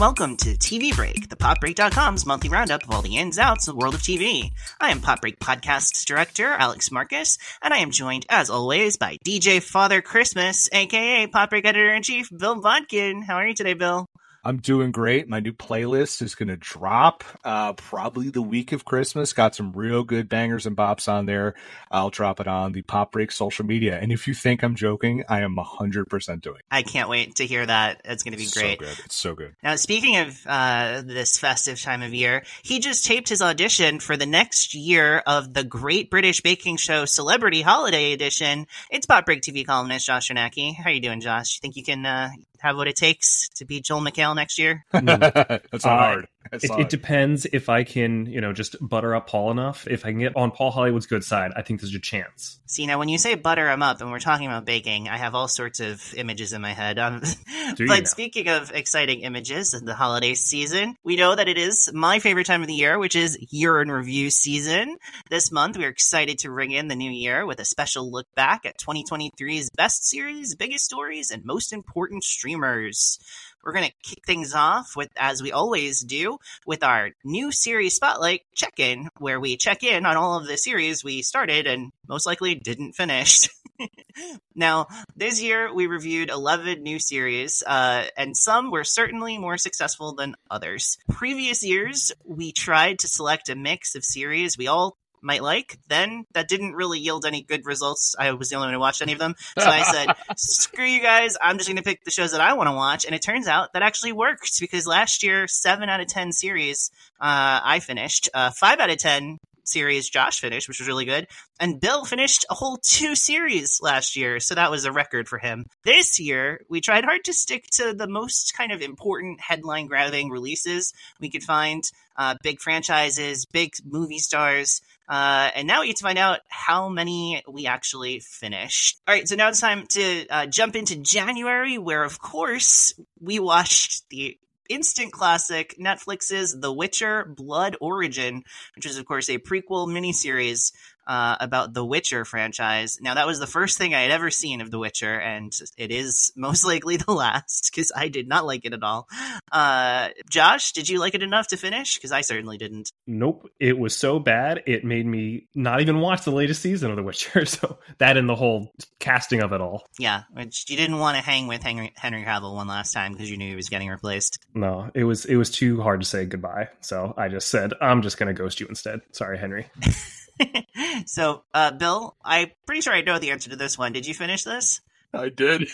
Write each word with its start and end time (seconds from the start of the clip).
Welcome 0.00 0.38
to 0.38 0.56
TV 0.56 0.96
Break, 0.96 1.28
the 1.28 1.36
PopBreak.com's 1.36 2.24
monthly 2.24 2.48
roundup 2.48 2.84
of 2.84 2.90
all 2.90 3.02
the 3.02 3.18
ins 3.18 3.38
outs 3.38 3.68
of 3.68 3.74
the 3.74 3.78
world 3.78 3.94
of 3.94 4.00
TV. 4.00 4.50
I 4.80 4.92
am 4.92 5.02
Pop 5.02 5.20
Break 5.20 5.38
Podcast's 5.38 6.06
director, 6.06 6.54
Alex 6.54 6.90
Marcus, 6.90 7.36
and 7.60 7.74
I 7.74 7.80
am 7.80 7.90
joined, 7.90 8.24
as 8.30 8.48
always, 8.48 8.96
by 8.96 9.18
DJ 9.26 9.62
Father 9.62 10.00
Christmas, 10.00 10.70
aka 10.72 11.26
Pop 11.26 11.50
Break 11.50 11.66
Editor 11.66 11.92
in 11.92 12.02
Chief, 12.02 12.30
Bill 12.34 12.62
Bodkin. 12.62 13.20
How 13.20 13.34
are 13.34 13.46
you 13.46 13.52
today, 13.52 13.74
Bill? 13.74 14.09
I'm 14.42 14.56
doing 14.58 14.90
great. 14.90 15.28
My 15.28 15.40
new 15.40 15.52
playlist 15.52 16.22
is 16.22 16.34
going 16.34 16.48
to 16.48 16.56
drop 16.56 17.24
uh, 17.44 17.74
probably 17.74 18.30
the 18.30 18.40
week 18.40 18.72
of 18.72 18.86
Christmas. 18.86 19.34
Got 19.34 19.54
some 19.54 19.72
real 19.72 20.02
good 20.02 20.28
bangers 20.30 20.64
and 20.64 20.76
bops 20.76 21.12
on 21.12 21.26
there. 21.26 21.54
I'll 21.90 22.08
drop 22.08 22.40
it 22.40 22.48
on 22.48 22.72
the 22.72 22.80
Pop 22.82 23.12
Break 23.12 23.32
social 23.32 23.66
media. 23.66 23.98
And 24.00 24.12
if 24.12 24.26
you 24.26 24.32
think 24.32 24.62
I'm 24.62 24.76
joking, 24.76 25.24
I 25.28 25.40
am 25.40 25.56
100% 25.56 26.40
doing 26.40 26.56
it. 26.56 26.64
I 26.70 26.82
can't 26.82 27.10
wait 27.10 27.36
to 27.36 27.46
hear 27.46 27.66
that. 27.66 28.00
It's 28.04 28.22
going 28.22 28.32
to 28.32 28.38
be 28.38 28.44
it's 28.44 28.56
great. 28.56 28.80
So 28.80 28.86
good. 28.86 29.04
It's 29.04 29.16
so 29.16 29.34
good. 29.34 29.54
Now, 29.62 29.76
speaking 29.76 30.16
of 30.16 30.40
uh, 30.46 31.02
this 31.04 31.38
festive 31.38 31.80
time 31.80 32.02
of 32.02 32.14
year, 32.14 32.42
he 32.62 32.78
just 32.80 33.04
taped 33.04 33.28
his 33.28 33.42
audition 33.42 34.00
for 34.00 34.16
the 34.16 34.26
next 34.26 34.74
year 34.74 35.18
of 35.26 35.52
the 35.52 35.64
Great 35.64 36.10
British 36.10 36.40
Baking 36.40 36.78
Show 36.78 37.04
Celebrity 37.04 37.60
Holiday 37.60 38.12
Edition. 38.12 38.66
It's 38.90 39.04
Pop 39.04 39.26
Break 39.26 39.42
TV 39.42 39.66
columnist 39.66 40.06
Josh 40.06 40.30
Sarnecky. 40.30 40.74
How 40.74 40.84
are 40.84 40.92
you 40.92 41.00
doing, 41.00 41.20
Josh? 41.20 41.56
You 41.56 41.60
think 41.60 41.76
you 41.76 41.84
can 41.84 42.06
uh, 42.06 42.30
have 42.60 42.76
what 42.76 42.88
it 42.88 42.96
takes 42.96 43.48
to 43.56 43.64
be 43.64 43.80
Joel 43.80 44.00
McHale 44.00 44.34
next 44.34 44.58
year? 44.58 44.84
That's 44.92 45.84
Uh, 45.84 45.88
hard. 45.88 46.28
That's 46.50 46.64
It, 46.64 46.70
it 46.72 46.88
depends 46.88 47.46
if 47.52 47.68
I 47.68 47.84
can, 47.84 48.26
you 48.26 48.40
know, 48.40 48.52
just 48.52 48.76
butter 48.80 49.14
up 49.14 49.28
Paul 49.28 49.50
enough. 49.50 49.86
If 49.86 50.04
I 50.04 50.10
can 50.10 50.20
get 50.20 50.36
on 50.36 50.50
Paul 50.50 50.70
Hollywood's 50.70 51.06
good 51.06 51.22
side, 51.22 51.52
I 51.54 51.62
think 51.62 51.80
there's 51.80 51.94
a 51.94 52.00
chance. 52.00 52.58
See, 52.66 52.86
now 52.86 52.98
when 52.98 53.08
you 53.08 53.18
say 53.18 53.34
butter 53.34 53.66
them 53.66 53.82
up 53.82 54.00
and 54.00 54.10
we're 54.10 54.20
talking 54.20 54.46
about 54.46 54.64
baking, 54.64 55.08
I 55.08 55.16
have 55.16 55.34
all 55.34 55.48
sorts 55.48 55.80
of 55.80 56.14
images 56.14 56.52
in 56.52 56.62
my 56.62 56.72
head. 56.72 56.98
Um, 56.98 57.20
Do 57.74 57.84
you 57.84 57.88
but 57.88 58.00
now? 58.00 58.04
speaking 58.04 58.48
of 58.48 58.70
exciting 58.72 59.20
images 59.20 59.74
in 59.74 59.84
the 59.84 59.94
holiday 59.94 60.34
season, 60.34 60.96
we 61.04 61.16
know 61.16 61.34
that 61.34 61.48
it 61.48 61.58
is 61.58 61.90
my 61.92 62.20
favorite 62.20 62.46
time 62.46 62.62
of 62.62 62.68
the 62.68 62.74
year, 62.74 62.98
which 62.98 63.16
is 63.16 63.38
year 63.50 63.80
in 63.82 63.90
review 63.90 64.30
season. 64.30 64.96
This 65.28 65.52
month, 65.52 65.76
we're 65.76 65.88
excited 65.88 66.38
to 66.40 66.50
ring 66.50 66.70
in 66.70 66.88
the 66.88 66.96
new 66.96 67.10
year 67.10 67.44
with 67.44 67.60
a 67.60 67.64
special 67.64 68.10
look 68.10 68.26
back 68.34 68.64
at 68.64 68.78
2023's 68.78 69.70
best 69.76 70.08
series, 70.08 70.54
biggest 70.54 70.84
stories, 70.84 71.30
and 71.30 71.44
most 71.44 71.72
important 71.72 72.24
streamers. 72.24 73.18
We're 73.62 73.72
going 73.72 73.88
to 73.88 74.08
kick 74.08 74.24
things 74.26 74.54
off 74.54 74.96
with, 74.96 75.10
as 75.16 75.42
we 75.42 75.52
always 75.52 76.00
do, 76.00 76.38
with 76.66 76.82
our 76.82 77.10
new 77.24 77.52
series 77.52 77.94
spotlight 77.96 78.42
check 78.54 78.78
in, 78.78 79.08
where 79.18 79.40
we 79.40 79.56
check 79.56 79.82
in 79.82 80.06
on 80.06 80.16
all 80.16 80.38
of 80.38 80.46
the 80.46 80.56
series 80.56 81.04
we 81.04 81.22
started 81.22 81.66
and 81.66 81.92
most 82.08 82.26
likely 82.26 82.54
didn't 82.54 82.92
finish. 82.92 83.48
now, 84.54 84.86
this 85.16 85.42
year 85.42 85.72
we 85.72 85.86
reviewed 85.86 86.30
11 86.30 86.82
new 86.82 86.98
series, 86.98 87.62
uh, 87.66 88.04
and 88.16 88.36
some 88.36 88.70
were 88.70 88.84
certainly 88.84 89.38
more 89.38 89.58
successful 89.58 90.14
than 90.14 90.36
others. 90.50 90.98
Previous 91.10 91.62
years, 91.62 92.12
we 92.24 92.52
tried 92.52 92.98
to 93.00 93.08
select 93.08 93.48
a 93.48 93.54
mix 93.54 93.94
of 93.94 94.04
series 94.04 94.56
we 94.56 94.66
all 94.66 94.96
might 95.22 95.42
like. 95.42 95.78
Then 95.88 96.24
that 96.32 96.48
didn't 96.48 96.74
really 96.74 96.98
yield 96.98 97.24
any 97.26 97.42
good 97.42 97.66
results. 97.66 98.14
I 98.18 98.32
was 98.32 98.48
the 98.48 98.56
only 98.56 98.66
one 98.66 98.74
who 98.74 98.80
watched 98.80 99.02
any 99.02 99.12
of 99.12 99.18
them. 99.18 99.34
So 99.58 99.66
I 99.66 99.82
said, 99.82 100.14
screw 100.36 100.84
you 100.84 101.00
guys. 101.00 101.36
I'm 101.40 101.58
just 101.58 101.68
going 101.68 101.76
to 101.76 101.82
pick 101.82 102.04
the 102.04 102.10
shows 102.10 102.32
that 102.32 102.40
I 102.40 102.54
want 102.54 102.68
to 102.68 102.74
watch. 102.74 103.04
And 103.04 103.14
it 103.14 103.22
turns 103.22 103.46
out 103.46 103.72
that 103.72 103.82
actually 103.82 104.12
worked 104.12 104.60
because 104.60 104.86
last 104.86 105.22
year, 105.22 105.46
seven 105.46 105.88
out 105.88 106.00
of 106.00 106.08
10 106.08 106.32
series 106.32 106.90
uh, 107.20 107.60
I 107.62 107.80
finished. 107.80 108.28
Uh, 108.32 108.50
five 108.50 108.80
out 108.80 108.90
of 108.90 108.98
10 108.98 109.38
series 109.70 110.08
Josh 110.08 110.40
finished, 110.40 110.68
which 110.68 110.78
was 110.78 110.88
really 110.88 111.04
good. 111.04 111.26
And 111.58 111.80
Bill 111.80 112.04
finished 112.04 112.44
a 112.50 112.54
whole 112.54 112.78
two 112.82 113.14
series 113.14 113.80
last 113.80 114.16
year. 114.16 114.40
So 114.40 114.54
that 114.54 114.70
was 114.70 114.84
a 114.84 114.92
record 114.92 115.28
for 115.28 115.38
him. 115.38 115.66
This 115.84 116.18
year, 116.20 116.60
we 116.68 116.80
tried 116.80 117.04
hard 117.04 117.24
to 117.24 117.32
stick 117.32 117.66
to 117.72 117.94
the 117.94 118.08
most 118.08 118.54
kind 118.56 118.72
of 118.72 118.82
important 118.82 119.40
headline 119.40 119.86
grabbing 119.86 120.30
releases 120.30 120.92
we 121.20 121.30
could 121.30 121.42
find. 121.42 121.84
Uh, 122.16 122.34
big 122.42 122.60
franchises, 122.60 123.46
big 123.46 123.72
movie 123.84 124.18
stars. 124.18 124.82
Uh, 125.08 125.50
and 125.56 125.66
now 125.66 125.80
we 125.80 125.88
get 125.88 125.96
to 125.96 126.04
find 126.04 126.18
out 126.18 126.40
how 126.48 126.88
many 126.88 127.42
we 127.50 127.66
actually 127.66 128.20
finished. 128.20 129.00
All 129.08 129.14
right, 129.14 129.26
so 129.26 129.34
now 129.34 129.48
it's 129.48 129.60
time 129.60 129.86
to 129.88 130.28
uh, 130.28 130.46
jump 130.46 130.76
into 130.76 130.96
January, 130.96 131.78
where, 131.78 132.04
of 132.04 132.20
course, 132.20 132.94
we 133.20 133.40
watched 133.40 134.08
the 134.10 134.38
instant 134.70 135.12
classic 135.12 135.76
Netflix's 135.78 136.58
The 136.58 136.72
Witcher 136.72 137.24
Blood 137.24 137.76
Origin, 137.80 138.44
which 138.76 138.86
is, 138.86 138.96
of 138.96 139.04
course, 139.04 139.28
a 139.28 139.38
prequel 139.38 139.88
miniseries 139.88 140.72
uh, 141.10 141.34
about 141.40 141.74
the 141.74 141.84
Witcher 141.84 142.24
franchise. 142.24 142.98
Now, 143.00 143.14
that 143.14 143.26
was 143.26 143.40
the 143.40 143.46
first 143.48 143.76
thing 143.76 143.96
I 143.96 144.02
had 144.02 144.12
ever 144.12 144.30
seen 144.30 144.60
of 144.60 144.70
The 144.70 144.78
Witcher, 144.78 145.18
and 145.18 145.52
it 145.76 145.90
is 145.90 146.32
most 146.36 146.64
likely 146.64 146.98
the 146.98 147.10
last 147.10 147.68
because 147.74 147.90
I 147.94 148.06
did 148.06 148.28
not 148.28 148.46
like 148.46 148.64
it 148.64 148.72
at 148.72 148.84
all. 148.84 149.08
Uh, 149.50 150.10
Josh, 150.30 150.70
did 150.70 150.88
you 150.88 151.00
like 151.00 151.16
it 151.16 151.24
enough 151.24 151.48
to 151.48 151.56
finish? 151.56 151.96
Because 151.96 152.12
I 152.12 152.20
certainly 152.20 152.58
didn't. 152.58 152.92
Nope. 153.08 153.50
It 153.58 153.76
was 153.76 153.96
so 153.96 154.20
bad, 154.20 154.62
it 154.66 154.84
made 154.84 155.04
me 155.04 155.48
not 155.52 155.80
even 155.80 155.98
watch 155.98 156.22
the 156.22 156.30
latest 156.30 156.62
season 156.62 156.90
of 156.90 156.96
The 156.96 157.02
Witcher. 157.02 157.44
So 157.50 157.78
that 157.98 158.16
and 158.16 158.28
the 158.28 158.36
whole 158.36 158.72
casting 159.00 159.42
of 159.42 159.52
it 159.52 159.60
all. 159.60 159.84
Yeah, 159.98 160.22
which 160.32 160.66
you 160.68 160.76
didn't 160.76 160.98
want 160.98 161.16
to 161.16 161.22
hang 161.22 161.48
with 161.48 161.62
Henry, 161.62 161.92
Henry 161.96 162.22
Cavill 162.22 162.54
one 162.54 162.68
last 162.68 162.92
time 162.92 163.12
because 163.12 163.28
you 163.28 163.36
knew 163.36 163.50
he 163.50 163.56
was 163.56 163.68
getting 163.68 163.88
replaced. 163.88 164.38
No, 164.54 164.90
it 164.94 165.04
was 165.04 165.24
it 165.24 165.36
was 165.36 165.50
too 165.50 165.80
hard 165.80 166.00
to 166.00 166.06
say 166.06 166.26
goodbye. 166.26 166.68
So 166.80 167.12
I 167.16 167.28
just 167.28 167.50
said, 167.50 167.72
I'm 167.80 168.02
just 168.02 168.18
gonna 168.18 168.34
ghost 168.34 168.60
you 168.60 168.66
instead. 168.68 169.00
Sorry, 169.10 169.38
Henry. 169.38 169.68
so, 171.06 171.44
uh, 171.54 171.72
Bill, 171.72 172.16
I'm 172.24 172.50
pretty 172.66 172.82
sure 172.82 172.92
I 172.92 173.02
know 173.02 173.18
the 173.18 173.30
answer 173.30 173.50
to 173.50 173.56
this 173.56 173.78
one. 173.78 173.92
Did 173.92 174.06
you 174.06 174.14
finish 174.14 174.44
this? 174.44 174.80
I 175.12 175.28
did. 175.28 175.68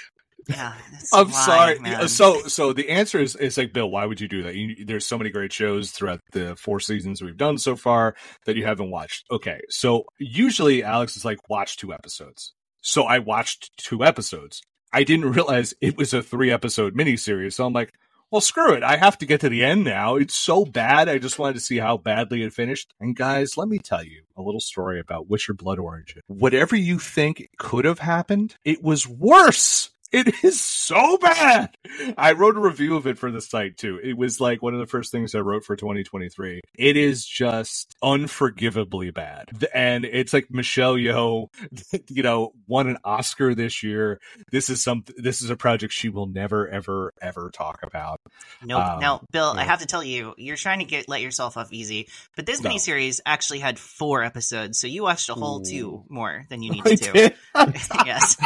Yeah. 0.49 0.75
I'm 1.12 1.28
why, 1.28 1.47
sorry. 1.47 1.78
man. 1.81 2.09
So, 2.09 2.43
so 2.43 2.72
the 2.72 2.88
answer 2.91 3.19
is, 3.19 3.34
is 3.37 3.59
like, 3.59 3.72
Bill, 3.72 3.91
why 3.91 4.06
would 4.06 4.21
you 4.21 4.28
do 4.28 4.43
that? 4.44 4.54
You, 4.54 4.84
there's 4.84 5.06
so 5.06 5.19
many 5.19 5.31
great 5.31 5.53
shows 5.53 5.91
throughout 5.91 6.21
the 6.32 6.54
four 6.56 6.81
seasons 6.81 7.21
we've 7.21 7.37
done 7.37 7.59
so 7.59 7.75
far 7.75 8.15
that 8.44 8.56
you 8.56 8.65
haven't 8.65 8.91
watched. 8.91 9.25
Okay. 9.31 9.60
So 9.69 10.04
usually 10.19 10.84
Alex 10.84 11.16
is 11.16 11.25
like, 11.25 11.38
watch 11.48 11.77
two 11.77 11.93
episodes. 11.93 12.53
So 12.81 13.04
I 13.04 13.19
watched 13.19 13.77
two 13.77 14.04
episodes. 14.04 14.62
I 14.93 15.03
didn't 15.03 15.33
realize 15.33 15.75
it 15.81 15.97
was 15.97 16.15
a 16.15 16.22
three 16.22 16.53
episode 16.53 16.94
miniseries. 16.94 17.54
So 17.54 17.66
I'm 17.66 17.72
like, 17.72 17.93
well, 18.36 18.42
screw 18.42 18.74
it. 18.74 18.82
I 18.82 18.98
have 18.98 19.16
to 19.19 19.26
get 19.26 19.41
to 19.41 19.48
the 19.48 19.64
end 19.64 19.82
now. 19.82 20.16
It's 20.16 20.34
so 20.34 20.66
bad. 20.66 21.08
I 21.08 21.16
just 21.16 21.38
wanted 21.38 21.54
to 21.54 21.60
see 21.60 21.78
how 21.78 21.97
badly 21.97 22.42
it 22.42 22.52
finished. 22.52 22.92
And 23.00 23.16
guys, 23.16 23.56
let 23.56 23.66
me 23.66 23.78
tell 23.78 24.04
you 24.04 24.24
a 24.36 24.42
little 24.42 24.60
story 24.60 25.00
about 25.00 25.30
Witcher 25.30 25.54
Blood 25.54 25.78
Origin. 25.78 26.20
Whatever 26.26 26.76
you 26.76 26.98
think 26.98 27.48
could 27.56 27.86
have 27.86 28.00
happened, 28.00 28.56
it 28.62 28.82
was 28.82 29.08
worse. 29.08 29.88
It 30.12 30.44
is 30.44 30.61
so 30.61 31.19
bad. 31.19 31.77
I 32.17 32.33
wrote 32.33 32.56
a 32.56 32.61
review 32.61 32.97
of 32.97 33.06
it 33.06 33.19
for 33.19 33.31
the 33.31 33.41
site 33.41 33.77
too. 33.77 34.00
It 34.03 34.17
was 34.17 34.41
like 34.41 34.62
one 34.62 34.75
of 34.75 34.81
the 34.81 34.87
first 34.87 35.11
things 35.12 35.34
I 35.34 35.41
wrote 35.41 35.65
for 35.65 35.77
2023. 35.77 36.61
It 36.78 36.97
is 36.97 37.25
just 37.25 37.97
unforgivably 38.03 39.11
bad. 39.11 39.66
And 39.75 40.05
it's 40.05 40.33
like 40.33 40.47
Michelle 40.50 40.95
Yeoh, 40.95 41.49
you 42.09 42.22
know, 42.22 42.53
won 42.66 42.87
an 42.89 42.99
Oscar 43.05 43.55
this 43.55 43.83
year. 43.83 44.21
This 44.50 44.71
is 44.71 44.83
some 44.83 45.05
this 45.16 45.43
is 45.43 45.50
a 45.50 45.56
project 45.56 45.93
she 45.93 46.09
will 46.09 46.27
never 46.27 46.69
ever 46.69 47.12
ever 47.21 47.50
talk 47.53 47.81
about. 47.83 48.21
Nope. 48.62 48.84
Um, 48.84 49.00
now, 49.00 49.21
Bill, 49.33 49.55
I 49.56 49.65
have 49.65 49.81
to 49.81 49.87
tell 49.87 50.05
you, 50.05 50.34
you're 50.37 50.56
trying 50.56 50.78
to 50.81 50.84
get 50.84 51.09
let 51.09 51.21
yourself 51.21 51.56
off 51.56 51.72
easy. 51.72 52.09
But 52.37 52.47
this 52.47 52.62
No. 52.62 52.71
miniseries 52.71 53.21
actually 53.27 53.59
had 53.59 53.78
four 53.78 54.22
episodes, 54.22 54.78
so 54.78 54.87
you 54.87 55.03
watched 55.03 55.28
a 55.28 55.34
whole 55.34 55.61
two 55.62 56.05
more 56.09 56.45
than 56.49 56.62
you 56.62 56.71
need 56.84 56.84
to. 56.84 57.34
yes. 58.06 58.37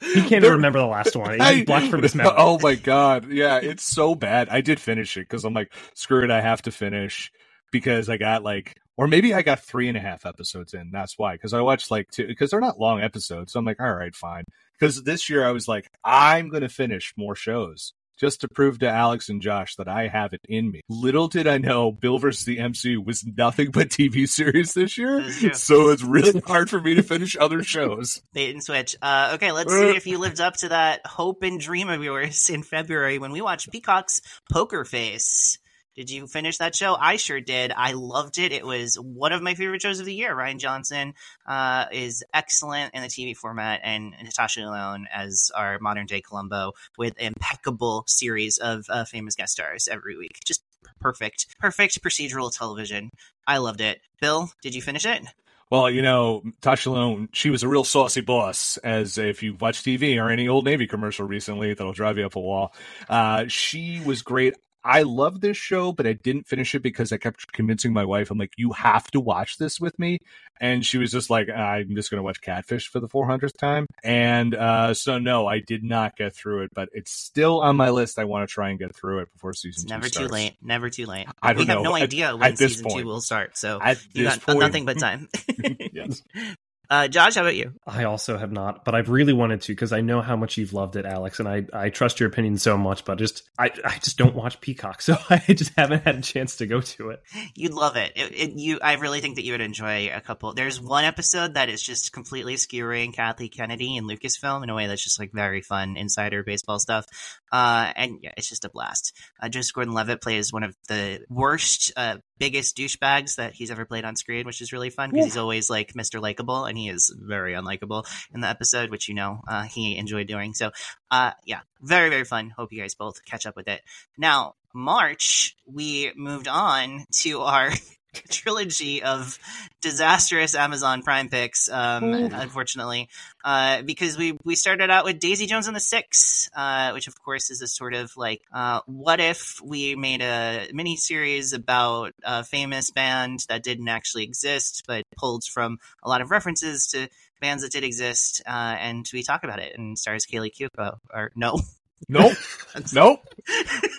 He 0.00 0.20
can't 0.20 0.44
even 0.44 0.52
remember 0.52 0.78
the 0.78 0.86
last 0.86 1.14
one. 1.14 1.40
He's 1.40 1.64
blocked 1.64 1.88
from 1.88 2.02
his 2.02 2.14
memory. 2.14 2.34
Oh 2.36 2.58
my 2.58 2.74
god. 2.74 3.30
Yeah, 3.30 3.58
it's 3.58 3.84
so 3.84 4.14
bad. 4.14 4.48
I 4.48 4.60
did 4.60 4.80
finish 4.80 5.16
it 5.16 5.20
because 5.20 5.44
I'm 5.44 5.54
like, 5.54 5.72
screw 5.94 6.24
it, 6.24 6.30
I 6.30 6.40
have 6.40 6.62
to 6.62 6.70
finish 6.70 7.30
because 7.70 8.08
I 8.08 8.16
got 8.16 8.42
like 8.42 8.76
or 8.98 9.06
maybe 9.06 9.32
I 9.32 9.42
got 9.42 9.60
three 9.60 9.88
and 9.88 9.96
a 9.96 10.00
half 10.00 10.26
episodes 10.26 10.74
in. 10.74 10.90
That's 10.90 11.16
why. 11.16 11.34
Because 11.34 11.54
I 11.54 11.60
watched 11.60 11.90
like 11.90 12.10
two 12.10 12.26
because 12.26 12.50
they're 12.50 12.60
not 12.60 12.80
long 12.80 13.00
episodes. 13.00 13.52
So 13.52 13.60
I'm 13.60 13.64
like, 13.64 13.80
all 13.80 13.94
right, 13.94 14.14
fine. 14.14 14.44
Because 14.78 15.04
this 15.04 15.30
year 15.30 15.46
I 15.46 15.52
was 15.52 15.68
like, 15.68 15.88
I'm 16.04 16.48
gonna 16.48 16.68
finish 16.68 17.14
more 17.16 17.36
shows. 17.36 17.94
Just 18.18 18.40
to 18.40 18.48
prove 18.48 18.80
to 18.80 18.88
Alex 18.88 19.28
and 19.28 19.40
Josh 19.40 19.76
that 19.76 19.88
I 19.88 20.08
have 20.08 20.32
it 20.32 20.40
in 20.48 20.70
me. 20.70 20.82
Little 20.88 21.28
did 21.28 21.46
I 21.46 21.58
know 21.58 21.92
Bill 21.92 22.18
versus 22.18 22.44
the 22.44 22.58
MCU 22.58 23.04
was 23.04 23.24
nothing 23.24 23.70
but 23.70 23.88
TV 23.88 24.28
series 24.28 24.74
this 24.74 24.98
year. 24.98 25.22
So 25.54 25.90
it's 25.90 26.02
really 26.02 26.40
hard 26.40 26.68
for 26.68 26.80
me 26.80 26.94
to 26.94 27.02
finish 27.02 27.36
other 27.38 27.62
shows. 27.62 28.20
Bait 28.32 28.50
and 28.50 28.62
switch. 28.62 28.96
Uh, 29.00 29.32
okay, 29.34 29.52
let's 29.52 29.72
see 29.72 29.90
if 29.90 30.06
you 30.06 30.18
lived 30.18 30.40
up 30.40 30.56
to 30.58 30.70
that 30.70 31.06
hope 31.06 31.42
and 31.42 31.60
dream 31.60 31.88
of 31.88 32.02
yours 32.02 32.50
in 32.50 32.62
February 32.62 33.18
when 33.18 33.32
we 33.32 33.40
watched 33.40 33.70
Peacock's 33.70 34.20
Poker 34.50 34.84
Face. 34.84 35.58
Did 35.98 36.10
you 36.10 36.28
finish 36.28 36.58
that 36.58 36.76
show? 36.76 36.94
I 36.94 37.16
sure 37.16 37.40
did. 37.40 37.72
I 37.76 37.90
loved 37.90 38.38
it. 38.38 38.52
It 38.52 38.64
was 38.64 38.94
one 38.94 39.32
of 39.32 39.42
my 39.42 39.54
favorite 39.54 39.82
shows 39.82 39.98
of 39.98 40.06
the 40.06 40.14
year. 40.14 40.32
Rian 40.32 40.58
Johnson 40.58 41.12
uh, 41.44 41.86
is 41.90 42.22
excellent 42.32 42.94
in 42.94 43.02
the 43.02 43.08
TV 43.08 43.36
format, 43.36 43.80
and 43.82 44.14
Natasha 44.22 44.60
Lyonne 44.60 45.08
as 45.12 45.50
our 45.56 45.80
modern 45.80 46.06
day 46.06 46.20
Columbo 46.20 46.74
with 46.96 47.18
impeccable 47.18 48.04
series 48.06 48.58
of 48.58 48.84
uh, 48.88 49.06
famous 49.06 49.34
guest 49.34 49.54
stars 49.54 49.88
every 49.90 50.16
week. 50.16 50.38
Just 50.46 50.62
perfect, 51.00 51.46
perfect 51.58 52.00
procedural 52.00 52.56
television. 52.56 53.10
I 53.44 53.58
loved 53.58 53.80
it. 53.80 54.00
Bill, 54.20 54.52
did 54.62 54.76
you 54.76 54.82
finish 54.82 55.04
it? 55.04 55.24
Well, 55.68 55.90
you 55.90 56.00
know, 56.00 56.44
Tasha 56.62 56.92
Lyonne, 56.92 57.28
she 57.32 57.50
was 57.50 57.64
a 57.64 57.68
real 57.68 57.82
saucy 57.82 58.20
boss. 58.20 58.76
As 58.78 59.18
if 59.18 59.42
you 59.42 59.56
watch 59.56 59.82
TV 59.82 60.16
or 60.16 60.30
any 60.30 60.46
old 60.46 60.64
Navy 60.64 60.86
commercial 60.86 61.26
recently, 61.26 61.74
that'll 61.74 61.92
drive 61.92 62.18
you 62.18 62.26
up 62.26 62.36
a 62.36 62.40
wall. 62.40 62.72
Uh, 63.08 63.46
she 63.48 64.00
was 64.04 64.22
great. 64.22 64.54
I 64.84 65.02
love 65.02 65.40
this 65.40 65.56
show, 65.56 65.92
but 65.92 66.06
I 66.06 66.12
didn't 66.12 66.46
finish 66.46 66.74
it 66.74 66.82
because 66.82 67.12
I 67.12 67.16
kept 67.16 67.52
convincing 67.52 67.92
my 67.92 68.04
wife, 68.04 68.30
I'm 68.30 68.38
like, 68.38 68.52
you 68.56 68.72
have 68.72 69.10
to 69.10 69.20
watch 69.20 69.58
this 69.58 69.80
with 69.80 69.98
me. 69.98 70.18
And 70.60 70.84
she 70.84 70.98
was 70.98 71.10
just 71.12 71.30
like, 71.30 71.48
I'm 71.48 71.94
just 71.94 72.10
going 72.10 72.18
to 72.18 72.22
watch 72.22 72.40
Catfish 72.40 72.88
for 72.88 73.00
the 73.00 73.08
400th 73.08 73.56
time. 73.56 73.86
And 74.02 74.54
uh, 74.54 74.94
so, 74.94 75.18
no, 75.18 75.46
I 75.46 75.60
did 75.60 75.84
not 75.84 76.16
get 76.16 76.34
through 76.34 76.62
it, 76.62 76.70
but 76.74 76.88
it's 76.92 77.12
still 77.12 77.60
on 77.60 77.76
my 77.76 77.90
list. 77.90 78.18
I 78.18 78.24
want 78.24 78.48
to 78.48 78.52
try 78.52 78.70
and 78.70 78.78
get 78.78 78.94
through 78.94 79.20
it 79.20 79.32
before 79.32 79.52
season 79.52 79.82
it's 79.82 79.84
two 79.84 79.88
never 79.88 80.08
starts. 80.08 80.28
too 80.28 80.32
late. 80.32 80.56
Never 80.62 80.90
too 80.90 81.06
late. 81.06 81.26
I 81.42 81.52
we 81.52 81.64
have 81.66 81.78
know. 81.78 81.82
no 81.82 81.96
At- 81.96 82.02
idea 82.02 82.36
when 82.36 82.52
at 82.52 82.58
season 82.58 82.88
two 82.88 83.04
will 83.04 83.20
start. 83.20 83.56
So 83.56 83.80
you 84.12 84.24
got 84.24 84.40
point, 84.42 84.60
nothing 84.60 84.84
but 84.84 84.98
time. 84.98 85.28
yes. 85.92 86.22
uh, 86.90 87.06
Josh, 87.06 87.34
how 87.34 87.42
about 87.42 87.54
you? 87.54 87.74
I 87.86 88.04
also 88.04 88.38
have 88.38 88.50
not, 88.50 88.84
but 88.84 88.94
I've 88.94 89.10
really 89.10 89.34
wanted 89.34 89.60
to 89.62 89.72
because 89.72 89.92
I 89.92 90.00
know 90.00 90.22
how 90.22 90.36
much 90.36 90.56
you've 90.56 90.72
loved 90.72 90.96
it, 90.96 91.04
Alex, 91.04 91.38
and 91.38 91.46
I, 91.46 91.66
I 91.72 91.90
trust 91.90 92.18
your 92.18 92.28
opinion 92.30 92.56
so 92.56 92.78
much. 92.78 93.04
But 93.04 93.18
just 93.18 93.48
I, 93.58 93.70
I 93.84 93.98
just 93.98 94.16
don't 94.16 94.34
watch 94.34 94.60
Peacock, 94.62 95.02
so 95.08 95.16
I 95.28 95.38
just 95.48 95.72
haven't 95.76 96.04
had 96.04 96.16
a 96.16 96.22
chance 96.22 96.56
to 96.56 96.66
go 96.66 96.80
to 96.80 97.10
it. 97.10 97.22
You'd 97.54 97.74
love 97.74 97.96
it. 97.96 98.12
It, 98.16 98.32
it. 98.34 98.58
You, 98.58 98.78
I 98.82 98.94
really 98.94 99.20
think 99.20 99.36
that 99.36 99.44
you 99.44 99.52
would 99.52 99.60
enjoy 99.60 100.08
a 100.08 100.20
couple. 100.22 100.54
There's 100.54 100.80
one 100.80 101.04
episode 101.04 101.54
that 101.54 101.68
is 101.68 101.82
just 101.82 102.12
completely 102.12 102.56
skewering 102.56 103.12
Kathy 103.12 103.50
Kennedy 103.50 103.98
and 103.98 104.08
Lucasfilm 104.08 104.62
in 104.62 104.70
a 104.70 104.74
way 104.74 104.86
that's 104.86 105.04
just 105.04 105.20
like 105.20 105.32
very 105.32 105.60
fun 105.60 105.96
insider 105.98 106.42
baseball 106.42 106.78
stuff. 106.78 107.06
Uh, 107.52 107.92
and 107.96 108.18
yeah, 108.22 108.32
it's 108.36 108.48
just 108.48 108.64
a 108.64 108.70
blast. 108.70 109.14
Uh, 109.40 109.48
Joseph 109.48 109.74
Gordon-Levitt 109.74 110.20
plays 110.20 110.52
one 110.52 110.62
of 110.62 110.76
the 110.88 111.20
worst, 111.28 111.92
uh, 111.96 112.16
biggest 112.38 112.76
douchebags 112.76 113.36
that 113.36 113.54
he's 113.54 113.70
ever 113.70 113.84
played 113.84 114.04
on 114.04 114.16
screen, 114.16 114.46
which 114.46 114.60
is 114.60 114.72
really 114.72 114.90
fun 114.90 115.10
because 115.10 115.26
he's 115.26 115.36
always 115.36 115.70
like 115.70 115.92
Mr. 115.94 116.20
Likable, 116.20 116.64
and 116.64 116.76
he 116.76 116.88
is 116.88 117.14
very 117.18 117.54
unlikable 117.54 118.06
in 118.32 118.40
the 118.40 118.48
episode, 118.48 118.90
which 118.90 119.08
you 119.08 119.14
know 119.14 119.40
uh, 119.48 119.64
he 119.64 119.96
enjoyed 119.96 120.26
doing. 120.26 120.54
So, 120.54 120.70
uh, 121.10 121.32
yeah, 121.44 121.60
very 121.80 122.10
very 122.10 122.24
fun. 122.24 122.50
Hope 122.50 122.72
you 122.72 122.80
guys 122.80 122.94
both 122.94 123.24
catch 123.24 123.46
up 123.46 123.56
with 123.56 123.68
it. 123.68 123.82
Now, 124.16 124.54
March, 124.74 125.56
we 125.66 126.12
moved 126.16 126.48
on 126.48 127.04
to 127.22 127.40
our 127.40 127.72
trilogy 128.30 129.02
of 129.02 129.38
disastrous 129.80 130.54
Amazon 130.54 131.02
Prime 131.02 131.28
picks. 131.28 131.70
Um, 131.70 132.12
unfortunately, 132.12 133.08
uh, 133.44 133.82
because 133.82 134.16
we 134.16 134.36
we 134.44 134.54
started 134.54 134.90
out 134.90 135.04
with 135.04 135.18
Daisy 135.20 135.46
Jones 135.46 135.66
and 135.66 135.76
the 135.76 135.80
Six, 135.80 136.50
uh, 136.56 136.90
which 136.92 137.06
of 137.06 137.20
course 137.22 137.50
is 137.50 137.62
a 137.62 137.66
sort 137.66 137.94
of 137.94 138.16
like, 138.16 138.42
uh, 138.52 138.80
what 138.86 139.20
if 139.20 139.60
we 139.62 139.94
made 139.94 140.22
a 140.22 140.68
mini 140.72 140.96
series 140.96 141.52
about 141.52 142.14
a 142.24 142.44
famous 142.44 142.90
band 142.90 143.40
that 143.48 143.62
didn't 143.62 143.88
actually 143.88 144.24
exist, 144.24 144.84
but 144.86 145.04
pulled 145.16 145.44
from 145.44 145.78
a 146.02 146.08
lot 146.08 146.20
of 146.20 146.30
references 146.30 146.88
to 146.88 147.08
bands 147.40 147.62
that 147.62 147.72
did 147.72 147.84
exist, 147.84 148.42
uh, 148.46 148.76
and 148.78 149.06
we 149.12 149.22
talk 149.22 149.44
about 149.44 149.60
it 149.60 149.76
and 149.78 149.98
stars 149.98 150.26
Kaley 150.26 150.50
Cuoco 150.52 150.98
or 151.12 151.30
no. 151.36 151.60
Nope. 152.08 152.36
nope. 152.92 153.26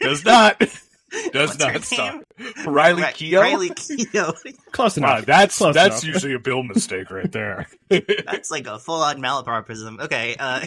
Does 0.02 0.24
not. 0.24 0.62
Does 1.34 1.58
What's 1.58 1.60
not 1.60 1.84
stop. 1.84 2.24
Riley 2.68 3.02
Ri- 3.02 3.08
Keough? 3.10 3.42
Riley 3.42 3.70
Keough. 3.70 4.56
Close 4.72 4.98
Wow, 5.00 5.14
enough. 5.16 5.26
that's 5.26 5.58
Close 5.58 5.74
that's 5.74 6.04
enough. 6.04 6.14
usually 6.16 6.34
a 6.36 6.40
bill 6.40 6.64
mistake 6.64 7.10
right 7.12 7.32
there. 7.32 7.68
That's 7.90 8.52
like 8.52 8.68
a 8.68 8.78
full 8.78 9.02
on 9.02 9.20
malapropism. 9.20 10.00
Okay. 10.00 10.36
Uh, 10.40 10.66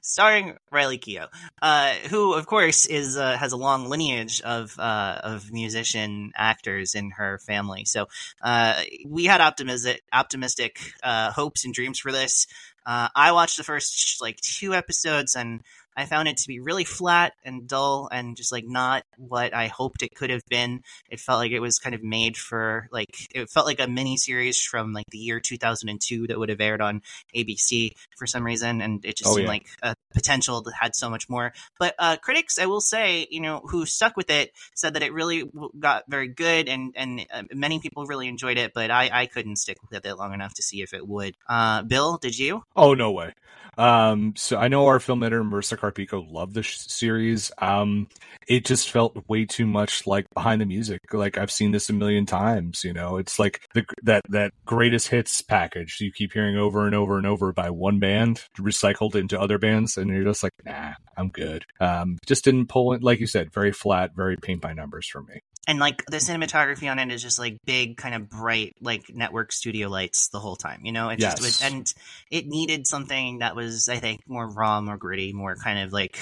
starring 0.00 0.56
Riley 0.70 0.98
Keough, 0.98 1.28
uh, 1.60 1.92
who, 2.10 2.34
of 2.34 2.46
course, 2.46 2.86
is 2.86 3.16
uh, 3.16 3.36
has 3.36 3.52
a 3.52 3.56
long 3.56 3.88
lineage 3.88 4.40
of 4.42 4.78
uh, 4.78 5.20
of 5.22 5.52
musician 5.52 6.32
actors 6.34 6.94
in 6.94 7.10
her 7.12 7.38
family. 7.38 7.84
So 7.84 8.08
uh, 8.42 8.80
we 9.06 9.24
had 9.26 9.40
optimistic 9.40 10.02
optimistic 10.12 10.78
uh, 11.02 11.30
hopes 11.32 11.64
and 11.64 11.74
dreams 11.74 11.98
for 11.98 12.12
this. 12.12 12.46
Uh, 12.84 13.08
I 13.14 13.32
watched 13.32 13.58
the 13.58 13.64
first 13.64 14.20
like 14.20 14.40
two 14.40 14.74
episodes 14.74 15.36
and 15.36 15.60
I 15.96 16.06
found 16.06 16.28
it 16.28 16.36
to 16.38 16.48
be 16.48 16.60
really 16.60 16.84
flat 16.84 17.34
and 17.44 17.68
dull 17.68 18.08
and 18.10 18.36
just 18.36 18.52
like 18.52 18.64
not 18.66 19.04
what 19.16 19.54
I 19.54 19.66
hoped 19.66 20.02
it 20.02 20.14
could 20.14 20.30
have 20.30 20.44
been. 20.48 20.82
It 21.10 21.20
felt 21.20 21.38
like 21.38 21.52
it 21.52 21.60
was 21.60 21.78
kind 21.78 21.94
of 21.94 22.02
made 22.02 22.36
for 22.36 22.88
like 22.90 23.28
it 23.34 23.50
felt 23.50 23.66
like 23.66 23.80
a 23.80 23.86
mini 23.88 24.16
series 24.16 24.60
from 24.62 24.92
like 24.92 25.06
the 25.10 25.18
year 25.18 25.40
2002 25.40 26.26
that 26.28 26.38
would 26.38 26.48
have 26.48 26.60
aired 26.60 26.80
on 26.80 27.02
ABC 27.34 27.92
for 28.16 28.26
some 28.26 28.44
reason, 28.44 28.80
and 28.80 29.04
it 29.04 29.16
just 29.16 29.30
Oh, 29.30 29.34
seemed 29.34 29.44
yeah. 29.44 29.48
like 29.50 29.66
a 29.82 29.94
potential 30.12 30.62
that 30.62 30.74
had 30.74 30.94
so 30.94 31.08
much 31.10 31.28
more. 31.28 31.52
But 31.78 31.94
uh, 31.98 32.16
critics, 32.16 32.58
I 32.58 32.66
will 32.66 32.80
say, 32.80 33.26
you 33.30 33.40
know, 33.40 33.60
who 33.64 33.86
stuck 33.86 34.16
with 34.16 34.30
it 34.30 34.52
said 34.74 34.94
that 34.94 35.02
it 35.02 35.12
really 35.12 35.44
got 35.78 36.04
very 36.08 36.28
good, 36.28 36.68
and 36.68 36.92
and 36.96 37.26
uh, 37.32 37.42
many 37.52 37.78
people 37.80 38.06
really 38.06 38.28
enjoyed 38.28 38.58
it. 38.58 38.72
But 38.74 38.90
I 38.90 39.10
I 39.12 39.26
couldn't 39.26 39.56
stick 39.56 39.78
with 39.90 40.04
it 40.04 40.14
long 40.16 40.32
enough 40.34 40.54
to 40.54 40.62
see 40.62 40.82
if 40.82 40.94
it 40.94 41.06
would. 41.06 41.34
Uh, 41.48 41.82
Bill, 41.82 42.16
did 42.18 42.38
you? 42.38 42.64
Oh 42.74 42.94
no 42.94 43.10
way. 43.12 43.34
Um, 43.78 44.34
so 44.36 44.58
I 44.58 44.68
know 44.68 44.86
our 44.86 45.00
film 45.00 45.22
editor 45.22 45.42
Marissa 45.42 45.78
Carpico 45.82 46.24
loved 46.30 46.64
sh- 46.64 46.76
series. 46.78 47.50
Um, 47.58 48.08
it 48.46 48.64
just 48.64 48.90
felt 48.90 49.28
way 49.28 49.44
too 49.44 49.66
much 49.66 50.06
like 50.06 50.26
behind 50.34 50.60
the 50.60 50.66
music. 50.66 51.00
Like 51.12 51.38
I've 51.38 51.50
seen 51.50 51.72
this 51.72 51.90
a 51.90 51.92
million 51.92 52.26
times. 52.26 52.84
You 52.84 52.92
know, 52.92 53.16
it's 53.16 53.38
like 53.38 53.60
the 53.74 53.84
that 54.02 54.22
that 54.28 54.52
greatest 54.64 55.08
hits 55.08 55.40
package 55.42 55.98
you 56.00 56.12
keep 56.12 56.32
hearing 56.32 56.56
over 56.56 56.86
and 56.86 56.94
over 56.94 57.18
and 57.18 57.26
over 57.26 57.52
by 57.52 57.70
one 57.70 57.98
band 57.98 58.44
recycled 58.58 59.14
into 59.14 59.40
other 59.40 59.58
bands, 59.58 59.96
and 59.96 60.10
you're 60.10 60.24
just 60.24 60.42
like, 60.42 60.52
nah, 60.64 60.92
I'm 61.16 61.28
good. 61.28 61.64
Um, 61.80 62.18
just 62.26 62.44
didn't 62.44 62.68
pull 62.68 62.92
it. 62.92 63.02
Like 63.02 63.20
you 63.20 63.26
said, 63.26 63.52
very 63.52 63.72
flat, 63.72 64.14
very 64.14 64.36
paint 64.36 64.60
by 64.60 64.72
numbers 64.72 65.08
for 65.08 65.22
me. 65.22 65.40
And 65.68 65.78
like 65.78 66.04
the 66.06 66.16
cinematography 66.16 66.90
on 66.90 66.98
it 66.98 67.12
is 67.12 67.22
just 67.22 67.38
like 67.38 67.56
big 67.64 67.96
kind 67.96 68.14
of 68.14 68.28
bright 68.28 68.74
like 68.80 69.04
network 69.14 69.52
studio 69.52 69.88
lights 69.88 70.28
the 70.28 70.40
whole 70.40 70.56
time 70.56 70.80
you 70.84 70.90
know 70.92 71.08
it 71.08 71.18
just 71.20 71.38
Yes. 71.38 71.60
was, 71.60 71.62
and 71.62 71.92
it 72.30 72.46
needed 72.46 72.86
something 72.86 73.38
that 73.38 73.54
was 73.54 73.88
i 73.88 73.96
think 73.96 74.20
more 74.26 74.48
raw 74.48 74.80
more 74.80 74.96
gritty 74.96 75.32
more 75.32 75.54
kind 75.56 75.78
of 75.78 75.92
like 75.92 76.18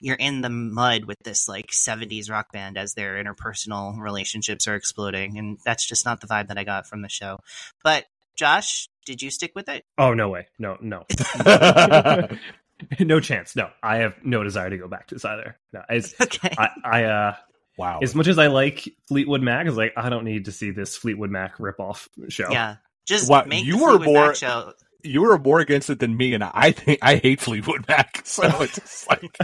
you're 0.00 0.16
in 0.16 0.40
the 0.40 0.50
mud 0.50 1.04
with 1.04 1.18
this 1.24 1.48
like 1.48 1.68
70s 1.68 2.30
rock 2.30 2.52
band 2.52 2.76
as 2.76 2.94
their 2.94 3.22
interpersonal 3.22 3.96
relationships 4.00 4.66
are 4.66 4.74
exploding 4.74 5.38
and 5.38 5.58
that's 5.64 5.86
just 5.86 6.04
not 6.04 6.20
the 6.20 6.26
vibe 6.26 6.48
that 6.48 6.58
i 6.58 6.64
got 6.64 6.86
from 6.86 7.02
the 7.02 7.08
show 7.08 7.38
but 7.84 8.06
josh 8.36 8.88
did 9.06 9.22
you 9.22 9.30
stick 9.30 9.52
with 9.54 9.68
it 9.68 9.84
Oh 9.98 10.14
no 10.14 10.28
way. 10.28 10.46
No, 10.58 10.76
no. 10.80 11.04
no 13.00 13.20
chance. 13.20 13.54
No. 13.56 13.70
I 13.82 13.98
have 13.98 14.14
no 14.24 14.42
desire 14.44 14.70
to 14.70 14.78
go 14.78 14.88
back 14.88 15.08
to 15.08 15.14
this 15.14 15.24
either. 15.24 15.56
No. 15.72 15.82
It's 15.88 16.14
okay 16.20 16.54
I, 16.56 16.68
I 16.84 17.04
uh 17.04 17.34
wow. 17.80 17.98
as 18.02 18.14
much 18.14 18.28
as 18.28 18.38
I 18.38 18.46
like 18.46 18.88
Fleetwood 19.08 19.42
Mac, 19.42 19.66
is 19.66 19.76
like 19.76 19.92
I 19.96 20.08
don't 20.10 20.24
need 20.24 20.44
to 20.44 20.52
see 20.52 20.70
this 20.70 20.96
Fleetwood 20.96 21.30
Mac 21.30 21.56
ripoff 21.58 22.08
show. 22.28 22.50
yeah 22.50 22.76
just 23.06 23.28
What, 23.28 23.48
make 23.48 23.64
you 23.64 23.76
the 23.78 23.82
were 23.82 23.90
Fleetwood 23.96 24.14
Mac 24.14 24.24
more- 24.24 24.34
show 24.34 24.72
you 25.02 25.22
were 25.22 25.38
more 25.38 25.60
against 25.60 25.88
it 25.88 25.98
than 25.98 26.14
me, 26.16 26.34
and 26.34 26.44
I 26.44 26.72
think 26.72 26.98
I 27.00 27.16
hate 27.16 27.40
Fleetwood 27.40 27.88
Mac. 27.88 28.20
So 28.26 28.42
it's 28.60 28.74
just 28.74 29.08
like 29.08 29.36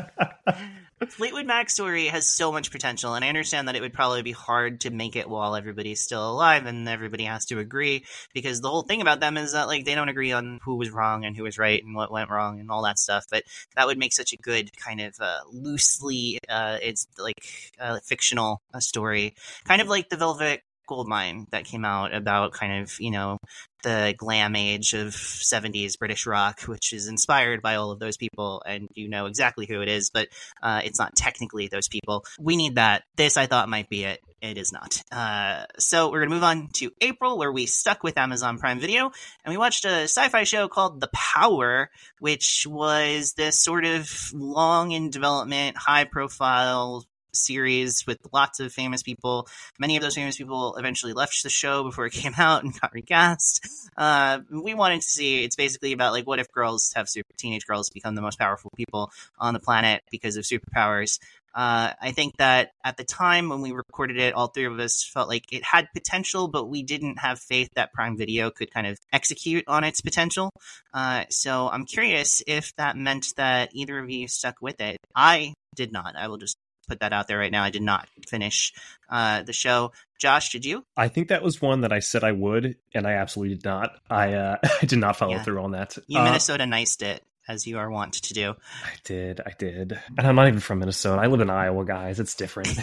Fleetwood 1.04 1.44
Mac 1.44 1.68
story 1.68 2.06
has 2.06 2.26
so 2.26 2.50
much 2.50 2.70
potential, 2.70 3.14
and 3.14 3.22
I 3.22 3.28
understand 3.28 3.68
that 3.68 3.76
it 3.76 3.82
would 3.82 3.92
probably 3.92 4.22
be 4.22 4.32
hard 4.32 4.80
to 4.80 4.90
make 4.90 5.14
it 5.14 5.28
while 5.28 5.54
everybody's 5.54 6.00
still 6.00 6.30
alive 6.30 6.64
and 6.64 6.88
everybody 6.88 7.24
has 7.24 7.44
to 7.46 7.58
agree 7.58 8.06
because 8.32 8.62
the 8.62 8.70
whole 8.70 8.80
thing 8.80 9.02
about 9.02 9.20
them 9.20 9.36
is 9.36 9.52
that 9.52 9.66
like 9.66 9.84
they 9.84 9.94
don't 9.94 10.08
agree 10.08 10.32
on 10.32 10.58
who 10.64 10.76
was 10.76 10.90
wrong 10.90 11.26
and 11.26 11.36
who 11.36 11.42
was 11.42 11.58
right 11.58 11.84
and 11.84 11.94
what 11.94 12.10
went 12.10 12.30
wrong 12.30 12.60
and 12.60 12.70
all 12.70 12.82
that 12.84 12.98
stuff. 12.98 13.26
But 13.30 13.44
that 13.74 13.86
would 13.86 13.98
make 13.98 14.14
such 14.14 14.32
a 14.32 14.38
good 14.38 14.74
kind 14.78 15.02
of 15.02 15.14
uh, 15.20 15.40
loosely, 15.52 16.38
uh, 16.48 16.78
it's 16.82 17.06
like 17.18 17.74
uh, 17.78 17.98
fictional 18.02 18.62
story, 18.78 19.34
kind 19.64 19.82
of 19.82 19.88
like 19.88 20.08
the 20.08 20.16
Velvet 20.16 20.62
Goldmine 20.86 21.46
that 21.50 21.64
came 21.64 21.84
out 21.84 22.14
about 22.14 22.52
kind 22.52 22.82
of 22.82 22.92
you 23.00 23.10
know 23.10 23.38
the 23.82 24.14
glam 24.16 24.56
age 24.56 24.94
of 24.94 25.12
70s 25.12 25.96
British 25.96 26.26
rock, 26.26 26.62
which 26.62 26.92
is 26.92 27.06
inspired 27.06 27.62
by 27.62 27.76
all 27.76 27.92
of 27.92 28.00
those 28.00 28.16
people, 28.16 28.62
and 28.66 28.88
you 28.94 29.08
know 29.08 29.26
exactly 29.26 29.66
who 29.66 29.80
it 29.80 29.88
is, 29.88 30.10
but 30.10 30.28
uh, 30.62 30.80
it's 30.84 30.98
not 30.98 31.14
technically 31.14 31.68
those 31.68 31.86
people. 31.86 32.24
We 32.38 32.56
need 32.56 32.74
that. 32.74 33.04
This, 33.16 33.36
I 33.36 33.46
thought, 33.46 33.68
might 33.68 33.88
be 33.88 34.04
it. 34.04 34.20
It 34.42 34.58
is 34.58 34.72
not. 34.72 35.02
Uh, 35.10 35.64
so 35.78 36.10
we're 36.10 36.20
going 36.20 36.30
to 36.30 36.34
move 36.34 36.44
on 36.44 36.68
to 36.74 36.90
April, 37.00 37.38
where 37.38 37.52
we 37.52 37.66
stuck 37.66 38.02
with 38.02 38.18
Amazon 38.18 38.58
Prime 38.58 38.80
Video, 38.80 39.12
and 39.44 39.52
we 39.52 39.56
watched 39.56 39.84
a 39.84 40.04
sci 40.04 40.28
fi 40.28 40.44
show 40.44 40.68
called 40.68 41.00
The 41.00 41.10
Power, 41.12 41.90
which 42.18 42.66
was 42.68 43.34
this 43.34 43.62
sort 43.62 43.84
of 43.84 44.10
long 44.34 44.90
in 44.90 45.10
development, 45.10 45.76
high 45.76 46.04
profile 46.04 47.04
series 47.36 48.06
with 48.06 48.18
lots 48.32 48.60
of 48.60 48.72
famous 48.72 49.02
people. 49.02 49.48
Many 49.78 49.96
of 49.96 50.02
those 50.02 50.14
famous 50.14 50.36
people 50.36 50.76
eventually 50.76 51.12
left 51.12 51.42
the 51.42 51.50
show 51.50 51.84
before 51.84 52.06
it 52.06 52.12
came 52.12 52.34
out 52.36 52.64
and 52.64 52.78
got 52.80 52.92
recast. 52.92 53.68
Uh, 53.96 54.40
we 54.50 54.74
wanted 54.74 55.02
to 55.02 55.08
see. 55.08 55.44
It's 55.44 55.56
basically 55.56 55.92
about 55.92 56.12
like 56.12 56.26
what 56.26 56.38
if 56.38 56.50
girls 56.52 56.92
have 56.96 57.08
super 57.08 57.32
teenage 57.36 57.66
girls 57.66 57.90
become 57.90 58.14
the 58.14 58.22
most 58.22 58.38
powerful 58.38 58.70
people 58.76 59.10
on 59.38 59.54
the 59.54 59.60
planet 59.60 60.02
because 60.10 60.36
of 60.36 60.44
superpowers. 60.44 61.18
Uh, 61.56 61.94
I 62.02 62.12
think 62.12 62.36
that 62.36 62.72
at 62.84 62.98
the 62.98 63.04
time 63.04 63.48
when 63.48 63.62
we 63.62 63.72
recorded 63.72 64.18
it, 64.18 64.34
all 64.34 64.48
three 64.48 64.66
of 64.66 64.78
us 64.78 65.02
felt 65.02 65.26
like 65.26 65.50
it 65.50 65.64
had 65.64 65.88
potential, 65.94 66.48
but 66.48 66.68
we 66.68 66.82
didn't 66.82 67.18
have 67.18 67.38
faith 67.38 67.70
that 67.76 67.94
Prime 67.94 68.18
Video 68.18 68.50
could 68.50 68.70
kind 68.70 68.86
of 68.86 68.98
execute 69.10 69.64
on 69.66 69.82
its 69.82 70.02
potential. 70.02 70.50
Uh, 70.92 71.24
so 71.30 71.70
I'm 71.70 71.86
curious 71.86 72.42
if 72.46 72.76
that 72.76 72.98
meant 72.98 73.32
that 73.38 73.70
either 73.72 73.98
of 73.98 74.10
you 74.10 74.28
stuck 74.28 74.56
with 74.60 74.82
it. 74.82 74.98
I 75.14 75.54
did 75.74 75.92
not. 75.92 76.14
I 76.14 76.28
will 76.28 76.36
just 76.36 76.58
put 76.86 77.00
that 77.00 77.12
out 77.12 77.28
there 77.28 77.38
right 77.38 77.52
now. 77.52 77.62
I 77.62 77.70
did 77.70 77.82
not 77.82 78.08
finish 78.28 78.72
uh, 79.08 79.42
the 79.42 79.52
show. 79.52 79.92
Josh, 80.18 80.50
did 80.52 80.64
you? 80.64 80.84
I 80.96 81.08
think 81.08 81.28
that 81.28 81.42
was 81.42 81.60
one 81.60 81.82
that 81.82 81.92
I 81.92 81.98
said 81.98 82.24
I 82.24 82.32
would, 82.32 82.76
and 82.94 83.06
I 83.06 83.12
absolutely 83.12 83.56
did 83.56 83.64
not. 83.64 83.96
I 84.08 84.34
uh, 84.34 84.56
I 84.82 84.86
did 84.86 84.98
not 84.98 85.16
follow 85.16 85.32
Yeah. 85.32 85.42
through 85.42 85.60
on 85.62 85.72
that. 85.72 85.96
You 86.06 86.20
Uh, 86.20 86.24
Minnesota 86.24 86.64
niced 86.66 87.02
it, 87.02 87.22
as 87.48 87.66
you 87.66 87.78
are 87.78 87.90
wont 87.90 88.14
to 88.14 88.34
do. 88.34 88.54
I 88.84 88.90
did, 89.04 89.40
I 89.44 89.52
did, 89.58 89.98
and 90.16 90.26
I'm 90.26 90.34
not 90.36 90.48
even 90.48 90.60
from 90.60 90.78
Minnesota. 90.78 91.20
I 91.20 91.26
live 91.26 91.40
in 91.40 91.50
Iowa, 91.50 91.84
guys. 91.84 92.18
It's 92.20 92.34
different. 92.34 92.68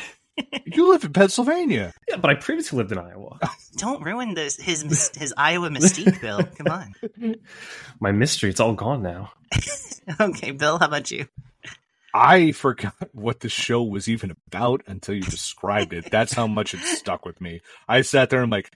You 0.65 0.89
live 0.89 1.03
in 1.03 1.13
Pennsylvania. 1.13 1.93
yeah, 2.09 2.15
but 2.15 2.31
I 2.31 2.33
previously 2.33 2.77
lived 2.77 2.91
in 2.91 2.97
Iowa. 2.97 3.37
Don't 3.77 4.01
ruin 4.01 4.33
this 4.33 4.55
his 4.57 5.11
his 5.15 5.31
Iowa 5.37 5.69
mystique, 5.69 6.19
Bill. 6.21 6.41
Come 6.57 6.67
on. 6.71 7.35
My 7.99 8.11
mystery, 8.11 8.49
it's 8.49 8.59
all 8.59 8.73
gone 8.73 9.03
now. 9.03 9.31
Okay, 10.19 10.49
Bill, 10.49 10.79
how 10.79 10.87
about 10.87 11.11
you? 11.11 11.27
I 12.13 12.51
forgot 12.51 12.93
what 13.13 13.39
the 13.39 13.49
show 13.49 13.83
was 13.83 14.07
even 14.07 14.35
about 14.47 14.83
until 14.87 15.15
you 15.15 15.21
described 15.21 15.93
it. 15.93 16.11
That's 16.11 16.33
how 16.33 16.47
much 16.47 16.73
it 16.73 16.81
stuck 16.81 17.25
with 17.25 17.41
me. 17.41 17.61
I 17.87 18.01
sat 18.01 18.29
there 18.29 18.39
and 18.39 18.45
I'm 18.45 18.49
like, 18.51 18.71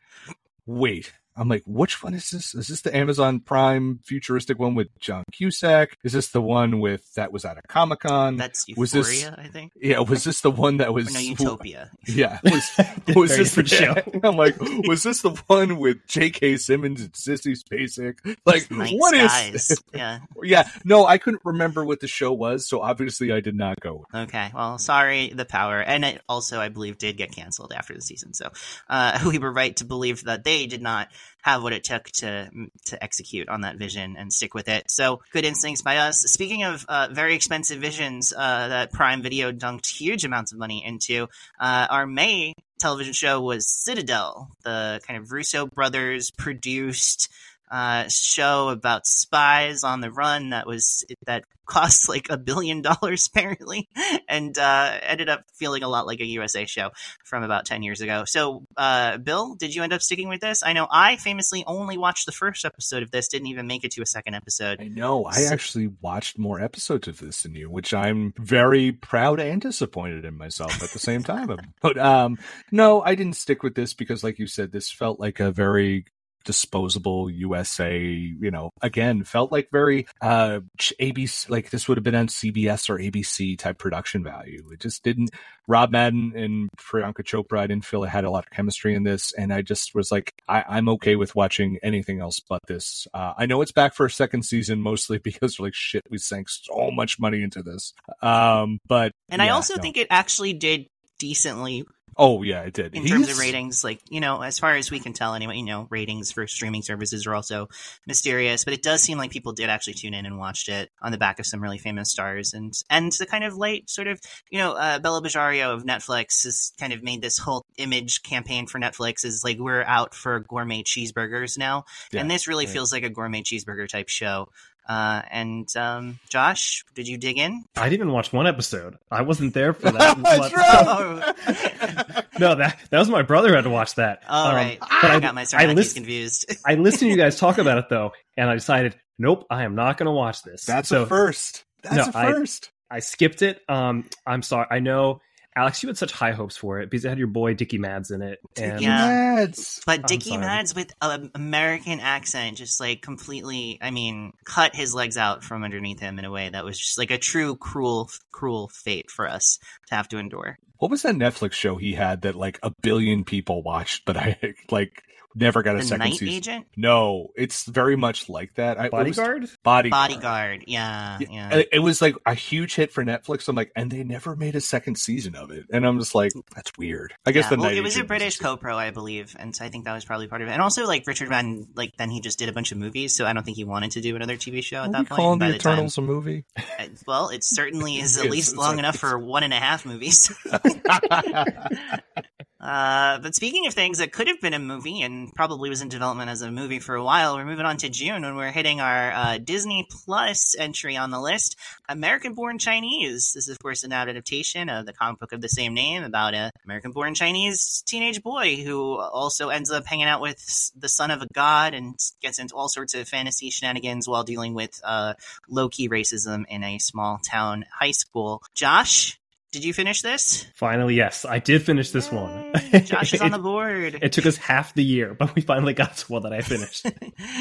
wait. 0.66 1.14
I'm 1.38 1.48
like, 1.48 1.64
which 1.66 2.02
one 2.04 2.14
is 2.14 2.30
this? 2.32 2.56
Is 2.56 2.68
this 2.68 2.82
the 2.82 2.96
Amazon 2.96 3.40
Prime 3.40 4.00
futuristic 4.04 4.58
one 4.58 4.76
with 4.76 4.88
John 5.00 5.24
Cusack? 5.32 5.98
Is 6.04 6.14
this 6.14 6.30
the 6.30 6.42
one 6.42 6.80
with 6.80 7.14
that 7.14 7.32
was 7.32 7.46
at 7.46 7.58
a 7.58 7.62
Comic 7.68 8.00
Con? 8.00 8.38
That's 8.38 8.66
was 8.76 8.94
Euphoria, 8.96 9.36
this- 9.38 9.46
I 9.46 9.48
think. 9.48 9.72
Yeah, 9.80 10.00
was 10.00 10.24
this 10.24 10.42
the 10.42 10.52
one 10.52 10.78
that 10.78 10.94
was 10.94 11.10
Or 11.10 11.14
no, 11.14 11.20
Utopia. 11.20 11.92
Yeah, 12.08 12.40
was 12.44 12.72
was 13.16 13.38
this 13.38 13.54
the 13.56 13.64
different 13.64 13.70
show. 13.70 14.20
I'm 14.28 14.36
like, 14.36 14.60
was 14.88 15.04
this 15.04 15.22
the 15.22 15.32
one 15.48 15.78
with 15.78 15.98
J.K. 16.08 16.58
Simmons 16.58 17.02
and 17.02 17.12
Sissy 17.14 17.56
Spacek? 17.58 18.38
Like, 18.46 18.70
Night 18.72 18.96
what 18.98 19.14
is? 19.14 19.32
skies. 19.32 19.84
Yeah. 19.94 20.20
Yeah, 20.44 20.70
no, 20.86 21.06
I 21.06 21.18
couldn't 21.18 21.42
remember 21.46 21.86
what 21.86 22.00
the 22.00 22.08
show 22.08 22.32
was, 22.34 22.66
so 22.68 22.82
obviously 22.82 23.32
I 23.32 23.42
did 23.42 23.56
not 23.56 23.80
go. 23.80 24.06
Okay. 24.14 24.50
Well, 24.54 24.78
sorry, 24.78 25.30
the 25.30 25.46
power, 25.46 25.80
and 25.82 26.04
it 26.04 26.22
also, 26.28 26.60
I 26.60 26.70
believe, 26.70 26.98
did 26.98 27.18
get 27.18 27.32
canceled 27.32 27.74
after 27.74 27.94
the 27.94 28.02
season. 28.02 28.34
So 28.34 28.52
uh, 28.90 29.20
we 29.28 29.38
were 29.40 29.52
right 29.52 29.76
to 29.78 29.86
believe 29.86 30.24
that 30.24 30.44
they 30.44 30.66
did 30.66 30.82
not 30.82 31.10
have 31.42 31.64
what 31.64 31.74
it 31.74 31.84
took 31.84 32.06
to 32.06 32.50
to 32.86 33.04
execute 33.04 33.50
on 33.50 33.62
that 33.62 33.78
vision 33.78 34.16
and 34.18 34.32
stick 34.32 34.54
with 34.54 34.68
it. 34.68 34.90
So 34.90 35.22
good 35.32 35.46
instincts 35.46 35.82
by 35.82 35.98
us. 35.98 36.22
Speaking 36.22 36.64
of 36.64 36.86
uh, 36.88 37.08
very 37.12 37.36
expensive 37.36 37.80
visions 37.80 38.34
uh, 38.36 38.68
that 38.68 38.92
Prime 38.92 39.22
Video 39.22 39.52
dunked 39.52 39.88
huge 39.88 40.26
amounts 40.26 40.52
of 40.52 40.60
money 40.60 40.84
into, 40.86 41.28
uh, 41.60 41.88
our 41.90 42.06
May 42.06 42.54
television 42.80 43.14
show 43.14 43.42
was 43.42 43.68
Citadel, 43.68 44.50
the 44.64 45.02
kind 45.08 45.20
of 45.20 45.32
Russo 45.32 45.66
brothers 45.66 46.32
produced 46.32 47.30
uh, 47.70 48.06
show 48.10 48.70
about 48.70 49.06
spies 49.06 49.84
on 49.84 50.02
the 50.02 50.12
run 50.12 50.52
that 50.52 50.68
was 50.68 51.06
that 51.26 51.44
cost 51.68 52.08
like 52.08 52.28
a 52.30 52.38
billion 52.38 52.82
dollars 52.82 53.28
apparently, 53.28 53.90
and 54.30 54.58
uh, 54.58 54.98
ended 55.04 55.28
up 55.28 55.44
feeling 55.54 55.84
a 55.84 55.88
lot 55.88 56.08
like 56.08 56.22
a 56.22 56.26
USA 56.26 56.66
show 56.66 56.92
from 57.26 57.44
about 57.44 57.66
ten 57.66 57.84
years 57.84 58.02
ago. 58.02 58.24
So, 58.26 58.64
uh, 58.78 59.18
Bill, 59.18 59.56
did 59.56 59.76
you 59.76 59.84
end 59.84 59.94
up 59.94 60.02
sticking 60.02 60.30
with 60.30 60.40
this? 60.40 60.64
I 60.64 60.74
know 60.74 60.88
I 60.90 61.18
famously 61.18 61.64
only 61.68 61.98
watched 61.98 62.26
the 62.26 62.32
first 62.32 62.64
episode 62.66 63.04
of 63.04 63.12
this, 63.12 63.28
didn't 63.28 63.48
even 63.48 63.68
make 63.68 63.84
it 63.84 63.92
to 63.92 64.02
a 64.02 64.06
second 64.06 64.34
episode. 64.34 64.80
I 64.82 64.88
know. 64.88 65.26
I 65.26 65.44
actually 65.52 65.90
watched 66.02 66.38
more 66.40 66.62
episodes 66.62 67.08
of 67.08 67.20
this 67.20 67.44
than 67.44 67.54
you, 67.54 67.70
which 67.70 67.94
I'm 67.94 68.34
very 68.38 68.94
proud 68.94 69.40
and 69.40 69.62
disappointed 69.62 70.26
in 70.26 70.38
myself 70.38 70.82
at 70.82 70.92
the 70.92 71.00
same 71.00 71.24
time. 71.24 71.58
but 71.82 71.98
um, 71.98 72.38
no, 72.72 73.02
I 73.02 73.16
didn't 73.16 73.36
stick 73.36 73.62
with 73.62 73.76
this 73.76 73.94
because, 73.94 74.24
like 74.24 74.40
you 74.40 74.48
said, 74.48 74.72
this 74.72 74.90
felt 74.90 75.20
like 75.20 75.40
a 75.40 75.52
very 75.52 76.06
disposable 76.48 77.30
USA, 77.30 78.00
you 78.00 78.50
know, 78.50 78.72
again, 78.82 79.26
felt 79.26 79.52
like 79.52 79.68
very 79.70 80.08
uh 80.22 80.62
ABC 80.80 81.50
like 81.50 81.70
this 81.70 81.88
would 81.88 81.98
have 81.98 82.06
been 82.06 82.16
on 82.16 82.28
CBS 82.28 82.90
or 82.90 82.98
ABC 82.98 83.60
type 83.60 83.78
production 83.78 84.24
value. 84.24 84.64
It 84.72 84.80
just 84.80 85.04
didn't 85.04 85.30
Rob 85.68 85.92
Madden 85.92 86.32
and 86.36 86.70
Priyanka 86.78 87.24
Chopra, 87.24 87.60
I 87.60 87.68
didn't 87.68 87.84
feel 87.84 88.06
it 88.06 88.10
had 88.10 88.24
a 88.24 88.30
lot 88.30 88.46
of 88.46 88.52
chemistry 88.52 88.96
in 88.96 89.04
this, 89.04 89.34
and 89.34 89.54
I 89.54 89.62
just 89.62 89.94
was 89.94 90.10
like, 90.12 90.32
I, 90.48 90.64
I'm 90.68 90.88
okay 90.90 91.18
with 91.18 91.36
watching 91.36 91.78
anything 91.84 92.22
else 92.22 92.40
but 92.40 92.62
this. 92.68 93.06
Uh, 93.14 93.34
I 93.38 93.46
know 93.46 93.62
it's 93.62 93.74
back 93.74 93.94
for 93.94 94.06
a 94.06 94.10
second 94.10 94.44
season, 94.44 94.82
mostly 94.82 95.18
because 95.24 95.60
like 95.60 95.74
shit, 95.74 96.04
we 96.10 96.18
sank 96.18 96.48
so 96.50 96.90
much 96.92 97.20
money 97.20 97.44
into 97.44 97.62
this. 97.62 97.94
Um, 98.22 98.80
but 98.88 99.12
And 99.30 99.42
I 99.42 99.50
also 99.50 99.76
no. 99.76 99.82
think 99.82 99.98
it 99.98 100.08
actually 100.10 100.54
did 100.54 100.88
decently 101.20 101.84
oh 102.18 102.44
yeah, 102.44 102.62
it 102.62 102.74
did 102.74 102.96
in 102.96 103.06
terms 103.06 103.30
of 103.30 103.40
ratings. 103.40 103.84
Like 103.84 104.02
you 104.10 104.20
know, 104.20 104.42
as 104.42 104.60
far 104.60 104.76
as 104.76 104.92
we 104.92 105.00
can 105.00 105.14
tell, 105.14 105.34
anyway, 105.34 105.58
you 105.58 105.66
know, 105.66 105.88
ratings 105.90 106.32
for 106.32 106.48
streaming 106.48 106.82
services 106.82 107.26
are 107.28 107.36
also 107.36 107.70
mysterious. 108.06 108.64
But 108.64 108.74
it 108.74 108.84
does 108.84 109.02
seem 109.02 109.18
like 109.18 109.32
people 109.32 109.54
did 109.54 109.70
actually 109.70 109.94
tune 109.94 110.14
in 110.14 110.26
and 110.26 110.38
watched 110.38 110.70
it 110.70 110.90
on 111.02 111.12
the 111.12 111.18
back 111.18 111.40
of 111.40 111.46
some 111.46 111.62
really 111.62 111.78
famous 111.78 112.12
stars, 112.12 112.54
and 112.54 112.74
and 112.90 113.12
the 113.14 113.26
kind 113.26 113.44
of 113.44 113.56
light 113.56 113.90
sort 113.90 114.08
of 114.08 114.20
you 114.50 114.60
know, 114.60 114.74
uh, 114.74 115.00
Bela 115.00 115.22
Bajaria 115.22 115.74
of 115.74 115.84
Netflix 115.84 116.44
has 116.44 116.74
kind 116.80 116.94
of 116.94 117.04
made 117.04 117.22
this 117.22 117.38
whole 117.38 117.66
image 117.78 118.24
campaign 118.24 118.68
for 118.68 118.80
Netflix 118.80 119.26
is 119.26 119.44
like 119.44 119.58
we're 119.60 119.84
out 119.84 120.14
for 120.14 120.40
gourmet 120.40 120.84
cheeseburgers 120.84 121.58
now, 121.58 121.86
Yeah, 122.12 122.22
and 122.22 122.32
this 122.32 122.48
really 122.48 122.66
right. 122.66 122.74
feels 122.74 122.92
like 122.92 123.04
a 123.04 123.10
gourmet 123.10 123.42
cheeseburger 123.42 123.88
type 123.88 124.10
show. 124.10 124.50
Uh, 124.88 125.22
and 125.30 125.68
um, 125.76 126.18
Josh, 126.30 126.84
did 126.96 127.08
you 127.08 127.18
dig 127.18 127.38
in? 127.38 127.66
I 127.76 127.90
didn't 127.90 128.02
even 128.02 128.12
watch 128.14 128.32
one 128.32 128.48
episode. 128.48 128.96
I 129.12 129.22
wasn't 129.24 129.54
there 129.54 129.74
for 129.74 129.92
that. 129.92 130.18
That's 130.24 130.50
but- 130.50 130.54
right. 130.54 132.26
no, 132.40 132.56
that 132.56 132.80
that 132.90 133.00
was 133.00 133.10
my 133.10 133.22
brother 133.22 133.50
who 133.50 133.56
had 133.56 133.64
to 133.66 133.70
watch 133.70 133.96
that. 133.96 134.24
All 134.28 134.48
Um, 134.50 134.56
right, 134.56 134.80
but 134.80 134.90
I, 135.06 135.16
I- 135.16 135.20
got 135.20 135.36
my 135.36 135.42
I 135.42 135.46
Sarneckys 135.46 135.76
list- 135.76 135.96
confused. 135.96 136.56
I 136.66 136.76
listened 136.76 137.00
to 137.02 137.08
you 137.10 137.18
guys 137.18 137.38
talk 137.40 137.58
about 137.58 137.78
it 137.80 137.86
though, 137.90 138.12
and 138.38 138.50
I 138.50 138.54
decided, 138.54 138.96
nope, 139.20 139.46
I 139.50 139.64
am 139.64 139.76
not 139.76 139.98
going 139.98 140.06
to 140.08 140.12
watch 140.12 140.42
this. 140.44 140.66
That's 140.66 140.90
so 140.90 141.04
a 141.04 141.06
first. 141.06 141.66
That's 141.84 141.96
No, 141.98 142.04
a 142.06 142.18
I- 142.18 142.32
first. 142.32 142.72
I 142.90 143.00
skipped 143.00 143.42
it. 143.42 143.60
Um, 143.68 144.06
I'm 144.26 144.42
sorry. 144.42 144.68
I 144.72 144.80
know, 144.80 145.20
Alex, 145.58 145.82
you 145.82 145.88
had 145.88 145.98
such 145.98 146.12
high 146.12 146.34
hopes 146.34 146.56
for 146.56 146.80
it 146.80 146.90
because 146.92 147.04
it 147.04 147.10
had 147.10 147.18
your 147.18 147.28
boy 147.28 147.56
Dickie 147.56 147.80
Mads 147.80 148.12
in 148.12 148.22
it, 148.22 148.38
and 148.58 148.80
Yeah. 148.80 149.36
Mads. 149.36 149.82
But 149.88 150.02
I'm 150.02 150.06
Dickie 150.06 150.30
sorry. 150.30 150.42
Mads 150.42 150.76
with 150.76 150.94
an 151.02 151.32
American 151.34 152.00
accent 152.00 152.58
just 152.58 152.80
like 152.80 153.02
completely, 153.02 153.80
I 153.82 153.90
mean, 153.90 154.34
cut 154.46 154.76
his 154.76 154.94
legs 154.94 155.18
out 155.18 155.44
from 155.44 155.64
underneath 155.64 156.00
him 156.00 156.20
in 156.20 156.26
a 156.26 156.32
way 156.32 156.50
that 156.50 156.64
was 156.64 156.78
just 156.78 157.00
like 157.00 157.10
a 157.10 157.18
true 157.18 157.56
cruel, 157.56 158.12
cruel 158.32 158.70
fate 158.70 159.10
for 159.10 159.28
us 159.28 159.58
to 159.88 159.96
have 159.96 160.08
to 160.10 160.20
endure. 160.20 160.60
What 160.78 160.92
was 160.92 161.02
that 161.02 161.16
Netflix 161.16 161.54
show 161.54 161.78
he 161.78 161.94
had 161.94 162.22
that 162.22 162.36
like 162.36 162.60
a 162.62 162.72
billion 162.82 163.24
people 163.24 163.64
watched, 163.64 164.06
but 164.06 164.16
I 164.16 164.38
like 164.70 165.02
never 165.38 165.64
got 165.64 165.76
a 165.76 165.80
The 165.80 165.84
second 165.86 166.00
Night 166.00 166.14
season? 166.16 166.28
Agent? 166.36 166.68
No, 166.76 167.30
it's 167.36 167.66
very 167.66 167.96
much 167.96 168.28
like 168.30 168.54
that. 168.56 168.80
I, 168.80 168.86
it 168.88 168.92
was- 168.94 169.16
Bodyguard. 169.16 169.50
Bodyguard. 169.64 169.92
Bodyguard. 169.92 170.64
Yeah, 170.68 171.18
Yeah, 171.22 171.28
yeah. 171.30 171.56
It, 171.60 171.70
it 171.74 171.80
was 171.80 172.02
like 172.02 172.16
a 172.26 172.34
huge 172.34 172.76
hit 172.76 172.92
for 172.92 173.04
Netflix. 173.06 173.48
I'm 173.48 173.56
like, 173.56 173.72
and 173.76 173.90
they 173.92 174.04
never 174.04 174.36
made 174.36 174.56
a 174.56 174.62
second 174.62 174.98
season 174.98 175.36
of 175.36 175.52
it, 175.52 175.66
and 175.72 175.86
I'm 175.86 176.00
just 176.00 176.16
like, 176.16 176.32
that's 176.56 176.72
weird. 176.78 177.14
I 177.26 177.32
guess 177.32 177.46
Yeah, 177.46 177.50
the 177.52 177.56
well, 177.58 177.66
Night 177.70 177.78
it 177.78 177.82
was 177.82 177.94
a 177.96 178.00
Agent 178.00 178.08
British 178.08 178.38
co-pro, 178.40 178.78
I 178.78 178.92
believe, 178.92 179.36
and 179.40 179.56
so 179.56 179.64
I 179.66 179.70
think 179.70 179.86
that 179.86 179.94
was 179.94 180.06
probably 180.06 180.28
part 180.28 180.42
of 180.42 180.48
it. 180.48 180.52
And 180.52 180.62
also, 180.62 180.86
like 180.86 181.04
Richard 181.08 181.30
Van, 181.30 181.68
like 181.76 181.96
then 181.98 182.10
he 182.10 182.20
just 182.22 182.40
did 182.40 182.50
a 182.50 182.54
bunch 182.54 182.72
of 182.72 182.78
movies, 182.78 183.16
so 183.16 183.26
I 183.26 183.34
don't 183.34 183.44
think 183.44 183.58
he 183.58 183.64
wanted 183.64 183.92
to 183.92 184.02
do 184.02 184.16
another 184.16 184.36
TV 184.38 184.64
show 184.64 184.78
at 184.78 184.90
Are 184.90 184.92
that 184.92 185.00
we 185.02 185.06
point. 185.06 185.18
calling 185.18 185.42
And 185.42 185.54
the 185.54 185.58
the 185.58 185.60
time- 185.60 185.88
a 185.98 186.02
movie? 186.02 186.46
Uh, 186.58 186.88
Well, 187.06 187.30
it 187.30 187.44
certainly 187.44 187.98
is 188.00 188.18
at 188.18 188.30
least 188.30 188.56
long 188.56 188.72
like- 188.72 188.80
enough 188.80 188.98
for 188.98 189.18
one 189.18 189.44
and 189.44 189.54
a 189.54 189.58
half 189.58 189.86
movies. 189.86 190.34
uh, 192.60 193.20
but 193.20 193.36
speaking 193.36 193.68
of 193.68 193.74
things 193.74 194.00
that 194.00 194.12
could 194.12 194.28
have 194.28 194.42
been 194.42 194.54
a 194.54 194.60
movie 194.60 195.02
and 195.02 195.34
probably 195.36 195.70
was 195.70 195.82
in 195.82 195.90
development 195.90 196.30
as 196.30 196.42
a 196.42 196.52
movie 196.52 196.80
for 196.80 196.96
a 196.96 197.04
while, 197.04 197.36
we're 197.36 197.46
moving 197.46 197.66
on 197.66 197.78
to 197.78 197.90
June 197.90 198.24
when 198.24 198.36
we're 198.36 198.52
hitting 198.52 198.82
our 198.82 199.12
uh, 199.12 199.38
Disney 199.38 199.88
Plus 199.90 200.56
entry 200.58 200.98
on 200.98 201.12
the 201.12 201.20
list 201.20 201.56
American 201.88 202.34
Born 202.34 202.58
Chinese. 202.58 203.32
This 203.36 203.48
is, 203.48 203.50
of 203.50 203.60
course, 203.60 203.84
an 203.84 203.94
adaptation 203.94 204.70
of 204.70 204.88
the 204.88 204.94
comic 204.94 205.20
book 205.20 205.34
of 205.34 205.42
the 205.42 205.50
same 205.50 205.76
name 205.76 206.04
about 206.04 206.34
a 206.34 206.52
American 206.66 206.92
born 206.92 207.14
Chinese 207.14 207.84
teenage 207.86 208.24
boy 208.24 208.56
who 208.56 208.98
also 208.98 209.50
ends 209.50 209.70
up 209.70 209.86
hanging 209.86 210.08
out 210.08 210.22
with 210.22 210.72
the 210.76 210.90
son 210.90 211.12
of 211.12 211.22
a 211.22 211.28
god 211.34 211.76
and 211.76 211.96
gets 212.22 212.40
into 212.40 212.56
all 212.56 212.70
sorts 212.70 212.96
of 212.96 213.08
fantasy 213.08 213.52
shenanigans 213.52 214.08
while 214.08 214.24
dealing 214.24 214.56
with 214.56 214.82
uh, 214.84 215.14
low 215.48 215.70
key 215.70 215.88
racism 215.88 216.44
in 216.50 216.64
a 216.64 216.80
small 216.80 217.20
town 217.24 217.66
high 217.72 217.92
school. 217.92 218.42
Josh, 218.56 219.17
did 219.52 219.64
you 219.64 219.74
finish 219.74 220.02
this? 220.02 220.46
Finally, 220.56 220.96
yes, 220.96 221.26
I 221.26 221.40
did 221.40 221.64
finish 221.64 221.92
this 221.92 222.12
one. 222.12 222.54
Josh 222.84 223.14
is 223.14 223.22
on 223.22 223.32
the 223.32 223.40
board. 223.40 224.00
It 224.02 224.12
took 224.12 224.26
us 224.26 224.38
half 224.38 224.74
the 224.74 224.84
year, 224.84 225.14
but 225.14 225.36
we 225.36 225.42
finally 225.42 225.74
got 225.74 225.98
to 225.98 226.12
one 226.12 226.24
that 226.24 226.34
I 226.34 226.42
finished. 226.42 226.86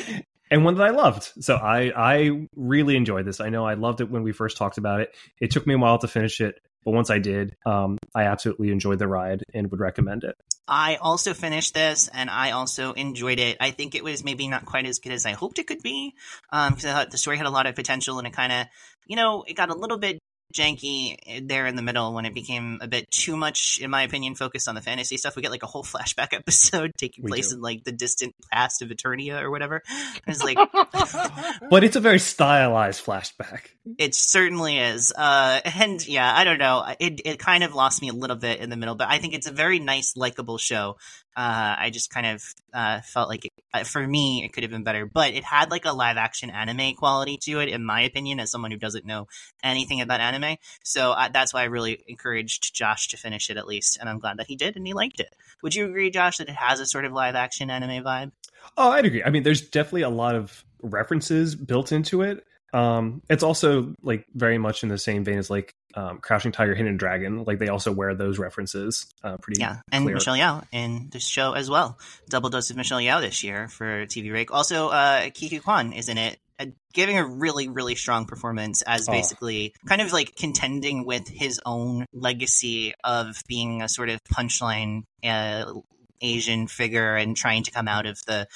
and 0.50 0.64
one 0.64 0.76
that 0.76 0.84
I 0.84 0.90
loved. 0.90 1.32
So 1.40 1.56
I 1.56 1.92
I 1.96 2.46
really 2.54 2.96
enjoyed 2.96 3.26
this. 3.26 3.40
I 3.40 3.48
know 3.48 3.66
I 3.66 3.74
loved 3.74 4.00
it 4.00 4.10
when 4.10 4.22
we 4.22 4.32
first 4.32 4.56
talked 4.56 4.78
about 4.78 5.00
it. 5.00 5.14
It 5.40 5.50
took 5.50 5.66
me 5.66 5.74
a 5.74 5.78
while 5.78 5.98
to 5.98 6.08
finish 6.08 6.40
it, 6.40 6.60
but 6.84 6.92
once 6.92 7.10
I 7.10 7.18
did, 7.18 7.56
um, 7.66 7.98
I 8.14 8.24
absolutely 8.24 8.70
enjoyed 8.70 9.00
the 9.00 9.08
ride 9.08 9.42
and 9.52 9.70
would 9.70 9.80
recommend 9.80 10.22
it. 10.22 10.36
I 10.68 10.96
also 10.96 11.34
finished 11.34 11.74
this 11.74 12.08
and 12.12 12.30
I 12.30 12.52
also 12.52 12.92
enjoyed 12.92 13.40
it. 13.40 13.56
I 13.60 13.72
think 13.72 13.94
it 13.94 14.04
was 14.04 14.24
maybe 14.24 14.48
not 14.48 14.64
quite 14.64 14.86
as 14.86 15.00
good 15.00 15.12
as 15.12 15.26
I 15.26 15.32
hoped 15.32 15.58
it 15.58 15.66
could 15.66 15.82
be 15.82 16.14
because 16.50 16.84
I 16.84 16.92
thought 16.92 17.10
the 17.10 17.18
story 17.18 17.36
had 17.36 17.46
a 17.46 17.50
lot 17.50 17.66
of 17.66 17.74
potential 17.74 18.18
and 18.18 18.26
it 18.26 18.32
kind 18.32 18.52
of, 18.52 18.66
you 19.06 19.16
know, 19.16 19.44
it 19.46 19.54
got 19.54 19.70
a 19.70 19.74
little 19.74 19.98
bit 19.98 20.20
janky 20.56 21.46
there 21.46 21.66
in 21.66 21.76
the 21.76 21.82
middle 21.82 22.14
when 22.14 22.24
it 22.24 22.34
became 22.34 22.78
a 22.80 22.88
bit 22.88 23.10
too 23.10 23.36
much, 23.36 23.78
in 23.80 23.90
my 23.90 24.02
opinion, 24.02 24.34
focused 24.34 24.68
on 24.68 24.74
the 24.74 24.80
fantasy 24.80 25.16
stuff. 25.16 25.36
We 25.36 25.42
get 25.42 25.50
like 25.50 25.62
a 25.62 25.66
whole 25.66 25.84
flashback 25.92 26.32
episode 26.32 26.92
taking 26.96 27.24
We 27.24 27.30
place 27.30 27.50
do. 27.50 27.56
in 27.56 27.62
like 27.62 27.84
the 27.84 27.92
distant 27.92 28.34
past 28.52 28.82
of 28.82 28.88
Eternia 28.88 29.42
or 29.42 29.50
whatever. 29.50 29.82
It's 30.26 30.42
like 30.42 30.56
but 31.70 31.84
it's 31.84 31.96
a 31.96 32.00
very 32.00 32.18
stylized 32.18 33.04
flashback. 33.04 33.68
it 33.98 34.14
certainly 34.14 34.78
is. 34.78 35.12
Uh, 35.16 35.60
and 35.64 36.06
yeah, 36.06 36.32
I 36.34 36.44
don't 36.44 36.58
know. 36.58 36.84
It 36.98 37.20
it 37.24 37.38
kind 37.38 37.62
of 37.64 37.74
lost 37.74 38.00
me 38.02 38.08
a 38.08 38.12
little 38.14 38.36
bit 38.36 38.60
in 38.60 38.70
the 38.70 38.76
middle, 38.76 38.94
but 38.94 39.08
I 39.08 39.18
think 39.18 39.34
it's 39.34 39.46
a 39.46 39.52
very 39.52 39.78
nice, 39.78 40.16
likable 40.16 40.58
show. 40.58 40.96
Uh, 41.36 41.76
I 41.78 41.90
just 41.90 42.08
kind 42.10 42.26
of 42.26 42.42
uh, 42.72 43.00
felt 43.02 43.28
like 43.28 43.44
it, 43.44 43.52
Uh, 43.76 43.84
for 43.84 44.06
me 44.06 44.42
it 44.44 44.52
could 44.52 44.62
have 44.62 44.70
been 44.70 44.84
better, 44.84 45.06
but 45.06 45.34
it 45.34 45.44
had 45.44 45.70
like 45.70 45.84
a 45.84 45.92
live 45.92 46.16
action 46.16 46.50
anime 46.50 46.94
quality 46.94 47.36
to 47.42 47.60
it, 47.60 47.68
in 47.68 47.84
my 47.84 48.02
opinion, 48.02 48.40
as 48.40 48.50
someone 48.50 48.70
who 48.70 48.76
doesn't 48.76 49.04
know 49.04 49.28
anything 49.62 50.00
about 50.00 50.20
anime. 50.20 50.56
So 50.82 51.12
I, 51.12 51.28
that's 51.28 51.52
why 51.52 51.62
I 51.62 51.64
really 51.64 52.02
encouraged 52.06 52.74
Josh 52.74 53.08
to 53.08 53.16
finish 53.16 53.50
it 53.50 53.56
at 53.56 53.66
least, 53.66 53.98
and 54.00 54.08
I'm 54.08 54.18
glad 54.18 54.38
that 54.38 54.46
he 54.46 54.56
did 54.56 54.76
and 54.76 54.86
he 54.86 54.94
liked 54.94 55.20
it. 55.20 55.34
Would 55.62 55.74
you 55.74 55.86
agree, 55.86 56.10
Josh, 56.10 56.38
that 56.38 56.48
it 56.48 56.56
has 56.56 56.80
a 56.80 56.86
sort 56.86 57.04
of 57.04 57.12
live 57.12 57.34
action 57.34 57.70
anime 57.70 58.04
vibe? 58.04 58.32
Oh, 58.76 58.90
I'd 58.90 59.04
agree. 59.04 59.22
I 59.22 59.30
mean, 59.30 59.42
there's 59.42 59.60
definitely 59.60 60.02
a 60.02 60.08
lot 60.08 60.34
of 60.34 60.64
references 60.82 61.54
built 61.54 61.92
into 61.92 62.22
it. 62.22 62.44
Um, 62.72 63.22
it's 63.30 63.42
also 63.42 63.94
like 64.02 64.26
very 64.34 64.58
much 64.58 64.82
in 64.82 64.88
the 64.88 64.98
same 64.98 65.24
vein 65.24 65.38
as 65.38 65.48
like 65.50 65.74
um, 65.94 66.18
Crouching 66.18 66.52
Tiger, 66.52 66.74
Hidden 66.74 66.96
Dragon. 66.98 67.44
Like 67.44 67.58
they 67.58 67.68
also 67.68 67.90
wear 67.92 68.14
those 68.14 68.38
references 68.38 69.06
uh, 69.24 69.36
pretty 69.38 69.60
Yeah, 69.60 69.80
and 69.92 70.04
clear. 70.04 70.14
Michelle 70.16 70.36
Yeoh 70.36 70.64
in 70.72 71.08
this 71.10 71.26
show 71.26 71.52
as 71.52 71.70
well. 71.70 71.98
Double 72.28 72.50
dose 72.50 72.70
of 72.70 72.76
Michelle 72.76 72.98
Yeoh 73.00 73.20
this 73.20 73.42
year 73.44 73.68
for 73.68 74.04
TV 74.06 74.30
Break. 74.30 74.50
Also, 74.52 74.88
uh, 74.88 75.30
Ke 75.30 75.48
Huy 75.48 75.60
Quan 75.60 75.92
is 75.94 76.08
in 76.10 76.18
it, 76.18 76.38
uh, 76.58 76.66
giving 76.92 77.16
a 77.18 77.26
really, 77.26 77.68
really 77.68 77.94
strong 77.94 78.26
performance 78.26 78.82
as 78.82 79.08
Oh. 79.08 79.12
basically 79.12 79.72
kind 79.88 80.02
of 80.02 80.12
like 80.12 80.34
contending 80.36 81.06
with 81.06 81.28
his 81.28 81.60
own 81.64 82.04
legacy 82.12 82.92
of 83.04 83.42
being 83.46 83.80
a 83.80 83.88
sort 83.88 84.10
of 84.10 84.20
punchline 84.24 85.04
uh, 85.24 85.72
Asian 86.20 86.66
figure 86.66 87.14
and 87.16 87.36
trying 87.36 87.62
to 87.62 87.70
come 87.70 87.88
out 87.88 88.06
of 88.06 88.18
the 88.26 88.46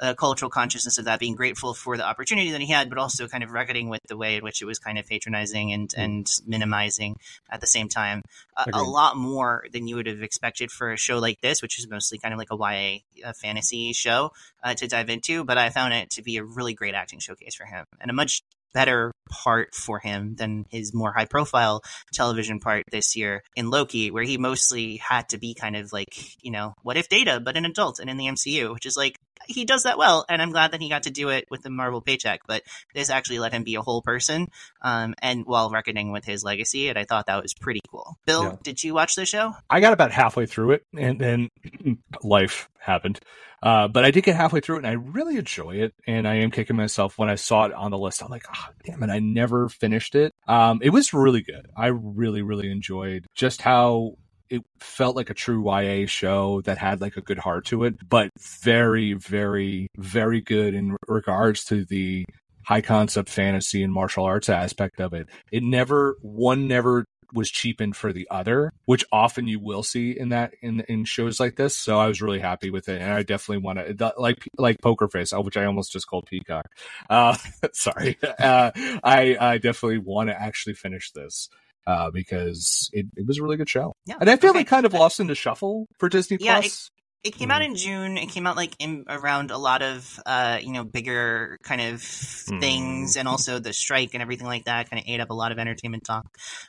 uh, 0.00 0.14
cultural 0.14 0.50
consciousness 0.50 0.98
of 0.98 1.04
that, 1.04 1.20
being 1.20 1.34
grateful 1.34 1.74
for 1.74 1.96
the 1.96 2.04
opportunity 2.04 2.50
that 2.52 2.60
he 2.60 2.70
had, 2.70 2.88
but 2.88 2.98
also 2.98 3.28
kind 3.28 3.44
of 3.44 3.50
reckoning 3.50 3.88
with 3.88 4.00
the 4.08 4.16
way 4.16 4.36
in 4.36 4.42
which 4.42 4.62
it 4.62 4.64
was 4.64 4.78
kind 4.78 4.98
of 4.98 5.06
patronizing 5.06 5.72
and, 5.72 5.92
and 5.96 6.26
minimizing 6.46 7.16
at 7.50 7.60
the 7.60 7.66
same 7.66 7.88
time 7.88 8.22
a, 8.56 8.66
a 8.74 8.82
lot 8.82 9.16
more 9.16 9.64
than 9.72 9.86
you 9.86 9.96
would 9.96 10.06
have 10.06 10.22
expected 10.22 10.70
for 10.70 10.92
a 10.92 10.96
show 10.96 11.18
like 11.18 11.40
this, 11.40 11.62
which 11.62 11.78
is 11.78 11.88
mostly 11.88 12.18
kind 12.18 12.32
of 12.32 12.38
like 12.38 12.50
a 12.50 12.56
YA 12.56 13.32
fantasy 13.40 13.92
show 13.92 14.32
uh, 14.64 14.74
to 14.74 14.88
dive 14.88 15.10
into. 15.10 15.44
But 15.44 15.58
I 15.58 15.70
found 15.70 15.94
it 15.94 16.10
to 16.10 16.22
be 16.22 16.38
a 16.38 16.44
really 16.44 16.74
great 16.74 16.94
acting 16.94 17.18
showcase 17.18 17.54
for 17.54 17.66
him 17.66 17.84
and 18.00 18.10
a 18.10 18.14
much 18.14 18.42
better 18.72 19.12
part 19.28 19.74
for 19.74 19.98
him 19.98 20.34
than 20.36 20.64
his 20.70 20.94
more 20.94 21.12
high 21.12 21.24
profile 21.24 21.82
television 22.12 22.60
part 22.60 22.84
this 22.90 23.16
year 23.16 23.42
in 23.56 23.70
Loki, 23.70 24.10
where 24.10 24.22
he 24.22 24.38
mostly 24.38 24.96
had 24.96 25.28
to 25.30 25.38
be 25.38 25.54
kind 25.54 25.76
of 25.76 25.92
like, 25.92 26.42
you 26.42 26.50
know, 26.50 26.74
what 26.82 26.96
if 26.96 27.08
data, 27.08 27.40
but 27.40 27.56
an 27.56 27.64
adult 27.64 27.98
and 27.98 28.10
in 28.10 28.16
the 28.16 28.26
MCU, 28.26 28.72
which 28.72 28.86
is 28.86 28.96
like, 28.96 29.16
he 29.46 29.64
does 29.64 29.82
that 29.84 29.98
well. 29.98 30.24
And 30.28 30.40
I'm 30.40 30.50
glad 30.52 30.72
that 30.72 30.80
he 30.80 30.88
got 30.88 31.04
to 31.04 31.10
do 31.10 31.28
it 31.30 31.46
with 31.50 31.62
the 31.62 31.70
Marvel 31.70 32.00
paycheck, 32.00 32.40
but 32.46 32.62
this 32.94 33.10
actually 33.10 33.38
let 33.38 33.52
him 33.52 33.64
be 33.64 33.74
a 33.76 33.82
whole 33.82 34.02
person. 34.02 34.48
Um, 34.82 35.14
and 35.20 35.44
while 35.46 35.70
reckoning 35.70 36.12
with 36.12 36.24
his 36.24 36.44
legacy, 36.44 36.88
and 36.88 36.98
I 36.98 37.04
thought 37.04 37.26
that 37.26 37.42
was 37.42 37.54
pretty 37.54 37.80
cool. 37.90 38.16
Bill, 38.26 38.44
Yeah. 38.44 38.56
did 38.62 38.82
you 38.82 38.94
watch 38.94 39.14
the 39.14 39.26
show? 39.26 39.52
I 39.68 39.80
got 39.80 39.92
about 39.92 40.12
halfway 40.12 40.46
through 40.46 40.72
it, 40.72 40.84
and 40.96 41.20
then 41.20 41.48
life 42.22 42.68
happened. 42.78 43.20
Uh, 43.62 43.88
but 43.88 44.06
I 44.06 44.10
did 44.10 44.24
get 44.24 44.36
halfway 44.36 44.60
through 44.60 44.76
it, 44.76 44.78
and 44.80 44.86
I 44.86 44.92
really 44.92 45.36
enjoy 45.36 45.76
it. 45.76 45.92
And 46.06 46.26
I 46.26 46.36
am 46.36 46.50
kicking 46.50 46.76
myself 46.76 47.18
when 47.18 47.28
I 47.28 47.34
saw 47.34 47.66
it 47.66 47.72
on 47.74 47.90
the 47.90 47.98
list. 47.98 48.22
I'm 48.22 48.30
like, 48.30 48.46
oh, 48.54 48.68
damn 48.84 49.02
it, 49.02 49.10
I 49.10 49.18
never 49.18 49.68
finished 49.68 50.14
it. 50.14 50.32
Um, 50.48 50.80
it 50.82 50.90
was 50.90 51.12
really 51.12 51.42
good. 51.42 51.66
I 51.76 51.88
really, 51.88 52.40
really 52.40 52.70
enjoyed 52.70 53.26
just 53.34 53.60
how 53.60 54.14
it 54.50 54.62
felt 54.80 55.16
like 55.16 55.30
a 55.30 55.34
true 55.34 55.64
YA 55.64 56.06
show 56.06 56.60
that 56.62 56.78
had 56.78 57.00
like 57.00 57.16
a 57.16 57.22
good 57.22 57.38
heart 57.38 57.66
to 57.66 57.84
it, 57.84 57.96
but 58.08 58.30
very, 58.38 59.14
very, 59.14 59.88
very 59.96 60.40
good 60.40 60.74
in 60.74 60.96
regards 61.08 61.64
to 61.66 61.84
the 61.84 62.24
high 62.64 62.80
concept 62.80 63.28
fantasy 63.30 63.82
and 63.82 63.92
martial 63.92 64.24
arts 64.24 64.48
aspect 64.48 65.00
of 65.00 65.14
it. 65.14 65.28
It 65.50 65.62
never, 65.62 66.16
one 66.20 66.68
never 66.68 67.04
was 67.32 67.50
cheapened 67.50 67.96
for 67.96 68.12
the 68.12 68.26
other, 68.30 68.72
which 68.86 69.04
often 69.12 69.46
you 69.46 69.60
will 69.60 69.82
see 69.82 70.18
in 70.18 70.30
that 70.30 70.52
in 70.62 70.80
in 70.88 71.04
shows 71.04 71.40
like 71.40 71.56
this. 71.56 71.76
So 71.76 71.98
I 71.98 72.06
was 72.06 72.20
really 72.20 72.40
happy 72.40 72.70
with 72.70 72.88
it, 72.88 73.00
and 73.00 73.12
I 73.12 73.22
definitely 73.22 73.62
want 73.62 73.78
to 73.78 74.12
like 74.18 74.48
like 74.58 74.80
Poker 74.80 75.08
Face, 75.08 75.32
which 75.32 75.56
I 75.56 75.64
almost 75.64 75.92
just 75.92 76.06
called 76.06 76.26
Peacock. 76.26 76.66
Uh, 77.08 77.36
sorry, 77.72 78.18
uh, 78.38 78.70
I 79.04 79.36
I 79.40 79.58
definitely 79.58 79.98
want 79.98 80.30
to 80.30 80.40
actually 80.40 80.74
finish 80.74 81.12
this. 81.12 81.48
Uh, 81.86 82.10
because 82.10 82.90
it, 82.92 83.06
it 83.16 83.26
was 83.26 83.38
a 83.38 83.42
really 83.42 83.56
good 83.56 83.68
show, 83.68 83.94
Yeah. 84.06 84.16
and 84.20 84.28
I 84.30 84.36
feel 84.36 84.50
okay. 84.50 84.60
like 84.60 84.68
kind 84.68 84.86
of 84.86 84.92
lost 84.92 85.18
in 85.18 85.26
the 85.26 85.34
shuffle 85.34 85.86
for 85.98 86.08
Disney 86.08 86.36
Yeah, 86.40 86.60
Plus. 86.60 86.90
It 87.22 87.36
came 87.36 87.50
out 87.50 87.60
in 87.60 87.76
June. 87.76 88.16
It 88.16 88.30
came 88.30 88.46
out 88.46 88.56
like 88.56 88.74
in 88.78 89.04
around 89.06 89.50
a 89.50 89.58
lot 89.58 89.82
of 89.82 90.18
uh, 90.24 90.58
you 90.62 90.72
know 90.72 90.84
bigger 90.84 91.58
kind 91.62 91.82
of 91.82 92.00
things, 92.00 93.16
and 93.16 93.28
also 93.28 93.58
the 93.58 93.74
strike 93.74 94.14
and 94.14 94.22
everything 94.22 94.46
like 94.46 94.64
that 94.64 94.88
kind 94.88 95.02
of 95.02 95.04
ate 95.06 95.20
up 95.20 95.28
a 95.28 95.34
lot 95.34 95.52
of 95.52 95.58
entertainment 95.58 96.04
talk 96.04 96.26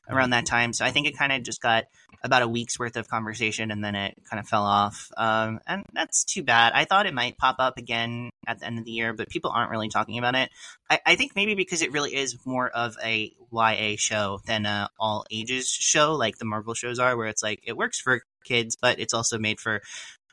around 0.09 0.31
that 0.31 0.45
time. 0.45 0.73
So 0.73 0.83
I 0.83 0.91
think 0.91 1.07
it 1.07 1.17
kind 1.17 1.31
of 1.31 1.43
just 1.43 1.61
got 1.61 1.85
about 2.21 2.41
a 2.41 2.49
week's 2.49 2.77
worth 2.77 2.97
of 2.97 3.07
conversation, 3.07 3.71
and 3.71 3.81
then 3.81 3.95
it 3.95 4.15
kind 4.29 4.41
of 4.41 4.47
fell 4.47 4.63
off. 4.63 5.09
Um, 5.15 5.61
and 5.67 5.85
that's 5.93 6.25
too 6.25 6.43
bad. 6.43 6.73
I 6.75 6.83
thought 6.83 7.05
it 7.05 7.13
might 7.13 7.37
pop 7.37 7.55
up 7.59 7.77
again 7.77 8.29
at 8.45 8.59
the 8.59 8.65
end 8.65 8.77
of 8.77 8.83
the 8.83 8.91
year, 8.91 9.13
but 9.13 9.29
people 9.29 9.51
aren't 9.51 9.71
really 9.71 9.87
talking 9.87 10.17
about 10.17 10.35
it. 10.35 10.49
I, 10.89 10.99
I 11.05 11.15
think 11.15 11.31
maybe 11.33 11.55
because 11.55 11.81
it 11.81 11.93
really 11.93 12.13
is 12.13 12.37
more 12.45 12.69
of 12.69 12.97
a 13.01 13.31
YA 13.53 13.95
show 13.97 14.41
than 14.45 14.65
a 14.65 14.89
all 14.99 15.25
ages 15.31 15.69
show, 15.69 16.13
like 16.13 16.37
the 16.39 16.45
Marvel 16.45 16.73
shows 16.73 16.99
are, 16.99 17.15
where 17.15 17.27
it's 17.27 17.41
like 17.41 17.61
it 17.65 17.77
works 17.77 18.01
for 18.01 18.21
kids, 18.43 18.75
but 18.79 18.99
it's 18.99 19.13
also 19.13 19.37
made 19.37 19.59
for 19.59 19.81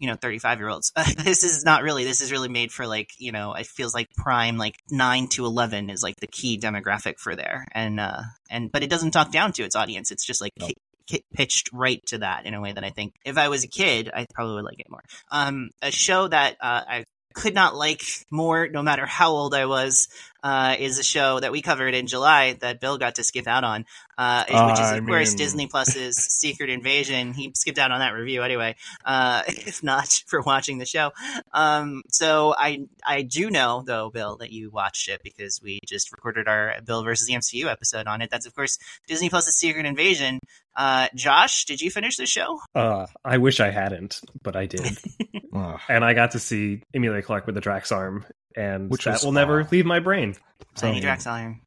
you 0.01 0.07
know 0.09 0.15
35 0.17 0.59
year 0.59 0.69
olds 0.69 0.93
this 1.17 1.43
is 1.45 1.65
not 1.65 1.83
really 1.83 2.05
this 2.05 2.21
is 2.21 2.31
really 2.33 2.49
made 2.49 2.71
for 2.73 2.87
like 2.87 3.11
you 3.19 3.33
know 3.33 3.55
it 3.55 3.67
feels 3.67 3.95
like 3.95 4.09
prime 4.17 4.57
like 4.59 4.77
9 4.91 5.29
to 5.29 5.45
11 5.45 5.91
is 5.91 6.03
like 6.03 6.17
the 6.21 6.27
key 6.27 6.59
demographic 6.59 7.19
for 7.19 7.35
there. 7.37 7.67
And 7.73 7.99
uh 8.01 8.23
and 8.51 8.71
but 8.73 8.83
it 8.83 8.91
doesn't 8.91 9.11
talk 9.13 9.31
down 9.33 9.53
to 9.53 9.63
its 9.65 9.77
audience. 9.77 10.11
It's 10.11 10.25
just 10.25 10.41
like 10.41 10.53
No. 10.59 10.67
ki- 10.67 10.77
ki- 11.07 11.25
pitched 11.35 11.71
right 11.73 12.01
to 12.07 12.19
that 12.19 12.45
in 12.47 12.55
a 12.55 12.61
way 12.61 12.73
that 12.73 12.85
i 12.85 12.91
think 12.91 13.15
if 13.25 13.39
i 13.39 13.49
was 13.49 13.65
a 13.65 13.69
kid 13.69 14.11
i 14.15 14.27
probably 14.35 14.57
would 14.57 14.65
like 14.65 14.81
it 14.81 14.91
more. 14.91 15.03
Um 15.31 15.71
a 15.83 15.91
show 15.91 16.29
that 16.29 16.57
uh, 16.61 16.83
i 16.87 17.05
could 17.35 17.55
not 17.55 17.77
like 17.77 18.03
more 18.31 18.69
no 18.69 18.83
matter 18.83 19.07
how 19.07 19.31
old 19.31 19.55
i 19.55 19.65
was 19.67 20.09
uh, 20.43 20.77
is 20.79 20.99
a 20.99 21.03
show 21.03 21.41
that 21.41 21.53
we 21.53 21.63
covered 21.63 21.95
in 21.95 22.07
July 22.07 22.55
that 22.61 22.81
Bill 22.81 22.99
got 22.99 23.17
to 23.17 23.25
skip 23.25 23.47
out 23.47 23.65
on, 23.65 23.85
uh, 24.17 24.45
which 24.47 24.55
is 24.81 24.87
I 24.87 24.97
of 24.99 25.07
course 25.07 25.31
mean- 25.31 25.39
Disney 25.39 25.67
Plus's 25.67 26.17
Secret 26.39 26.71
Invasion. 26.71 27.33
He 27.33 27.53
skipped 27.55 27.79
out 27.79 27.91
on 27.91 28.01
that 28.01 28.11
review 28.11 28.43
anyway, 28.43 28.77
uh, 29.05 29.43
if 29.49 29.83
not 29.83 30.09
for 30.27 30.41
watching 30.43 30.79
the 30.79 30.87
show. 30.87 31.11
Um, 31.53 32.03
so 32.09 32.55
I 32.57 32.87
I 33.05 33.23
do 33.23 33.51
know 33.51 33.83
though, 33.87 34.11
Bill, 34.11 34.37
that 34.39 34.51
you 34.53 34.71
watched 34.71 35.09
it 35.09 35.23
because 35.23 35.61
we 35.63 35.81
just 35.87 36.13
recorded 36.13 36.49
our 36.49 36.77
Bill 36.85 37.03
versus 37.03 37.27
the 37.27 37.35
MCU 37.35 37.67
episode 37.67 38.07
on 38.07 38.23
it. 38.23 38.31
That's 38.31 38.47
of 38.47 38.55
course 38.55 38.79
Disney 39.07 39.29
Plus's 39.31 39.57
Secret 39.57 39.87
Invasion. 39.87 40.39
Uh, 40.77 41.09
Josh, 41.13 41.65
did 41.65 41.81
you 41.81 41.91
finish 41.91 42.17
the 42.17 42.27
show? 42.27 42.61
Uh, 42.73 43.07
I 43.25 43.39
wish 43.39 43.59
I 43.59 43.71
hadn't, 43.71 44.21
but 44.45 44.55
I 44.55 44.67
did, 44.67 44.97
and 45.89 46.05
I 46.05 46.15
got 46.15 46.31
to 46.33 46.39
see 46.39 46.83
Emilia 46.95 47.21
Clarke 47.21 47.47
with 47.47 47.57
the 47.57 47.61
Drax 47.61 47.91
arm, 47.91 48.25
and 48.57 48.91
Which 48.91 49.05
that 49.05 49.13
was- 49.15 49.25
will 49.25 49.33
never 49.33 49.63
wow. 49.63 49.69
leave 49.71 49.87
my 49.87 50.01
brain. 50.01 50.37
Tiny 50.75 51.01
Drax 51.01 51.27
Iron. 51.27 51.61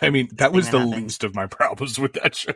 I 0.00 0.10
mean, 0.10 0.28
that 0.34 0.52
was 0.52 0.66
thing 0.68 0.72
the 0.72 0.78
happened. 0.86 1.02
least 1.04 1.24
of 1.24 1.34
my 1.34 1.46
problems 1.48 1.98
with 1.98 2.12
that 2.14 2.34
show. 2.34 2.52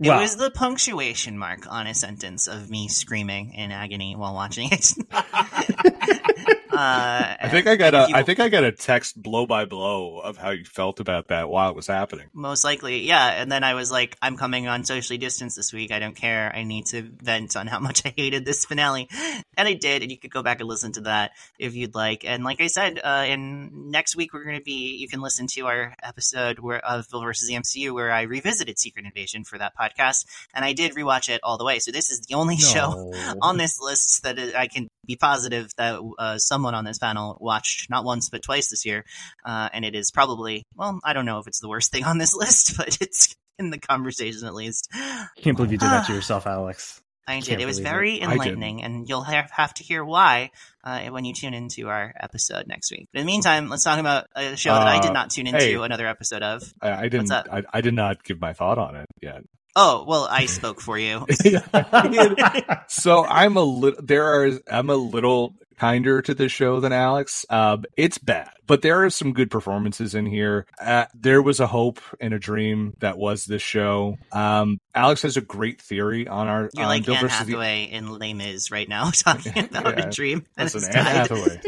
It 0.00 0.08
Wow. 0.08 0.20
was 0.20 0.36
the 0.36 0.50
punctuation 0.50 1.38
mark 1.38 1.70
on 1.70 1.86
a 1.86 1.94
sentence 1.94 2.48
of 2.48 2.68
me 2.68 2.88
screaming 2.88 3.54
in 3.54 3.70
agony 3.70 4.16
while 4.16 4.34
watching 4.34 4.68
it. 4.72 4.92
uh, 6.76 7.36
I 7.40 7.48
think 7.50 7.66
I 7.66 7.76
got 7.76 7.94
a 7.94 8.06
you- 8.08 8.14
I 8.14 8.22
think 8.22 8.40
I 8.40 8.48
got 8.48 8.64
a 8.64 8.72
text 8.72 9.20
blow 9.20 9.46
by 9.46 9.64
blow 9.64 10.18
of 10.18 10.36
how 10.36 10.50
you 10.50 10.64
felt 10.64 11.00
about 11.00 11.28
that 11.28 11.48
while 11.48 11.70
it 11.70 11.76
was 11.76 11.86
happening. 11.86 12.28
Most 12.32 12.64
likely, 12.64 13.00
yeah. 13.06 13.40
And 13.40 13.50
then 13.50 13.64
I 13.64 13.74
was 13.74 13.90
like, 13.90 14.16
I'm 14.20 14.36
coming 14.36 14.66
on 14.68 14.84
socially 14.84 15.18
distance 15.18 15.54
this 15.54 15.72
week. 15.72 15.92
I 15.92 15.98
don't 15.98 16.16
care. 16.16 16.52
I 16.54 16.64
need 16.64 16.86
to 16.86 17.02
vent 17.22 17.56
on 17.56 17.66
how 17.66 17.78
much 17.80 18.02
I 18.04 18.12
hated 18.16 18.44
this 18.44 18.64
finale. 18.64 19.08
And 19.56 19.68
I 19.68 19.74
did. 19.74 20.02
And 20.02 20.10
you 20.10 20.18
could 20.18 20.30
go 20.32 20.42
back 20.42 20.60
and 20.60 20.68
listen 20.68 20.92
to 20.92 21.02
that 21.02 21.32
if 21.58 21.74
you'd 21.74 21.94
like. 21.94 22.24
And 22.24 22.44
like 22.44 22.60
I 22.60 22.66
said, 22.66 23.00
uh, 23.02 23.24
in 23.28 23.90
next 23.90 24.16
week, 24.16 24.32
we're 24.32 24.44
going 24.44 24.58
to 24.58 24.64
be, 24.64 24.96
you 24.96 25.08
can 25.08 25.20
listen 25.20 25.46
to 25.48 25.66
our 25.66 25.94
episode 26.02 26.58
where, 26.58 26.84
of 26.84 27.08
Bill 27.10 27.22
versus 27.22 27.48
the 27.48 27.54
MCU 27.54 27.92
where 27.94 28.10
I 28.10 28.22
revisited 28.22 28.78
Secret 28.78 29.04
Invasion 29.04 29.44
for 29.44 29.58
that 29.58 29.72
podcast. 29.80 30.26
And 30.54 30.64
I 30.64 30.72
did 30.72 30.94
rewatch 30.94 31.28
it 31.28 31.40
all 31.42 31.58
the 31.58 31.64
way. 31.64 31.78
So 31.78 31.92
this 31.92 32.10
is 32.10 32.20
the 32.20 32.34
only 32.34 32.56
show 32.72 33.12
on 33.40 33.56
this 33.56 33.78
list 33.80 34.22
that 34.24 34.38
I 34.56 34.66
can 34.66 34.88
be 35.06 35.16
positive 35.16 35.70
that 35.76 36.00
uh, 36.18 36.38
someone 36.64 36.74
on 36.74 36.84
this 36.84 36.98
panel 36.98 37.36
watched 37.40 37.90
not 37.90 38.04
once 38.04 38.30
but 38.30 38.42
twice 38.42 38.68
this 38.70 38.86
year, 38.86 39.04
uh, 39.44 39.68
and 39.74 39.84
it 39.84 39.94
is 39.94 40.10
probably 40.10 40.64
well, 40.74 40.98
I 41.04 41.12
don't 41.12 41.26
know 41.26 41.38
if 41.38 41.46
it's 41.46 41.60
the 41.60 41.68
worst 41.68 41.92
thing 41.92 42.04
on 42.04 42.16
this 42.18 42.34
list, 42.34 42.76
but 42.78 42.96
it's 43.00 43.34
in 43.58 43.70
the 43.70 43.78
conversation 43.78 44.46
at 44.46 44.54
least. 44.54 44.88
I 44.94 45.26
can't 45.36 45.56
believe 45.56 45.72
you 45.72 45.78
did 45.78 45.90
that 45.90 46.06
to 46.06 46.14
yourself, 46.14 46.46
Alex. 46.46 47.00
I 47.26 47.40
did. 47.40 47.48
Can't 47.50 47.60
It 47.62 47.66
was 47.66 47.76
believe 47.78 47.86
it. 47.86 47.90
very 47.90 48.20
enlightening, 48.22 48.82
and 48.82 49.08
you'll 49.08 49.22
have, 49.22 49.50
have 49.50 49.72
to 49.74 49.82
hear 49.84 50.04
why 50.04 50.50
uh, 50.84 51.06
when 51.08 51.24
you 51.24 51.32
tune 51.32 51.54
into 51.54 51.88
our 51.88 52.12
episode 52.20 52.66
next 52.66 52.90
week. 52.90 53.08
But 53.12 53.20
in 53.20 53.26
the 53.26 53.32
meantime, 53.32 53.68
let's 53.70 53.82
talk 53.84 53.98
about 53.98 54.26
a 54.34 54.56
show 54.56 54.74
that 54.74 54.86
I 54.86 55.00
did 55.00 55.10
Uh, 55.10 55.14
not 55.14 55.30
tune 55.30 55.46
into 55.46 55.58
hey. 55.58 55.74
another 55.74 56.06
episode 56.06 56.42
of. 56.42 56.62
I, 56.82 57.04
I 57.04 57.08
didn't. 57.08 57.32
I, 57.32 57.62
I 57.72 57.80
did 57.80 57.94
not 57.94 58.24
give 58.24 58.40
my 58.40 58.52
thought 58.52 58.76
on 58.78 58.96
it 58.96 59.06
yet. 59.22 59.42
Oh, 59.76 60.04
well, 60.06 60.28
I 60.30 60.46
spoke 60.46 60.80
for 60.80 60.96
you. 60.98 61.26
so 62.88 63.24
I'm 63.24 63.56
a 63.56 63.62
little. 63.64 64.00
There 64.02 64.24
are. 64.24 64.50
I'm 64.70 64.90
a 64.90 64.94
little 64.96 65.54
kinder 65.78 66.22
to 66.22 66.34
this 66.34 66.52
show 66.52 66.78
than 66.80 66.92
Alex. 66.92 67.44
Um, 67.50 67.84
it's 67.96 68.18
bad, 68.18 68.50
but 68.66 68.82
there 68.82 69.04
are 69.04 69.10
some 69.10 69.32
good 69.32 69.50
performances 69.50 70.14
in 70.14 70.26
here. 70.26 70.66
Uh, 70.80 71.06
there 71.14 71.42
was 71.42 71.58
a 71.58 71.66
hope 71.66 72.00
and 72.20 72.32
a 72.32 72.38
dream 72.38 72.94
that 73.00 73.18
was 73.18 73.44
this 73.46 73.62
show. 73.62 74.16
Um, 74.30 74.78
Alex 74.94 75.22
has 75.22 75.36
a 75.36 75.40
great 75.40 75.82
theory 75.82 76.28
on 76.28 76.46
our. 76.46 76.70
You're 76.74 76.84
on 76.84 76.88
like 76.88 77.04
Bill 77.06 77.16
Anne 77.16 77.20
versus 77.22 77.38
the- 77.46 77.52
Hathaway 77.52 77.84
in 77.84 78.08
Les 78.18 78.32
Mis 78.34 78.70
right 78.70 78.88
now, 78.88 79.10
talking 79.12 79.58
about 79.64 79.98
Yeah. 79.98 80.06
a 80.06 80.10
dream 80.10 80.46
that 80.56 80.72
Listen, 80.72 80.94
Anne. 80.96 81.04
Hathaway. 81.04 81.60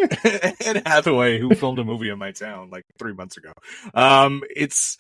Anne 0.65 0.83
Hathaway, 0.87 1.39
who 1.41 1.55
filmed 1.57 1.81
a 1.81 1.85
movie 1.85 2.09
in 2.11 2.19
my 2.19 2.31
town 2.31 2.71
like 2.71 2.85
three 3.01 3.15
months 3.15 3.37
ago. 3.37 3.53
Um, 3.95 4.43
it's 4.55 4.97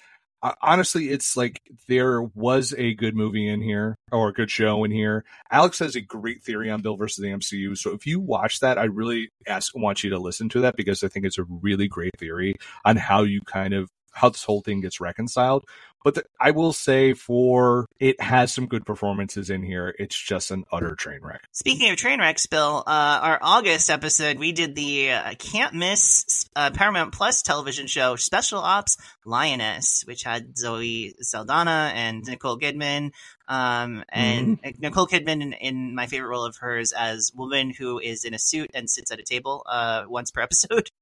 honestly, 0.62 1.10
it's 1.10 1.36
like 1.36 1.60
there 1.88 2.22
was 2.22 2.74
a 2.76 2.94
good 2.94 3.14
movie 3.14 3.48
in 3.48 3.62
here 3.62 3.96
or 4.12 4.28
a 4.28 4.32
good 4.32 4.50
show 4.50 4.84
in 4.84 4.90
here. 4.90 5.24
Alex 5.50 5.78
has 5.78 5.96
a 5.96 6.00
great 6.00 6.42
theory 6.42 6.70
on 6.70 6.82
Bill 6.82 6.96
versus 6.96 7.22
the 7.22 7.28
MCU. 7.28 7.76
So 7.76 7.92
if 7.92 8.06
you 8.06 8.20
watch 8.20 8.60
that, 8.60 8.78
I 8.78 8.84
really 8.84 9.30
ask 9.46 9.74
want 9.74 10.04
you 10.04 10.10
to 10.10 10.18
listen 10.18 10.48
to 10.50 10.60
that 10.60 10.76
because 10.76 11.02
I 11.02 11.08
think 11.08 11.26
it's 11.26 11.38
a 11.38 11.44
really 11.44 11.88
great 11.88 12.12
theory 12.18 12.54
on 12.84 12.96
how 12.96 13.22
you 13.22 13.40
kind 13.42 13.74
of 13.74 13.90
how 14.16 14.30
this 14.30 14.44
whole 14.44 14.62
thing 14.62 14.80
gets 14.80 15.00
reconciled. 15.00 15.64
But 16.02 16.14
the, 16.14 16.24
I 16.40 16.52
will 16.52 16.72
say, 16.72 17.14
for 17.14 17.88
it 17.98 18.20
has 18.20 18.52
some 18.52 18.66
good 18.66 18.86
performances 18.86 19.50
in 19.50 19.64
here. 19.64 19.92
It's 19.98 20.16
just 20.16 20.52
an 20.52 20.64
utter 20.72 20.94
train 20.94 21.18
wreck. 21.20 21.42
Speaking 21.50 21.90
of 21.90 21.96
train 21.96 22.20
wrecks, 22.20 22.46
Bill, 22.46 22.84
uh, 22.86 23.20
our 23.22 23.38
August 23.42 23.90
episode, 23.90 24.38
we 24.38 24.52
did 24.52 24.76
the 24.76 25.10
uh, 25.10 25.34
can't 25.36 25.74
miss 25.74 26.48
uh, 26.54 26.70
Paramount 26.70 27.12
Plus 27.12 27.42
television 27.42 27.88
show 27.88 28.14
Special 28.14 28.60
Ops 28.60 28.96
Lioness, 29.24 30.04
which 30.06 30.22
had 30.22 30.56
Zoe 30.56 31.14
Saldana 31.22 31.90
and 31.92 32.24
Nicole 32.24 32.58
Kidman. 32.58 33.10
Um, 33.48 34.04
and 34.08 34.60
Nicole 34.78 35.08
Kidman 35.08 35.42
in, 35.42 35.52
in 35.54 35.94
my 35.96 36.06
favorite 36.06 36.28
role 36.28 36.44
of 36.44 36.56
hers 36.58 36.92
as 36.92 37.32
woman 37.34 37.70
who 37.70 37.98
is 37.98 38.24
in 38.24 38.32
a 38.32 38.38
suit 38.38 38.70
and 38.74 38.88
sits 38.88 39.10
at 39.10 39.18
a 39.18 39.24
table 39.24 39.64
uh, 39.68 40.04
once 40.06 40.30
per 40.30 40.40
episode. 40.40 40.90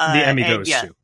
Uh, 0.00 0.14
the 0.14 0.26
Emmy 0.26 0.42
goes 0.42 0.66
yeah, 0.66 0.80
to. 0.80 0.94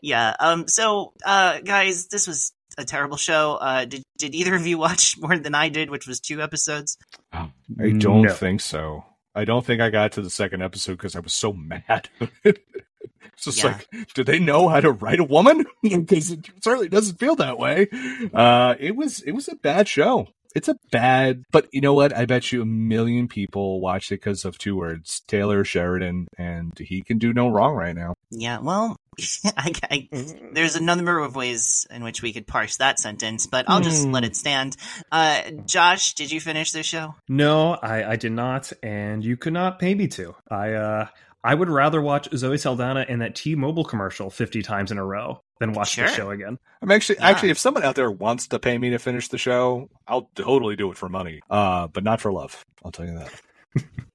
Yeah. 0.00 0.34
Um. 0.38 0.68
So, 0.68 1.12
uh, 1.24 1.60
guys, 1.60 2.06
this 2.08 2.26
was 2.26 2.52
a 2.76 2.84
terrible 2.84 3.16
show. 3.16 3.54
Uh, 3.60 3.84
did 3.84 4.02
did 4.18 4.34
either 4.34 4.54
of 4.54 4.66
you 4.66 4.78
watch 4.78 5.16
more 5.18 5.36
than 5.38 5.54
I 5.54 5.68
did, 5.68 5.90
which 5.90 6.06
was 6.06 6.20
two 6.20 6.40
episodes? 6.42 6.96
I 7.32 7.50
don't 7.98 8.22
No. 8.22 8.32
think 8.32 8.60
so. 8.60 9.04
I 9.34 9.44
don't 9.44 9.64
think 9.64 9.80
I 9.80 9.90
got 9.90 10.12
to 10.12 10.22
the 10.22 10.30
second 10.30 10.62
episode 10.62 10.92
because 10.92 11.14
I 11.14 11.20
was 11.20 11.32
so 11.32 11.52
mad. 11.52 12.08
it's 12.44 13.44
just 13.44 13.58
Yeah. 13.62 13.78
like, 13.92 14.06
do 14.14 14.24
they 14.24 14.38
know 14.38 14.68
how 14.68 14.80
to 14.80 14.90
write 14.90 15.20
a 15.20 15.24
woman? 15.24 15.64
Because 15.82 16.30
it 16.32 16.48
certainly 16.62 16.88
doesn't 16.88 17.18
feel 17.20 17.36
that 17.36 17.58
way. 17.58 17.88
Uh, 18.34 18.74
it 18.80 18.96
was 18.96 19.20
it 19.22 19.32
was 19.32 19.48
a 19.48 19.54
bad 19.56 19.86
show. 19.88 20.28
It's 20.54 20.68
a 20.68 20.76
bad, 20.90 21.42
but 21.52 21.68
you 21.72 21.80
know 21.80 21.92
what? 21.94 22.16
I 22.16 22.24
bet 22.24 22.50
you 22.52 22.62
a 22.62 22.66
million 22.66 23.28
people 23.28 23.80
watched 23.80 24.10
it 24.12 24.16
because 24.16 24.44
of 24.44 24.58
two 24.58 24.76
words: 24.76 25.20
Taylor 25.28 25.62
Sheridan, 25.64 26.26
and 26.38 26.72
he 26.78 27.02
can 27.02 27.18
do 27.18 27.32
no 27.32 27.48
wrong 27.48 27.74
right 27.74 27.94
now. 27.94 28.14
Yeah. 28.30 28.58
Well, 28.60 28.96
I, 29.56 29.72
I, 29.90 30.08
there's 30.52 30.74
a 30.74 30.82
number 30.82 31.18
of 31.18 31.36
ways 31.36 31.86
in 31.90 32.02
which 32.02 32.22
we 32.22 32.32
could 32.32 32.46
parse 32.46 32.78
that 32.78 32.98
sentence, 32.98 33.46
but 33.46 33.66
I'll 33.68 33.80
just 33.82 34.04
Hmm. 34.06 34.12
let 34.12 34.24
it 34.24 34.36
stand. 34.36 34.76
Uh, 35.12 35.42
Josh, 35.66 36.14
did 36.14 36.30
you 36.32 36.40
finish 36.40 36.72
this 36.72 36.86
show? 36.86 37.14
No, 37.28 37.74
I, 37.74 38.12
I 38.12 38.16
did 38.16 38.32
not, 38.32 38.72
and 38.82 39.24
you 39.24 39.36
could 39.36 39.52
not 39.52 39.78
pay 39.78 39.94
me 39.94 40.08
to. 40.08 40.34
I 40.50 40.72
uh, 40.72 41.06
I 41.44 41.54
would 41.54 41.68
rather 41.68 42.00
watch 42.00 42.28
Zoe 42.34 42.58
Saldana 42.58 43.04
in 43.08 43.18
that 43.20 43.34
T-Mobile 43.34 43.84
commercial 43.84 44.30
fifty 44.30 44.62
times 44.62 44.90
in 44.90 44.98
a 44.98 45.04
row 45.04 45.40
than 45.60 45.72
watch 45.72 45.90
Sure. 45.90 46.06
the 46.06 46.12
show 46.12 46.30
again. 46.30 46.58
I'm 46.82 46.90
actually 46.90 47.16
Yeah. 47.18 47.28
actually 47.28 47.50
if 47.50 47.58
someone 47.58 47.82
out 47.84 47.94
there 47.96 48.10
wants 48.10 48.48
to 48.48 48.58
pay 48.58 48.78
me 48.78 48.90
to 48.90 48.98
finish 48.98 49.28
the 49.28 49.38
show, 49.38 49.88
I'll 50.06 50.30
totally 50.34 50.76
do 50.76 50.90
it 50.90 50.96
for 50.96 51.08
money. 51.08 51.40
Uh, 51.50 51.88
but 51.88 52.04
not 52.04 52.20
for 52.20 52.32
love. 52.32 52.64
I'll 52.84 52.92
tell 52.92 53.06
you 53.06 53.18
that. 53.18 53.84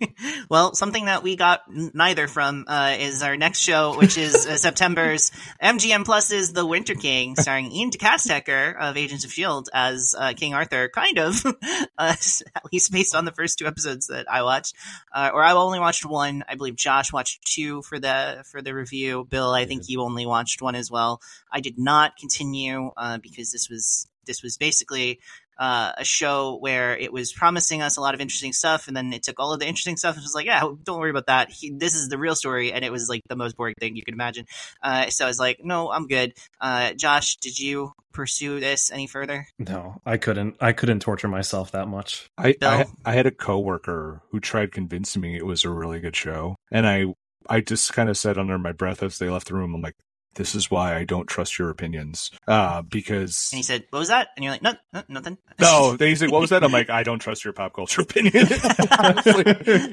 Well, 0.48 0.74
something 0.74 1.06
that 1.06 1.22
we 1.22 1.36
got 1.36 1.62
neither 1.68 2.28
from 2.28 2.64
uh, 2.68 2.96
is 2.98 3.22
our 3.22 3.36
next 3.36 3.60
show, 3.60 3.96
which 3.96 4.18
is 4.18 4.46
uh, 4.46 4.56
September's 4.56 5.30
MGM 5.62 6.04
Plus's 6.04 6.52
The 6.52 6.66
Winter 6.66 6.94
King, 6.94 7.36
starring 7.36 7.72
Iain 7.72 7.90
De 7.90 7.98
Caestecker 7.98 8.76
of 8.78 8.96
Agents 8.96 9.24
of 9.24 9.30
S.H.I.E.L.D. 9.30 9.70
As 9.72 10.14
uh, 10.18 10.32
King 10.36 10.54
Arthur, 10.54 10.88
kind 10.88 11.18
of, 11.18 11.44
uh, 11.98 12.14
at 12.56 12.62
least 12.72 12.92
based 12.92 13.14
on 13.14 13.24
the 13.24 13.32
first 13.32 13.58
two 13.58 13.66
episodes 13.66 14.08
that 14.08 14.30
I 14.30 14.42
watched. 14.42 14.74
Uh, 15.12 15.30
or 15.32 15.42
I 15.42 15.52
only 15.52 15.80
watched 15.80 16.04
one. 16.04 16.44
I 16.48 16.54
believe 16.54 16.76
Josh 16.76 17.12
watched 17.12 17.44
two 17.44 17.82
for 17.82 17.98
the 17.98 18.44
for 18.50 18.60
the 18.60 18.74
review. 18.74 19.26
Bill, 19.28 19.52
I 19.52 19.64
think 19.64 19.88
you 19.88 20.02
only 20.02 20.26
watched 20.26 20.60
one 20.60 20.74
as 20.74 20.90
well. 20.90 21.20
I 21.50 21.60
did 21.60 21.78
not 21.78 22.16
continue 22.16 22.90
uh, 22.96 23.18
because 23.18 23.52
this 23.52 23.68
was 23.70 24.06
this 24.26 24.42
was 24.42 24.56
basically 24.56 25.20
uh, 25.62 25.92
a 25.96 26.04
show 26.04 26.56
where 26.56 26.98
it 26.98 27.12
was 27.12 27.32
promising 27.32 27.82
us 27.82 27.96
a 27.96 28.00
lot 28.00 28.14
of 28.14 28.20
interesting 28.20 28.52
stuff, 28.52 28.88
and 28.88 28.96
then 28.96 29.12
it 29.12 29.22
took 29.22 29.38
all 29.38 29.52
of 29.52 29.60
the 29.60 29.66
interesting 29.68 29.96
stuff 29.96 30.16
and 30.16 30.24
was 30.24 30.34
like, 30.34 30.46
"Yeah, 30.46 30.68
don't 30.82 30.98
worry 30.98 31.10
about 31.10 31.26
that. 31.26 31.50
He, 31.50 31.70
this 31.70 31.94
is 31.94 32.08
the 32.08 32.18
real 32.18 32.34
story," 32.34 32.72
and 32.72 32.84
it 32.84 32.90
was 32.90 33.08
like 33.08 33.22
the 33.28 33.36
most 33.36 33.56
boring 33.56 33.76
thing 33.78 33.94
you 33.94 34.02
could 34.02 34.14
imagine. 34.14 34.46
Uh, 34.82 35.08
so 35.10 35.24
I 35.24 35.28
was 35.28 35.38
like, 35.38 35.60
"No, 35.62 35.92
I'm 35.92 36.08
good." 36.08 36.32
Uh, 36.60 36.94
Josh, 36.94 37.36
did 37.36 37.60
you 37.60 37.92
pursue 38.12 38.58
this 38.58 38.90
any 38.90 39.06
further? 39.06 39.46
No, 39.60 40.00
I 40.04 40.16
couldn't. 40.16 40.56
I 40.60 40.72
couldn't 40.72 40.98
torture 40.98 41.28
myself 41.28 41.70
that 41.70 41.86
much. 41.86 42.28
I, 42.36 42.56
I 42.60 42.86
I 43.04 43.12
had 43.12 43.26
a 43.26 43.30
coworker 43.30 44.20
who 44.32 44.40
tried 44.40 44.72
convincing 44.72 45.22
me 45.22 45.36
it 45.36 45.46
was 45.46 45.64
a 45.64 45.70
really 45.70 46.00
good 46.00 46.16
show, 46.16 46.56
and 46.72 46.88
I 46.88 47.14
I 47.48 47.60
just 47.60 47.92
kind 47.92 48.08
of 48.08 48.18
said 48.18 48.36
under 48.36 48.58
my 48.58 48.72
breath 48.72 49.00
as 49.00 49.18
they 49.18 49.30
left 49.30 49.46
the 49.46 49.54
room, 49.54 49.76
I'm 49.76 49.80
like, 49.80 49.96
"This 50.34 50.54
is 50.54 50.70
why 50.70 50.96
I 50.96 51.04
don't 51.04 51.26
trust 51.26 51.58
your 51.58 51.70
opinions," 51.70 52.30
uh, 52.46 52.82
because 52.82 53.50
And 53.52 53.58
he 53.58 53.62
said, 53.62 53.84
"What 53.90 54.00
was 54.00 54.08
that?" 54.08 54.28
And 54.36 54.44
you're 54.44 54.52
like, 54.52 54.62
"No, 54.62 54.74
no 54.92 55.02
nothing." 55.08 55.38
no, 55.60 55.96
they 55.96 56.14
say, 56.14 56.28
"What 56.28 56.40
was 56.40 56.50
that?" 56.50 56.64
I'm 56.64 56.72
like, 56.72 56.90
"I 56.90 57.02
don't 57.02 57.18
trust 57.18 57.44
your 57.44 57.52
pop 57.52 57.74
culture 57.74 58.02
opinion," 58.02 58.32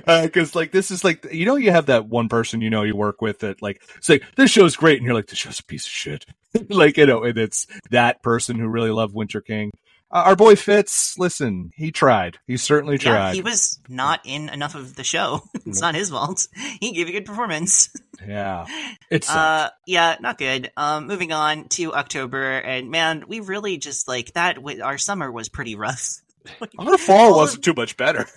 because 0.05 0.55
like 0.55 0.71
this 0.71 0.91
is 0.91 1.03
like 1.03 1.25
you 1.31 1.45
know 1.45 1.55
you 1.55 1.71
have 1.71 1.87
that 1.87 2.07
one 2.07 2.29
person 2.29 2.61
you 2.61 2.69
know 2.69 2.83
you 2.83 2.95
work 2.95 3.21
with 3.21 3.39
that 3.39 3.61
like 3.61 3.81
it's 3.97 4.09
like 4.09 4.23
this 4.35 4.51
show's 4.51 4.75
great, 4.75 4.97
and 4.97 5.05
you're 5.05 5.15
like, 5.15 5.27
"This 5.27 5.39
show's 5.39 5.59
a 5.59 5.63
piece 5.63 5.85
of 5.85 5.91
shit," 5.91 6.25
like 6.69 6.97
you 6.97 7.05
know, 7.05 7.23
and 7.23 7.37
it's 7.37 7.67
that 7.91 8.23
person 8.23 8.57
who 8.57 8.67
really 8.67 8.91
loved 8.91 9.13
Winter 9.13 9.41
King. 9.41 9.71
Uh, 10.11 10.23
our 10.25 10.35
boy 10.35 10.55
Fitz, 10.55 11.17
listen, 11.19 11.71
he 11.75 11.91
tried. 11.91 12.39
He 12.47 12.57
certainly 12.57 12.95
Yeah, 12.95 13.11
tried. 13.11 13.35
he 13.35 13.41
was 13.43 13.79
not 13.87 14.21
in 14.25 14.49
enough 14.49 14.73
of 14.75 14.95
the 14.95 15.03
show. 15.03 15.43
it's 15.65 15.81
not 15.81 15.93
his 15.95 16.09
fault. 16.09 16.47
He 16.79 16.93
gave 16.93 17.07
a 17.07 17.11
good 17.11 17.25
performance. 17.25 17.89
Yeah, 18.27 18.65
it's 19.09 19.29
Uh, 19.29 19.69
yeah, 19.87 20.17
not 20.19 20.37
good. 20.37 20.71
Um, 20.75 21.07
moving 21.07 21.31
on 21.31 21.69
to 21.69 21.93
October, 21.93 22.57
and 22.57 22.91
man, 22.91 23.23
we 23.29 23.39
really 23.39 23.77
just 23.77 24.09
like 24.09 24.33
that. 24.33 24.55
w- 24.55 24.83
Our 24.83 24.97
summer 24.97 25.31
was 25.31 25.47
pretty 25.47 25.75
rough. 25.75 26.17
our 26.77 26.97
fall 26.97 27.37
wasn't 27.37 27.63
too 27.63 27.73
much 27.73 27.95
better. 27.95 28.27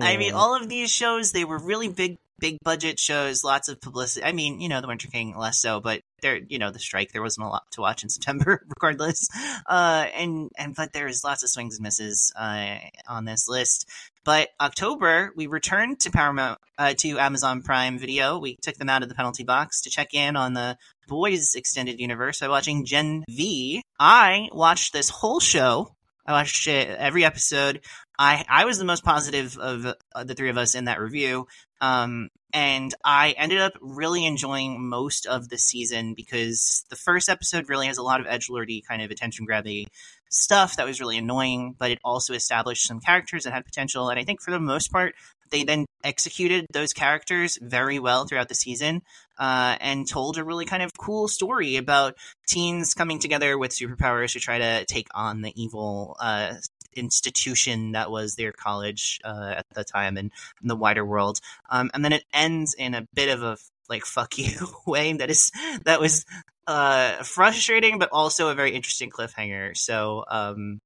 I 0.00 0.16
mean, 0.16 0.32
Mm. 0.32 0.36
all 0.36 0.56
of 0.60 0.68
these 0.68 0.90
shows, 0.90 1.30
they 1.30 1.44
were 1.44 1.58
really 1.58 1.86
big, 1.86 2.18
big 2.38 2.58
budget 2.62 2.98
shows, 2.98 3.44
lots 3.44 3.68
of 3.68 3.80
publicity. 3.80 4.24
I 4.24 4.32
mean, 4.32 4.60
you 4.60 4.68
know, 4.68 4.80
The 4.80 4.88
Winter 4.88 5.08
King 5.08 5.36
less 5.36 5.60
so, 5.60 5.80
but 5.80 6.02
there, 6.22 6.38
you 6.48 6.58
know, 6.58 6.70
the 6.70 6.78
strike, 6.78 7.12
there 7.12 7.22
wasn't 7.22 7.46
a 7.46 7.50
lot 7.50 7.64
to 7.72 7.80
watch 7.80 8.02
in 8.02 8.08
September, 8.08 8.62
regardless. 8.68 9.28
Uh, 9.66 10.06
and, 10.14 10.50
and, 10.56 10.74
but 10.74 10.92
there's 10.92 11.24
lots 11.24 11.42
of 11.42 11.50
swings 11.50 11.76
and 11.76 11.82
misses, 11.82 12.32
uh, 12.38 12.76
on 13.08 13.24
this 13.24 13.48
list. 13.48 13.88
But 14.24 14.48
October, 14.60 15.32
we 15.36 15.46
returned 15.46 16.00
to 16.00 16.10
Paramount, 16.10 16.58
uh, 16.76 16.94
to 16.98 17.18
Amazon 17.18 17.62
Prime 17.62 17.98
Video. 17.98 18.38
We 18.38 18.56
took 18.60 18.76
them 18.76 18.90
out 18.90 19.02
of 19.02 19.08
the 19.08 19.14
penalty 19.14 19.44
box 19.44 19.82
to 19.82 19.90
check 19.90 20.12
in 20.12 20.36
on 20.36 20.52
the 20.52 20.76
boys 21.08 21.54
extended 21.54 21.98
universe 21.98 22.40
by 22.40 22.48
watching 22.48 22.84
Gen 22.84 23.24
V. 23.30 23.82
I 23.98 24.48
watched 24.52 24.92
this 24.92 25.08
whole 25.08 25.40
show. 25.40 25.94
I 26.28 26.32
watched 26.32 26.66
it 26.66 26.88
every 26.90 27.24
episode. 27.24 27.80
I 28.18 28.44
I 28.48 28.66
was 28.66 28.78
the 28.78 28.84
most 28.84 29.02
positive 29.02 29.56
of 29.56 29.86
uh, 30.14 30.24
the 30.24 30.34
three 30.34 30.50
of 30.50 30.58
us 30.58 30.74
in 30.74 30.84
that 30.84 31.00
review. 31.00 31.46
Um, 31.80 32.28
and 32.52 32.94
I 33.02 33.30
ended 33.38 33.60
up 33.60 33.72
really 33.80 34.26
enjoying 34.26 34.86
most 34.88 35.26
of 35.26 35.48
the 35.48 35.56
season 35.56 36.12
because 36.12 36.84
the 36.90 36.96
first 36.96 37.30
episode 37.30 37.70
really 37.70 37.86
has 37.86 37.96
a 37.96 38.02
lot 38.02 38.20
of 38.20 38.26
edge 38.26 38.50
lordy 38.50 38.82
kind 38.86 39.00
of 39.00 39.10
attention 39.10 39.46
grabby 39.46 39.86
stuff 40.30 40.76
that 40.76 40.86
was 40.86 41.00
really 41.00 41.18
annoying, 41.18 41.74
but 41.78 41.90
it 41.90 41.98
also 42.04 42.34
established 42.34 42.86
some 42.86 43.00
characters 43.00 43.44
that 43.44 43.52
had 43.52 43.64
potential. 43.64 44.08
And 44.08 44.18
I 44.18 44.24
think 44.24 44.40
for 44.40 44.50
the 44.50 44.60
most 44.60 44.92
part, 44.92 45.14
they 45.50 45.64
then 45.64 45.86
executed 46.04 46.66
those 46.72 46.92
characters 46.92 47.58
very 47.60 47.98
well 47.98 48.26
throughout 48.26 48.48
the 48.48 48.54
season 48.54 49.02
uh, 49.38 49.76
and 49.80 50.08
told 50.08 50.38
a 50.38 50.44
really 50.44 50.66
kind 50.66 50.82
of 50.82 50.90
cool 50.98 51.28
story 51.28 51.76
about 51.76 52.16
teens 52.46 52.94
coming 52.94 53.18
together 53.18 53.56
with 53.56 53.72
superpowers 53.72 54.32
to 54.32 54.40
try 54.40 54.58
to 54.58 54.84
take 54.84 55.08
on 55.14 55.42
the 55.42 55.52
evil 55.60 56.16
uh, 56.20 56.54
institution 56.94 57.92
that 57.92 58.10
was 58.10 58.34
their 58.34 58.52
college 58.52 59.20
uh, 59.24 59.54
at 59.56 59.66
the 59.74 59.84
time 59.84 60.16
and 60.16 60.32
in 60.62 60.68
the 60.68 60.76
wider 60.76 61.04
world. 61.04 61.38
Um, 61.70 61.90
and 61.94 62.04
then 62.04 62.12
it 62.12 62.24
ends 62.32 62.74
in 62.74 62.94
a 62.94 63.06
bit 63.14 63.28
of 63.28 63.42
a 63.42 63.56
like 63.88 64.04
fuck 64.04 64.36
you 64.36 64.50
way 64.86 65.12
that 65.14 65.30
is 65.30 65.50
that 65.84 66.00
was 66.00 66.24
uh, 66.68 67.24
frustrating, 67.24 67.98
but 67.98 68.10
also 68.12 68.50
a 68.50 68.54
very 68.56 68.74
interesting 68.74 69.10
cliffhanger. 69.10 69.76
So 69.76 70.24
um, 70.30 70.80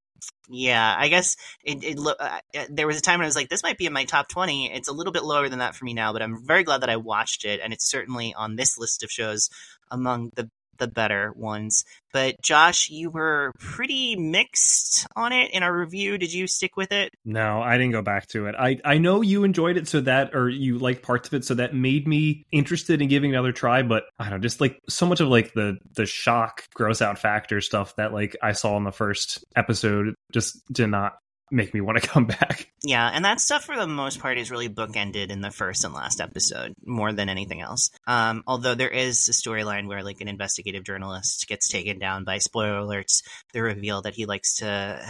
Yeah, 0.49 0.95
I 0.99 1.09
guess 1.09 1.37
it. 1.65 1.83
it 1.85 1.99
lo- 1.99 2.15
uh, 2.21 2.41
uh, 2.57 2.67
there 2.71 2.87
was 2.87 2.99
a 2.99 3.03
time 3.03 3.19
when 3.21 3.25
I 3.27 3.29
was 3.29 3.37
like, 3.37 3.49
"This 3.49 3.63
might 3.65 3.79
be 3.79 3.87
in 3.87 3.93
my 3.93 4.05
top 4.05 4.29
20. 4.29 4.73
It's 4.73 4.89
a 4.89 4.93
little 4.93 5.13
bit 5.13 5.25
lower 5.25 5.49
than 5.49 5.61
that 5.61 5.75
for 5.77 5.85
me 5.87 5.95
now, 5.95 6.13
but 6.13 6.23
I'm 6.23 6.45
very 6.47 6.65
glad 6.65 6.83
that 6.83 6.91
I 6.91 6.97
watched 6.97 7.45
it, 7.47 7.61
and 7.65 7.73
it's 7.73 7.91
certainly 7.91 8.35
on 8.35 8.57
this 8.57 8.79
list 8.79 9.03
of 9.05 9.11
shows 9.11 9.51
among 9.91 10.31
the 10.37 10.51
the 10.83 10.89
better 10.89 11.33
ones. 11.37 11.85
But 12.13 12.43
Josh, 12.43 12.91
you 12.91 13.09
were 13.09 13.53
pretty 13.59 14.17
mixed 14.17 15.07
on 15.15 15.33
it 15.33 15.53
in 15.53 15.63
our 15.63 15.75
review. 15.75 16.19
Did 16.19 16.33
you 16.33 16.49
stick 16.49 16.77
with 16.77 16.91
it? 16.91 17.11
No, 17.25 17.63
I 17.63 17.79
didn't 17.79 17.93
go 17.93 18.03
back 18.03 18.27
to 18.29 18.47
it. 18.47 18.57
I 18.59 18.79
I 18.85 18.99
know 18.99 19.23
you 19.23 19.45
enjoyed 19.45 19.77
it, 19.77 19.87
so 19.87 20.01
that 20.03 20.35
or 20.35 20.49
you 20.49 20.79
liked 20.79 21.03
parts 21.03 21.29
of 21.29 21.35
it, 21.35 21.45
so 21.45 21.55
that 21.55 21.75
made 21.75 22.09
me 22.09 22.45
interested 22.51 23.01
in 23.01 23.09
giving 23.09 23.31
another 23.31 23.53
try. 23.53 23.83
But 23.83 24.05
I 24.19 24.25
don't 24.25 24.33
know, 24.33 24.39
just 24.43 24.61
like 24.61 24.79
so 24.89 25.07
much 25.07 25.21
of 25.21 25.29
like 25.29 25.55
the 25.55 25.79
the 25.95 26.05
shock, 26.05 26.65
gross 26.75 27.01
out 27.01 27.19
factor 27.19 27.61
stuff 27.61 27.95
that 27.97 28.13
like 28.13 28.37
I 28.43 28.53
saw 28.53 28.77
in 28.77 28.85
the 28.85 28.93
first 28.93 29.45
episode 29.55 30.15
just 30.33 30.61
did 30.73 30.89
not 30.89 31.13
make 31.53 31.75
me 31.75 31.81
want 31.81 32.01
to 32.01 32.09
come 32.09 32.27
back. 32.27 32.71
Yeah, 32.83 33.09
and 33.13 33.25
that 33.25 33.41
stuff 33.41 33.65
for 33.65 33.77
the 33.77 33.87
most 33.87 34.21
part 34.21 34.39
is 34.39 34.51
really 34.51 34.69
bookended 34.69 35.31
in 35.31 35.41
the 35.41 35.51
first 35.51 35.85
and 35.85 35.95
last 35.95 36.21
episode 36.21 36.73
more 36.85 37.13
than 37.13 37.29
anything 37.29 37.61
else. 37.61 37.91
Um, 38.07 38.43
although 38.47 38.75
there 38.75 38.89
is 38.89 39.29
a 39.29 39.33
storyline 39.33 39.87
where 39.87 40.03
like 40.03 40.21
an 40.21 40.29
investigative 40.29 40.85
journalist 40.85 41.47
gets 41.47 41.69
taken 41.69 41.99
down 41.99 42.25
by 42.25 42.39
spoiler 42.39 42.81
alerts. 42.81 43.23
They 43.53 43.61
reveal 43.61 44.03
that 44.03 44.15
he 44.15 44.27
likes 44.27 44.57
to 44.57 45.01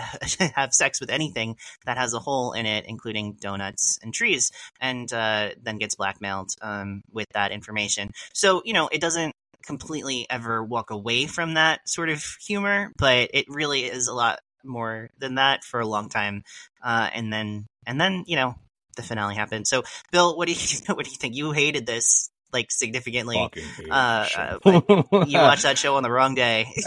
have 0.54 0.74
sex 0.74 1.00
with 1.00 1.10
anything 1.10 1.56
that 1.86 1.96
has 1.96 2.14
a 2.14 2.18
hole 2.18 2.52
in 2.52 2.66
it, 2.66 2.84
including 2.86 3.34
donuts 3.40 3.98
and 4.02 4.12
trees, 4.12 4.50
and 4.80 5.10
uh, 5.12 5.50
then 5.62 5.78
gets 5.78 5.94
blackmailed 5.94 6.50
um, 6.60 7.02
with 7.12 7.28
that 7.34 7.52
information. 7.52 8.10
So 8.34 8.62
you 8.64 8.72
know 8.72 8.88
it 8.88 9.00
doesn't 9.00 9.34
completely 9.62 10.26
ever 10.28 10.62
walk 10.62 10.90
away 10.90 11.26
from 11.26 11.54
that 11.54 11.88
sort 11.88 12.08
of 12.08 12.24
humor, 12.44 12.92
but 12.98 13.30
it 13.32 13.46
really 13.48 13.84
is 13.84 14.08
a 14.08 14.14
lot 14.14 14.40
more 14.64 15.10
than 15.18 15.36
that 15.36 15.64
for 15.64 15.80
a 15.80 15.86
long 15.86 16.08
time. 16.08 16.44
Uh, 16.82 17.08
and 17.14 17.32
then, 17.32 17.66
and 17.86 18.00
then, 18.00 18.24
you 18.26 18.36
know, 18.36 18.54
the 18.96 19.02
finale 19.02 19.34
happened. 19.34 19.66
So, 19.66 19.82
Bill, 20.10 20.36
what 20.36 20.48
do 20.48 20.54
you 20.54 20.58
what 20.94 21.04
do 21.04 21.10
you 21.10 21.16
think? 21.16 21.34
You 21.36 21.52
hated 21.52 21.86
this 21.86 22.30
like 22.52 22.70
significantly. 22.70 23.38
Uh, 23.90 24.26
uh, 24.30 24.58
you 25.26 25.38
watched 25.38 25.62
that 25.62 25.78
show 25.78 25.96
on 25.96 26.02
the 26.02 26.10
wrong 26.10 26.34
day. 26.34 26.66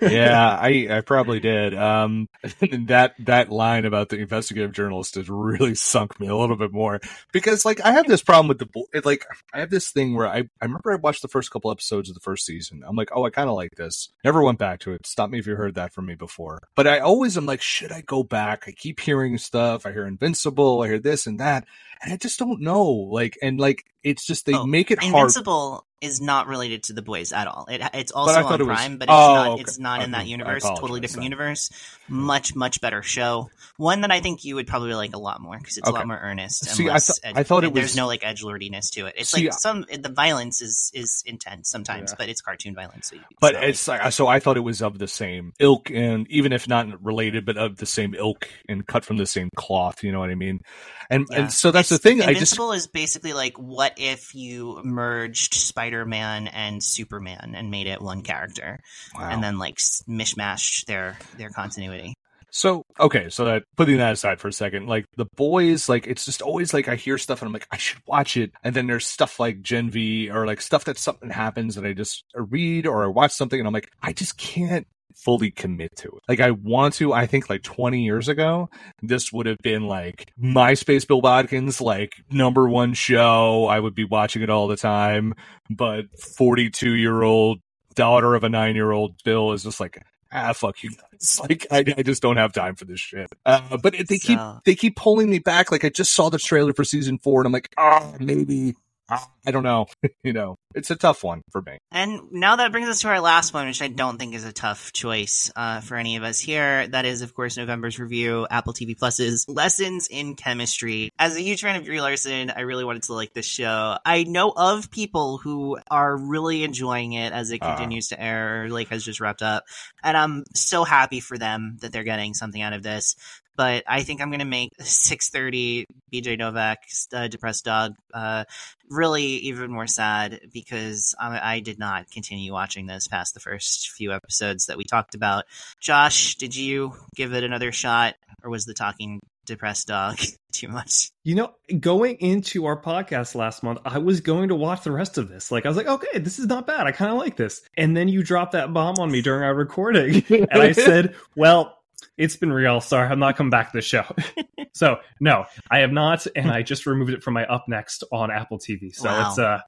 yeah, 0.00 0.58
I 0.60 0.88
I 0.90 1.00
probably 1.00 1.40
did. 1.40 1.74
Um, 1.74 2.28
that 2.86 3.14
that 3.20 3.50
line 3.50 3.84
about 3.84 4.08
the 4.08 4.18
investigative 4.18 4.72
journalist 4.72 5.16
has 5.16 5.28
really 5.28 5.74
sunk 5.74 6.18
me 6.20 6.28
a 6.28 6.36
little 6.36 6.56
bit 6.56 6.72
more 6.72 7.00
because 7.32 7.64
like 7.64 7.80
I 7.84 7.92
have 7.92 8.06
this 8.06 8.22
problem 8.22 8.48
with 8.48 8.58
the 8.58 9.00
like 9.04 9.24
I 9.52 9.60
have 9.60 9.70
this 9.70 9.90
thing 9.90 10.14
where 10.14 10.28
I 10.28 10.38
I 10.60 10.64
remember 10.64 10.92
I 10.92 10.96
watched 10.96 11.22
the 11.22 11.28
first 11.28 11.50
couple 11.50 11.70
episodes 11.70 12.08
of 12.08 12.14
the 12.14 12.20
first 12.20 12.46
season. 12.46 12.82
I'm 12.86 12.96
like, 12.96 13.10
oh, 13.14 13.24
I 13.24 13.30
kind 13.30 13.48
of 13.48 13.56
like 13.56 13.74
this. 13.76 14.10
Never 14.24 14.42
went 14.42 14.58
back 14.58 14.80
to 14.80 14.92
it. 14.92 15.06
Stop 15.06 15.30
me 15.30 15.38
if 15.38 15.46
you 15.46 15.56
heard 15.56 15.74
that 15.74 15.92
from 15.92 16.06
me 16.06 16.14
before. 16.14 16.60
But 16.74 16.86
I 16.86 17.00
always 17.00 17.36
am 17.36 17.46
like, 17.46 17.62
should 17.62 17.92
I 17.92 18.02
go 18.02 18.22
back? 18.22 18.64
I 18.66 18.72
keep 18.72 19.00
hearing 19.00 19.38
stuff. 19.38 19.86
I 19.86 19.92
hear 19.92 20.06
Invincible. 20.06 20.82
I 20.82 20.88
hear 20.88 20.98
this 20.98 21.26
and 21.26 21.40
that, 21.40 21.66
and 22.02 22.12
I 22.12 22.16
just 22.16 22.38
don't 22.38 22.60
know. 22.60 22.84
Like 22.84 23.38
and 23.42 23.58
like 23.58 23.84
it's 24.02 24.26
just 24.26 24.46
they 24.46 24.54
oh, 24.54 24.66
make 24.66 24.90
it 24.90 25.00
hard. 25.00 25.14
Invincible 25.14 25.86
is 26.02 26.20
not 26.20 26.48
related 26.48 26.82
to 26.82 26.92
the 26.92 27.00
boys 27.00 27.32
at 27.32 27.46
all. 27.46 27.66
It, 27.70 27.80
it's 27.94 28.10
also 28.10 28.44
on 28.44 28.58
Prime, 28.58 28.92
was... 28.92 28.98
but 28.98 29.04
it's 29.04 29.12
oh, 29.12 29.34
not. 29.34 29.48
Okay. 29.52 29.60
It's 29.62 29.78
not 29.78 30.02
in 30.02 30.10
that 30.10 30.26
universe. 30.26 30.64
Totally 30.64 31.00
different 31.00 31.22
universe. 31.22 31.68
Mm-hmm. 31.68 32.22
Much 32.22 32.54
much 32.56 32.80
better 32.80 33.02
show. 33.02 33.50
One 33.76 34.02
that 34.02 34.10
I 34.10 34.20
think 34.20 34.44
you 34.44 34.56
would 34.56 34.66
probably 34.66 34.94
like 34.94 35.14
a 35.14 35.18
lot 35.18 35.40
more 35.40 35.56
because 35.56 35.78
it's 35.78 35.88
okay. 35.88 35.96
a 35.96 36.00
lot 36.00 36.06
more 36.08 36.18
earnest. 36.18 36.66
See, 36.66 36.90
I, 36.90 36.98
th- 36.98 37.36
I, 37.36 37.44
thought 37.44 37.64
it 37.64 37.72
was. 37.72 37.80
There's 37.80 37.96
no 37.96 38.06
like 38.08 38.24
edge 38.24 38.42
lordiness 38.42 38.90
to 38.90 39.06
it. 39.06 39.14
It's 39.16 39.30
See, 39.30 39.44
like 39.44 39.54
some 39.54 39.86
the 39.90 40.10
violence 40.10 40.60
is 40.60 40.90
is 40.92 41.22
intense 41.24 41.70
sometimes, 41.70 42.10
yeah. 42.10 42.16
but 42.18 42.28
it's 42.28 42.40
cartoon 42.40 42.74
violence. 42.74 43.10
So 43.10 43.16
but 43.40 43.54
it's 43.54 43.86
like, 43.86 44.12
so 44.12 44.26
I 44.26 44.40
thought 44.40 44.56
it 44.56 44.60
was 44.60 44.82
of 44.82 44.98
the 44.98 45.08
same 45.08 45.52
ilk, 45.60 45.90
and 45.90 46.28
even 46.28 46.52
if 46.52 46.68
not 46.68 47.02
related, 47.02 47.46
but 47.46 47.56
of 47.56 47.76
the 47.76 47.86
same 47.86 48.14
ilk 48.14 48.48
and 48.68 48.84
cut 48.86 49.04
from 49.04 49.18
the 49.18 49.26
same 49.26 49.50
cloth. 49.54 50.02
You 50.02 50.10
know 50.10 50.18
what 50.18 50.30
I 50.30 50.34
mean? 50.34 50.60
And 51.08 51.26
yeah. 51.30 51.38
and 51.38 51.52
so 51.52 51.70
that's 51.70 51.92
it's, 51.92 52.02
the 52.02 52.08
thing. 52.08 52.18
Invincible 52.18 52.70
I 52.70 52.74
just 52.74 52.86
is 52.86 52.92
basically 52.92 53.32
like 53.32 53.56
what 53.56 53.94
if 53.98 54.34
you 54.34 54.80
merged 54.82 55.54
Spider 55.54 55.91
Man 56.04 56.48
and 56.48 56.82
Superman 56.82 57.54
and 57.56 57.70
made 57.70 57.86
it 57.86 58.00
one 58.00 58.22
character, 58.22 58.80
wow. 59.14 59.28
and 59.30 59.42
then 59.42 59.58
like 59.58 59.76
mishmashed 60.08 60.86
their 60.86 61.18
their 61.36 61.50
continuity. 61.50 62.14
So 62.54 62.84
okay, 63.00 63.30
so 63.30 63.46
that 63.46 63.64
putting 63.76 63.96
that 63.96 64.12
aside 64.12 64.38
for 64.38 64.48
a 64.48 64.52
second, 64.52 64.86
like 64.86 65.06
the 65.16 65.24
boys, 65.36 65.88
like 65.88 66.06
it's 66.06 66.26
just 66.26 66.42
always 66.42 66.74
like 66.74 66.86
I 66.86 66.96
hear 66.96 67.16
stuff 67.16 67.40
and 67.40 67.46
I'm 67.46 67.52
like 67.52 67.66
I 67.70 67.78
should 67.78 68.02
watch 68.06 68.36
it, 68.36 68.52
and 68.62 68.76
then 68.76 68.86
there's 68.86 69.06
stuff 69.06 69.40
like 69.40 69.62
Gen 69.62 69.90
V 69.90 70.30
or 70.30 70.46
like 70.46 70.60
stuff 70.60 70.84
that 70.84 70.98
something 70.98 71.30
happens 71.30 71.78
and 71.78 71.86
I 71.86 71.94
just 71.94 72.24
read 72.34 72.86
or 72.86 73.04
I 73.04 73.06
watch 73.06 73.32
something 73.32 73.58
and 73.58 73.66
I'm 73.66 73.72
like 73.72 73.90
I 74.02 74.12
just 74.12 74.36
can't 74.36 74.86
fully 75.16 75.50
commit 75.50 75.94
to 75.96 76.08
it. 76.08 76.22
Like 76.28 76.40
I 76.40 76.50
want 76.50 76.94
to, 76.94 77.12
I 77.12 77.26
think 77.26 77.50
like 77.50 77.62
20 77.62 78.02
years 78.02 78.28
ago, 78.28 78.68
this 79.02 79.32
would 79.32 79.46
have 79.46 79.58
been 79.62 79.86
like 79.86 80.32
MySpace 80.42 81.06
Bill 81.06 81.22
Bodkins, 81.22 81.80
like 81.80 82.14
number 82.30 82.68
one 82.68 82.94
show. 82.94 83.66
I 83.66 83.78
would 83.80 83.94
be 83.94 84.04
watching 84.04 84.42
it 84.42 84.50
all 84.50 84.68
the 84.68 84.76
time. 84.76 85.34
But 85.70 86.06
42 86.36 86.94
year 86.94 87.22
old 87.22 87.60
daughter 87.94 88.34
of 88.34 88.44
a 88.44 88.48
nine 88.48 88.74
year 88.74 88.90
old 88.90 89.14
Bill 89.24 89.52
is 89.52 89.62
just 89.62 89.80
like, 89.80 90.02
ah, 90.32 90.52
fuck 90.52 90.82
you 90.82 90.90
guys. 90.90 90.98
Like, 91.38 91.68
I, 91.70 91.84
I 91.96 92.02
just 92.02 92.20
don't 92.20 92.36
have 92.36 92.52
time 92.52 92.74
for 92.74 92.84
this 92.84 92.98
shit. 92.98 93.28
Uh, 93.46 93.76
but 93.76 93.94
they 94.08 94.18
keep, 94.18 94.40
they 94.64 94.74
keep 94.74 94.96
pulling 94.96 95.30
me 95.30 95.38
back. 95.38 95.70
Like, 95.70 95.84
I 95.84 95.88
just 95.88 96.12
saw 96.12 96.30
the 96.30 96.38
trailer 96.38 96.72
for 96.72 96.82
season 96.82 97.18
four 97.18 97.40
and 97.40 97.46
I'm 97.46 97.52
like, 97.52 97.68
oh, 97.78 98.16
maybe, 98.18 98.74
I 99.08 99.50
don't 99.50 99.62
know. 99.62 99.86
you 100.24 100.32
know, 100.32 100.56
it's 100.74 100.90
a 100.90 100.96
tough 100.96 101.24
one 101.24 101.42
for 101.50 101.60
me. 101.62 101.78
And 101.90 102.32
now 102.32 102.56
that 102.56 102.72
brings 102.72 102.88
us 102.88 103.00
to 103.02 103.08
our 103.08 103.20
last 103.20 103.52
one, 103.52 103.66
which 103.66 103.82
I 103.82 103.88
don't 103.88 104.18
think 104.18 104.34
is 104.34 104.44
a 104.44 104.52
tough 104.52 104.92
choice 104.92 105.50
uh, 105.54 105.80
for 105.80 105.96
any 105.96 106.16
of 106.16 106.22
us 106.22 106.38
here. 106.38 106.86
That 106.86 107.04
is, 107.04 107.22
of 107.22 107.34
course, 107.34 107.56
November's 107.56 107.98
review, 107.98 108.46
Apple 108.50 108.72
TV 108.72 108.96
Plus's 108.96 109.46
Lessons 109.48 110.08
in 110.10 110.34
Chemistry. 110.36 111.10
As 111.18 111.36
a 111.36 111.42
huge 111.42 111.62
fan 111.62 111.76
of 111.76 111.84
Brie 111.84 112.00
Larson, 112.00 112.50
I 112.50 112.60
really 112.60 112.84
wanted 112.84 113.02
to 113.04 113.14
like 113.14 113.34
this 113.34 113.46
show. 113.46 113.98
I 114.04 114.24
know 114.24 114.52
of 114.56 114.90
people 114.90 115.38
who 115.38 115.78
are 115.90 116.16
really 116.16 116.64
enjoying 116.64 117.12
it 117.12 117.32
as 117.32 117.50
it 117.50 117.62
uh. 117.62 117.68
continues 117.68 118.10
uh. 118.12 118.16
to 118.16 118.22
air, 118.22 118.68
like 118.70 118.88
has 118.88 119.04
just 119.04 119.20
wrapped 119.20 119.42
up. 119.42 119.64
And 120.02 120.16
I'm 120.16 120.44
so 120.54 120.84
happy 120.84 121.20
for 121.20 121.36
them 121.36 121.78
that 121.80 121.92
they're 121.92 122.04
getting 122.04 122.34
something 122.34 122.62
out 122.62 122.72
of 122.72 122.82
this 122.82 123.16
but 123.56 123.84
I 123.86 124.02
think 124.02 124.20
I'm 124.20 124.30
going 124.30 124.40
to 124.40 124.44
make 124.44 124.70
6:30 124.80 125.84
BJ 126.12 126.38
Novak 126.38 126.84
uh, 127.12 127.28
depressed 127.28 127.64
dog 127.64 127.94
uh, 128.14 128.44
really 128.88 129.24
even 129.24 129.70
more 129.70 129.86
sad 129.86 130.40
because 130.52 131.14
I, 131.18 131.54
I, 131.54 131.60
did 131.60 131.78
not 131.78 132.10
continue 132.10 132.52
watching 132.52 132.86
this 132.86 133.08
past 133.08 133.34
the 133.34 133.40
first 133.40 133.90
few 133.90 134.12
episodes 134.12 134.66
that 134.66 134.76
we 134.76 134.84
talked 134.84 135.14
about. 135.14 135.44
Josh, 135.80 136.36
did 136.36 136.54
you 136.54 136.94
give 137.14 137.32
it 137.32 137.44
another 137.44 137.72
shot, 137.72 138.14
or 138.42 138.50
was 138.50 138.64
the 138.64 138.74
talking 138.74 139.20
depressed 139.46 139.88
dog 139.88 140.18
too 140.52 140.68
much? 140.68 141.10
You 141.24 141.34
know, 141.36 141.54
going 141.80 142.16
into 142.16 142.66
our 142.66 142.80
podcast 142.80 143.34
last 143.34 143.62
month, 143.62 143.80
I 143.84 143.98
was 143.98 144.20
going 144.20 144.48
to 144.48 144.54
watch 144.54 144.82
the 144.84 144.92
rest 144.92 145.18
of 145.18 145.28
this. 145.28 145.50
Like, 145.50 145.64
I 145.64 145.68
was 145.68 145.76
like, 145.76 145.86
okay, 145.88 146.18
this 146.18 146.38
is 146.38 146.46
not 146.46 146.66
bad. 146.66 146.86
I 146.86 146.92
kind 146.92 147.12
of 147.12 147.18
like 147.18 147.36
this. 147.36 147.62
And 147.76 147.96
then 147.96 148.08
you 148.08 148.22
dropped 148.22 148.52
that 148.52 148.72
bomb 148.72 148.96
on 148.98 149.10
me 149.10 149.22
during 149.22 149.42
our 149.42 149.54
recording, 149.54 150.24
and 150.30 150.62
I 150.62 150.72
said, 150.72 151.14
well 151.36 151.78
it's 152.16 152.36
been 152.36 152.52
real. 152.52 152.80
Sorry, 152.80 153.08
I'm 153.08 153.18
not 153.18 153.36
coming 153.36 153.50
back 153.50 153.72
to 153.72 153.78
the 153.78 153.82
show. 153.82 154.04
so 154.72 154.98
no, 155.20 155.46
I 155.70 155.78
have 155.78 155.92
not, 155.92 156.26
and 156.36 156.50
I 156.50 156.62
just 156.62 156.86
removed 156.86 157.12
it 157.12 157.22
from 157.22 157.34
my 157.34 157.44
up 157.46 157.66
next 157.68 158.04
on 158.12 158.30
Apple 158.30 158.58
TV. 158.58 158.94
So 158.94 159.08
wow. 159.08 159.28
it's 159.28 159.38
uh 159.38 159.60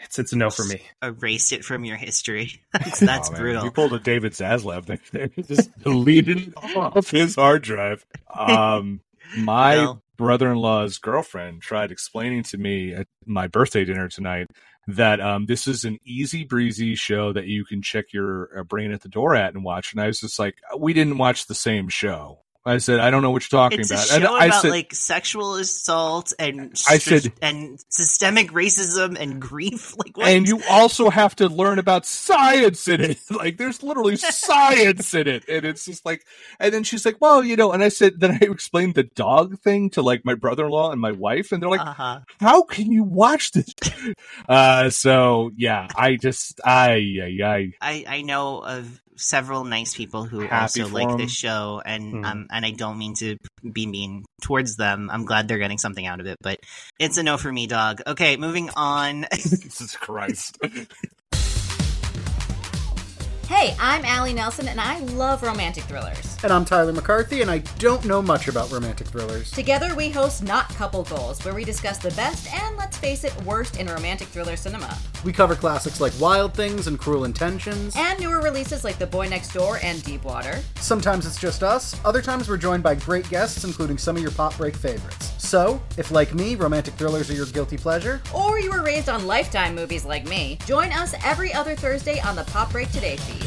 it's 0.00 0.18
it's 0.18 0.32
a 0.32 0.36
no 0.36 0.50
for 0.50 0.64
me. 0.64 0.82
Erase 1.02 1.52
it 1.52 1.64
from 1.64 1.84
your 1.84 1.96
history. 1.96 2.62
that's, 2.72 3.00
that's 3.00 3.30
oh, 3.30 3.34
brutal. 3.34 3.64
You 3.64 3.70
pulled 3.70 3.92
a 3.92 3.98
David 3.98 4.32
Zaslav 4.32 4.86
there. 5.10 5.28
Just 5.28 5.76
deleted 5.82 6.52
off 6.56 7.10
his 7.10 7.34
hard 7.34 7.62
drive. 7.62 8.04
Um, 8.34 9.00
my 9.36 9.76
no. 9.76 10.02
brother-in-law's 10.16 10.98
girlfriend 10.98 11.62
tried 11.62 11.92
explaining 11.92 12.44
to 12.44 12.58
me 12.58 12.94
at 12.94 13.06
my 13.26 13.46
birthday 13.46 13.84
dinner 13.84 14.08
tonight 14.08 14.48
that 14.88 15.20
um, 15.20 15.44
this 15.44 15.68
is 15.68 15.84
an 15.84 15.98
easy 16.02 16.44
breezy 16.44 16.94
show 16.94 17.30
that 17.34 17.46
you 17.46 17.62
can 17.64 17.82
check 17.82 18.06
your 18.10 18.58
uh, 18.58 18.64
brain 18.64 18.90
at 18.90 19.02
the 19.02 19.08
door 19.08 19.36
at 19.36 19.54
and 19.54 19.62
watch. 19.62 19.92
And 19.92 20.00
I 20.00 20.06
was 20.06 20.20
just 20.20 20.38
like, 20.38 20.56
we 20.78 20.94
didn't 20.94 21.18
watch 21.18 21.46
the 21.46 21.54
same 21.54 21.88
show. 21.88 22.40
I 22.66 22.78
said, 22.78 23.00
I 23.00 23.10
don't 23.10 23.22
know 23.22 23.30
what 23.30 23.42
you're 23.50 23.58
talking 23.58 23.80
it's 23.80 23.90
about. 23.90 24.02
It's 24.02 24.10
a 24.10 24.20
show 24.20 24.36
and 24.36 24.46
about 24.46 24.62
said, 24.62 24.70
like 24.70 24.94
sexual 24.94 25.54
assault 25.54 26.32
and 26.38 26.72
I 26.88 26.98
said, 26.98 27.32
and 27.40 27.78
systemic 27.88 28.50
racism 28.50 29.18
and 29.18 29.40
grief. 29.40 29.94
Like, 29.98 30.16
what? 30.16 30.28
and 30.28 30.46
you 30.46 30.60
also 30.70 31.10
have 31.10 31.34
to 31.36 31.48
learn 31.48 31.80
about 31.80 32.06
science 32.06 32.86
in 32.86 33.00
it. 33.00 33.18
like, 33.30 33.56
there's 33.56 33.82
literally 33.82 34.16
science 34.16 35.12
in 35.12 35.26
it, 35.26 35.48
and 35.48 35.64
it's 35.64 35.84
just 35.84 36.06
like. 36.06 36.24
And 36.60 36.72
then 36.72 36.84
she's 36.84 37.04
like, 37.04 37.16
"Well, 37.20 37.42
you 37.42 37.56
know," 37.56 37.72
and 37.72 37.82
I 37.82 37.88
said, 37.88 38.20
then 38.20 38.38
I 38.40 38.44
explained 38.44 38.94
the 38.94 39.02
dog 39.02 39.58
thing 39.58 39.90
to 39.90 40.02
like 40.02 40.24
my 40.24 40.34
brother-in-law 40.34 40.92
and 40.92 41.00
my 41.00 41.12
wife, 41.12 41.50
and 41.50 41.60
they're 41.60 41.68
like, 41.68 41.80
uh-huh. 41.80 42.20
"How 42.38 42.62
can 42.62 42.92
you 42.92 43.02
watch 43.02 43.50
this?" 43.52 43.74
uh, 44.48 44.90
so 44.90 45.50
yeah, 45.56 45.88
I 45.96 46.16
just, 46.16 46.60
I, 46.64 47.18
I, 47.42 47.72
I, 47.80 48.04
I 48.06 48.22
know 48.22 48.60
of 48.60 49.00
several 49.18 49.64
nice 49.64 49.94
people 49.94 50.24
who 50.24 50.40
Happy 50.40 50.82
also 50.82 50.88
like 50.88 51.18
this 51.18 51.32
show, 51.32 51.82
and 51.84 52.14
mm. 52.14 52.24
um, 52.24 52.46
and 52.50 52.64
I 52.64 52.70
don't 52.70 52.98
mean 52.98 53.14
to 53.16 53.36
be 53.70 53.86
mean 53.86 54.24
towards 54.40 54.76
them. 54.76 55.10
I'm 55.12 55.24
glad 55.24 55.48
they're 55.48 55.58
getting 55.58 55.78
something 55.78 56.06
out 56.06 56.20
of 56.20 56.26
it, 56.26 56.38
but 56.40 56.60
it's 56.98 57.18
a 57.18 57.22
no 57.22 57.36
for 57.36 57.52
me, 57.52 57.66
dog. 57.66 58.00
Okay, 58.06 58.36
moving 58.36 58.70
on. 58.76 59.26
Jesus 59.32 59.96
Christ. 59.96 60.58
hey, 63.48 63.74
I'm 63.80 64.04
Allie 64.04 64.34
Nelson, 64.34 64.68
and 64.68 64.78
I 64.78 64.98
love 64.98 65.42
romantic 65.42 65.84
thrillers. 65.84 66.36
And 66.44 66.52
I'm 66.52 66.66
Tyler 66.66 66.92
McCarthy, 66.92 67.40
and 67.40 67.50
I 67.50 67.58
don't 67.78 68.04
know 68.04 68.20
much 68.20 68.46
about 68.46 68.70
romantic 68.70 69.06
thrillers. 69.06 69.50
Together, 69.50 69.94
we 69.94 70.10
host 70.10 70.42
Not 70.42 70.68
Couple 70.74 71.02
Goals, 71.04 71.42
where 71.46 71.54
we 71.54 71.64
discuss 71.64 71.96
the 71.96 72.10
best 72.10 72.52
and, 72.52 72.76
let's 72.76 72.98
face 72.98 73.24
it, 73.24 73.34
worst 73.44 73.80
in 73.80 73.86
romantic 73.86 74.28
thriller 74.28 74.54
cinema. 74.54 74.98
We 75.24 75.32
cover 75.32 75.54
classics 75.54 75.98
like 75.98 76.12
Wild 76.20 76.52
Things 76.52 76.88
and 76.88 76.98
Cruel 76.98 77.24
Intentions. 77.24 77.94
And 77.96 78.20
newer 78.20 78.42
releases 78.42 78.84
like 78.84 78.98
The 78.98 79.06
Boy 79.06 79.28
Next 79.28 79.54
Door 79.54 79.78
and 79.82 80.04
Deep 80.04 80.24
Water. 80.24 80.60
Sometimes 80.76 81.24
it's 81.24 81.40
just 81.40 81.62
us, 81.62 81.98
other 82.04 82.20
times 82.20 82.50
we're 82.50 82.58
joined 82.58 82.82
by 82.82 82.96
great 82.96 83.28
guests, 83.30 83.64
including 83.64 83.96
some 83.96 84.14
of 84.14 84.20
your 84.20 84.30
pop 84.32 84.58
break 84.58 84.76
favorites. 84.76 85.32
So, 85.38 85.80
if 85.96 86.10
like 86.10 86.34
me, 86.34 86.54
romantic 86.54 86.92
thrillers 86.94 87.30
are 87.30 87.34
your 87.34 87.46
guilty 87.46 87.78
pleasure, 87.78 88.20
or 88.34 88.58
you 88.58 88.70
were 88.70 88.82
raised 88.82 89.08
on 89.08 89.26
Lifetime 89.26 89.74
movies 89.74 90.04
like 90.04 90.28
me, 90.28 90.58
join 90.66 90.92
us 90.92 91.14
every 91.24 91.54
other 91.54 91.74
Thursday 91.74 92.20
on 92.20 92.36
the 92.36 92.44
Pop 92.44 92.70
Break 92.70 92.92
Today 92.92 93.16
feed. 93.16 93.37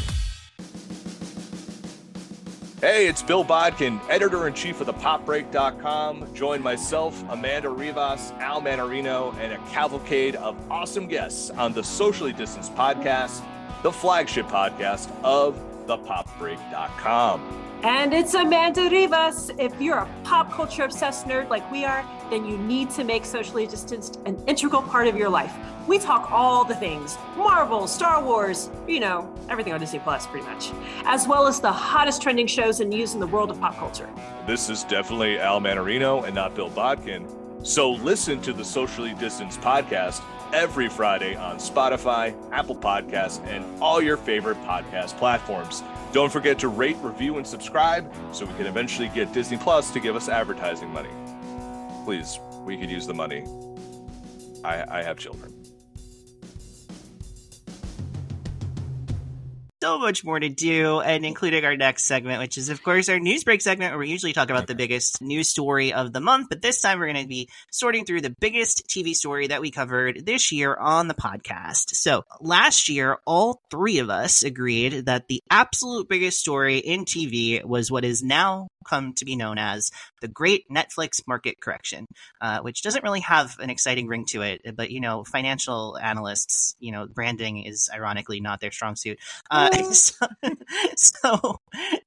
Hey, 2.82 3.06
it's 3.06 3.22
Bill 3.22 3.44
Bodkin, 3.44 4.00
editor 4.10 4.48
in 4.48 4.54
chief 4.54 4.80
of 4.80 4.86
the 4.86 4.92
popbreak.com. 4.94 6.34
Join 6.34 6.60
myself, 6.60 7.22
Amanda 7.30 7.68
Rivas, 7.68 8.32
Al 8.40 8.60
Manarino, 8.60 9.32
and 9.38 9.52
a 9.52 9.58
cavalcade 9.70 10.34
of 10.34 10.56
awesome 10.68 11.06
guests 11.06 11.50
on 11.50 11.72
the 11.72 11.84
Socially 11.84 12.32
Distanced 12.32 12.74
podcast, 12.74 13.40
the 13.84 13.92
flagship 13.92 14.46
podcast 14.48 15.12
of 15.22 15.54
thepopbreak.com. 15.86 17.61
And 17.82 18.14
it's 18.14 18.34
Amanda 18.34 18.88
Rivas. 18.88 19.50
If 19.58 19.80
you're 19.80 19.98
a 19.98 20.08
pop 20.22 20.52
culture 20.52 20.84
obsessed 20.84 21.26
nerd 21.26 21.50
like 21.50 21.68
we 21.72 21.84
are, 21.84 22.08
then 22.30 22.46
you 22.46 22.56
need 22.56 22.90
to 22.90 23.02
make 23.02 23.24
socially 23.24 23.66
distanced 23.66 24.20
an 24.24 24.40
integral 24.46 24.82
part 24.82 25.08
of 25.08 25.16
your 25.16 25.28
life. 25.28 25.52
We 25.88 25.98
talk 25.98 26.30
all 26.30 26.64
the 26.64 26.76
things 26.76 27.18
Marvel, 27.36 27.88
Star 27.88 28.22
Wars, 28.22 28.70
you 28.86 29.00
know, 29.00 29.34
everything 29.48 29.72
on 29.72 29.80
Disney 29.80 29.98
Plus, 29.98 30.28
pretty 30.28 30.46
much, 30.46 30.70
as 31.06 31.26
well 31.26 31.48
as 31.48 31.58
the 31.58 31.72
hottest 31.72 32.22
trending 32.22 32.46
shows 32.46 32.78
and 32.78 32.88
news 32.88 33.14
in 33.14 33.20
the 33.20 33.26
world 33.26 33.50
of 33.50 33.58
pop 33.58 33.76
culture. 33.76 34.08
This 34.46 34.70
is 34.70 34.84
definitely 34.84 35.40
Al 35.40 35.60
Manarino 35.60 36.24
and 36.24 36.36
not 36.36 36.54
Bill 36.54 36.70
Bodkin. 36.70 37.26
So 37.64 37.90
listen 37.90 38.40
to 38.42 38.52
the 38.52 38.64
Socially 38.64 39.14
Distanced 39.14 39.60
podcast 39.60 40.22
every 40.52 40.88
Friday 40.88 41.34
on 41.34 41.56
Spotify, 41.56 42.32
Apple 42.52 42.76
Podcasts, 42.76 43.44
and 43.46 43.64
all 43.82 44.00
your 44.00 44.16
favorite 44.16 44.60
podcast 44.62 45.16
platforms. 45.16 45.82
Don't 46.12 46.30
forget 46.30 46.58
to 46.58 46.68
rate, 46.68 46.98
review, 47.00 47.38
and 47.38 47.46
subscribe 47.46 48.12
so 48.32 48.44
we 48.44 48.52
can 48.54 48.66
eventually 48.66 49.08
get 49.08 49.32
Disney 49.32 49.56
Plus 49.56 49.90
to 49.92 50.00
give 50.00 50.14
us 50.14 50.28
advertising 50.28 50.90
money. 50.90 51.08
Please, 52.04 52.38
we 52.64 52.76
could 52.76 52.90
use 52.90 53.06
the 53.06 53.14
money. 53.14 53.46
I, 54.62 54.98
I 54.98 55.02
have 55.02 55.16
children. 55.16 55.54
So 59.82 59.98
much 59.98 60.24
more 60.24 60.38
to 60.38 60.48
do, 60.48 61.00
and 61.00 61.26
including 61.26 61.64
our 61.64 61.76
next 61.76 62.04
segment, 62.04 62.38
which 62.38 62.56
is, 62.56 62.68
of 62.68 62.84
course, 62.84 63.08
our 63.08 63.18
news 63.18 63.42
break 63.42 63.60
segment, 63.60 63.90
where 63.90 63.98
we 63.98 64.10
usually 64.10 64.32
talk 64.32 64.48
about 64.48 64.68
the 64.68 64.76
biggest 64.76 65.20
news 65.20 65.48
story 65.48 65.92
of 65.92 66.12
the 66.12 66.20
month. 66.20 66.48
But 66.48 66.62
this 66.62 66.80
time, 66.80 67.00
we're 67.00 67.12
going 67.12 67.24
to 67.24 67.28
be 67.28 67.48
sorting 67.72 68.04
through 68.04 68.20
the 68.20 68.30
biggest 68.30 68.86
TV 68.86 69.12
story 69.12 69.48
that 69.48 69.60
we 69.60 69.72
covered 69.72 70.24
this 70.24 70.52
year 70.52 70.76
on 70.76 71.08
the 71.08 71.14
podcast. 71.14 71.96
So 71.96 72.24
last 72.40 72.88
year, 72.88 73.18
all 73.26 73.60
three 73.72 73.98
of 73.98 74.08
us 74.08 74.44
agreed 74.44 75.06
that 75.06 75.26
the 75.26 75.42
absolute 75.50 76.08
biggest 76.08 76.38
story 76.38 76.78
in 76.78 77.04
TV 77.04 77.64
was 77.64 77.90
what 77.90 78.04
is 78.04 78.22
now 78.22 78.68
come 78.82 79.14
to 79.14 79.24
be 79.24 79.36
known 79.36 79.58
as 79.58 79.90
the 80.20 80.28
Great 80.28 80.68
Netflix 80.70 81.26
Market 81.26 81.60
Correction, 81.60 82.06
uh, 82.40 82.60
which 82.60 82.82
doesn't 82.82 83.04
really 83.04 83.20
have 83.20 83.58
an 83.58 83.70
exciting 83.70 84.06
ring 84.06 84.24
to 84.26 84.42
it. 84.42 84.76
But 84.76 84.90
you 84.90 85.00
know, 85.00 85.24
financial 85.24 85.98
analysts, 85.98 86.76
you 86.80 86.92
know, 86.92 87.06
branding 87.06 87.64
is 87.64 87.90
ironically 87.92 88.40
not 88.40 88.60
their 88.60 88.72
strong 88.72 88.96
suit. 88.96 89.18
Uh, 89.50 89.70
so, 89.92 90.26
so 90.96 91.60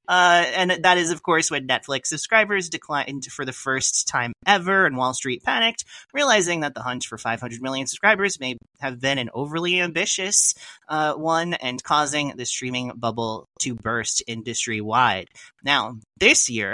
uh, 0.08 0.44
and 0.54 0.70
that 0.82 0.98
is, 0.98 1.10
of 1.10 1.22
course, 1.22 1.50
when 1.50 1.66
Netflix 1.66 2.06
subscribers 2.06 2.68
declined 2.68 3.24
for 3.26 3.44
the 3.44 3.52
first 3.52 4.08
time 4.08 4.32
ever, 4.46 4.86
and 4.86 4.96
Wall 4.96 5.14
Street 5.14 5.42
panicked, 5.42 5.84
realizing 6.12 6.60
that 6.60 6.74
the 6.74 6.82
hunt 6.82 7.04
for 7.04 7.18
500 7.18 7.60
million 7.60 7.86
subscribers 7.86 8.38
may 8.38 8.56
have 8.80 9.00
been 9.00 9.18
an 9.18 9.30
overly 9.34 9.80
ambitious 9.80 10.54
uh, 10.88 11.14
one, 11.14 11.54
and 11.54 11.82
causing 11.82 12.36
the 12.36 12.46
streaming 12.46 12.92
bubble 12.96 13.48
to 13.60 13.74
burst 13.74 14.22
industry 14.26 14.80
wide. 14.80 15.28
Now, 15.64 15.98
this 16.18 16.48
year, 16.48 16.65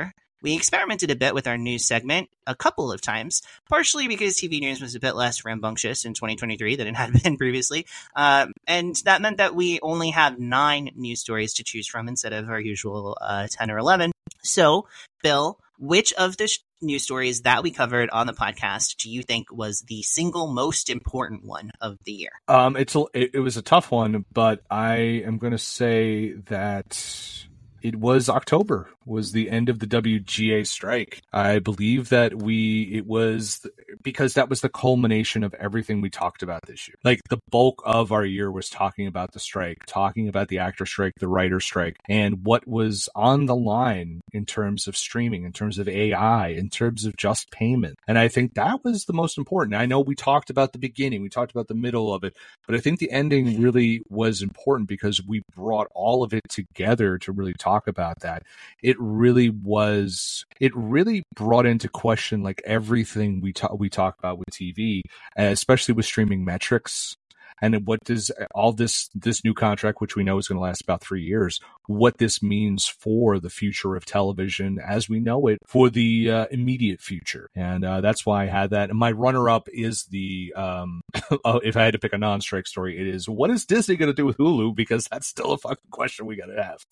we 0.42 0.56
experimented 0.56 1.10
a 1.10 1.16
bit 1.16 1.34
with 1.34 1.46
our 1.46 1.56
news 1.56 1.86
segment 1.86 2.28
a 2.46 2.54
couple 2.54 2.92
of 2.92 3.00
times, 3.00 3.42
partially 3.68 4.08
because 4.08 4.34
TV 4.34 4.60
news 4.60 4.80
was 4.80 4.94
a 4.94 5.00
bit 5.00 5.14
less 5.14 5.44
rambunctious 5.44 6.04
in 6.04 6.14
2023 6.14 6.76
than 6.76 6.88
it 6.88 6.96
had 6.96 7.12
been 7.22 7.36
previously. 7.36 7.86
Um, 8.16 8.52
and 8.66 8.96
that 9.04 9.22
meant 9.22 9.38
that 9.38 9.54
we 9.54 9.78
only 9.80 10.10
had 10.10 10.40
nine 10.40 10.90
news 10.96 11.20
stories 11.20 11.54
to 11.54 11.64
choose 11.64 11.86
from 11.86 12.08
instead 12.08 12.32
of 12.32 12.48
our 12.48 12.60
usual 12.60 13.16
uh, 13.20 13.46
10 13.50 13.70
or 13.70 13.78
11. 13.78 14.10
So, 14.42 14.88
Bill, 15.22 15.58
which 15.78 16.12
of 16.14 16.36
the 16.36 16.48
sh- 16.48 16.58
news 16.80 17.04
stories 17.04 17.42
that 17.42 17.62
we 17.62 17.70
covered 17.70 18.10
on 18.10 18.26
the 18.26 18.32
podcast 18.32 18.96
do 18.96 19.08
you 19.08 19.22
think 19.22 19.52
was 19.52 19.82
the 19.82 20.02
single 20.02 20.48
most 20.48 20.90
important 20.90 21.44
one 21.44 21.70
of 21.80 21.96
the 22.04 22.12
year? 22.12 22.32
Um, 22.48 22.76
it's 22.76 22.96
a, 22.96 23.04
it, 23.14 23.30
it 23.34 23.40
was 23.40 23.56
a 23.56 23.62
tough 23.62 23.92
one, 23.92 24.24
but 24.32 24.62
I 24.68 24.96
am 25.24 25.38
going 25.38 25.52
to 25.52 25.58
say 25.58 26.32
that 26.46 27.46
it 27.82 27.96
was 27.96 28.28
October 28.28 28.88
was 29.06 29.32
the 29.32 29.50
end 29.50 29.68
of 29.68 29.78
the 29.78 29.86
WGA 29.86 30.66
strike. 30.66 31.22
I 31.32 31.58
believe 31.58 32.08
that 32.10 32.34
we 32.34 32.82
it 32.94 33.06
was 33.06 33.66
because 34.02 34.34
that 34.34 34.48
was 34.48 34.60
the 34.60 34.68
culmination 34.68 35.44
of 35.44 35.54
everything 35.54 36.00
we 36.00 36.10
talked 36.10 36.42
about 36.42 36.66
this 36.66 36.88
year. 36.88 36.96
Like 37.04 37.20
the 37.28 37.38
bulk 37.50 37.82
of 37.84 38.12
our 38.12 38.24
year 38.24 38.50
was 38.50 38.68
talking 38.68 39.06
about 39.06 39.32
the 39.32 39.40
strike, 39.40 39.78
talking 39.86 40.28
about 40.28 40.48
the 40.48 40.58
actor 40.58 40.86
strike, 40.86 41.14
the 41.18 41.28
writer 41.28 41.60
strike, 41.60 41.96
and 42.08 42.44
what 42.44 42.66
was 42.66 43.08
on 43.14 43.46
the 43.46 43.56
line 43.56 44.20
in 44.32 44.46
terms 44.46 44.86
of 44.86 44.96
streaming, 44.96 45.44
in 45.44 45.52
terms 45.52 45.78
of 45.78 45.88
AI, 45.88 46.48
in 46.48 46.68
terms 46.68 47.04
of 47.04 47.16
just 47.16 47.50
payment. 47.50 47.98
And 48.06 48.18
I 48.18 48.28
think 48.28 48.54
that 48.54 48.84
was 48.84 49.04
the 49.04 49.12
most 49.12 49.38
important. 49.38 49.74
I 49.74 49.86
know 49.86 50.00
we 50.00 50.14
talked 50.14 50.50
about 50.50 50.72
the 50.72 50.78
beginning, 50.78 51.22
we 51.22 51.28
talked 51.28 51.52
about 51.52 51.68
the 51.68 51.74
middle 51.74 52.12
of 52.12 52.24
it, 52.24 52.34
but 52.66 52.74
I 52.74 52.78
think 52.78 52.98
the 52.98 53.10
ending 53.10 53.60
really 53.60 54.02
was 54.08 54.42
important 54.42 54.88
because 54.88 55.22
we 55.22 55.42
brought 55.54 55.88
all 55.94 56.22
of 56.22 56.32
it 56.32 56.48
together 56.48 57.18
to 57.18 57.32
really 57.32 57.54
talk 57.54 57.86
about 57.86 58.20
that. 58.20 58.42
It 58.82 58.91
really 58.98 59.50
was 59.50 60.44
it 60.60 60.72
really 60.74 61.22
brought 61.34 61.66
into 61.66 61.88
question 61.88 62.42
like 62.42 62.62
everything 62.64 63.40
we 63.40 63.52
talk 63.52 63.78
we 63.78 63.88
talk 63.88 64.18
about 64.18 64.38
with 64.38 64.50
TV, 64.50 65.00
especially 65.36 65.94
with 65.94 66.06
streaming 66.06 66.44
metrics. 66.44 67.16
And 67.60 67.86
what 67.86 68.00
does 68.04 68.32
all 68.54 68.72
this 68.72 69.08
this 69.14 69.44
new 69.44 69.54
contract 69.54 70.00
which 70.00 70.16
we 70.16 70.24
know 70.24 70.36
is 70.36 70.48
going 70.48 70.56
to 70.56 70.62
last 70.62 70.82
about 70.82 71.00
3 71.00 71.22
years 71.22 71.60
what 71.86 72.18
this 72.18 72.42
means 72.42 72.88
for 72.88 73.38
the 73.38 73.50
future 73.50 73.94
of 73.94 74.04
television 74.04 74.78
as 74.84 75.08
we 75.08 75.20
know 75.20 75.46
it 75.46 75.58
for 75.66 75.88
the 75.88 76.30
uh, 76.30 76.46
immediate 76.50 77.00
future. 77.00 77.48
And 77.54 77.84
uh, 77.84 78.00
that's 78.00 78.26
why 78.26 78.44
i 78.44 78.46
had 78.46 78.70
that. 78.70 78.90
And 78.90 78.98
my 78.98 79.12
runner 79.12 79.48
up 79.48 79.68
is 79.72 80.04
the 80.04 80.52
um, 80.56 81.02
oh, 81.44 81.58
if 81.58 81.76
i 81.76 81.84
had 81.84 81.92
to 81.92 82.00
pick 82.00 82.12
a 82.12 82.18
non-strike 82.18 82.66
story 82.66 82.98
it 82.98 83.06
is 83.06 83.28
what 83.28 83.50
is 83.50 83.64
disney 83.64 83.94
going 83.96 84.10
to 84.10 84.14
do 84.14 84.26
with 84.26 84.38
hulu? 84.38 84.74
Because 84.74 85.06
that's 85.10 85.28
still 85.28 85.52
a 85.52 85.58
fucking 85.58 85.90
question 85.92 86.26
we 86.26 86.36
got 86.36 86.46
to 86.46 86.62
have. 86.62 86.84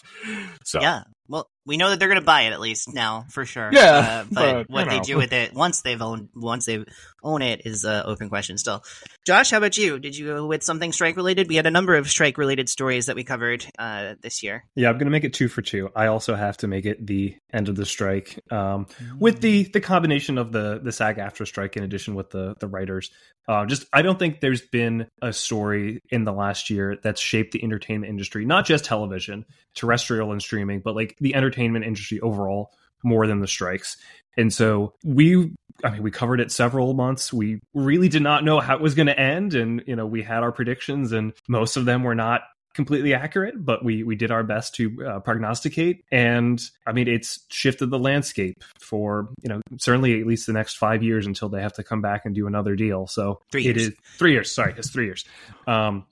So 0.64 0.80
yeah 0.80 1.02
well 1.31 1.49
we 1.66 1.77
know 1.77 1.90
that 1.90 1.99
they're 1.99 2.09
going 2.09 2.21
to 2.21 2.25
buy 2.25 2.43
it 2.43 2.53
at 2.53 2.61
least 2.61 2.93
now 2.93 3.27
for 3.31 3.45
sure. 3.45 3.71
Yeah, 3.73 3.83
uh, 3.83 4.25
but, 4.33 4.53
but, 4.53 4.71
what 4.71 4.88
they 4.88 4.99
know. 4.99 5.05
do 5.05 5.16
with 5.16 5.33
it 5.33 5.55
once 5.55 5.83
they've 5.83 6.01
owned 6.01 6.29
once 6.35 6.66
they 6.66 6.85
own 7.23 7.43
it 7.43 7.62
is 7.64 7.85
an 7.85 8.03
open 8.07 8.29
question 8.29 8.59
still. 8.59 8.83
Josh, 9.27 9.51
how 9.51 9.59
about 9.59 9.77
you? 9.77 9.99
Did 9.99 10.16
you 10.16 10.27
go 10.27 10.47
with 10.47 10.62
something 10.62 10.90
strike 10.93 11.16
related? 11.16 11.49
We 11.49 11.57
had 11.57 11.66
a 11.66 11.71
number 11.71 11.95
of 11.95 12.09
strike 12.09 12.38
related 12.38 12.69
stories 12.69 13.07
that 13.07 13.16
we 13.16 13.25
covered 13.25 13.64
uh, 13.79 14.14
this 14.21 14.43
year. 14.43 14.64
Yeah, 14.75 14.88
I'm 14.88 14.95
going 14.95 15.07
to 15.07 15.12
make 15.12 15.25
it 15.25 15.35
two 15.35 15.49
for 15.49 15.62
two. 15.62 15.90
I 15.95 16.07
also 16.07 16.35
have 16.35 16.57
to 16.59 16.66
make 16.66 16.87
it 16.87 17.07
the 17.07 17.37
end 17.53 17.69
of 17.69 17.77
the 17.77 17.87
strike 17.87 18.40
um, 18.51 18.87
with 19.19 19.40
the 19.40 19.64
the 19.64 19.81
combination 19.81 20.38
of 20.38 20.53
the 20.53 20.81
the 20.83 20.93
SAG-AFTRA 20.93 21.47
strike 21.47 21.77
in 21.77 21.85
addition 21.85 22.14
with 22.14 22.31
the 22.31 22.57
the 22.59 22.66
writers. 22.66 23.11
Uh, 23.49 23.66
just 23.66 23.87
I 23.93 24.03
don't 24.03 24.19
think 24.19 24.40
there's 24.40 24.61
been 24.61 25.09
a 25.23 25.33
story 25.33 26.03
in 26.11 26.25
the 26.25 26.33
last 26.33 26.71
year 26.71 26.99
that's 27.03 27.21
shaped 27.21 27.53
the 27.53 27.62
entertainment 27.62 28.11
industry, 28.11 28.45
not 28.45 28.64
just 28.64 28.85
television, 28.85 29.45
terrestrial 29.75 30.33
and 30.33 30.40
streaming, 30.40 30.81
but 30.81 30.95
like 30.95 31.16
the 31.20 31.35
entertainment 31.35 31.85
industry 31.85 32.20
overall 32.20 32.70
more 33.02 33.26
than 33.26 33.40
the 33.40 33.48
strikes. 33.48 33.96
And 34.37 34.52
so 34.52 34.94
we 35.04 35.52
I 35.83 35.90
mean 35.90 36.02
we 36.02 36.11
covered 36.11 36.40
it 36.40 36.52
several 36.52 36.94
months. 36.94 37.33
We 37.33 37.61
really 37.74 38.09
did 38.09 38.22
not 38.22 38.44
know 38.44 38.61
how 38.61 38.76
it 38.76 38.83
was 38.83 38.94
going 38.94 39.06
to 39.06 39.18
end 39.18 39.54
and 39.54 39.83
you 39.87 39.96
know 39.96 40.06
we 40.06 40.22
had 40.22 40.42
our 40.42 40.52
predictions 40.52 41.12
and 41.12 41.33
most 41.48 41.76
of 41.76 41.85
them 41.85 42.02
were 42.02 42.14
not 42.14 42.42
completely 42.74 43.14
accurate, 43.14 43.64
but 43.64 43.85
we 43.85 44.02
we 44.02 44.14
did 44.16 44.30
our 44.30 44.42
best 44.42 44.74
to 44.76 45.04
uh, 45.04 45.20
prognosticate. 45.20 46.04
And 46.12 46.62
I 46.87 46.92
mean, 46.92 47.09
it's 47.09 47.44
shifted 47.48 47.90
the 47.90 47.98
landscape 47.98 48.62
for 48.78 49.28
you 49.42 49.48
know 49.48 49.61
certainly 49.78 50.20
at 50.20 50.26
least 50.26 50.46
the 50.46 50.52
next 50.52 50.76
five 50.76 51.02
years 51.02 51.26
until 51.26 51.49
they 51.49 51.61
have 51.62 51.72
to 51.74 51.84
come 51.84 52.01
back 52.01 52.24
and 52.24 52.34
do 52.34 52.47
another 52.47 52.76
deal. 52.76 53.07
So 53.07 53.40
Three 53.51 53.66
it 53.66 53.76
years. 53.76 53.88
is 53.88 53.95
three 54.18 54.32
years. 54.32 54.55
Sorry, 54.55 54.74
it's 54.76 54.90
three 54.90 55.07
years. 55.07 55.24
Um, 55.66 56.07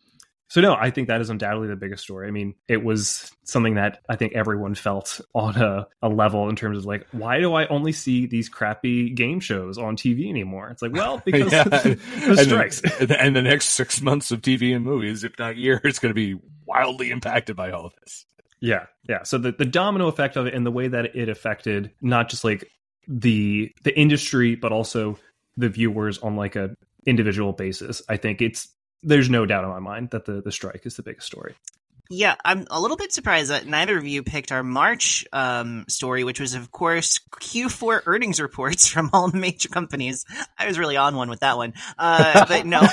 so 0.48 0.60
no, 0.62 0.74
I 0.74 0.90
think 0.90 1.08
that 1.08 1.20
is 1.20 1.28
undoubtedly 1.30 1.68
the 1.68 1.76
biggest 1.76 2.02
story. 2.02 2.26
I 2.26 2.30
mean, 2.30 2.54
it 2.68 2.82
was 2.82 3.30
something 3.44 3.74
that 3.74 4.00
I 4.08 4.16
think 4.16 4.32
everyone 4.34 4.74
felt 4.74 5.20
on 5.34 5.56
a, 5.56 5.86
a 6.02 6.08
level 6.08 6.48
in 6.48 6.56
terms 6.56 6.78
of 6.78 6.84
like, 6.86 7.06
why 7.12 7.38
do 7.38 7.54
I 7.54 7.66
only 7.66 7.92
see 7.92 8.26
these 8.26 8.48
crappy 8.48 9.10
game 9.10 9.40
shows 9.40 9.76
on 9.78 9.96
TV 9.96 10.28
anymore? 10.28 10.68
It's 10.70 10.82
like, 10.82 10.92
well, 10.92 11.22
because 11.24 11.52
Yeah. 11.52 11.64
the 11.64 11.98
and, 12.26 12.38
strikes. 12.38 12.80
The, 12.80 13.16
and 13.20 13.36
the 13.36 13.42
next 13.42 13.70
six 13.70 14.00
months 14.00 14.30
of 14.30 14.40
TV 14.40 14.74
and 14.74 14.84
movies, 14.84 15.22
if 15.22 15.38
not 15.38 15.56
year, 15.56 15.80
is 15.84 15.98
going 15.98 16.10
to 16.10 16.14
be 16.14 16.40
wildly 16.66 17.10
impacted 17.10 17.54
by 17.56 17.70
all 17.70 17.86
of 17.86 17.92
this. 18.02 18.24
Yeah, 18.60 18.86
yeah. 19.08 19.22
So 19.22 19.38
the, 19.38 19.52
the 19.52 19.64
domino 19.64 20.08
effect 20.08 20.36
of 20.36 20.46
it 20.46 20.54
and 20.54 20.66
the 20.66 20.70
way 20.72 20.88
that 20.88 21.14
it 21.14 21.28
affected 21.28 21.92
not 22.00 22.28
just 22.28 22.42
like 22.42 22.64
the 23.06 23.72
the 23.84 23.96
industry, 23.98 24.56
but 24.56 24.72
also 24.72 25.18
the 25.56 25.68
viewers 25.68 26.18
on 26.18 26.36
like 26.36 26.56
a 26.56 26.74
individual 27.06 27.52
basis. 27.52 28.02
I 28.08 28.16
think 28.16 28.42
it's 28.42 28.68
there's 29.02 29.30
no 29.30 29.46
doubt 29.46 29.64
in 29.64 29.70
my 29.70 29.78
mind 29.78 30.10
that 30.10 30.24
the 30.24 30.40
the 30.40 30.52
strike 30.52 30.86
is 30.86 30.96
the 30.96 31.02
biggest 31.02 31.26
story. 31.26 31.54
Yeah, 32.10 32.36
I'm 32.42 32.66
a 32.70 32.80
little 32.80 32.96
bit 32.96 33.12
surprised 33.12 33.50
that 33.50 33.66
neither 33.66 33.98
of 33.98 34.06
you 34.06 34.22
picked 34.22 34.50
our 34.50 34.62
March 34.62 35.26
um, 35.30 35.84
story, 35.88 36.24
which 36.24 36.40
was, 36.40 36.54
of 36.54 36.72
course, 36.72 37.20
Q4 37.32 38.00
earnings 38.06 38.40
reports 38.40 38.88
from 38.88 39.10
all 39.12 39.28
the 39.30 39.36
major 39.36 39.68
companies. 39.68 40.24
I 40.56 40.66
was 40.66 40.78
really 40.78 40.96
on 40.96 41.16
one 41.16 41.28
with 41.28 41.40
that 41.40 41.58
one, 41.58 41.74
uh, 41.98 42.46
but 42.46 42.64
no. 42.64 42.80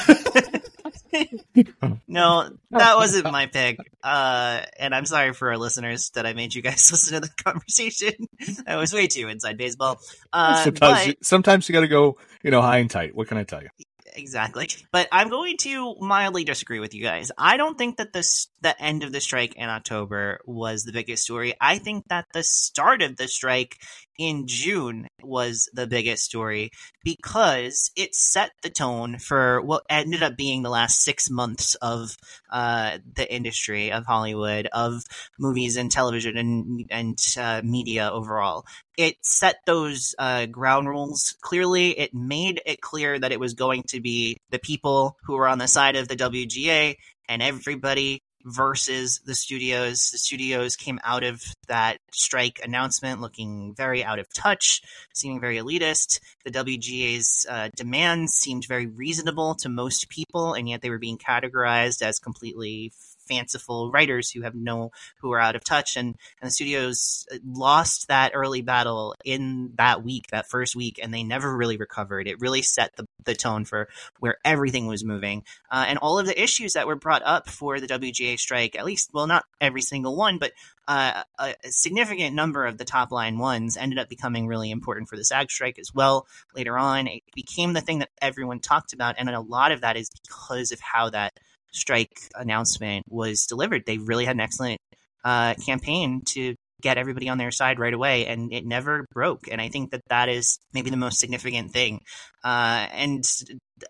no, 2.07 2.49
that 2.71 2.97
wasn't 2.97 3.31
my 3.31 3.45
pick. 3.45 3.77
Uh, 4.03 4.61
and 4.77 4.93
I'm 4.93 5.05
sorry 5.05 5.33
for 5.33 5.49
our 5.49 5.57
listeners 5.57 6.09
that 6.11 6.25
I 6.25 6.33
made 6.33 6.53
you 6.53 6.61
guys 6.61 6.91
listen 6.91 7.13
to 7.13 7.27
the 7.27 7.43
conversation. 7.43 8.27
I 8.67 8.75
was 8.75 8.93
way 8.93 9.07
too 9.07 9.29
inside 9.29 9.57
baseball. 9.57 10.01
Uh, 10.33 10.61
sometimes, 10.61 10.99
but- 10.99 11.07
you, 11.07 11.13
sometimes 11.21 11.69
you 11.69 11.73
got 11.73 11.81
to 11.81 11.87
go, 11.87 12.17
you 12.43 12.51
know, 12.51 12.61
high 12.61 12.79
and 12.79 12.91
tight. 12.91 13.15
What 13.15 13.29
can 13.29 13.37
I 13.37 13.43
tell 13.43 13.61
you? 13.61 13.69
Exactly. 14.15 14.69
But 14.91 15.07
I'm 15.11 15.29
going 15.29 15.57
to 15.57 15.95
mildly 15.99 16.43
disagree 16.43 16.79
with 16.79 16.93
you 16.93 17.03
guys. 17.03 17.31
I 17.37 17.57
don't 17.57 17.77
think 17.77 17.97
that 17.97 18.13
this 18.13 18.47
the 18.61 18.79
end 18.81 19.03
of 19.03 19.11
the 19.11 19.21
strike 19.21 19.55
in 19.55 19.69
October 19.69 20.39
was 20.45 20.83
the 20.83 20.91
biggest 20.91 21.23
story. 21.23 21.53
I 21.59 21.77
think 21.77 22.05
that 22.09 22.25
the 22.33 22.43
start 22.43 23.01
of 23.01 23.17
the 23.17 23.27
strike 23.27 23.77
in 24.17 24.47
June 24.47 25.07
was 25.21 25.69
the 25.73 25.87
biggest 25.87 26.23
story 26.23 26.71
because 27.03 27.91
it 27.95 28.15
set 28.15 28.51
the 28.61 28.69
tone 28.69 29.17
for 29.17 29.61
what 29.61 29.83
ended 29.89 30.23
up 30.23 30.37
being 30.37 30.63
the 30.63 30.69
last 30.69 31.01
six 31.01 31.29
months 31.29 31.75
of 31.75 32.15
uh, 32.51 32.97
the 33.15 33.31
industry 33.33 33.91
of 33.91 34.05
Hollywood, 34.05 34.67
of 34.67 35.03
movies 35.39 35.77
and 35.77 35.91
television 35.91 36.37
and 36.37 36.85
and 36.89 37.19
uh, 37.39 37.61
media 37.63 38.09
overall. 38.11 38.65
It 38.97 39.15
set 39.21 39.57
those 39.65 40.15
uh, 40.17 40.45
ground 40.45 40.87
rules 40.87 41.35
clearly. 41.41 41.97
It 41.99 42.13
made 42.13 42.61
it 42.65 42.81
clear 42.81 43.19
that 43.19 43.31
it 43.31 43.39
was 43.39 43.53
going 43.53 43.83
to 43.89 43.99
be 43.99 44.37
the 44.51 44.59
people 44.59 45.17
who 45.23 45.33
were 45.35 45.47
on 45.47 45.57
the 45.57 45.67
side 45.67 45.95
of 45.95 46.07
the 46.07 46.15
WGA 46.15 46.95
and 47.27 47.41
everybody 47.41 48.21
versus 48.45 49.19
the 49.25 49.35
studios. 49.35 50.11
The 50.11 50.17
studios 50.17 50.75
came 50.75 50.99
out 51.03 51.23
of 51.23 51.41
that 51.67 51.97
strike 52.11 52.61
announcement 52.63 53.19
looking 53.19 53.73
very 53.75 54.03
out 54.03 54.19
of 54.19 54.31
touch, 54.33 54.81
seeming 55.13 55.41
very 55.41 55.57
elitist. 55.57 56.19
The 56.45 56.51
WGA's 56.51 57.45
uh, 57.49 57.69
demands 57.75 58.33
seemed 58.33 58.67
very 58.67 58.85
reasonable 58.85 59.55
to 59.55 59.69
most 59.69 60.09
people, 60.09 60.53
and 60.53 60.69
yet 60.69 60.81
they 60.81 60.91
were 60.91 60.99
being 60.99 61.17
categorized 61.17 62.01
as 62.01 62.19
completely 62.19 62.93
fanciful 63.27 63.91
writers 63.91 64.31
who 64.31 64.41
have 64.41 64.55
no 64.55 64.91
who 65.17 65.31
are 65.33 65.39
out 65.39 65.55
of 65.55 65.63
touch. 65.63 65.95
And, 65.95 66.15
and 66.41 66.47
the 66.47 66.51
studios 66.51 67.27
lost 67.45 68.07
that 68.07 68.31
early 68.33 68.61
battle 68.61 69.15
in 69.23 69.71
that 69.75 70.03
week 70.03 70.27
that 70.31 70.49
first 70.49 70.75
week 70.75 70.99
and 71.01 71.13
they 71.13 71.23
never 71.23 71.55
really 71.55 71.77
recovered. 71.77 72.27
It 72.27 72.39
really 72.39 72.61
set 72.61 72.95
the, 72.95 73.05
the 73.23 73.35
tone 73.35 73.65
for 73.65 73.87
where 74.19 74.37
everything 74.43 74.87
was 74.87 75.03
moving. 75.03 75.43
Uh, 75.69 75.85
and 75.87 75.99
all 75.99 76.19
of 76.19 76.25
the 76.25 76.41
issues 76.41 76.73
that 76.73 76.87
were 76.87 76.95
brought 76.95 77.23
up 77.23 77.49
for 77.49 77.79
the 77.79 77.87
WGA 77.87 78.37
strike, 78.39 78.77
at 78.77 78.85
least, 78.85 79.11
well, 79.13 79.27
not 79.27 79.45
every 79.59 79.81
single 79.81 80.15
one, 80.15 80.37
but 80.37 80.51
uh, 80.87 81.23
a, 81.39 81.55
a 81.63 81.71
significant 81.71 82.35
number 82.35 82.65
of 82.65 82.77
the 82.77 82.85
top 82.85 83.11
line 83.11 83.39
ones 83.39 83.77
ended 83.77 83.97
up 83.97 84.09
becoming 84.09 84.47
really 84.47 84.69
important 84.71 85.09
for 85.09 85.15
the 85.15 85.23
SAG 85.23 85.49
strike 85.49 85.79
as 85.79 85.93
well. 85.93 86.27
Later 86.55 86.77
on, 86.77 87.07
it 87.07 87.23
became 87.33 87.73
the 87.73 87.81
thing 87.81 87.99
that 87.99 88.09
everyone 88.21 88.59
talked 88.59 88.93
about, 88.93 89.15
and 89.17 89.29
a 89.29 89.39
lot 89.39 89.71
of 89.71 89.81
that 89.81 89.97
is 89.97 90.09
because 90.09 90.71
of 90.71 90.79
how 90.79 91.09
that 91.09 91.39
strike 91.75 92.17
announcement 92.35 93.05
was 93.09 93.45
delivered. 93.45 93.83
They 93.85 93.97
really 93.97 94.25
had 94.25 94.35
an 94.35 94.41
excellent 94.41 94.79
uh, 95.23 95.55
campaign 95.65 96.21
to 96.29 96.55
get 96.81 96.97
everybody 96.97 97.29
on 97.29 97.37
their 97.37 97.51
side 97.51 97.79
right 97.79 97.93
away, 97.93 98.27
and 98.27 98.53
it 98.53 98.65
never 98.65 99.05
broke. 99.13 99.47
And 99.51 99.61
I 99.61 99.69
think 99.69 99.91
that 99.91 100.01
that 100.09 100.29
is 100.29 100.59
maybe 100.73 100.89
the 100.89 100.97
most 100.97 101.19
significant 101.19 101.71
thing. 101.71 101.99
Uh, 102.43 102.87
and 102.91 103.23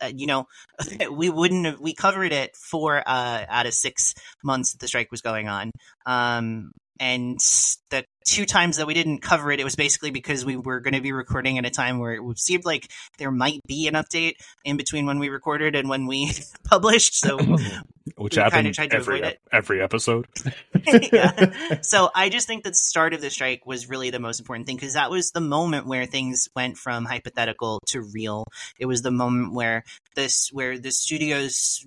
uh, 0.01 0.11
you 0.15 0.27
know, 0.27 0.45
we 1.11 1.29
wouldn't 1.29 1.65
have, 1.65 1.79
we 1.79 1.93
covered 1.93 2.31
it 2.31 2.51
for 2.55 2.97
uh, 3.05 3.45
out 3.47 3.65
of 3.65 3.73
six 3.73 4.13
months 4.43 4.71
that 4.71 4.79
the 4.79 4.87
strike 4.87 5.11
was 5.11 5.21
going 5.21 5.47
on. 5.47 5.71
Um, 6.05 6.71
and 6.99 7.39
the 7.89 8.05
two 8.27 8.45
times 8.45 8.77
that 8.77 8.87
we 8.87 8.93
didn't 8.93 9.19
cover 9.19 9.51
it, 9.51 9.59
it 9.59 9.63
was 9.63 9.75
basically 9.75 10.11
because 10.11 10.45
we 10.45 10.55
were 10.55 10.79
going 10.79 10.93
to 10.93 11.01
be 11.01 11.11
recording 11.11 11.57
at 11.57 11.65
a 11.65 11.69
time 11.69 11.99
where 11.99 12.13
it 12.13 12.39
seemed 12.39 12.65
like 12.65 12.89
there 13.17 13.31
might 13.31 13.61
be 13.67 13.87
an 13.87 13.93
update 13.93 14.35
in 14.63 14.77
between 14.77 15.05
when 15.05 15.19
we 15.19 15.29
recorded 15.29 15.75
and 15.75 15.89
when 15.89 16.07
we 16.07 16.31
published. 16.63 17.15
So 17.15 17.37
Which 18.17 18.35
happened 18.35 18.73
tried 18.73 18.91
to 18.91 18.97
every 18.97 19.19
avoid 19.19 19.31
it. 19.31 19.39
every 19.51 19.81
episode. 19.81 20.27
yeah. 21.11 21.81
So 21.81 22.09
I 22.15 22.29
just 22.29 22.47
think 22.47 22.63
that 22.63 22.71
the 22.71 22.75
start 22.75 23.13
of 23.13 23.21
the 23.21 23.29
strike 23.29 23.65
was 23.65 23.89
really 23.89 24.09
the 24.09 24.19
most 24.19 24.39
important 24.39 24.67
thing 24.67 24.77
because 24.77 24.93
that 24.93 25.11
was 25.11 25.31
the 25.31 25.41
moment 25.41 25.87
where 25.87 26.05
things 26.05 26.47
went 26.55 26.77
from 26.77 27.05
hypothetical 27.05 27.81
to 27.87 28.01
real. 28.13 28.45
It 28.79 28.85
was 28.85 29.01
the 29.01 29.11
moment 29.11 29.53
where 29.53 29.83
this 30.15 30.49
where 30.51 30.77
the 30.79 30.91
studios 30.91 31.85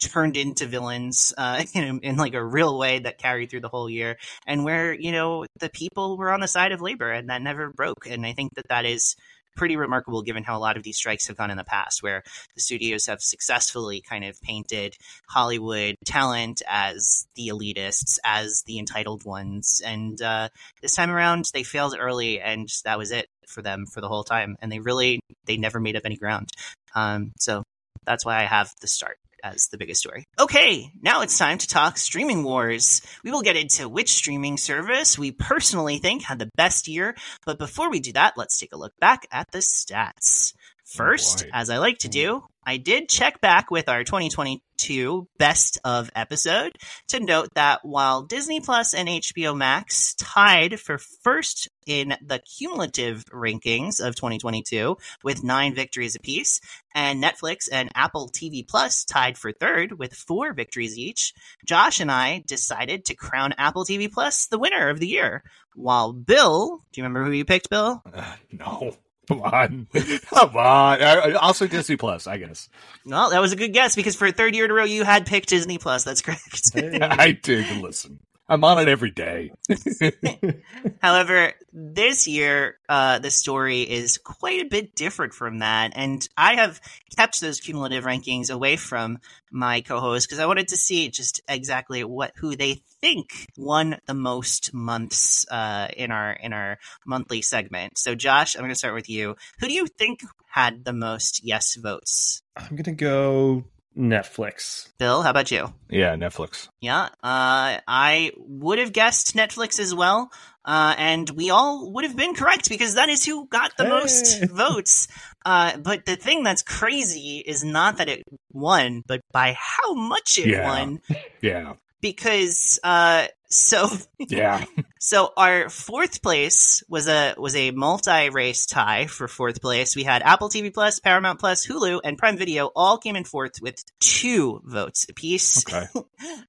turned 0.00 0.36
into 0.36 0.66
villains 0.66 1.32
uh, 1.36 1.64
in, 1.74 2.00
in 2.00 2.16
like 2.16 2.34
a 2.34 2.44
real 2.44 2.78
way 2.78 2.98
that 3.00 3.18
carried 3.18 3.50
through 3.50 3.60
the 3.60 3.68
whole 3.68 3.90
year, 3.90 4.16
and 4.46 4.64
where 4.64 4.92
you 4.92 5.12
know 5.12 5.46
the 5.58 5.70
people 5.70 6.16
were 6.16 6.32
on 6.32 6.40
the 6.40 6.48
side 6.48 6.72
of 6.72 6.80
labor, 6.80 7.10
and 7.10 7.30
that 7.30 7.42
never 7.42 7.70
broke. 7.70 8.06
And 8.06 8.26
I 8.26 8.32
think 8.32 8.54
that 8.54 8.68
that 8.68 8.84
is 8.84 9.16
pretty 9.56 9.76
remarkable 9.76 10.22
given 10.22 10.44
how 10.44 10.56
a 10.56 10.58
lot 10.58 10.76
of 10.76 10.82
these 10.82 10.96
strikes 10.96 11.26
have 11.26 11.36
gone 11.36 11.50
in 11.50 11.56
the 11.56 11.64
past 11.64 12.02
where 12.02 12.22
the 12.54 12.60
studios 12.60 13.06
have 13.06 13.20
successfully 13.20 14.00
kind 14.00 14.24
of 14.24 14.40
painted 14.42 14.96
hollywood 15.28 15.96
talent 16.04 16.62
as 16.68 17.26
the 17.36 17.48
elitists 17.48 18.18
as 18.24 18.62
the 18.66 18.78
entitled 18.78 19.24
ones 19.24 19.80
and 19.84 20.20
uh, 20.22 20.48
this 20.82 20.94
time 20.94 21.10
around 21.10 21.46
they 21.54 21.62
failed 21.62 21.94
early 21.98 22.40
and 22.40 22.68
that 22.84 22.98
was 22.98 23.10
it 23.10 23.28
for 23.46 23.62
them 23.62 23.86
for 23.86 24.00
the 24.00 24.08
whole 24.08 24.24
time 24.24 24.56
and 24.60 24.72
they 24.72 24.80
really 24.80 25.20
they 25.46 25.56
never 25.56 25.80
made 25.80 25.96
up 25.96 26.02
any 26.04 26.16
ground 26.16 26.48
um, 26.94 27.32
so 27.38 27.62
that's 28.04 28.24
why 28.24 28.40
i 28.40 28.44
have 28.44 28.72
the 28.80 28.86
start 28.86 29.18
as 29.44 29.68
the 29.68 29.78
biggest 29.78 30.00
story. 30.00 30.26
Okay, 30.40 30.90
now 31.02 31.20
it's 31.20 31.38
time 31.38 31.58
to 31.58 31.68
talk 31.68 31.98
streaming 31.98 32.42
wars. 32.42 33.02
We 33.22 33.30
will 33.30 33.42
get 33.42 33.56
into 33.56 33.88
which 33.88 34.14
streaming 34.14 34.56
service 34.56 35.18
we 35.18 35.30
personally 35.30 35.98
think 35.98 36.22
had 36.22 36.38
the 36.38 36.50
best 36.56 36.88
year, 36.88 37.14
but 37.44 37.58
before 37.58 37.90
we 37.90 38.00
do 38.00 38.12
that, 38.14 38.34
let's 38.36 38.58
take 38.58 38.72
a 38.72 38.78
look 38.78 38.98
back 38.98 39.26
at 39.30 39.52
the 39.52 39.58
stats. 39.58 40.54
First, 40.94 41.44
as 41.52 41.70
I 41.70 41.78
like 41.78 41.98
to 41.98 42.08
do, 42.08 42.44
I 42.64 42.76
did 42.76 43.08
check 43.08 43.40
back 43.40 43.68
with 43.68 43.88
our 43.88 44.04
2022 44.04 45.28
best 45.38 45.80
of 45.84 46.08
episode 46.14 46.70
to 47.08 47.18
note 47.18 47.48
that 47.56 47.80
while 47.82 48.22
Disney 48.22 48.60
Plus 48.60 48.94
and 48.94 49.08
HBO 49.08 49.56
Max 49.56 50.14
tied 50.14 50.78
for 50.78 50.98
first 50.98 51.68
in 51.84 52.14
the 52.24 52.38
cumulative 52.38 53.24
rankings 53.32 53.98
of 53.98 54.14
2022 54.14 54.96
with 55.24 55.42
nine 55.42 55.74
victories 55.74 56.14
apiece, 56.14 56.60
and 56.94 57.20
Netflix 57.20 57.68
and 57.72 57.90
Apple 57.96 58.30
TV 58.30 58.66
Plus 58.66 59.04
tied 59.04 59.36
for 59.36 59.50
third 59.50 59.98
with 59.98 60.14
four 60.14 60.52
victories 60.52 60.96
each, 60.96 61.34
Josh 61.66 61.98
and 61.98 62.10
I 62.10 62.44
decided 62.46 63.04
to 63.06 63.16
crown 63.16 63.52
Apple 63.58 63.84
TV 63.84 64.10
Plus 64.10 64.46
the 64.46 64.60
winner 64.60 64.90
of 64.90 65.00
the 65.00 65.08
year. 65.08 65.42
While 65.74 66.12
Bill, 66.12 66.84
do 66.92 67.00
you 67.00 67.02
remember 67.02 67.24
who 67.24 67.32
you 67.32 67.44
picked, 67.44 67.68
Bill? 67.68 68.00
Uh, 68.14 68.36
no. 68.52 68.96
Come 69.28 69.42
on. 69.42 69.86
Come 70.26 70.56
on. 70.56 71.36
Also 71.36 71.66
Disney 71.66 71.96
Plus, 71.96 72.26
I 72.26 72.38
guess. 72.38 72.68
Well, 73.06 73.30
that 73.30 73.40
was 73.40 73.52
a 73.52 73.56
good 73.56 73.72
guess 73.72 73.96
because 73.96 74.16
for 74.16 74.26
a 74.26 74.32
third 74.32 74.54
year 74.54 74.64
in 74.66 74.70
a 74.70 74.74
row, 74.74 74.84
you 74.84 75.04
had 75.04 75.26
picked 75.26 75.48
Disney 75.48 75.78
Plus. 75.78 76.04
That's 76.04 76.20
correct. 76.20 76.70
I 76.74 77.32
did 77.32 77.70
listen. 77.78 78.20
I'm 78.48 78.62
on 78.64 78.78
it 78.78 78.88
every 78.88 79.10
day. 79.10 79.52
However, 81.02 81.52
this 81.72 82.26
year, 82.28 82.78
uh, 82.88 83.18
the 83.18 83.30
story 83.30 83.82
is 83.82 84.18
quite 84.18 84.60
a 84.60 84.68
bit 84.68 84.94
different 84.94 85.32
from 85.32 85.60
that. 85.60 85.92
And 85.94 86.26
I 86.36 86.56
have 86.56 86.80
kept 87.16 87.40
those 87.40 87.60
cumulative 87.60 88.04
rankings 88.04 88.50
away 88.50 88.76
from 88.76 89.18
my 89.50 89.80
co-host 89.80 90.28
because 90.28 90.40
I 90.40 90.46
wanted 90.46 90.68
to 90.68 90.76
see 90.76 91.08
just 91.08 91.40
exactly 91.48 92.04
what, 92.04 92.32
who 92.36 92.54
they 92.54 92.82
think 93.00 93.46
won 93.56 93.98
the 94.06 94.14
most 94.14 94.74
months, 94.74 95.46
uh, 95.50 95.88
in 95.96 96.10
our, 96.10 96.32
in 96.32 96.52
our 96.52 96.78
monthly 97.06 97.40
segment. 97.40 97.96
So 97.96 98.14
Josh, 98.14 98.56
I'm 98.56 98.60
going 98.60 98.70
to 98.70 98.74
start 98.74 98.94
with 98.94 99.08
you. 99.08 99.36
Who 99.60 99.68
do 99.68 99.72
you 99.72 99.86
think 99.86 100.20
had 100.54 100.84
the 100.84 100.92
most 100.92 101.40
yes 101.42 101.74
votes? 101.74 102.42
I'm 102.56 102.76
gonna 102.76 102.94
go 102.94 103.64
Netflix. 103.96 104.88
Bill, 104.98 105.22
how 105.22 105.30
about 105.30 105.50
you? 105.50 105.72
Yeah, 105.88 106.14
Netflix. 106.16 106.68
Yeah, 106.80 107.04
uh, 107.22 107.78
I 107.86 108.32
would 108.36 108.78
have 108.78 108.92
guessed 108.92 109.34
Netflix 109.36 109.78
as 109.78 109.94
well, 109.94 110.30
uh, 110.64 110.94
and 110.98 111.28
we 111.30 111.50
all 111.50 111.92
would 111.92 112.04
have 112.04 112.16
been 112.16 112.34
correct 112.34 112.68
because 112.68 112.94
that 112.94 113.08
is 113.08 113.24
who 113.24 113.46
got 113.46 113.76
the 113.76 113.88
most 113.88 114.44
votes. 114.50 115.08
Uh, 115.44 115.76
but 115.76 116.06
the 116.06 116.16
thing 116.16 116.42
that's 116.42 116.62
crazy 116.62 117.42
is 117.46 117.62
not 117.62 117.98
that 117.98 118.08
it 118.08 118.22
won, 118.52 119.02
but 119.06 119.20
by 119.32 119.56
how 119.58 119.94
much 119.94 120.38
it 120.38 120.46
Yeah. 120.46 120.64
won. 120.66 121.00
Yeah. 121.40 121.74
Because 122.04 122.78
uh, 122.84 123.28
so 123.48 123.88
Yeah. 124.18 124.64
so 124.98 125.32
our 125.36 125.68
fourth 125.70 126.22
place 126.22 126.82
was 126.88 127.08
a 127.08 127.34
was 127.38 127.56
a 127.56 127.70
multi 127.70 128.28
race 128.30 128.66
tie 128.66 129.06
for 129.06 129.28
fourth 129.28 129.62
place. 129.62 129.96
We 129.96 130.02
had 130.02 130.22
Apple 130.22 130.48
TV 130.48 130.72
Plus, 130.72 130.98
Paramount 130.98 131.40
Plus, 131.40 131.66
Hulu, 131.66 132.00
and 132.04 132.18
Prime 132.18 132.36
Video 132.36 132.70
all 132.74 132.98
came 132.98 133.16
in 133.16 133.24
fourth 133.24 133.62
with 133.62 133.82
two 134.00 134.60
votes 134.64 135.06
apiece. 135.08 135.64
Okay. 135.66 135.86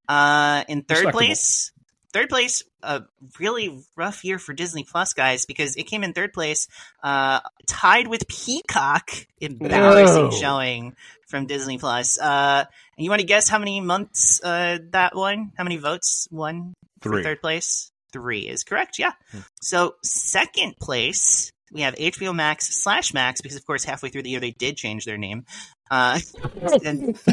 Uh, 0.08 0.64
in 0.70 0.84
third 0.84 1.12
place, 1.12 1.72
third 2.16 2.30
place, 2.30 2.64
a 2.82 3.04
really 3.40 3.84
rough 3.98 4.24
year 4.24 4.40
for 4.40 4.54
Disney 4.54 4.86
Plus, 4.90 5.12
guys, 5.14 5.46
because 5.46 5.76
it 5.76 5.84
came 5.84 6.02
in 6.02 6.14
third 6.14 6.32
place, 6.32 6.70
uh, 7.04 7.42
tied 7.68 8.08
with 8.08 8.26
Peacock. 8.30 9.12
Embarrassing 9.42 10.24
No. 10.24 10.32
showing 10.32 10.96
from 11.28 11.46
Disney 11.46 11.78
Plus. 11.78 12.18
Uh, 12.18 12.64
and 12.98 13.04
you 13.04 13.10
want 13.10 13.20
to 13.20 13.28
guess 13.28 13.50
how 13.50 13.60
many 13.60 13.82
months 13.82 14.42
uh, 14.42 14.78
that 14.92 15.14
won? 15.14 15.52
How 15.58 15.66
many 15.66 15.76
votes 15.76 16.30
won 16.32 16.74
for 17.02 17.10
Three. 17.10 17.24
third 17.24 17.42
place? 17.42 17.92
Three 18.14 18.48
is 18.48 18.64
correct. 18.64 18.98
Yeah. 18.98 19.12
So 19.60 19.96
second 20.02 20.76
place, 20.80 21.52
we 21.74 21.82
have 21.82 21.96
HBO 21.96 22.34
Max 22.34 22.82
slash 22.82 23.14
Max 23.14 23.42
because 23.42 23.58
of 23.58 23.66
course 23.66 23.84
halfway 23.84 24.08
through 24.08 24.24
the 24.24 24.30
year 24.30 24.40
they 24.40 24.52
did 24.52 24.78
change 24.78 25.04
their 25.04 25.18
name. 25.18 25.44
Uh, 25.92 26.20
and 26.86 27.20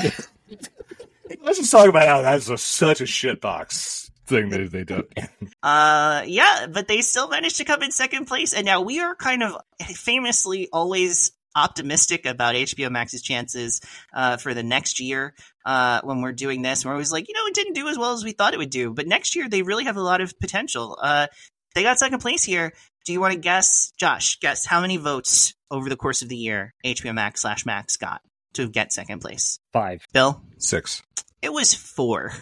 Let's 1.40 1.58
just 1.58 1.70
talk 1.70 1.88
about 1.88 2.08
how 2.08 2.22
that's 2.22 2.48
a, 2.48 2.58
such 2.58 3.00
a 3.00 3.04
shitbox 3.04 4.10
thing 4.32 4.48
that 4.50 4.70
they 4.72 4.84
did. 4.84 5.04
Uh, 5.62 6.24
yeah, 6.26 6.66
but 6.68 6.88
they 6.88 7.02
still 7.02 7.28
managed 7.28 7.58
to 7.58 7.64
come 7.64 7.84
in 7.84 7.92
second 7.92 8.24
place, 8.24 8.52
and 8.52 8.66
now 8.66 8.80
we 8.80 8.98
are 8.98 9.14
kind 9.14 9.44
of 9.44 9.56
famously 9.80 10.68
always 10.72 11.30
optimistic 11.54 12.26
about 12.26 12.56
HBO 12.56 12.90
Max's 12.90 13.22
chances 13.22 13.80
uh, 14.12 14.38
for 14.38 14.54
the 14.54 14.64
next 14.64 14.98
year. 14.98 15.34
Uh, 15.64 16.00
when 16.02 16.20
we're 16.20 16.32
doing 16.32 16.62
this, 16.62 16.84
we're 16.84 16.90
always 16.90 17.12
like, 17.12 17.28
you 17.28 17.34
know, 17.34 17.46
it 17.46 17.54
didn't 17.54 17.74
do 17.74 17.86
as 17.86 17.96
well 17.96 18.12
as 18.12 18.24
we 18.24 18.32
thought 18.32 18.54
it 18.54 18.58
would 18.58 18.70
do, 18.70 18.92
but 18.92 19.06
next 19.06 19.36
year 19.36 19.48
they 19.48 19.62
really 19.62 19.84
have 19.84 19.96
a 19.96 20.02
lot 20.02 20.20
of 20.20 20.36
potential. 20.40 20.98
Uh, 21.00 21.28
they 21.76 21.84
got 21.84 21.98
second 22.00 22.18
place 22.18 22.42
here. 22.42 22.72
Do 23.04 23.12
you 23.12 23.20
want 23.20 23.34
to 23.34 23.38
guess, 23.38 23.92
Josh? 23.96 24.40
Guess 24.40 24.66
how 24.66 24.80
many 24.80 24.96
votes 24.96 25.54
over 25.70 25.88
the 25.88 25.96
course 25.96 26.22
of 26.22 26.28
the 26.28 26.36
year 26.36 26.74
HBO 26.84 27.14
Max 27.14 27.42
slash 27.42 27.64
Max 27.64 27.96
got 27.96 28.20
to 28.54 28.68
get 28.68 28.92
second 28.92 29.20
place? 29.20 29.60
Five. 29.72 30.04
Bill, 30.12 30.42
Six. 30.58 31.02
it 31.40 31.52
was 31.52 31.72
four. 31.72 32.32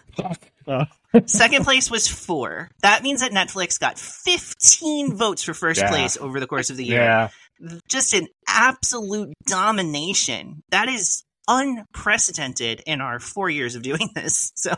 Uh, 0.70 0.84
Second 1.26 1.64
place 1.64 1.90
was 1.90 2.06
four. 2.06 2.70
That 2.82 3.02
means 3.02 3.20
that 3.20 3.32
Netflix 3.32 3.78
got 3.80 3.98
15 3.98 5.16
votes 5.16 5.42
for 5.42 5.54
first 5.54 5.80
Yeah. 5.80 5.88
place 5.90 6.16
over 6.16 6.38
the 6.40 6.46
course 6.46 6.70
of 6.70 6.76
the 6.76 6.84
year. 6.84 7.02
Yeah. 7.02 7.28
Just 7.88 8.14
an 8.14 8.28
absolute 8.48 9.32
domination. 9.46 10.62
That 10.70 10.88
is 10.88 11.24
unprecedented 11.48 12.82
in 12.86 13.00
our 13.00 13.18
four 13.18 13.50
years 13.50 13.74
of 13.74 13.82
doing 13.82 14.08
this. 14.14 14.52
So 14.54 14.72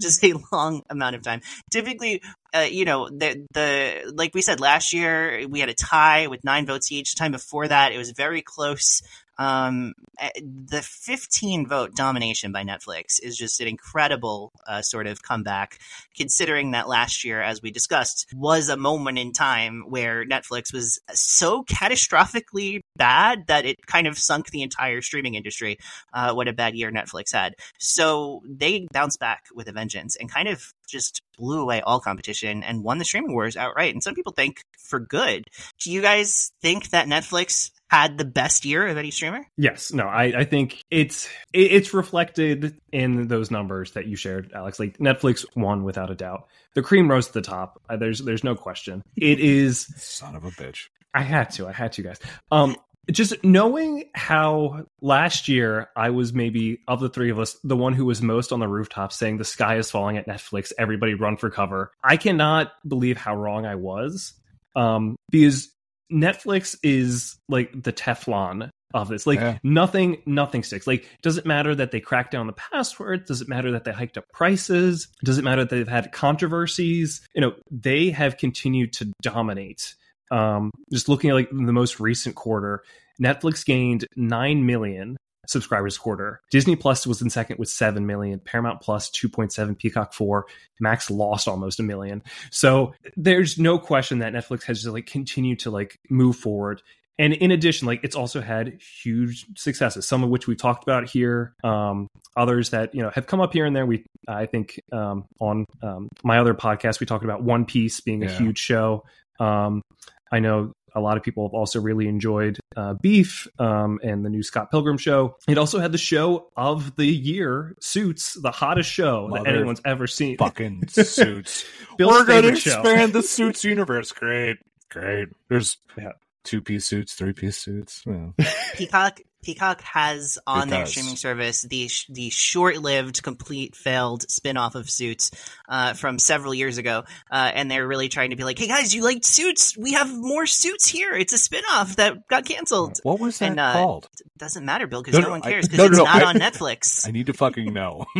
just 0.00 0.22
a 0.24 0.34
long 0.52 0.82
amount 0.90 1.16
of 1.16 1.22
time. 1.22 1.40
Typically, 1.70 2.22
uh, 2.54 2.66
you 2.70 2.84
know, 2.84 3.08
the, 3.08 3.46
the, 3.52 4.12
like 4.14 4.34
we 4.34 4.42
said 4.42 4.60
last 4.60 4.92
year, 4.92 5.46
we 5.48 5.60
had 5.60 5.68
a 5.68 5.74
tie 5.74 6.26
with 6.26 6.44
nine 6.44 6.66
votes 6.66 6.92
each. 6.92 7.14
The 7.14 7.18
time 7.18 7.32
before 7.32 7.68
that, 7.68 7.92
it 7.92 7.98
was 7.98 8.10
very 8.10 8.42
close. 8.42 9.02
Um, 9.38 9.94
eh, 10.18 10.30
the 10.42 10.82
15 10.82 11.66
vote 11.66 11.94
domination 11.94 12.52
by 12.52 12.64
Netflix 12.64 13.22
is 13.22 13.36
just 13.36 13.60
an 13.60 13.68
incredible 13.68 14.52
uh, 14.66 14.82
sort 14.82 15.06
of 15.06 15.22
comeback, 15.22 15.78
considering 16.16 16.72
that 16.72 16.88
last 16.88 17.24
year, 17.24 17.40
as 17.40 17.62
we 17.62 17.70
discussed, 17.70 18.26
was 18.34 18.68
a 18.68 18.76
moment 18.76 19.18
in 19.18 19.32
time 19.32 19.84
where 19.88 20.24
Netflix 20.24 20.72
was 20.72 21.00
so 21.12 21.62
catastrophically 21.64 22.80
bad 22.96 23.46
that 23.46 23.64
it 23.64 23.86
kind 23.86 24.06
of 24.06 24.18
sunk 24.18 24.50
the 24.50 24.62
entire 24.62 25.00
streaming 25.00 25.34
industry. 25.34 25.78
Uh, 26.12 26.32
what 26.32 26.48
a 26.48 26.52
bad 26.52 26.74
year 26.74 26.90
Netflix 26.90 27.32
had. 27.32 27.54
So 27.78 28.42
they 28.44 28.88
bounced 28.92 29.20
back 29.20 29.44
with 29.54 29.68
a 29.68 29.72
vengeance 29.72 30.16
and 30.16 30.30
kind 30.30 30.48
of 30.48 30.72
just 30.88 31.22
blew 31.36 31.60
away 31.60 31.80
all 31.82 32.00
competition 32.00 32.62
and 32.62 32.82
won 32.82 32.98
the 32.98 33.04
streaming 33.04 33.32
wars 33.32 33.56
outright. 33.56 33.92
And 33.92 34.02
some 34.02 34.14
people 34.14 34.32
think 34.32 34.62
for 34.78 34.98
good. 34.98 35.44
Do 35.78 35.92
you 35.92 36.02
guys 36.02 36.52
think 36.60 36.90
that 36.90 37.06
Netflix 37.06 37.70
had 37.88 38.18
the 38.18 38.24
best 38.24 38.64
year 38.64 38.86
of 38.86 38.96
any 38.96 39.10
streamer? 39.10 39.46
Yes, 39.56 39.92
no, 39.92 40.06
I, 40.06 40.24
I 40.40 40.44
think 40.44 40.84
it's 40.90 41.28
it, 41.52 41.72
it's 41.72 41.94
reflected 41.94 42.78
in 42.92 43.28
those 43.28 43.50
numbers 43.50 43.92
that 43.92 44.06
you 44.06 44.16
shared, 44.16 44.52
Alex. 44.54 44.78
Like 44.78 44.98
Netflix 44.98 45.44
won 45.56 45.84
without 45.84 46.10
a 46.10 46.14
doubt. 46.14 46.46
The 46.74 46.82
cream 46.82 47.10
rose 47.10 47.28
to 47.28 47.32
the 47.32 47.42
top. 47.42 47.80
Uh, 47.88 47.96
there's 47.96 48.20
there's 48.20 48.44
no 48.44 48.54
question. 48.54 49.02
It 49.16 49.40
is. 49.40 49.86
Son 49.96 50.36
of 50.36 50.44
a 50.44 50.50
bitch. 50.50 50.88
I 51.14 51.22
had 51.22 51.50
to. 51.52 51.66
I 51.66 51.72
had 51.72 51.92
to, 51.92 52.02
guys. 52.02 52.20
Um, 52.52 52.76
just 53.10 53.42
knowing 53.42 54.04
how 54.14 54.84
last 55.00 55.48
year 55.48 55.88
I 55.96 56.10
was 56.10 56.34
maybe 56.34 56.80
of 56.86 57.00
the 57.00 57.08
three 57.08 57.30
of 57.30 57.38
us 57.38 57.56
the 57.64 57.76
one 57.76 57.94
who 57.94 58.04
was 58.04 58.20
most 58.20 58.52
on 58.52 58.60
the 58.60 58.68
rooftop 58.68 59.12
saying 59.12 59.38
the 59.38 59.44
sky 59.44 59.76
is 59.78 59.90
falling 59.90 60.18
at 60.18 60.26
Netflix. 60.26 60.72
Everybody 60.78 61.14
run 61.14 61.38
for 61.38 61.48
cover. 61.48 61.90
I 62.04 62.18
cannot 62.18 62.72
believe 62.86 63.16
how 63.16 63.34
wrong 63.34 63.64
I 63.64 63.76
was. 63.76 64.34
Um, 64.76 65.16
because 65.30 65.70
Netflix 66.12 66.76
is 66.82 67.36
like 67.48 67.70
the 67.82 67.92
Teflon 67.92 68.70
of 68.94 69.08
this. 69.08 69.26
Like 69.26 69.38
Yeah. 69.40 69.58
nothing, 69.62 70.22
nothing 70.26 70.62
sticks. 70.62 70.86
Like 70.86 71.06
does 71.22 71.36
it 71.36 71.44
matter 71.46 71.74
that 71.74 71.90
they 71.90 72.00
cracked 72.00 72.30
down 72.30 72.46
the 72.46 72.54
password? 72.54 73.26
Does 73.26 73.42
it 73.42 73.48
matter 73.48 73.70
that 73.72 73.84
they 73.84 73.92
hiked 73.92 74.16
up 74.16 74.24
prices? 74.32 75.08
Does 75.24 75.38
it 75.38 75.44
matter 75.44 75.62
that 75.64 75.70
they've 75.70 75.86
had 75.86 76.12
controversies? 76.12 77.20
You 77.34 77.42
know, 77.42 77.54
they 77.70 78.10
have 78.10 78.38
continued 78.38 78.92
to 78.94 79.12
dominate. 79.22 79.94
Um, 80.30 80.70
just 80.92 81.08
looking 81.08 81.30
at 81.30 81.34
like 81.34 81.50
the 81.50 81.72
most 81.72 82.00
recent 82.00 82.34
quarter, 82.34 82.82
Netflix 83.22 83.64
gained 83.64 84.06
nine 84.16 84.64
million 84.66 85.16
subscribers 85.48 85.98
quarter. 85.98 86.40
Disney 86.50 86.76
Plus 86.76 87.06
was 87.06 87.20
in 87.20 87.30
second 87.30 87.58
with 87.58 87.68
7 87.68 88.06
million, 88.06 88.38
Paramount 88.38 88.80
Plus 88.80 89.10
2.7, 89.10 89.76
Peacock 89.78 90.12
4, 90.12 90.46
Max 90.80 91.10
lost 91.10 91.48
almost 91.48 91.80
a 91.80 91.82
million. 91.82 92.22
So 92.50 92.94
there's 93.16 93.58
no 93.58 93.78
question 93.78 94.20
that 94.20 94.32
Netflix 94.32 94.62
has 94.64 94.82
just 94.82 94.92
like 94.92 95.06
continued 95.06 95.58
to 95.60 95.70
like 95.70 95.98
move 96.08 96.36
forward. 96.36 96.82
And 97.20 97.32
in 97.32 97.50
addition, 97.50 97.86
like 97.88 98.00
it's 98.04 98.14
also 98.14 98.40
had 98.40 98.80
huge 99.02 99.44
successes, 99.56 100.06
some 100.06 100.22
of 100.22 100.30
which 100.30 100.46
we 100.46 100.54
talked 100.54 100.84
about 100.84 101.08
here. 101.08 101.52
Um, 101.64 102.06
others 102.36 102.70
that 102.70 102.94
you 102.94 103.02
know 103.02 103.10
have 103.10 103.26
come 103.26 103.40
up 103.40 103.52
here 103.52 103.66
and 103.66 103.74
there. 103.74 103.84
We, 103.86 104.04
I 104.28 104.46
think, 104.46 104.78
um, 104.92 105.24
on 105.40 105.64
um, 105.82 106.08
my 106.22 106.38
other 106.38 106.54
podcast, 106.54 107.00
we 107.00 107.06
talked 107.06 107.24
about 107.24 107.42
One 107.42 107.64
Piece 107.64 108.00
being 108.00 108.22
a 108.22 108.26
Yeah. 108.26 108.38
huge 108.38 108.58
show. 108.58 109.04
Um, 109.40 109.82
I 110.30 110.38
know 110.38 110.72
a 110.98 111.00
lot 111.00 111.16
of 111.16 111.22
people 111.22 111.46
have 111.48 111.54
also 111.54 111.80
really 111.80 112.08
enjoyed 112.08 112.58
uh, 112.76 112.94
Beef 112.94 113.46
um, 113.58 113.98
and 114.02 114.24
the 114.24 114.30
new 114.30 114.42
Scott 114.42 114.70
Pilgrim 114.70 114.98
show. 114.98 115.36
It 115.48 115.56
also 115.58 115.78
had 115.78 115.92
the 115.92 115.98
show 115.98 116.48
of 116.56 116.96
the 116.96 117.06
year, 117.06 117.74
Suits, 117.80 118.34
the 118.34 118.50
hottest 118.50 118.90
show 118.90 119.30
that 119.32 119.46
anyone's 119.46 119.80
ever 119.84 120.06
seen. 120.06 120.36
Fucking 120.36 120.88
suits. 120.88 121.64
Bill's 121.96 122.12
We're 122.12 122.24
going 122.24 122.42
to 122.42 122.48
expand 122.48 123.12
the 123.12 123.22
suits 123.22 123.64
universe. 123.64 124.12
Great. 124.12 124.58
Great. 124.90 125.28
There's 125.48 125.76
Yeah. 125.96 126.12
two 126.44 126.60
piece 126.62 126.86
suits, 126.86 127.14
three 127.14 127.32
piece 127.32 127.56
suits. 127.56 128.02
Yeah. 128.06 128.30
Peacock 128.74 129.20
Peacock 129.48 129.80
has 129.80 130.38
on 130.46 130.68
It 130.68 130.72
their 130.72 130.84
streaming 130.84 131.16
service 131.16 131.62
the 131.62 131.88
the 132.10 132.28
short-lived, 132.28 133.22
complete, 133.22 133.74
failed 133.74 134.30
spin-off 134.30 134.74
of 134.74 134.90
Suits 134.90 135.30
uh, 135.66 135.94
from 135.94 136.18
several 136.18 136.52
years 136.52 136.76
ago, 136.76 137.04
uh, 137.30 137.50
and 137.54 137.70
they're 137.70 137.88
really 137.88 138.10
trying 138.10 138.28
to 138.28 138.36
be 138.36 138.44
like, 138.44 138.58
"Hey 138.58 138.66
guys, 138.68 138.94
you 138.94 139.02
liked 139.02 139.24
Suits? 139.24 139.74
We 139.74 139.94
have 139.94 140.14
more 140.14 140.44
Suits 140.44 140.86
here. 140.86 141.14
It's 141.14 141.32
a 141.32 141.38
spin-off 141.38 141.96
that 141.96 142.28
got 142.28 142.44
canceled." 142.44 142.98
What 143.04 143.20
was 143.20 143.38
that 143.38 143.52
And, 143.52 143.60
uh, 143.60 143.72
called? 143.72 144.08
Doesn't 144.36 144.66
matter, 144.66 144.86
Bill, 144.86 145.00
because 145.02 145.14
No, 145.14 145.20
no, 145.20 145.26
no, 145.28 145.30
one 145.32 145.40
cares 145.40 145.66
because 145.66 145.78
no, 145.78 145.84
no, 145.84 145.88
it's 145.92 145.98
no, 145.98 146.04
not 146.04 146.22
I- 146.22 146.26
on 146.26 146.34
Netflix. 146.36 147.06
I 147.08 147.10
need 147.10 147.24
to 147.28 147.32
fucking 147.32 147.72
know. 147.72 148.04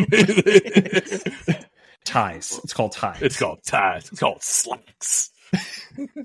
Ties. 2.07 2.59
It's 2.65 2.73
called 2.73 2.93
Ties. 2.93 3.21
it's 3.21 3.39
called 3.39 3.63
ties. 3.65 4.09
It's 4.11 4.19
called 4.21 4.43
slacks. 4.43 5.31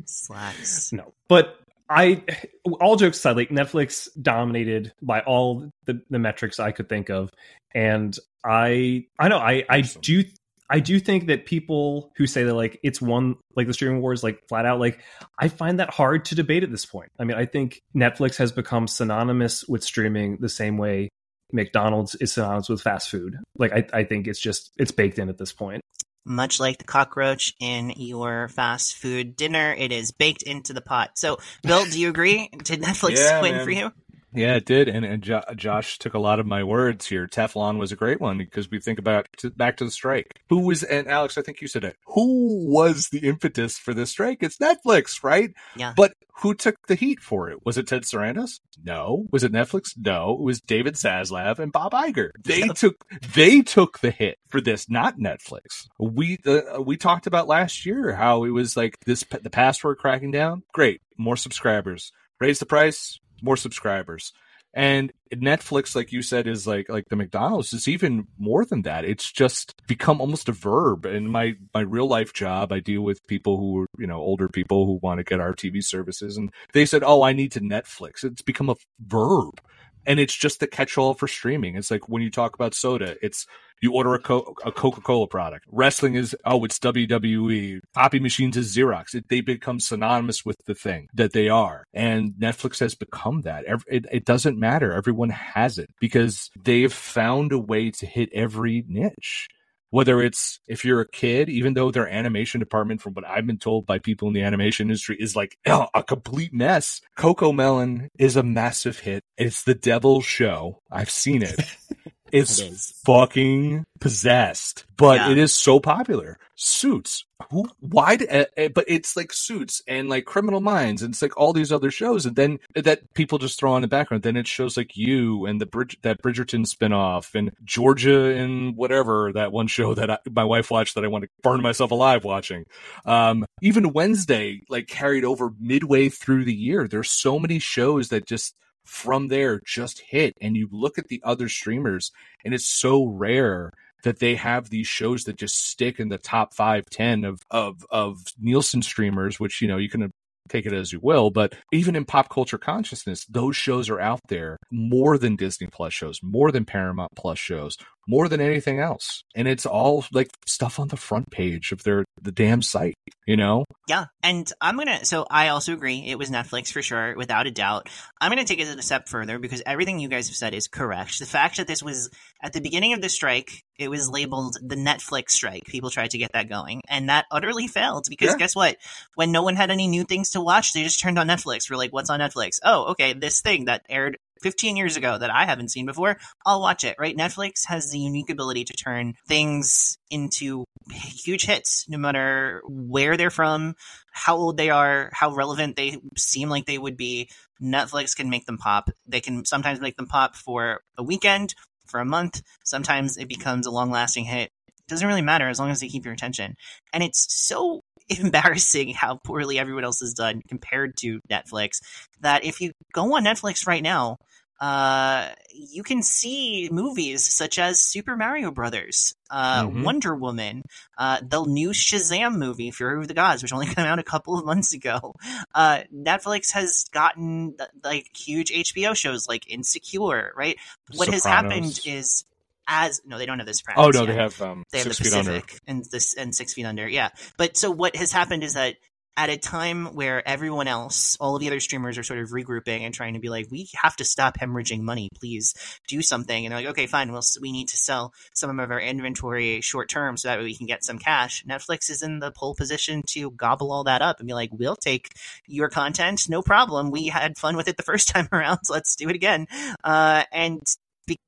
Slacks. 0.06 0.94
No, 0.94 1.14
but 1.28 1.58
I, 1.90 2.24
all 2.82 2.96
jokes 2.96 3.18
aside, 3.18 3.36
like 3.36 3.50
Netflix 3.50 4.10
dominated 4.22 4.94
by 5.02 5.22
all 5.22 5.70
the, 5.86 6.02
the 6.10 6.20
metrics 6.20 6.60
I 6.60 6.72
could 6.72 6.90
think 6.90 7.10
of, 7.10 7.30
and 7.74 8.18
I, 8.46 9.06
I 9.20 9.28
know, 9.28 9.38
I, 9.38 9.64
I 9.70 9.82
do, 9.82 10.24
I 10.70 10.80
do 10.80 11.00
think 11.00 11.28
that 11.28 11.46
people 11.46 12.12
who 12.16 12.26
say 12.26 12.44
that 12.44 12.54
like 12.54 12.80
it's 12.84 13.02
one 13.02 13.36
like 13.56 13.68
the 13.68 13.74
streaming 13.74 14.02
wars 14.02 14.24
like 14.24 14.40
flat 14.48 14.66
out 14.66 14.80
like 14.80 15.00
I 15.38 15.48
find 15.48 15.80
that 15.80 15.92
hard 15.92 16.26
to 16.26 16.36
debate 16.36 16.64
at 16.64 16.72
this 16.72 16.86
point. 16.86 17.10
I 17.20 17.26
mean, 17.26 17.38
I 17.38 17.46
think 17.46 17.82
Netflix 17.96 18.38
has 18.38 18.52
become 18.52 18.88
synonymous 18.88 19.68
with 19.68 19.84
streaming 19.84 20.38
the 20.38 20.50
same 20.50 20.78
way 20.78 21.10
McDonald's 21.52 22.16
is 22.16 22.34
synonymous 22.34 22.70
with 22.70 22.82
fast 22.82 23.10
food. 23.10 23.38
Like 23.58 23.72
I, 23.72 23.86
I 23.94 24.04
think 24.04 24.28
it's 24.28 24.40
just 24.40 24.72
it's 24.78 24.92
baked 24.92 25.20
in 25.20 25.30
at 25.30 25.38
this 25.38 25.54
point. 25.54 25.82
Much 26.26 26.60
like 26.60 26.78
the 26.78 26.84
cockroach 26.86 27.54
in 27.60 27.92
your 27.98 28.48
fast 28.48 28.96
food 28.96 29.36
dinner, 29.36 29.74
it 29.78 29.92
is 29.92 30.12
baked 30.12 30.44
into 30.44 30.72
the 30.74 30.82
pot. 30.82 31.12
So, 31.16 31.38
Bill, 31.64 31.86
do 31.86 32.00
you 32.00 32.10
agree? 32.10 32.50
Did 32.64 32.82
Netflix 32.82 33.18
Yeah, 33.18 33.42
win 33.42 33.56
man. 33.58 33.66
for 33.66 33.72
you? 33.72 33.92
Yeah, 34.34 34.56
it 34.56 34.66
did, 34.66 34.88
and 34.88 35.06
and 35.06 35.24
jo- 35.24 35.44
Josh 35.56 36.00
took 36.00 36.14
a 36.14 36.20
lot 36.20 36.40
of 36.40 36.46
my 36.46 36.64
words 36.64 37.06
here. 37.08 37.28
Teflon 37.28 37.78
was 37.78 37.92
a 37.92 37.96
great 37.96 38.22
one 38.22 38.38
because 38.38 38.70
we 38.70 38.80
think 38.80 39.00
about 39.00 39.28
to, 39.38 39.50
back 39.50 39.78
to 39.78 39.86
the 39.86 39.92
strike. 39.92 40.40
Who 40.50 40.62
was 40.62 40.84
and 40.84 41.08
Alex? 41.08 41.38
I 41.38 41.42
think 41.42 41.62
you 41.62 41.68
said 41.68 41.84
it. 41.84 41.98
Who 42.08 42.70
was 42.70 43.10
the 43.10 43.28
impetus 43.28 43.78
for 43.78 43.94
this 43.94 44.10
strike? 44.12 44.40
It's 44.42 44.58
Netflix, 44.58 45.24
right? 45.24 45.52
Yeah. 45.76 45.94
But 45.96 46.14
who 46.42 46.54
took 46.54 46.88
the 46.88 46.96
heat 46.96 47.20
for 47.20 47.50
it? 47.50 47.60
Was 47.64 47.78
it 47.78 47.88
Ted 47.88 48.04
Sarandos? 48.04 48.60
No. 48.84 49.26
Was 49.32 49.44
it 49.44 49.52
Netflix? 49.52 49.92
No. 49.98 50.34
It 50.34 50.42
was 50.42 50.62
David 50.62 50.96
Zaslav 50.96 51.60
and 51.60 51.72
Bob 51.72 51.94
Iger. 51.94 52.32
They 52.44 52.68
took 52.70 53.06
they 53.34 53.62
took 53.62 54.00
the 54.00 54.12
hit 54.12 54.40
for 54.48 54.60
this, 54.60 54.90
not 54.90 55.20
Netflix. 55.20 55.88
We 56.00 56.40
uh, 56.46 56.82
we 56.82 56.98
talked 56.98 57.28
about 57.28 57.48
last 57.48 57.86
year 57.86 58.16
how 58.16 58.44
it 58.44 58.50
was 58.50 58.76
like 58.76 58.98
this 59.06 59.24
the 59.42 59.50
password 59.50 60.00
cracking 60.00 60.32
down. 60.32 60.64
Great, 60.74 61.02
more 61.18 61.38
subscribers. 61.38 62.12
Raise 62.40 62.60
the 62.60 62.66
price, 62.66 63.20
more 63.44 63.58
subscribers. 63.58 64.34
And 64.76 65.14
Netflix, 65.32 65.96
like 65.96 66.12
you 66.12 66.24
said, 66.24 66.48
is 66.48 66.66
like 66.66 66.90
like 66.90 67.10
the 67.10 67.16
McDonald's. 67.16 67.74
It's 67.74 67.88
even 67.88 68.28
more 68.40 68.66
than 68.66 68.82
that. 68.84 69.06
It's 69.06 69.32
just 69.32 69.76
become 69.88 70.20
almost 70.20 70.50
a 70.50 70.52
verb. 70.52 71.06
In 71.06 71.28
my 71.28 71.54
my 71.76 71.82
real 71.82 72.08
life 72.08 72.34
job, 72.34 72.72
I 72.72 72.80
deal 72.80 73.02
with 73.02 73.28
people 73.28 73.58
who 73.58 73.82
are 73.82 73.88
you 74.00 74.08
know 74.08 74.18
older 74.18 74.50
people 74.50 74.88
who 74.88 75.00
want 75.04 75.20
to 75.20 75.24
get 75.24 75.40
our 75.40 75.54
TV 75.54 75.84
services, 75.84 76.38
and 76.38 76.52
they 76.74 76.88
said, 76.88 77.04
"Oh, 77.06 77.22
I 77.22 77.34
need 77.34 77.52
to 77.52 77.62
Netflix." 77.62 78.24
It's 78.24 78.42
become 78.42 78.70
a 78.70 78.76
verb 79.00 79.62
and 80.06 80.20
it's 80.20 80.36
just 80.36 80.60
the 80.60 80.68
catch-all 80.68 81.14
for 81.14 81.28
streaming. 81.28 81.76
It's 81.76 81.92
like 81.92 82.10
when 82.10 82.22
you 82.22 82.30
talk 82.30 82.56
about 82.56 82.74
soda, 82.74 83.16
it's 83.22 83.46
you 83.84 83.94
order 83.94 84.14
a, 84.14 84.20
Co- 84.20 84.56
a 84.66 84.72
Coca-Cola 84.72 85.28
product. 85.28 85.66
Wrestling 85.70 86.16
is 86.16 86.36
oh, 86.46 86.64
it's 86.64 86.80
WWE. 86.80 87.82
Copy 87.94 88.20
machines 88.20 88.56
is 88.56 88.74
Xerox. 88.74 89.14
It, 89.14 89.28
they 89.28 89.42
become 89.42 89.82
synonymous 89.82 90.46
with 90.46 90.58
the 90.66 90.74
thing 90.74 91.10
that 91.14 91.34
they 91.34 91.50
are, 91.50 91.84
and 91.94 92.32
Netflix 92.40 92.80
has 92.80 92.96
become 92.96 93.42
that. 93.42 93.66
It, 93.88 94.06
it 94.10 94.26
doesn't 94.26 94.58
matter. 94.58 94.94
Everyone 94.94 95.30
has 95.30 95.78
it 95.78 95.90
because 96.00 96.50
they've 96.64 96.94
found 96.94 97.52
a 97.52 97.60
way 97.60 97.92
to 97.92 98.06
hit 98.06 98.30
every 98.34 98.86
niche 98.88 99.50
whether 99.90 100.24
it's 100.24 100.60
if 100.68 100.84
you're 100.84 101.02
a 101.02 101.08
kid, 101.08 101.50
even 101.50 101.76
though 101.76 101.92
their 101.92 102.08
animation 102.08 102.60
department, 102.60 103.00
from 103.00 103.14
what 103.14 103.28
I've 103.28 103.46
been 103.46 103.60
told 103.60 103.86
by 103.86 104.00
people 104.00 104.28
in 104.28 104.34
the 104.34 104.42
animation 104.42 104.88
industry, 104.88 105.18
is 105.20 105.36
like 105.36 105.56
a 105.68 106.02
complete 106.02 106.52
mess. 106.52 107.00
CoComelon 107.16 108.08
is 108.18 108.36
a 108.36 108.42
massive 108.42 108.98
hit. 108.98 109.24
It's 109.38 109.66
the 109.66 109.76
devil's 109.76 110.26
show. 110.26 110.80
I've 110.90 111.12
seen 111.12 111.44
it. 111.44 111.60
It's 112.34 112.60
It 112.60 112.72
is. 112.72 112.94
fucking 113.06 113.86
possessed, 114.02 114.86
but 114.98 115.18
Yeah. 115.20 115.32
it 115.32 115.38
is 115.38 115.54
so 115.54 115.80
popular. 115.80 116.38
Suits. 116.56 117.26
Who? 117.52 117.66
Why? 117.80 118.16
d- 118.16 118.28
uh, 118.28 118.46
uh, 118.58 118.70
but 118.70 118.86
it's 118.88 119.16
like 119.18 119.34
Suits 119.34 119.82
and 119.88 120.08
like 120.10 120.26
Criminal 120.26 120.62
Minds, 120.62 121.02
and 121.02 121.14
it's 121.14 121.22
like 121.22 121.36
all 121.38 121.52
these 121.54 121.72
other 121.72 121.92
shows, 121.92 122.26
and 122.26 122.36
then 122.36 122.60
that 122.76 123.14
people 123.14 123.38
just 123.38 123.60
throw 123.60 123.74
on 123.74 123.82
the 123.82 123.88
background. 123.88 124.24
Then 124.24 124.38
it 124.38 124.48
shows 124.48 124.78
like 124.78 124.96
you 124.96 125.46
and 125.46 125.60
the 125.62 125.66
Bridge 125.66 125.98
that 126.04 126.22
Bridgerton 126.22 126.66
spinoff 126.66 127.36
and 127.36 127.52
Georgia 127.64 128.36
and 128.36 128.76
whatever 128.78 129.32
that 129.34 129.52
one 129.52 129.68
show 129.68 129.94
that 129.96 130.10
I, 130.10 130.18
my 130.32 130.44
wife 130.44 130.72
watched 130.72 130.96
that 130.96 131.04
I 131.04 131.08
want 131.10 131.24
to 131.26 131.30
burn 131.42 131.62
myself 131.62 131.92
alive 131.92 132.24
watching. 132.24 132.66
Um, 133.06 133.46
even 133.62 133.94
Wednesday 133.94 134.62
like 134.70 134.88
carried 134.88 135.26
over 135.26 135.52
midway 135.60 136.10
through 136.10 136.46
the 136.46 136.54
year. 136.56 136.88
There's 136.88 137.12
so 137.12 137.40
many 137.40 137.60
shows 137.60 138.10
that 138.10 138.26
just 138.28 138.54
from 138.86 139.28
there 139.28 139.62
just 139.66 140.02
hit 140.02 140.36
and 140.42 140.56
you 140.56 140.68
look 140.72 140.98
at 140.98 141.08
the 141.08 141.22
other 141.24 141.50
streamers 141.50 142.12
and 142.44 142.54
it's 142.54 142.66
so 142.66 143.06
rare 143.06 143.72
that 144.04 144.20
they 144.20 144.36
have 144.36 144.70
these 144.70 144.88
shows 144.88 145.24
that 145.24 145.38
just 145.38 145.68
stick 145.68 146.00
in 146.00 146.10
the 146.10 146.18
top 146.18 146.54
five, 146.54 146.86
ten 146.90 147.24
of 147.24 147.42
of 147.50 147.86
of 147.90 148.20
Nielsen 148.40 148.82
streamers, 148.82 149.40
which 149.40 149.62
you 149.62 149.68
know 149.68 149.78
you 149.78 149.90
can 149.90 150.12
take 150.50 150.66
it 150.66 150.74
as 150.74 150.92
you 150.92 151.00
will, 151.02 151.30
but 151.30 151.56
even 151.72 151.96
in 151.96 152.04
pop 152.04 152.30
culture 152.30 152.58
consciousness, 152.58 153.26
those 153.30 153.56
shows 153.56 153.90
are 153.90 154.02
out 154.02 154.20
there 154.28 154.58
more 154.72 155.18
than 155.18 155.38
Disney 155.38 155.68
Plus 155.68 155.94
shows, 155.94 156.20
more 156.22 156.52
than 156.52 156.66
Paramount 156.66 157.12
Plus 157.16 157.40
shows, 157.40 157.78
more 158.08 158.28
than 158.28 158.42
anything 158.42 158.80
else. 158.80 159.24
And 159.36 159.48
it's 159.48 159.66
all 159.66 160.06
like 160.12 160.30
stuff 160.46 160.80
on 160.80 160.90
the 160.90 160.98
front 160.98 161.30
page 161.32 161.72
of 161.72 161.84
their 161.84 162.04
the 162.22 162.32
damn 162.32 162.62
site, 162.62 162.96
you 163.26 163.36
know? 163.38 163.66
Yeah, 163.88 164.06
and 164.22 164.50
I'm 164.62 164.78
gonna. 164.78 165.04
So 165.06 165.26
I 165.30 165.50
also 165.50 165.74
agree. 165.74 166.04
It 166.08 166.18
was 166.18 166.30
Netflix 166.30 166.72
for 166.72 166.82
sure, 166.82 167.16
without 167.18 167.48
a 167.48 167.52
doubt. 167.52 167.90
I'm 168.22 168.30
gonna 168.30 168.46
take 168.46 168.60
it 168.60 168.78
a 168.78 168.82
step 168.82 169.08
further 169.10 169.40
because 169.40 169.62
everything 169.66 170.00
you 170.00 170.08
guys 170.10 170.28
have 170.28 170.36
said 170.36 170.54
is 170.54 170.68
correct. 170.68 171.20
The 171.20 171.26
fact 171.26 171.58
that 171.58 171.68
this 171.68 171.84
was 171.84 172.10
at 172.42 172.54
the 172.54 172.62
beginning 172.62 172.94
of 172.94 173.02
the 173.02 173.10
strike, 173.10 173.64
it 173.78 173.90
was 173.90 174.10
labeled 174.10 174.58
the 174.62 174.76
Netflix 174.76 175.32
strike. 175.32 175.64
People 175.66 175.90
tried 175.90 176.12
to 176.12 176.18
get 176.18 176.32
that 176.34 176.50
going, 176.50 176.82
and 176.88 177.10
that 177.10 177.26
utterly 177.32 177.68
failed 177.68 178.06
because 178.10 178.30
Yeah. 178.32 178.38
guess 178.38 178.56
what? 178.56 178.78
When 179.16 179.32
no 179.32 179.44
one 179.44 179.56
had 179.56 179.72
any 179.72 179.88
new 179.88 180.04
things 180.04 180.32
to 180.32 180.42
watch, 180.42 180.74
they 180.74 180.84
just 180.84 181.00
turned 181.00 181.20
on 181.20 181.28
Netflix. 181.28 181.70
We're 181.70 181.78
like, 181.78 181.92
"What's 181.94 182.10
on 182.10 182.20
Netflix?" 182.20 182.60
Oh, 182.64 182.92
okay, 182.92 183.14
this 183.14 183.42
thing 183.42 183.66
that 183.66 183.86
aired 183.90 184.18
15 184.44 184.78
years 184.78 184.98
ago 184.98 185.18
that 185.18 185.32
I 185.32 185.46
haven't 185.46 185.72
seen 185.72 185.86
before. 185.86 186.18
I'll 186.46 186.62
watch 186.62 186.84
it. 186.84 186.96
Right? 187.00 187.18
Netflix 187.18 187.66
has 187.68 187.90
the 187.90 188.00
unique 188.00 188.30
ability 188.30 188.66
to 188.66 188.74
turn 188.74 189.16
things 189.28 189.98
into 190.12 190.66
huge 190.92 191.46
hits, 191.46 191.86
no 191.88 191.98
matter 191.98 192.62
where 192.68 193.18
they're 193.18 193.32
from, 193.32 193.76
how 194.12 194.36
old 194.36 194.58
they 194.58 194.70
are, 194.70 195.10
how 195.14 195.34
relevant 195.34 195.76
they 195.76 195.98
seem 196.18 196.50
like 196.50 196.66
they 196.66 196.78
would 196.78 196.98
be. 196.98 197.30
Netflix 197.62 198.16
can 198.16 198.30
make 198.30 198.46
them 198.46 198.58
pop. 198.58 198.90
They 199.08 199.22
can 199.22 199.46
sometimes 199.46 199.80
make 199.80 199.96
them 199.96 200.08
pop 200.08 200.36
for 200.36 200.82
a 200.98 201.04
weekend, 201.04 201.56
for 201.86 202.00
a 202.00 202.06
month. 202.06 202.42
Sometimes 202.66 203.18
it 203.18 203.30
becomes 203.30 203.66
a 203.66 203.72
long 203.72 203.90
lasting 203.90 204.26
hit. 204.26 204.52
It 204.68 204.88
doesn't 204.90 205.08
really 205.08 205.22
matter 205.22 205.48
as 205.48 205.60
long 205.60 205.72
as 205.72 205.80
they 205.80 205.88
keep 205.88 206.04
your 206.04 206.14
attention. 206.14 206.56
And 206.92 207.02
it's 207.02 207.26
so 207.30 207.82
embarrassing 208.10 208.94
how 208.94 209.20
poorly 209.24 209.58
everyone 209.58 209.86
else 209.86 210.02
has 210.02 210.14
done 210.14 210.42
compared 210.48 210.98
to 210.98 211.22
Netflix 211.30 211.80
that 212.20 212.44
if 212.44 212.60
you 212.60 212.72
go 212.94 213.16
on 213.16 213.24
Netflix 213.24 213.66
right 213.66 213.84
now, 213.84 214.18
uh, 214.60 215.30
you 215.54 215.84
can 215.84 216.02
see 216.02 216.70
movies 216.72 217.32
such 217.32 217.60
as 217.60 217.80
Super 217.80 218.16
Mario 218.16 218.52
Brothers, 218.52 219.16
uh, 219.30 219.66
Mhm. 219.66 219.84
Wonder 219.84 220.16
Woman, 220.16 220.62
uh, 220.98 221.20
the 221.22 221.44
new 221.46 221.70
Shazam 221.72 222.36
movie, 222.38 222.72
Fury 222.72 223.00
of 223.02 223.08
the 223.08 223.14
Gods, 223.14 223.42
which 223.44 223.52
only 223.54 223.66
came 223.76 223.86
out 223.86 224.00
a 224.00 224.04
couple 224.04 224.38
of 224.38 224.46
months 224.46 224.74
ago. 224.74 225.14
Uh, 225.54 225.82
Netflix 225.94 226.54
has 226.54 226.86
gotten 226.92 227.56
like 227.84 228.08
huge 228.16 228.52
HBO 228.52 228.96
shows 228.96 229.28
like 229.28 229.50
Insecure, 229.50 230.34
right? 230.36 230.58
What 230.96 231.10
has 231.10 231.24
happened 231.26 231.80
is 231.86 232.26
as 232.66 233.02
no, 233.06 233.18
they 233.18 233.26
don't 233.26 233.40
have 233.40 233.46
this. 233.48 233.58
Sopranos 233.60 233.86
Oh 233.86 233.90
no, 233.90 234.06
yet 234.06 234.08
they 234.14 234.22
have 234.22 234.42
um 234.42 234.64
they 234.72 234.78
have 234.80 234.88
the 234.88 234.94
feet 234.94 235.14
under. 235.14 235.32
Pacific 235.42 235.60
and 235.68 235.84
this 235.92 236.14
and 236.14 236.34
Six 236.34 236.54
Feet 236.54 236.66
Under. 236.66 236.88
Yeah, 236.88 237.10
but 237.38 237.58
so 237.58 237.70
what 237.70 237.96
has 237.98 238.14
happened 238.14 238.44
is 238.44 238.54
that 238.54 238.76
at 239.16 239.30
a 239.30 239.38
time 239.38 239.94
where 239.94 240.28
everyone 240.28 240.68
else, 240.68 241.18
all 241.20 241.36
of 241.36 241.40
the 241.40 241.48
other 241.48 241.60
streamers 241.60 241.98
are 241.98 242.04
sort 242.04 242.20
of 242.20 242.30
regrouping 242.30 242.82
and 242.82 242.94
trying 242.94 243.14
to 243.14 243.20
be 243.20 243.30
like, 243.30 243.48
we 243.52 243.70
have 243.76 243.96
to 243.96 244.06
stop 244.06 244.38
hemorrhaging 244.38 244.82
money, 244.82 245.10
please 245.20 245.54
do 245.88 246.02
something. 246.02 246.46
And 246.46 246.52
they're 246.52 246.62
like, 246.62 246.72
okay, 246.72 246.88
fine, 246.88 247.12
well, 247.12 247.22
we 247.42 247.52
need 247.52 247.68
to 247.70 247.78
sell 247.78 248.14
some 248.34 248.60
of 248.60 248.72
our 248.72 248.80
inventory 248.80 249.62
short 249.62 249.90
term 249.90 250.18
so 250.18 250.28
that 250.28 250.40
way 250.40 250.46
we 250.46 250.56
can 250.56 250.66
get 250.66 250.84
some 250.84 250.98
cash. 250.98 251.44
Netflix 251.46 251.90
is 251.90 252.02
in 252.02 252.20
the 252.20 252.32
pole 252.32 252.56
position 252.56 253.04
to 253.10 253.32
gobble 253.32 253.72
all 253.72 253.84
that 253.84 254.02
up 254.02 254.20
and 254.20 254.28
be 254.28 254.34
like, 254.34 254.50
we'll 254.52 254.76
take 254.76 255.10
your 255.48 255.70
content, 255.70 256.28
no 256.28 256.42
problem. 256.42 256.90
We 256.90 257.08
had 257.08 257.38
fun 257.38 257.56
with 257.56 257.68
it 257.68 257.78
the 257.78 257.84
first 257.94 258.08
time 258.10 258.28
around, 258.32 258.60
so 258.64 258.74
let's 258.74 258.96
do 258.96 259.10
it 259.10 259.16
again. 259.16 259.48
Uh, 259.84 260.24
and 260.32 260.62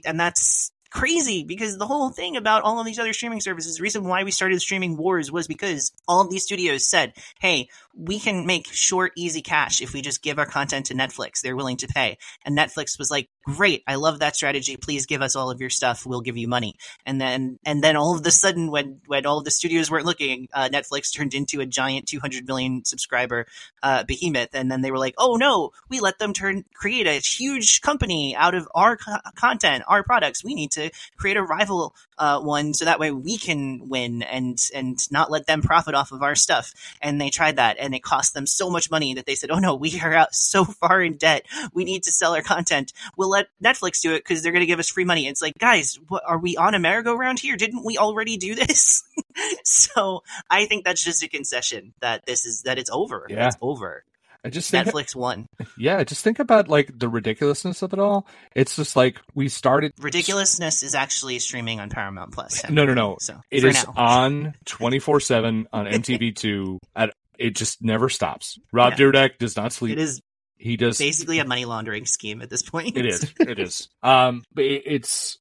and 0.05 0.19
that's 0.19 0.71
crazy 0.95 1.43
because 1.43 1.77
the 1.77 1.85
whole 1.85 2.09
thing 2.09 2.37
about 2.37 2.63
all 2.63 2.79
of 2.79 2.85
these 2.85 2.99
other 2.99 3.11
streaming 3.11 3.41
services, 3.41 3.75
the 3.75 3.83
reason 3.83 4.05
why 4.05 4.23
we 4.23 4.31
started 4.31 4.61
streaming 4.61 4.95
wars 4.95 5.29
was 5.29 5.45
because 5.45 5.91
all 6.07 6.21
of 6.21 6.29
these 6.29 6.43
studios 6.43 6.89
said, 6.89 7.13
hey, 7.39 7.67
we 7.97 8.19
can 8.19 8.45
make 8.45 8.67
short, 8.67 9.13
easy 9.15 9.41
cash 9.41 9.81
if 9.81 9.93
we 9.93 10.01
just 10.01 10.21
give 10.21 10.37
our 10.37 10.45
content 10.45 10.87
to 10.87 10.93
Netflix. 10.93 11.41
They're 11.41 11.55
willing 11.55 11.77
to 11.77 11.87
pay. 11.87 12.17
And 12.43 12.57
Netflix 12.57 12.99
was 12.99 13.09
like, 13.09 13.29
great, 13.45 13.83
I 13.87 13.95
love 13.95 14.19
that 14.19 14.35
strategy. 14.35 14.75
Please 14.75 15.05
give 15.05 15.21
us 15.21 15.35
all 15.35 15.49
of 15.49 15.61
your 15.61 15.69
stuff. 15.69 16.05
We'll 16.05 16.21
give 16.21 16.35
you 16.35 16.47
money. 16.47 16.75
And 17.05 17.21
then, 17.21 17.57
and 17.65 17.83
then 17.83 17.95
all 17.95 18.15
of 18.17 18.25
a 18.25 18.31
sudden, 18.31 18.69
when, 18.69 18.99
when 19.07 19.25
all 19.25 19.37
of 19.37 19.45
the 19.45 19.51
studios 19.51 19.89
weren't 19.89 20.05
looking, 20.05 20.49
uh, 20.53 20.69
Netflix 20.69 21.13
turned 21.13 21.33
into 21.33 21.61
a 21.61 21.65
giant 21.65 22.07
200 22.07 22.47
million 22.47 22.83
subscriber, 22.83 23.45
uh, 23.81 24.03
behemoth. 24.03 24.49
And 24.53 24.69
then 24.69 24.81
they 24.81 24.91
were 24.91 24.99
like, 24.99 25.15
oh 25.17 25.35
no, 25.35 25.71
we 25.89 25.99
let 25.99 26.19
them 26.19 26.33
turn, 26.33 26.65
create 26.73 27.07
a 27.07 27.13
huge 27.13 27.81
company 27.81 28.35
out 28.35 28.55
of 28.55 28.67
our 28.75 28.97
co- 28.97 29.17
content, 29.35 29.83
our 29.87 30.03
products. 30.03 30.43
We 30.43 30.53
need 30.53 30.71
to 30.71 30.91
create 31.17 31.37
a 31.37 31.43
rival, 31.43 31.95
uh, 32.17 32.39
one 32.39 32.73
so 32.73 32.85
that 32.85 32.99
way 32.99 33.11
we 33.11 33.37
can 33.37 33.89
win 33.89 34.23
and, 34.23 34.59
and 34.73 34.99
not 35.11 35.31
let 35.31 35.45
them 35.45 35.61
profit 35.61 35.95
off 35.95 36.11
of 36.11 36.21
our 36.21 36.35
stuff. 36.35 36.73
And 37.01 37.19
they 37.19 37.29
tried 37.29 37.57
that 37.57 37.77
and 37.79 37.93
it 37.93 38.03
cost 38.03 38.33
them 38.33 38.47
so 38.47 38.69
much 38.69 38.89
money 38.89 39.13
that 39.15 39.25
they 39.25 39.35
said, 39.35 39.51
oh 39.51 39.59
no, 39.59 39.75
we 39.75 39.99
are 40.01 40.13
out 40.13 40.33
so 40.33 40.65
far 40.65 41.01
in 41.01 41.17
debt. 41.17 41.45
We 41.73 41.83
need 41.83 42.03
to 42.03 42.11
sell 42.11 42.35
our 42.35 42.41
content. 42.41 42.93
We'll 43.17 43.29
let 43.29 43.47
Netflix 43.63 44.01
do 44.01 44.13
it 44.13 44.19
because 44.19 44.41
they're 44.41 44.51
going 44.51 44.61
to 44.61 44.67
give 44.67 44.79
us 44.79 44.89
free 44.89 45.05
money. 45.05 45.27
It's 45.27 45.41
like, 45.41 45.57
guys, 45.57 45.99
what, 46.07 46.23
are 46.25 46.37
we 46.37 46.57
on 46.57 46.75
a 46.75 46.79
merry-go-round 46.79 47.39
here? 47.39 47.55
Didn't 47.55 47.83
we 47.83 47.97
already 47.97 48.37
do 48.37 48.55
this? 48.55 49.03
so 49.63 50.23
I 50.49 50.65
think 50.65 50.85
that's 50.85 51.03
just 51.03 51.23
a 51.23 51.29
concession 51.29 51.93
that 52.01 52.25
this 52.25 52.45
is, 52.45 52.63
that 52.63 52.77
it's 52.77 52.89
over. 52.89 53.27
Yeah. 53.29 53.47
It's 53.47 53.57
over. 53.61 54.03
I 54.45 54.49
just 54.49 54.69
think 54.69 54.87
Netflix 54.87 55.15
won. 55.15 55.47
Yeah, 55.77 56.03
just 56.03 56.23
think 56.23 56.39
about 56.39 56.67
like 56.69 56.91
the 56.97 57.09
ridiculousness 57.09 57.81
of 57.81 57.91
it 57.93 57.99
all. 57.99 58.27
It's 58.55 58.75
just 58.75 58.95
like 58.95 59.19
we 59.33 59.49
started. 59.49 59.91
Ridiculousness 59.99 60.83
is 60.83 60.93
actually 60.95 61.39
streaming 61.39 61.79
on 61.79 61.89
Paramount 61.89 62.31
Plus. 62.31 62.63
No, 62.69 62.85
no, 62.85 62.93
no. 62.93 63.17
So 63.19 63.41
It 63.51 63.63
is 63.65 63.83
now. 63.85 63.93
on 63.97 64.53
twenty 64.65 64.99
four 64.99 65.19
seven 65.19 65.67
on 65.73 65.85
MTV 65.87 66.35
two. 66.35 66.79
At 66.95 67.13
it 67.37 67.55
just 67.55 67.81
never 67.83 68.07
stops. 68.07 68.57
Rob 68.71 68.93
Yeah. 68.93 68.99
Dyrdek 69.07 69.37
does 69.39 69.57
not 69.57 69.73
sleep. 69.73 69.93
It 69.93 69.99
is 69.99 70.21
He 70.57 70.77
does. 70.77 70.97
basically 70.99 71.39
a 71.39 71.45
money 71.45 71.65
laundering 71.65 72.05
scheme 72.05 72.41
at 72.41 72.49
this 72.49 72.61
point. 72.61 72.95
It 72.95 73.05
is. 73.05 73.33
It 73.39 73.59
is. 73.59 73.89
Um, 74.03 74.43
but 74.53 74.63
it, 74.63 74.83
it's 74.85 75.37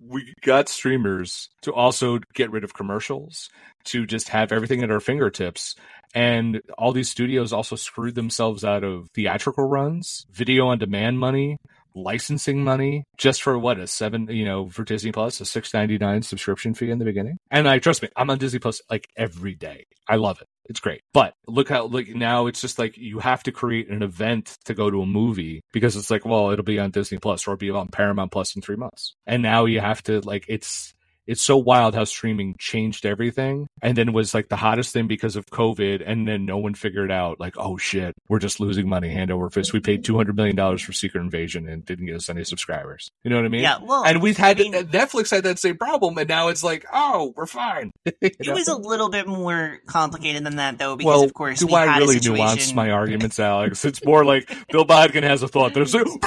we 0.00 0.34
got 0.42 0.68
streamers 0.68 1.48
to 1.62 1.72
also 1.72 2.18
get 2.34 2.50
rid 2.50 2.62
of 2.64 2.74
commercials 2.74 3.48
to 3.84 4.06
just 4.06 4.28
have 4.28 4.52
everything 4.52 4.82
at 4.82 4.90
our 4.90 5.00
fingertips. 5.00 5.74
And 6.14 6.62
all 6.78 6.92
these 6.92 7.10
studios 7.10 7.52
also 7.52 7.76
screwed 7.76 8.14
themselves 8.14 8.64
out 8.64 8.84
of 8.84 9.08
theatrical 9.14 9.64
runs, 9.64 10.26
video 10.30 10.68
on 10.68 10.78
demand 10.78 11.18
money, 11.18 11.58
licensing 11.94 12.64
money, 12.64 13.04
just 13.16 13.42
for 13.42 13.58
what 13.58 13.78
a 13.78 13.86
seven, 13.86 14.28
you 14.28 14.44
know, 14.44 14.68
for 14.68 14.84
Disney 14.84 15.12
Plus, 15.12 15.40
a 15.40 15.44
six 15.44 15.74
ninety 15.74 15.98
nine 15.98 16.22
subscription 16.22 16.74
fee 16.74 16.90
in 16.90 16.98
the 16.98 17.04
beginning. 17.04 17.38
And 17.50 17.68
I 17.68 17.78
trust 17.78 18.02
me, 18.02 18.08
I'm 18.16 18.30
on 18.30 18.38
Disney 18.38 18.58
Plus 18.58 18.80
like 18.90 19.08
every 19.16 19.54
day. 19.54 19.86
I 20.08 20.16
love 20.16 20.40
it. 20.40 20.48
It's 20.66 20.80
great. 20.80 21.02
But 21.12 21.34
look 21.46 21.68
how 21.68 21.86
like 21.86 22.08
now 22.08 22.46
it's 22.46 22.60
just 22.60 22.78
like 22.78 22.96
you 22.96 23.18
have 23.18 23.42
to 23.44 23.52
create 23.52 23.90
an 23.90 24.02
event 24.02 24.56
to 24.64 24.74
go 24.74 24.90
to 24.90 25.02
a 25.02 25.06
movie 25.06 25.62
because 25.72 25.96
it's 25.96 26.10
like, 26.10 26.24
well, 26.24 26.50
it'll 26.50 26.64
be 26.64 26.78
on 26.78 26.90
Disney 26.90 27.18
Plus 27.18 27.46
or 27.46 27.52
it'll 27.52 27.58
be 27.58 27.70
on 27.70 27.88
Paramount 27.88 28.32
Plus 28.32 28.56
in 28.56 28.62
three 28.62 28.76
months. 28.76 29.14
And 29.26 29.42
now 29.42 29.66
you 29.66 29.80
have 29.80 30.02
to 30.04 30.20
like 30.20 30.46
it's 30.48 30.94
it's 31.26 31.42
so 31.42 31.56
wild 31.56 31.94
how 31.94 32.04
streaming 32.04 32.54
changed 32.58 33.06
everything 33.06 33.66
and 33.82 33.96
then 33.96 34.12
was 34.12 34.34
like 34.34 34.48
the 34.48 34.56
hottest 34.56 34.92
thing 34.92 35.06
because 35.06 35.36
of 35.36 35.46
COVID. 35.46 36.02
And 36.04 36.26
then 36.28 36.44
no 36.44 36.58
one 36.58 36.74
figured 36.74 37.10
out 37.10 37.40
like, 37.40 37.54
oh 37.56 37.76
shit, 37.76 38.14
we're 38.28 38.38
just 38.38 38.60
losing 38.60 38.88
money 38.88 39.08
hand 39.08 39.30
over 39.30 39.50
fist. 39.50 39.72
We 39.72 39.80
paid 39.80 40.04
$200 40.04 40.34
million 40.34 40.78
for 40.78 40.92
Secret 40.92 41.20
Invasion 41.20 41.68
and 41.68 41.84
didn't 41.84 42.06
get 42.06 42.16
us 42.16 42.28
any 42.28 42.44
subscribers. 42.44 43.10
You 43.22 43.30
know 43.30 43.36
what 43.36 43.44
I 43.44 43.48
mean? 43.48 43.62
Yeah, 43.62 43.78
well, 43.82 44.04
and 44.04 44.22
we've 44.22 44.36
had 44.36 44.60
I 44.60 44.64
mean- 44.64 44.72
Netflix 44.72 45.30
had 45.30 45.44
that 45.44 45.58
same 45.58 45.76
problem. 45.76 46.18
And 46.18 46.28
now 46.28 46.48
it's 46.48 46.62
like, 46.62 46.84
oh, 46.92 47.32
we're 47.36 47.46
fine. 47.46 47.90
It 48.20 48.46
know? 48.46 48.54
was 48.54 48.68
a 48.68 48.76
little 48.76 49.10
bit 49.10 49.26
more 49.26 49.80
complicated 49.86 50.44
than 50.44 50.56
that, 50.56 50.78
though, 50.78 50.96
because 50.96 51.06
well, 51.06 51.24
of 51.24 51.34
course 51.34 51.58
do 51.58 51.66
we 51.66 51.74
I 51.74 51.98
really 51.98 52.14
situation. 52.14 52.44
nuance 52.44 52.74
my 52.74 52.90
arguments, 52.90 53.38
Alex? 53.44 53.84
It's 53.84 54.04
more 54.04 54.24
like 54.24 54.50
Bill 54.68 54.84
Bodkin 54.84 55.22
has 55.22 55.42
a 55.42 55.48
thought. 55.48 55.74
There's 55.74 55.94
like, 55.94 56.06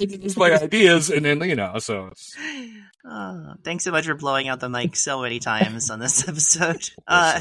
it's 0.00 0.36
my 0.36 0.52
ideas, 0.52 1.10
and 1.10 1.24
then 1.24 1.40
you 1.42 1.54
know, 1.54 1.78
so 1.78 2.06
it's, 2.06 2.36
Oh, 3.06 3.54
thanks 3.62 3.84
so 3.84 3.90
much 3.90 4.06
for 4.06 4.14
blowing 4.14 4.48
out 4.48 4.60
the 4.60 4.70
mic 4.70 4.96
so 4.96 5.20
many 5.20 5.38
times 5.38 5.90
on 5.90 5.98
this 5.98 6.26
episode. 6.28 6.88
Uh, 7.06 7.38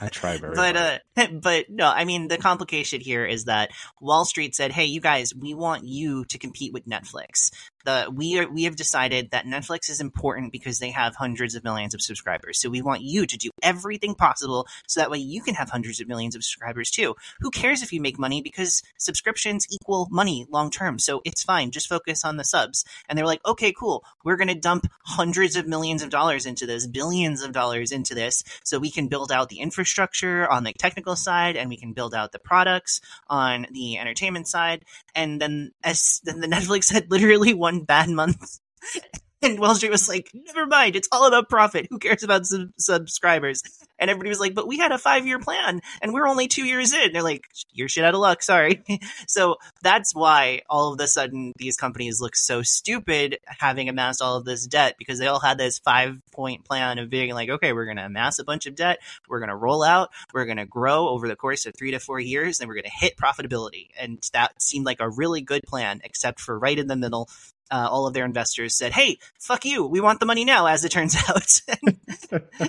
I 0.00 0.08
try 0.08 0.38
very 0.38 0.54
but 0.54 0.74
hard. 0.74 1.00
uh, 1.16 1.26
but 1.42 1.66
no, 1.68 1.86
I 1.86 2.06
mean 2.06 2.28
the 2.28 2.38
complication 2.38 3.00
here 3.02 3.26
is 3.26 3.44
that 3.44 3.70
Wall 4.00 4.24
Street 4.24 4.54
said, 4.54 4.72
"Hey, 4.72 4.86
you 4.86 5.00
guys, 5.02 5.34
we 5.34 5.52
want 5.52 5.84
you 5.84 6.24
to 6.24 6.38
compete 6.38 6.72
with 6.72 6.86
Netflix. 6.86 7.50
The 7.84 8.10
we 8.14 8.38
are, 8.38 8.48
we 8.48 8.64
have 8.64 8.76
decided 8.76 9.30
that 9.30 9.46
Netflix 9.46 9.90
is 9.90 10.00
important 10.00 10.52
because 10.52 10.78
they 10.78 10.90
have 10.90 11.16
hundreds 11.16 11.54
of 11.54 11.64
millions 11.64 11.94
of 11.94 12.02
subscribers. 12.02 12.60
So 12.60 12.70
we 12.70 12.82
want 12.82 13.02
you 13.02 13.26
to 13.26 13.36
do 13.36 13.50
everything 13.62 14.14
possible 14.14 14.66
so 14.86 15.00
that 15.00 15.10
way 15.10 15.18
you 15.18 15.42
can 15.42 15.54
have 15.54 15.70
hundreds 15.70 16.00
of 16.00 16.08
millions 16.08 16.34
of 16.34 16.44
subscribers 16.44 16.90
too. 16.90 17.14
Who 17.40 17.50
cares 17.50 17.82
if 17.82 17.92
you 17.92 18.00
make 18.00 18.18
money 18.18 18.42
because 18.42 18.82
subscriptions 18.98 19.66
equal 19.70 20.08
money 20.10 20.46
long 20.50 20.70
term. 20.70 20.98
So 20.98 21.20
it's 21.24 21.42
fine. 21.42 21.70
Just 21.70 21.88
focus 21.88 22.24
on 22.24 22.36
the 22.36 22.44
subs." 22.44 22.84
And 23.08 23.18
they 23.18 23.22
were 23.22 23.28
like, 23.28 23.44
"Okay, 23.46 23.72
cool. 23.72 24.04
We're 24.24 24.36
going 24.36 24.48
to 24.48 24.54
dump 24.54 24.86
hundreds 25.04 25.56
of 25.56 25.66
millions 25.66 26.02
of 26.02 26.10
dollars 26.10 26.46
into 26.46 26.66
this, 26.66 26.86
billions 26.86 27.42
of 27.42 27.52
dollars 27.52 27.92
into 27.92 28.14
this, 28.14 28.44
so 28.64 28.78
we 28.78 28.90
can 28.90 29.08
build 29.08 29.32
out 29.32 29.48
the 29.48 29.60
infrastructure 29.60 30.50
on 30.50 30.64
the 30.64 30.72
technical 30.72 31.16
side, 31.16 31.56
and 31.56 31.68
we 31.68 31.76
can 31.76 31.92
build 31.92 32.14
out 32.14 32.32
the 32.32 32.38
products 32.38 33.00
on 33.28 33.66
the 33.72 33.98
entertainment 33.98 34.48
side." 34.48 34.84
And 35.14 35.40
then, 35.40 35.72
as 35.82 36.20
then 36.24 36.40
the 36.40 36.46
Netflix 36.46 36.92
had 36.92 37.10
literally 37.10 37.54
one 37.62 37.71
bad 37.80 38.08
month. 38.08 38.58
And 39.42 39.58
Wall 39.58 39.74
Street 39.74 39.90
was 39.90 40.08
like, 40.08 40.30
never 40.32 40.66
mind, 40.66 40.94
it's 40.94 41.08
all 41.10 41.26
about 41.26 41.48
profit. 41.48 41.88
Who 41.90 41.98
cares 41.98 42.22
about 42.22 42.46
sub- 42.46 42.70
subscribers? 42.78 43.62
And 43.98 44.08
everybody 44.08 44.28
was 44.28 44.38
like, 44.38 44.54
but 44.54 44.68
we 44.68 44.78
had 44.78 44.92
a 44.92 44.98
five 44.98 45.26
year 45.26 45.40
plan 45.40 45.80
and 46.00 46.12
we're 46.12 46.28
only 46.28 46.46
two 46.46 46.64
years 46.64 46.92
in. 46.92 47.12
They're 47.12 47.24
like, 47.24 47.44
you're 47.72 47.88
shit 47.88 48.04
out 48.04 48.14
of 48.14 48.20
luck, 48.20 48.42
sorry. 48.42 48.84
so 49.26 49.56
that's 49.82 50.14
why 50.14 50.62
all 50.70 50.92
of 50.92 51.00
a 51.00 51.08
sudden 51.08 51.52
these 51.56 51.76
companies 51.76 52.20
look 52.20 52.36
so 52.36 52.62
stupid 52.62 53.38
having 53.58 53.88
amassed 53.88 54.22
all 54.22 54.36
of 54.36 54.44
this 54.44 54.64
debt 54.66 54.94
because 54.96 55.18
they 55.18 55.26
all 55.26 55.40
had 55.40 55.58
this 55.58 55.80
five 55.80 56.18
point 56.32 56.64
plan 56.64 56.98
of 56.98 57.10
being 57.10 57.34
like, 57.34 57.48
okay, 57.48 57.72
we're 57.72 57.84
going 57.84 57.96
to 57.96 58.06
amass 58.06 58.38
a 58.38 58.44
bunch 58.44 58.66
of 58.66 58.76
debt, 58.76 58.98
we're 59.28 59.40
going 59.40 59.48
to 59.48 59.56
roll 59.56 59.82
out, 59.82 60.10
we're 60.32 60.44
going 60.44 60.56
to 60.56 60.66
grow 60.66 61.08
over 61.08 61.26
the 61.26 61.36
course 61.36 61.66
of 61.66 61.74
three 61.76 61.90
to 61.90 61.98
four 61.98 62.20
years, 62.20 62.60
and 62.60 62.68
we're 62.68 62.74
going 62.74 62.84
to 62.84 62.90
hit 62.90 63.16
profitability. 63.16 63.88
And 63.98 64.22
that 64.32 64.62
seemed 64.62 64.86
like 64.86 65.00
a 65.00 65.10
really 65.10 65.40
good 65.40 65.62
plan, 65.64 66.00
except 66.04 66.40
for 66.40 66.56
right 66.58 66.78
in 66.78 66.86
the 66.86 66.96
middle. 66.96 67.28
Uh, 67.70 67.88
all 67.90 68.06
of 68.06 68.14
their 68.14 68.24
investors 68.24 68.76
said, 68.76 68.92
"Hey, 68.92 69.18
fuck 69.38 69.64
you! 69.64 69.86
We 69.86 70.00
want 70.00 70.20
the 70.20 70.26
money 70.26 70.44
now." 70.44 70.66
As 70.66 70.84
it 70.84 70.90
turns 70.90 71.16
out, 71.28 71.60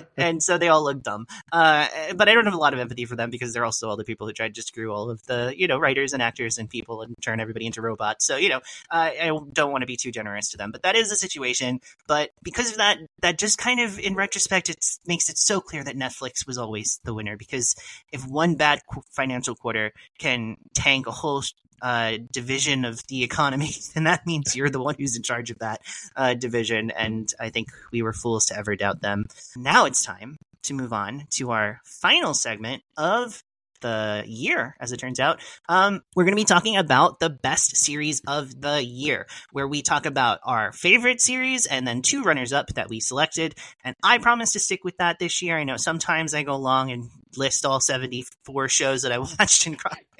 and 0.16 0.42
so 0.42 0.58
they 0.58 0.68
all 0.68 0.84
look 0.84 1.02
dumb. 1.02 1.26
Uh, 1.52 1.88
but 2.16 2.28
I 2.28 2.34
don't 2.34 2.44
have 2.46 2.54
a 2.54 2.58
lot 2.58 2.72
of 2.72 2.80
empathy 2.80 3.04
for 3.04 3.16
them 3.16 3.30
because 3.30 3.52
they're 3.52 3.64
also 3.64 3.88
all 3.88 3.96
the 3.96 4.04
people 4.04 4.26
who 4.26 4.32
tried 4.32 4.54
to 4.54 4.62
screw 4.62 4.92
all 4.92 5.10
of 5.10 5.24
the 5.26 5.52
you 5.56 5.66
know 5.66 5.78
writers 5.78 6.12
and 6.12 6.22
actors 6.22 6.58
and 6.58 6.70
people 6.70 7.02
and 7.02 7.14
turn 7.22 7.40
everybody 7.40 7.66
into 7.66 7.82
robots. 7.82 8.26
So 8.26 8.36
you 8.36 8.48
know, 8.48 8.60
uh, 8.90 9.10
I 9.20 9.38
don't 9.52 9.72
want 9.72 9.82
to 9.82 9.86
be 9.86 9.96
too 9.96 10.12
generous 10.12 10.50
to 10.50 10.56
them, 10.56 10.70
but 10.70 10.82
that 10.82 10.96
is 10.96 11.10
the 11.10 11.16
situation. 11.16 11.80
But 12.06 12.30
because 12.42 12.70
of 12.70 12.78
that, 12.78 12.98
that 13.20 13.38
just 13.38 13.58
kind 13.58 13.80
of, 13.80 13.98
in 13.98 14.14
retrospect, 14.14 14.68
it 14.70 14.84
makes 15.06 15.28
it 15.28 15.38
so 15.38 15.60
clear 15.60 15.84
that 15.84 15.96
Netflix 15.96 16.46
was 16.46 16.58
always 16.58 17.00
the 17.04 17.14
winner. 17.14 17.36
Because 17.36 17.74
if 18.12 18.26
one 18.26 18.54
bad 18.54 18.82
qu- 18.86 19.02
financial 19.10 19.54
quarter 19.54 19.92
can 20.18 20.56
tank 20.74 21.06
a 21.06 21.10
whole 21.10 21.42
uh, 21.82 22.18
division 22.30 22.84
of 22.84 23.06
the 23.08 23.22
economy, 23.22 23.70
then 23.94 24.04
that 24.04 24.26
means 24.26 24.56
you're 24.56 24.70
the 24.70 24.82
one 24.82 24.94
who's 24.98 25.16
in 25.16 25.22
charge 25.22 25.50
of 25.50 25.58
that 25.58 25.80
uh, 26.16 26.34
division. 26.34 26.90
And 26.90 27.32
I 27.38 27.50
think 27.50 27.68
we 27.92 28.02
were 28.02 28.12
fools 28.12 28.46
to 28.46 28.56
ever 28.56 28.76
doubt 28.76 29.00
them. 29.00 29.26
Now 29.56 29.84
it's 29.84 30.04
time 30.04 30.38
to 30.64 30.74
move 30.74 30.92
on 30.92 31.26
to 31.30 31.50
our 31.50 31.80
final 31.84 32.34
segment 32.34 32.82
of 32.96 33.42
the 33.84 34.24
year, 34.26 34.74
as 34.80 34.92
it 34.92 34.96
turns 34.96 35.20
out. 35.20 35.40
Um, 35.68 36.02
we're 36.16 36.24
going 36.24 36.32
to 36.32 36.40
be 36.40 36.44
talking 36.44 36.78
about 36.78 37.20
the 37.20 37.28
best 37.28 37.76
series 37.76 38.22
of 38.26 38.58
the 38.62 38.82
year, 38.82 39.26
where 39.52 39.68
we 39.68 39.82
talk 39.82 40.06
about 40.06 40.40
our 40.42 40.72
favorite 40.72 41.20
series 41.20 41.66
and 41.66 41.86
then 41.86 42.00
two 42.00 42.22
runners 42.22 42.52
up 42.52 42.68
that 42.68 42.88
we 42.88 42.98
selected. 42.98 43.54
And 43.84 43.94
I 44.02 44.16
promise 44.16 44.54
to 44.54 44.58
stick 44.58 44.84
with 44.84 44.96
that 44.96 45.18
this 45.18 45.42
year. 45.42 45.58
I 45.58 45.64
know 45.64 45.76
sometimes 45.76 46.32
I 46.32 46.44
go 46.44 46.56
long 46.56 46.90
and 46.90 47.10
list 47.36 47.66
all 47.66 47.78
74 47.78 48.68
shows 48.70 49.02
that 49.02 49.12
I 49.12 49.18
watched 49.38 49.66
in, 49.66 49.76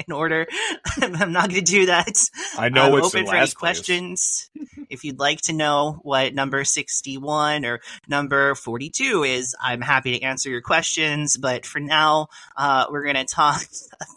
in 0.07 0.13
order. 0.13 0.47
I'm 1.01 1.33
not 1.33 1.49
going 1.49 1.65
to 1.65 1.73
do 1.73 1.87
that. 1.87 2.29
I 2.59 2.69
know 2.69 2.83
I'm 2.83 2.99
it's 2.99 3.07
open 3.07 3.27
for 3.27 3.35
any 3.35 3.41
place. 3.41 3.55
questions. 3.55 4.51
If 4.91 5.05
you'd 5.05 5.19
like 5.19 5.41
to 5.43 5.53
know 5.53 5.99
what 6.03 6.35
number 6.35 6.65
61 6.65 7.65
or 7.65 7.81
number 8.09 8.55
42 8.55 9.25
is, 9.25 9.55
I'm 9.61 9.81
happy 9.81 10.19
to 10.19 10.25
answer 10.25 10.51
your 10.51 10.61
questions. 10.61 11.37
But 11.37 11.67
for 11.67 11.81
now, 11.81 12.29
uh, 12.57 12.87
we're 12.91 13.05
going 13.05 13.15
to 13.25 13.25
talk 13.25 13.63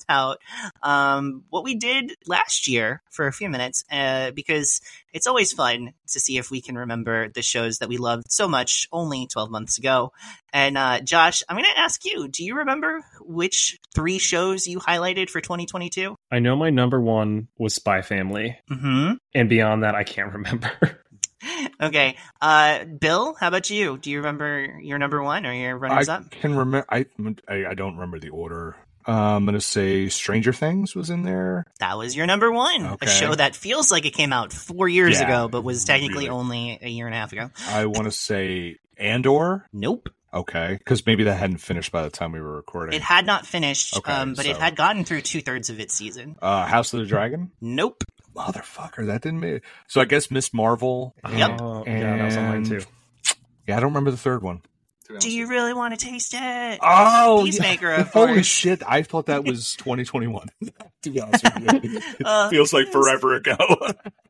about 0.07 0.39
um, 0.83 1.43
what 1.49 1.63
we 1.63 1.75
did 1.75 2.15
last 2.25 2.67
year 2.67 3.01
for 3.09 3.27
a 3.27 3.33
few 3.33 3.49
minutes 3.49 3.83
uh, 3.91 4.31
because 4.31 4.81
it's 5.13 5.27
always 5.27 5.53
fun 5.53 5.93
to 6.11 6.19
see 6.19 6.37
if 6.37 6.51
we 6.51 6.61
can 6.61 6.77
remember 6.77 7.29
the 7.29 7.41
shows 7.41 7.79
that 7.79 7.89
we 7.89 7.97
loved 7.97 8.31
so 8.31 8.47
much 8.47 8.87
only 8.91 9.27
12 9.27 9.49
months 9.49 9.77
ago. 9.77 10.11
And 10.53 10.77
uh, 10.77 10.99
Josh, 11.01 11.43
I'm 11.47 11.55
going 11.55 11.65
to 11.73 11.79
ask 11.79 12.03
you 12.05 12.27
do 12.27 12.43
you 12.43 12.55
remember 12.57 13.03
which 13.21 13.79
three 13.95 14.17
shows 14.19 14.67
you 14.67 14.79
highlighted 14.79 15.29
for 15.29 15.41
2022? 15.41 16.15
I 16.31 16.39
know 16.39 16.55
my 16.55 16.69
number 16.69 16.99
one 17.01 17.47
was 17.57 17.73
Spy 17.73 18.01
Family, 18.01 18.57
Mm-hmm. 18.71 19.13
and 19.33 19.49
beyond 19.49 19.83
that, 19.83 19.95
I 19.95 20.03
can't 20.03 20.33
remember. 20.33 20.71
Okay. 21.79 22.17
Uh, 22.41 22.83
Bill, 22.85 23.35
how 23.39 23.47
about 23.49 23.69
you? 23.69 23.97
Do 23.99 24.09
you 24.09 24.17
remember 24.17 24.79
your 24.81 24.97
number 24.97 25.21
one 25.21 25.45
or 25.45 25.53
your 25.53 25.77
runners 25.77 26.09
I 26.09 26.15
up? 26.15 26.31
can 26.31 26.55
remember. 26.57 26.85
I, 26.89 27.05
I 27.47 27.67
I 27.67 27.73
don't 27.75 27.93
remember 27.93 28.19
the 28.19 28.29
order. 28.29 28.75
I'm 29.07 29.45
gonna 29.45 29.61
say 29.61 30.09
Stranger 30.09 30.51
Things 30.53 30.93
was 30.95 31.09
in 31.09 31.23
there. 31.23 31.65
That 31.79 31.97
was 31.97 32.15
your 32.15 32.25
number 32.25 32.51
one. 32.51 32.97
A 33.01 33.07
show 33.07 33.33
that 33.33 33.55
feels 33.55 33.91
like 33.91 34.05
it 34.05 34.13
came 34.13 34.33
out 34.33 34.51
four 34.51 34.87
years 34.89 35.19
Yeah, 35.19 35.25
ago, 35.27 35.47
but 35.47 35.61
was 35.63 35.85
technically 35.85 36.25
really. 36.25 36.29
only 36.29 36.79
a 36.81 36.89
year 36.89 37.05
and 37.05 37.15
a 37.15 37.17
half 37.17 37.31
ago. 37.31 37.49
I 37.69 37.85
want 37.85 38.05
to 38.05 38.11
say 38.11 38.77
Andor. 38.97 39.65
Nope. 39.71 40.09
Okay, 40.33 40.75
because 40.77 41.05
maybe 41.05 41.23
that 41.23 41.35
hadn't 41.35 41.57
finished 41.59 41.91
by 41.93 42.03
the 42.03 42.09
time 42.09 42.33
we 42.33 42.41
were 42.41 42.55
recording. 42.57 42.93
It 42.95 43.01
had 43.01 43.25
not 43.25 43.45
finished, 43.47 43.95
Okay, 43.97 44.11
um, 44.11 44.33
but 44.33 44.45
it 44.45 44.57
had 44.57 44.75
gotten 44.75 45.05
through 45.05 45.21
two 45.21 45.41
thirds 45.41 45.69
of 45.69 45.79
its 45.79 45.93
season. 45.93 46.35
uh, 46.41 46.65
House 46.65 46.93
of 46.93 46.99
the 46.99 47.05
Dragon. 47.05 47.51
Nope. 47.61 48.03
Motherfucker, 48.35 49.07
that 49.07 49.21
didn't 49.21 49.39
make. 49.39 49.63
So 49.87 49.99
I 50.01 50.05
guess 50.05 50.29
Miss 50.29 50.53
Marvel. 50.53 51.15
Yep. 51.27 51.59
Oh, 51.61 51.83
yeah, 51.87 52.17
that 52.17 52.25
was 52.25 52.37
on 52.37 52.47
mine 52.49 52.63
too. 52.65 52.81
Yeah, 53.67 53.77
I 53.77 53.79
don't 53.79 53.89
remember 53.89 54.11
the 54.11 54.17
third 54.17 54.43
one. 54.43 54.61
Do 55.19 55.31
you 55.31 55.47
really 55.47 55.73
want 55.73 55.97
to 55.97 56.05
taste 56.05 56.33
it? 56.35 56.79
Oh, 56.81 57.41
Peacemaker, 57.45 57.87
yeah. 57.89 58.01
of 58.01 58.07
Holy 58.13 58.33
course. 58.35 58.45
shit! 58.45 58.83
I 58.87 59.03
thought 59.03 59.27
that 59.27 59.43
was 59.45 59.75
2021. 59.77 60.47
to 61.03 61.09
be 61.09 61.21
honest 61.21 61.43
with 61.43 61.83
you, 61.83 61.97
it 61.97 62.03
Uh, 62.25 62.49
feels 62.49 62.73
like 62.73 62.87
forever 62.91 63.35
ago. 63.35 63.55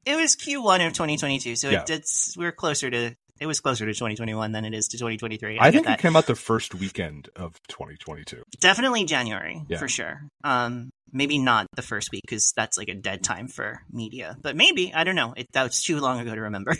It 0.06 0.16
was 0.16 0.36
Q1 0.36 0.86
of 0.88 0.94
2022, 0.94 1.56
so 1.56 1.70
Yeah. 1.70 1.82
it, 1.82 1.90
it's 1.90 2.36
we're 2.38 2.52
closer 2.52 2.90
to. 2.90 3.16
It 3.40 3.46
was 3.46 3.60
closer 3.60 3.86
to 3.86 3.94
2021 3.94 4.52
than 4.52 4.66
it 4.66 4.74
is 4.74 4.88
to 4.88 4.98
2023. 4.98 5.60
I, 5.60 5.68
I 5.68 5.72
think 5.72 5.86
that. 5.86 6.00
it 6.00 6.02
came 6.02 6.16
out 6.16 6.26
the 6.26 6.34
first 6.36 6.74
weekend 6.74 7.30
of 7.36 7.54
2022. 7.68 8.42
Definitely 8.60 9.06
January 9.06 9.62
Yeah. 9.70 9.78
for 9.78 9.88
sure. 9.88 10.22
Um, 10.44 10.90
maybe 11.14 11.38
not 11.38 11.68
the 11.76 11.84
first 11.84 12.10
week 12.12 12.24
because 12.24 12.52
that's 12.56 12.80
like 12.80 12.90
a 12.90 12.96
dead 12.96 13.24
time 13.24 13.48
for 13.48 13.82
media. 13.92 14.36
But 14.42 14.56
maybe 14.56 14.92
I 14.92 15.04
don't 15.04 15.14
know. 15.16 15.36
It 15.38 15.52
that 15.54 15.62
was 15.64 15.84
too 15.84 16.00
long 16.00 16.20
ago 16.20 16.34
to 16.34 16.42
remember. 16.42 16.76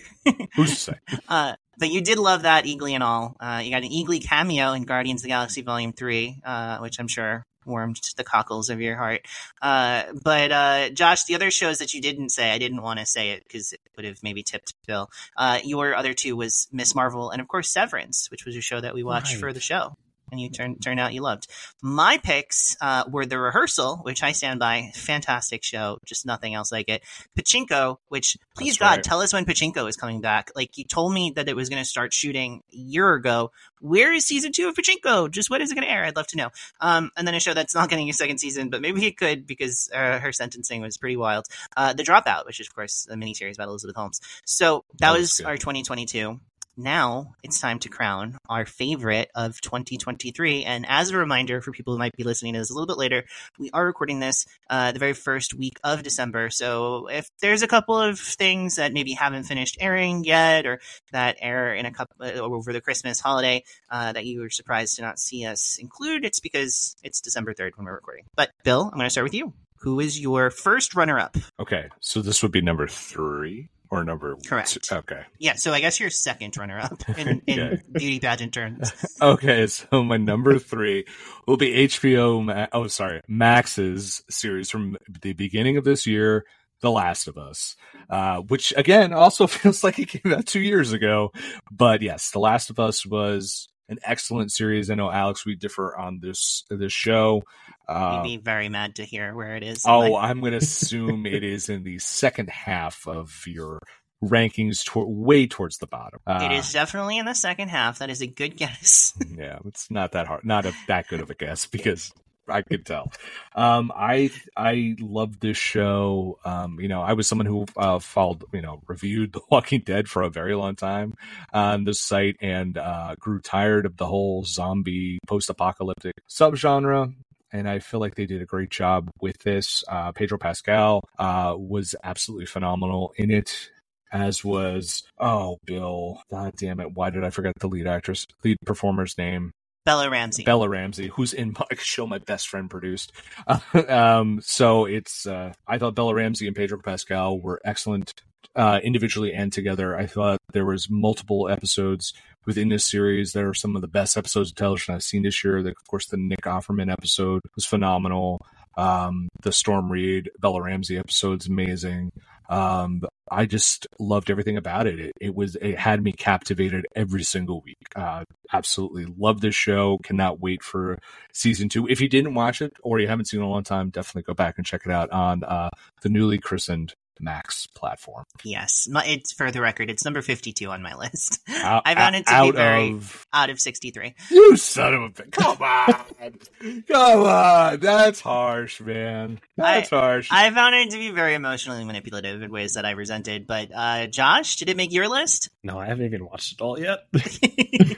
Who's 0.56 0.72
to 0.72 0.76
say? 0.76 0.94
uh, 1.30 1.54
but 1.78 1.90
you 1.92 2.02
did 2.02 2.20
love 2.20 2.44
that 2.44 2.66
Eagly 2.66 2.94
and 2.94 3.04
all. 3.04 3.36
Uh, 3.40 3.62
you 3.64 3.72
got 3.72 3.84
an 3.84 3.90
Eagly 3.92 4.24
cameo 4.26 4.74
in 4.74 4.84
Guardians 4.84 5.22
of 5.22 5.24
the 5.24 5.30
Galaxy 5.30 5.62
Volume 5.62 5.94
Three, 5.94 6.38
uh, 6.46 6.78
which 6.80 7.00
I'm 7.00 7.08
sure 7.08 7.44
warmed 7.66 8.00
the 8.16 8.24
cockles 8.24 8.70
of 8.70 8.80
your 8.80 8.96
heart. 8.96 9.22
Uh, 9.62 10.04
but 10.24 10.52
uh, 10.54 10.90
Josh, 10.90 11.26
the 11.26 11.36
other 11.36 11.52
shows 11.52 11.80
that 11.80 11.94
you 11.94 12.02
didn't 12.02 12.30
say, 12.30 12.52
I 12.52 12.58
didn't 12.60 12.82
want 12.82 13.00
to 13.00 13.06
say 13.06 13.32
it 13.32 13.44
because 13.44 13.74
it 13.74 13.82
would 13.98 14.06
have 14.06 14.24
maybe 14.24 14.42
tipped 14.42 14.74
Bill. 14.88 15.10
Uh, 15.36 15.60
your 15.66 15.94
other 15.94 16.14
two 16.14 16.36
was 16.38 16.68
Miss 16.72 16.96
Marvel 16.96 17.30
and 17.30 17.42
of 17.42 17.48
course 17.50 17.70
Severance, 17.70 18.32
which 18.32 18.46
was 18.46 18.56
a 18.56 18.62
show 18.62 18.80
that 18.80 18.94
we 18.96 19.04
watched 19.04 19.34
Right. 19.34 19.40
for 19.42 19.54
the 19.54 19.60
show. 19.60 19.96
And 20.32 20.40
you 20.40 20.50
turn 20.50 20.78
turn 20.80 21.00
out 21.00 21.14
you 21.14 21.22
loved. 21.22 21.48
My 21.82 22.18
picks 22.18 22.76
uh, 22.82 23.04
were 23.10 23.26
the 23.26 23.40
rehearsal, 23.40 23.98
which 23.98 24.24
I 24.24 24.32
stand 24.32 24.60
by, 24.60 24.92
fantastic 24.94 25.64
show, 25.64 26.00
just 26.06 26.26
nothing 26.26 26.54
else 26.54 26.72
like 26.72 26.90
it. 26.90 27.04
Pachinko, 27.38 27.98
which 28.10 28.38
please 28.56 28.78
That's 28.78 28.78
God 28.78 28.96
right. 28.98 29.04
tell 29.04 29.22
us 29.22 29.34
when 29.34 29.46
Pachinko 29.46 29.88
is 29.88 29.96
coming 29.96 30.22
back. 30.22 30.52
Like 30.56 30.78
you 30.78 30.84
told 30.84 31.14
me 31.14 31.32
that 31.36 31.48
it 31.48 31.56
was 31.56 31.70
going 31.70 31.82
to 31.82 31.88
start 31.88 32.14
shooting 32.14 32.64
a 32.74 32.78
year 32.78 33.14
ago. 33.14 33.52
Where 33.80 34.12
is 34.12 34.26
season 34.26 34.52
two 34.52 34.68
of 34.68 34.76
Pachinko? 34.76 35.30
Just 35.30 35.50
when 35.50 35.62
is 35.62 35.72
it 35.72 35.76
going 35.76 35.86
to 35.86 35.92
air? 35.92 36.04
I'd 36.04 36.16
love 36.16 36.28
to 36.28 36.38
know. 36.38 36.50
Um, 36.82 37.12
and 37.16 37.28
then 37.28 37.36
a 37.36 37.40
show 37.40 37.54
that's 37.54 37.76
not 37.76 37.90
getting 37.90 38.10
a 38.10 38.14
second 38.14 38.40
season, 38.40 38.70
but 38.70 38.82
maybe 38.82 39.06
it 39.06 39.18
could 39.18 39.46
because 39.46 39.90
uh, 39.94 40.20
her 40.20 40.32
sentencing 40.32 40.82
was 40.82 40.98
pretty 40.98 41.16
wild. 41.16 41.46
Uh, 41.76 41.94
the 41.94 42.04
Dropout, 42.04 42.46
which 42.46 42.60
is 42.60 42.68
of 42.68 42.76
course 42.76 43.08
a 43.10 43.16
miniseries 43.16 43.56
about 43.56 43.68
Elizabeth 43.68 43.96
Holmes. 43.96 44.20
So 44.46 44.84
that, 44.94 45.12
That 45.12 45.12
was 45.12 45.40
was 45.40 45.42
our 45.42 45.58
2022 45.58 46.40
now 46.78 47.34
it's 47.44 47.60
time 47.60 47.80
to 47.80 47.90
crown 47.90 48.38
our 48.48 48.66
favorite 48.66 49.30
of 49.36 49.60
2023. 49.62 50.64
And 50.64 50.86
as 50.88 51.10
a 51.10 51.18
reminder 51.18 51.62
for 51.62 51.72
people 51.72 51.94
who 51.94 52.00
might 52.00 52.16
be 52.16 52.24
listening 52.24 52.54
to 52.54 52.60
this 52.60 52.70
a 52.70 52.74
little 52.74 52.88
bit 52.88 52.98
later, 52.98 53.26
we 53.58 53.70
are 53.72 53.86
recording 53.86 54.20
this 54.20 54.46
uh, 54.70 54.92
the 54.92 55.00
very 55.00 55.14
first 55.14 55.54
week 55.54 55.80
of 55.84 56.04
December. 56.04 56.50
So 56.50 57.08
if 57.08 57.30
there's 57.42 57.64
a 57.64 57.68
couple 57.68 58.00
of 58.00 58.20
things 58.20 58.76
that 58.76 58.94
maybe 58.94 59.14
haven't 59.14 59.44
finished 59.44 59.78
airing 59.80 60.24
yet, 60.24 60.66
or 60.66 60.80
that 61.12 61.38
air 61.40 61.74
in 61.74 61.86
a 61.86 61.92
couple 61.92 62.16
uh, 62.26 62.32
over 62.34 62.72
the 62.74 62.82
Christmas 62.82 63.20
holiday 63.20 63.64
uh, 63.90 64.14
that 64.14 64.26
you 64.26 64.42
were 64.42 64.50
surprised 64.50 64.98
to 64.98 65.02
not 65.02 65.20
see 65.20 65.46
us 65.46 65.78
include, 65.80 66.26
it's 66.26 66.40
because 66.40 66.96
it's 67.04 67.22
December 67.22 67.54
3rd 67.54 67.72
when 67.76 67.86
we're 67.86 67.96
recording. 67.96 68.26
But 68.36 68.52
Bill, 68.64 68.84
I'm 68.84 68.98
going 68.98 69.06
to 69.06 69.10
start 69.10 69.26
with 69.26 69.34
you. 69.34 69.54
Who 69.82 70.00
is 70.00 70.20
your 70.20 70.50
first 70.50 70.96
runner-up? 70.96 71.38
Okay, 71.60 71.90
so 72.00 72.22
this 72.22 72.42
would 72.42 72.52
be 72.52 72.62
number 72.62 72.88
three 72.88 73.70
or 73.92 74.04
number 74.04 74.36
Correct. 74.48 74.78
two? 74.84 74.96
Okay. 74.96 75.22
Yeah, 75.40 75.54
so 75.56 75.72
I 75.74 75.80
guess 75.80 76.00
you're 76.00 76.10
second 76.10 76.58
runner-up 76.58 77.02
in, 77.18 77.42
in 77.48 77.60
Okay. 77.60 77.82
beauty 77.92 78.20
pageant 78.20 78.54
terms. 78.54 78.92
Okay, 79.22 79.66
so 79.68 80.04
my 80.04 80.18
number 80.18 80.60
three 80.60 81.06
will 81.48 81.58
be 81.58 81.88
HBO. 81.88 82.44
Ma- 82.44 82.68
oh, 82.72 82.88
sorry, 82.88 83.22
Max's 83.28 84.22
series 84.30 84.70
from 84.70 84.96
the 85.22 85.34
beginning 85.34 85.78
of 85.78 85.84
this 85.84 86.06
year, 86.06 86.46
The 86.82 86.92
Last 86.92 87.28
of 87.28 87.38
Us, 87.38 87.76
uh, 88.10 88.38
which 88.42 88.74
again 88.78 89.14
also 89.14 89.48
feels 89.48 89.84
like 89.84 89.98
it 90.00 90.10
came 90.10 90.32
out 90.34 90.46
two 90.46 90.60
years 90.60 90.94
ago. 90.94 91.32
But 91.72 92.02
yes, 92.04 92.30
The 92.32 92.40
Last 92.40 92.70
of 92.70 92.80
Us 92.80 93.06
was 93.06 93.68
an 93.90 93.98
excellent 94.04 94.52
series. 94.52 94.90
I 94.90 94.96
know 94.96 95.12
Alex, 95.12 95.46
we 95.46 95.56
differ 95.56 95.96
on 95.98 96.20
this 96.22 96.64
this 96.70 96.92
show. 96.94 97.42
You'd 97.90 97.94
Uh, 97.96 98.24
be 98.24 98.38
very 98.38 98.70
mad 98.70 98.96
to 98.96 99.06
hear 99.06 99.34
where 99.36 99.56
it 99.56 99.64
is. 99.64 99.84
oh, 99.86 100.14
my- 100.14 100.20
I'm 100.30 100.40
going 100.42 100.52
to 100.52 100.58
assume 100.58 101.26
it 101.26 101.44
is 101.44 101.70
in 101.70 101.84
the 101.84 102.00
second 102.00 102.50
half 102.50 103.08
of 103.08 103.32
your 103.46 103.80
rankings, 104.24 104.84
tor- 104.84 105.06
way 105.08 105.46
towards 105.48 105.78
the 105.78 105.88
bottom. 105.88 106.20
Uh, 106.26 106.40
it 106.44 106.52
is 106.52 106.74
definitely 106.74 107.18
in 107.18 107.26
the 107.26 107.36
second 107.36 107.70
half. 107.70 108.00
That 108.00 108.10
is 108.10 108.22
a 108.22 108.28
good 108.28 108.58
guess. 108.58 109.14
yeah, 109.38 109.60
it's 109.66 109.90
not 109.92 110.14
that 110.14 110.28
hard, 110.28 110.44
not 110.44 110.66
a, 110.66 110.74
that 110.88 111.08
good 111.08 111.22
of 111.22 111.30
a 111.30 111.36
guess 111.36 111.66
because 111.68 112.12
I 112.50 112.62
could 112.62 112.86
tell. 112.86 113.12
Um, 113.56 113.92
I 113.96 114.32
I 114.56 114.96
love 115.00 115.40
this 115.40 115.58
show. 115.58 116.40
Um, 116.46 116.80
you 116.80 116.88
know, 116.88 117.02
I 117.02 117.14
was 117.14 117.28
someone 117.28 117.46
who 117.46 117.66
uh, 117.76 118.00
followed, 118.00 118.44
you 118.54 118.62
know, 118.62 118.82
reviewed 118.88 119.34
The 119.38 119.42
Walking 119.50 119.82
Dead 119.82 120.08
for 120.08 120.22
a 120.22 120.30
very 120.30 120.56
long 120.56 120.76
time 120.76 121.14
on 121.54 121.84
this 121.84 122.02
site 122.02 122.38
and 122.42 122.78
uh, 122.78 123.16
grew 123.20 123.40
tired 123.40 123.86
of 123.86 123.98
the 123.98 124.06
whole 124.06 124.44
zombie 124.44 125.20
post-apocalyptic 125.28 126.14
subgenre. 126.30 127.14
And 127.54 127.70
I 127.70 127.80
feel 127.80 128.02
like 128.02 128.16
they 128.16 128.26
did 128.26 128.42
a 128.42 128.46
great 128.46 128.70
job 128.70 129.10
with 129.22 129.38
this. 129.40 129.84
Uh, 129.88 130.12
Pedro 130.12 130.38
Pascal 130.38 131.02
uh, 131.18 131.56
was 131.58 131.96
absolutely 132.04 132.46
phenomenal 132.46 133.14
in 133.18 133.32
it 133.32 133.70
as 134.12 134.44
was 134.44 135.04
oh 135.20 135.58
Bill, 135.66 136.22
god 136.32 136.54
damn 136.58 136.80
it, 136.80 136.94
why 136.94 137.10
did 137.10 137.24
I 137.24 137.30
forget 137.30 137.54
the 137.60 137.68
lead 137.68 137.88
actress, 137.88 138.26
lead 138.44 138.58
performer's 138.66 139.18
name? 139.18 139.52
Bella 139.88 140.10
Ramsey. 140.10 140.44
Bella 140.44 140.68
Ramsey, 140.68 141.08
who's 141.08 141.34
in 141.34 141.54
my 141.60 141.66
show 141.78 142.06
my 142.06 142.18
best 142.18 142.50
friend 142.50 142.70
produced. 142.70 143.14
um, 143.88 144.42
so 144.44 144.86
it's 144.86 145.26
uh, 145.26 145.54
I 145.66 145.78
thought 145.78 145.96
Bella 145.96 146.14
Ramsey 146.14 146.46
and 146.46 146.56
Pedro 146.56 146.80
Pascal 146.84 147.40
were 147.40 147.62
excellent 147.64 148.14
uh, 148.54 148.80
individually 148.84 149.34
and 149.34 149.54
together. 149.54 149.96
I 149.96 150.06
thought 150.06 150.40
there 150.52 150.66
was 150.66 150.90
multiple 150.90 151.48
episodes 151.48 152.14
within 152.46 152.68
this 152.68 152.86
series 152.86 153.32
that 153.32 153.44
are 153.44 153.54
some 153.54 153.76
of 153.76 153.82
the 153.82 153.88
best 153.88 154.18
episodes 154.18 154.50
of 154.52 154.56
television 154.56 154.94
I've 154.94 155.04
seen 155.04 155.24
this 155.24 155.44
year. 155.44 155.64
The, 155.64 155.70
of 155.70 155.88
course, 155.90 156.08
the 156.08 156.18
Nick 156.18 156.42
Offerman 156.42 156.92
episode 156.92 157.42
was 157.56 157.66
phenomenal. 157.66 158.42
Um, 158.76 159.30
the 159.42 159.52
Storm 159.52 159.92
Reed 159.92 160.30
Bella 160.40 160.62
Ramsey 160.62 160.98
episode's 160.98 161.48
amazing. 161.48 162.12
Um, 162.50 163.02
I 163.30 163.46
just 163.46 163.88
loved 164.00 164.32
everything 164.32 164.58
about 164.58 164.88
it. 164.88 165.00
It, 165.00 165.14
it 165.20 165.36
was 165.36 165.56
it 165.58 165.78
had 165.78 166.02
me 166.02 166.12
captivated 166.14 166.86
every 166.96 167.24
single 167.24 167.62
week. 167.62 167.78
Uh, 167.96 168.24
absolutely 168.54 169.06
love 169.18 169.42
this 169.42 169.56
show. 169.56 169.98
Cannot 170.04 170.40
wait 170.40 170.64
for 170.64 170.98
season 171.34 171.70
two. 171.70 171.88
If 171.88 172.00
you 172.00 172.08
didn't 172.08 172.36
watch 172.36 172.62
it 172.62 172.74
or 172.82 173.00
you 173.00 173.08
haven't 173.08 173.26
seen 173.26 173.40
it 173.40 173.44
in 173.44 173.50
a 173.50 173.52
long 173.52 173.64
time, 173.64 173.90
definitely 173.90 174.24
go 174.24 174.34
back 174.34 174.56
and 174.58 174.66
check 174.66 174.82
it 174.86 174.92
out 174.92 175.12
on 175.12 175.44
uh, 175.44 175.70
the 176.02 176.10
newly 176.10 176.38
christened 176.38 176.94
Max 177.20 177.68
platform. 177.68 178.26
Yes, 178.44 178.88
my, 178.90 179.06
it's 179.06 179.34
for 179.34 179.52
the 179.52 179.62
record. 179.62 179.90
It's 179.90 180.06
number 180.06 180.22
fifty-two 180.22 180.70
on 180.70 180.82
my 180.82 180.96
list. 180.96 181.40
Out, 181.50 181.84
I 181.86 181.96
found 181.96 182.16
it 182.16 182.26
to 182.28 182.34
out 182.34 182.52
be 182.52 182.58
very 182.58 182.92
of 182.94 183.28
out 183.34 183.50
of 183.50 183.60
sixty-three. 183.60 184.16
you 184.32 184.56
son 184.58 184.94
of 184.94 185.02
a 185.04 185.10
bitch. 185.10 185.32
Come 185.32 185.62
on, 185.62 186.84
come 186.88 187.22
on. 187.24 187.80
That's 187.80 188.20
harsh, 188.22 188.82
man. 188.82 189.40
That's 189.56 189.90
harsh. 189.90 190.30
I 190.32 190.50
found 190.52 190.76
it 190.76 190.92
to 190.92 190.98
be 190.98 191.12
very 191.12 191.34
emotionally 191.34 191.84
manipulative 191.84 192.42
in 192.42 192.52
ways 192.52 192.76
that 192.76 192.86
I 192.86 192.92
resented. 192.92 193.48
But 193.48 193.70
uh, 193.74 194.08
Josh, 194.08 194.58
did 194.58 194.70
it 194.70 194.78
make 194.78 194.92
your 194.92 195.08
list? 195.08 195.50
No, 195.64 195.80
I 195.80 195.88
haven't 195.88 196.06
even 196.06 196.26
watched 196.26 196.54
it 196.54 196.62
all 196.62 196.80
yet. 196.80 197.08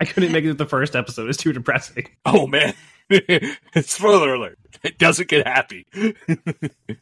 I 0.00 0.04
couldn't 0.04 0.32
make 0.32 0.44
it 0.44 0.58
the 0.58 0.66
first 0.66 0.96
episode. 0.96 1.28
It's 1.28 1.38
too 1.38 1.52
depressing. 1.52 2.08
oh 2.24 2.46
man. 2.46 2.74
Spoiler 3.80 4.34
alert. 4.34 4.58
It 4.82 4.98
doesn't 4.98 5.28
get 5.28 5.46
happy. 5.46 5.86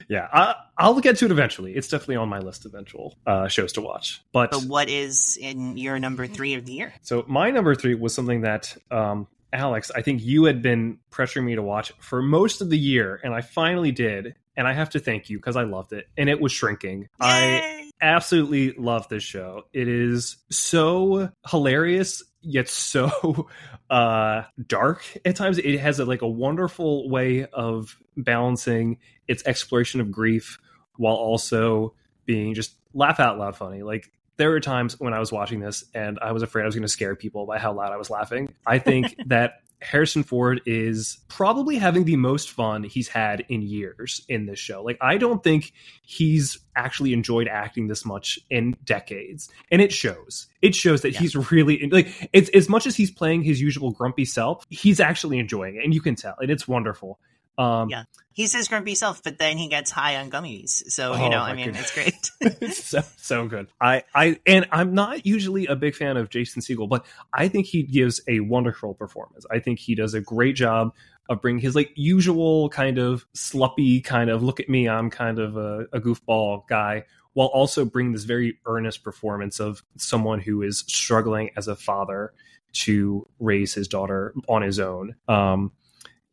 Yeah, 0.09 0.29
I, 0.33 0.55
I'll 0.77 1.01
get 1.01 1.17
to 1.19 1.25
it 1.25 1.31
eventually. 1.31 1.75
It's 1.75 1.89
definitely 1.89 2.17
on 2.17 2.29
my 2.29 2.39
list 2.39 2.67
of 2.67 2.75
eventual 2.75 3.17
uh, 3.27 3.49
shows 3.49 3.73
to 3.75 3.81
watch. 3.81 4.23
But 4.33 4.51
but 4.51 4.65
what 4.65 4.89
is 4.89 5.39
in 5.41 5.77
your 5.77 5.99
number 5.99 6.27
three 6.27 6.55
of 6.55 6.67
the 6.67 6.73
year? 6.73 6.95
so 7.03 7.25
my 7.27 7.51
number 7.51 7.75
three 7.75 7.95
was 7.95 8.15
something 8.15 8.43
that 8.43 8.77
um, 8.91 9.27
Alex, 9.53 9.91
I 9.95 10.03
think 10.03 10.23
you 10.23 10.45
had 10.45 10.63
been 10.63 10.99
pressuring 11.11 11.45
me 11.45 11.55
to 11.55 11.63
watch 11.63 11.93
for 12.01 12.23
most 12.23 12.61
of 12.61 12.71
the 12.71 12.79
year, 12.79 13.21
and 13.23 13.35
I 13.35 13.41
finally 13.41 13.93
did. 13.93 14.35
And 14.57 14.69
I 14.69 14.73
have 14.73 14.91
to 14.91 15.01
thank 15.01 15.31
you 15.31 15.39
because 15.39 15.57
I 15.57 15.65
loved 15.65 15.93
it, 15.93 16.07
and 16.17 16.29
it 16.29 16.41
was 16.41 16.53
Shrinking. 16.53 17.09
I 17.19 17.91
absolutely 18.01 18.73
love 18.73 19.09
this 19.09 19.25
show. 19.25 19.65
It 19.73 19.89
is 19.89 20.37
so 20.49 21.31
hilarious 21.51 22.23
yet 22.45 22.69
so 22.69 23.49
uh 23.91 24.43
dark 24.67 25.05
at 25.25 25.37
times. 25.37 25.59
It 25.59 25.79
has 25.79 25.99
a, 25.99 26.05
like 26.05 26.23
a 26.23 26.29
wonderful 26.29 27.09
way 27.09 27.47
of 27.47 27.97
balancing 28.17 28.99
its 29.27 29.45
exploration 29.47 30.01
of 30.01 30.11
grief 30.11 30.59
while 30.97 31.15
also 31.15 31.95
being 32.27 32.55
just 32.55 32.77
laugh 32.93 33.21
out 33.21 33.39
loud 33.39 33.57
funny. 33.57 33.83
Like 33.83 34.11
there 34.37 34.51
were 34.51 34.61
times 34.61 34.99
when 34.99 35.15
I 35.15 35.19
was 35.19 35.33
watching 35.33 35.61
this 35.61 35.85
and 35.95 36.19
I 36.21 36.33
was 36.33 36.43
afraid 36.43 36.63
I 36.63 36.67
was 36.67 36.75
going 36.75 36.83
to 36.83 36.89
scare 36.89 37.15
people 37.15 37.47
by 37.47 37.59
how 37.59 37.73
loud 37.73 37.93
I 37.93 37.97
was 37.97 38.11
laughing. 38.11 38.53
I 38.67 38.79
think 38.79 39.15
that 39.27 39.61
Harrison 39.85 40.23
Ford 40.23 40.61
is 40.67 41.19
probably 41.29 41.77
having 41.77 42.05
the 42.05 42.17
most 42.17 42.51
fun 42.51 42.83
he's 42.85 43.09
had 43.09 43.45
in 43.49 43.63
years 43.63 44.25
in 44.29 44.47
this 44.47 44.59
show. 44.59 44.83
Like, 44.83 44.99
I 45.01 45.19
don't 45.19 45.43
think 45.43 45.73
he's 46.03 46.59
actually 46.75 47.13
enjoyed 47.13 47.47
acting 47.49 47.87
this 47.87 48.05
much 48.05 48.39
in 48.51 48.77
decades, 48.85 49.51
and 49.71 49.81
it 49.83 49.93
shows. 49.93 50.47
It 50.63 50.75
shows 50.75 51.03
that 51.03 51.13
Yeah. 51.13 51.21
he's 51.21 51.53
really 51.53 51.89
like 51.91 52.09
it's 52.33 52.49
as 52.51 52.69
much 52.69 52.87
as 52.87 52.97
he's 52.97 53.11
playing 53.11 53.43
his 53.43 53.61
usual 53.61 53.91
grumpy 53.93 54.25
self. 54.25 54.65
He's 54.71 55.01
actually 55.01 55.39
enjoying 55.39 55.77
it, 55.77 55.85
and 55.85 55.93
you 55.93 56.01
can 56.01 56.15
tell, 56.15 56.35
and 56.41 56.51
it's 56.51 56.67
wonderful. 56.67 57.19
Um, 57.59 57.89
Yeah. 57.91 58.05
He's 58.33 58.53
his 58.53 58.67
grumpy 58.67 58.97
self, 58.97 59.23
but 59.23 59.39
then 59.39 59.59
he 59.59 59.69
gets 59.69 59.93
high 59.93 60.17
on 60.17 60.29
gummies. 60.29 60.91
So 60.91 61.13
Oh, 61.13 61.23
you 61.23 61.31
know, 61.31 61.39
I 61.39 61.55
mean, 61.55 61.67
goodness. 61.67 61.83
it's 61.83 61.95
great. 61.95 62.31
it's 62.63 62.85
so 62.85 63.03
so 63.17 63.47
good. 63.47 63.69
I 63.81 64.03
I 64.13 64.41
and 64.45 64.67
I'm 64.73 64.93
not 64.93 65.25
usually 65.25 65.67
a 65.67 65.77
big 65.77 65.95
fan 65.95 66.17
of 66.17 66.31
Jason 66.31 66.61
Segel, 66.61 66.89
but 66.89 67.07
I 67.33 67.47
think 67.47 67.67
he 67.67 67.85
gives 67.85 68.21
a 68.27 68.41
wonderful 68.41 68.95
performance. 68.95 69.47
I 69.53 69.61
think 69.61 69.79
he 69.79 69.95
does 69.95 70.15
a 70.15 70.21
great 70.21 70.57
job 70.57 70.93
of 71.29 71.41
bringing 71.41 71.61
his 71.63 71.77
like 71.77 71.93
usual 71.95 72.69
kind 72.71 72.99
of 72.99 73.25
sluppy 73.35 74.03
kind 74.03 74.31
of 74.31 74.43
look 74.43 74.59
at 74.59 74.69
me, 74.69 74.89
I'm 74.89 75.09
kind 75.11 75.39
of 75.39 75.57
a, 75.57 75.87
a 75.93 76.01
goofball 76.01 76.67
guy, 76.69 77.05
while 77.35 77.49
also 77.49 77.85
bringing 77.85 78.13
this 78.13 78.25
very 78.25 78.59
earnest 78.67 79.05
performance 79.05 79.61
of 79.61 79.83
someone 79.97 80.41
who 80.41 80.63
is 80.63 80.81
struggling 80.89 81.51
as 81.57 81.69
a 81.69 81.77
father 81.77 82.33
to 82.73 83.27
raise 83.39 83.73
his 83.73 83.87
daughter 83.89 84.35
on 84.49 84.63
his 84.63 84.81
own. 84.81 85.15
Um, 85.29 85.71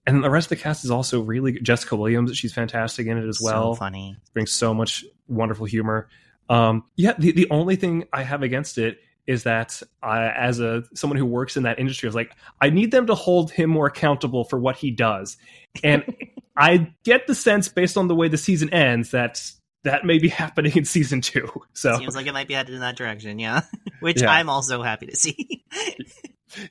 and 0.07 0.23
the 0.23 0.29
rest 0.29 0.51
of 0.51 0.57
the 0.57 0.63
cast 0.63 0.83
is 0.83 0.91
also 0.91 1.21
really 1.21 1.53
good. 1.53 1.63
Jessica 1.63 1.95
Williams. 1.95 2.35
She's 2.37 2.53
fantastic 2.53 3.07
in 3.07 3.17
it 3.17 3.27
as 3.27 3.39
well 3.41 3.75
so 3.75 3.79
funny. 3.79 4.17
brings 4.33 4.51
so 4.51 4.73
much 4.73 5.05
wonderful 5.27 5.65
humor. 5.65 6.09
Um, 6.49 6.83
yeah, 6.95 7.13
the, 7.17 7.31
the 7.31 7.47
only 7.49 7.75
thing 7.75 8.05
I 8.11 8.23
have 8.23 8.43
against 8.43 8.77
it 8.77 8.99
is 9.27 9.43
that 9.43 9.81
I, 10.01 10.29
as 10.29 10.59
a 10.59 10.83
someone 10.95 11.17
who 11.17 11.25
works 11.25 11.55
in 11.55 11.63
that 11.63 11.79
industry, 11.79 12.07
I 12.07 12.09
was 12.09 12.15
like, 12.15 12.33
I 12.59 12.69
need 12.69 12.91
them 12.91 13.07
to 13.07 13.15
hold 13.15 13.51
him 13.51 13.69
more 13.69 13.85
accountable 13.85 14.43
for 14.43 14.59
what 14.59 14.75
he 14.75 14.91
does, 14.91 15.37
and 15.83 16.03
I 16.57 16.93
get 17.03 17.27
the 17.27 17.35
sense 17.35 17.69
based 17.69 17.97
on 17.97 18.07
the 18.07 18.15
way 18.15 18.27
the 18.27 18.37
season 18.37 18.73
ends 18.73 19.11
that 19.11 19.41
that 19.83 20.05
may 20.05 20.19
be 20.19 20.29
happening 20.29 20.75
in 20.75 20.85
season 20.85 21.21
two. 21.21 21.49
So 21.73 21.97
Seems 21.97 22.15
like 22.15 22.27
it 22.27 22.33
might 22.33 22.47
be 22.47 22.53
headed 22.53 22.73
in 22.73 22.81
that 22.81 22.97
direction, 22.97 23.39
yeah. 23.39 23.61
Which 23.99 24.21
Yeah. 24.21 24.31
I'm 24.31 24.49
also 24.49 24.81
happy 24.81 25.07
to 25.07 25.15
see. 25.15 25.63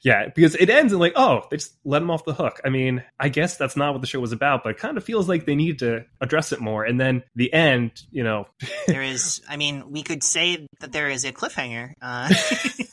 Yeah, 0.03 0.29
because 0.35 0.55
it 0.55 0.71
ends 0.71 0.93
and 0.93 1.01
like, 1.01 1.15
oh, 1.17 1.43
they 1.51 1.57
just 1.57 1.75
let 1.85 2.03
him 2.03 2.11
off 2.11 2.25
the 2.25 2.35
hook. 2.35 2.61
I 2.65 2.69
mean, 2.69 3.03
I 3.19 3.29
guess 3.29 3.57
that's 3.57 3.77
not 3.77 3.93
what 3.93 4.01
the 4.01 4.07
show 4.07 4.21
was 4.21 4.33
about, 4.33 4.63
but 4.63 4.71
it 4.71 4.79
kind 4.79 4.97
of 4.97 5.05
feels 5.05 5.29
like 5.29 5.47
they 5.47 5.55
need 5.55 5.79
to 5.81 6.05
address 6.21 6.53
it 6.53 6.61
more. 6.61 6.85
And 6.85 7.01
then 7.01 7.23
the 7.35 7.53
end, 7.53 8.03
you 8.11 8.25
know, 8.25 8.47
there 8.87 9.03
is. 9.03 9.41
I 9.49 9.57
mean, 9.57 9.91
we 9.91 10.03
could 10.03 10.23
say 10.23 10.67
that 10.81 10.93
there 10.93 11.09
is 11.09 11.25
a 11.25 11.33
cliffhanger. 11.33 11.93
Uh, 12.01 12.33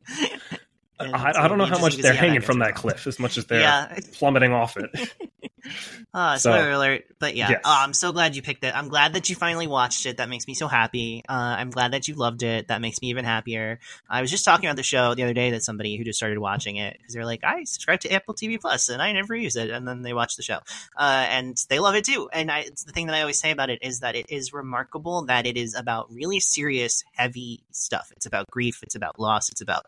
I, 0.99 1.33
I, 1.35 1.47
don't 1.47 1.57
know 1.57 1.65
how 1.65 1.79
much 1.79 1.97
they're 1.97 2.13
hanging 2.13 2.41
from 2.41 2.59
that 2.59 2.75
cliff 2.75 3.05
as 3.07 3.19
much 3.19 3.37
as 3.37 3.45
they're 3.45 3.61
yeah. 3.61 3.99
plummeting 4.13 4.51
off 4.51 4.77
it. 4.77 4.89
uh, 6.13 6.37
spoiler 6.37 6.71
so, 6.71 6.77
alert. 6.77 7.05
But 7.19 7.35
yeah, 7.35 7.49
yes. 7.49 7.61
oh, 7.63 7.79
I'm 7.83 7.93
so 7.93 8.11
glad 8.11 8.35
you 8.35 8.41
picked 8.41 8.63
it. 8.63 8.75
I'm 8.75 8.89
glad 8.89 9.13
that 9.13 9.29
you 9.29 9.35
finally 9.35 9.67
watched 9.67 10.05
it. 10.05 10.17
That 10.17 10.29
makes 10.29 10.47
me 10.47 10.53
so 10.53 10.67
happy. 10.67 11.23
Uh, 11.27 11.55
I'm 11.57 11.69
glad 11.69 11.93
that 11.93 12.07
you 12.07 12.15
loved 12.15 12.43
it. 12.43 12.67
That 12.67 12.81
makes 12.81 13.01
me 13.01 13.09
even 13.09 13.25
happier. 13.25 13.79
I 14.09 14.21
was 14.21 14.31
just 14.31 14.45
talking 14.45 14.67
about 14.67 14.75
the 14.75 14.83
show 14.83 15.15
the 15.15 15.23
other 15.23 15.33
day 15.33 15.51
that 15.51 15.63
somebody 15.63 15.97
who 15.97 16.03
just 16.03 16.17
started 16.17 16.39
watching 16.39 16.77
it 16.77 16.97
because 16.97 17.13
they're 17.13 17.25
like, 17.25 17.43
I 17.43 17.63
subscribe 17.63 18.01
to 18.01 18.11
Apple 18.11 18.33
TV 18.33 18.59
Plus 18.59 18.89
and 18.89 19.01
I 19.01 19.11
never 19.11 19.35
use 19.35 19.55
it, 19.55 19.69
and 19.69 19.87
then 19.87 20.01
they 20.01 20.13
watch 20.13 20.35
the 20.35 20.43
show 20.43 20.59
uh, 20.97 21.25
and 21.29 21.57
they 21.69 21.79
love 21.79 21.95
it 21.95 22.05
too. 22.05 22.29
And 22.31 22.51
I, 22.51 22.59
it's 22.59 22.83
the 22.83 22.91
thing 22.91 23.07
that 23.07 23.15
I 23.15 23.21
always 23.21 23.39
say 23.39 23.51
about 23.51 23.69
it 23.69 23.79
is 23.81 24.01
that 24.01 24.15
it 24.15 24.27
is 24.29 24.53
remarkable 24.53 25.25
that 25.25 25.45
it 25.45 25.57
is 25.57 25.75
about 25.75 26.11
really 26.11 26.39
serious, 26.39 27.03
heavy 27.13 27.63
stuff. 27.71 28.11
It's 28.15 28.25
about 28.25 28.49
grief. 28.51 28.83
It's 28.83 28.95
about 28.95 29.19
loss. 29.19 29.49
It's 29.49 29.61
about 29.61 29.85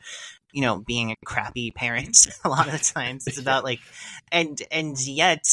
you 0.51 0.61
know 0.61 0.79
being 0.79 1.11
a 1.11 1.15
crappy 1.25 1.71
parent 1.71 2.27
a 2.43 2.49
lot 2.49 2.67
of 2.67 2.73
the 2.73 2.79
times. 2.79 3.27
It's 3.27 3.39
about 3.39 3.63
like 3.63 3.79
and 4.31 4.61
and 4.71 4.99
yet 4.99 5.45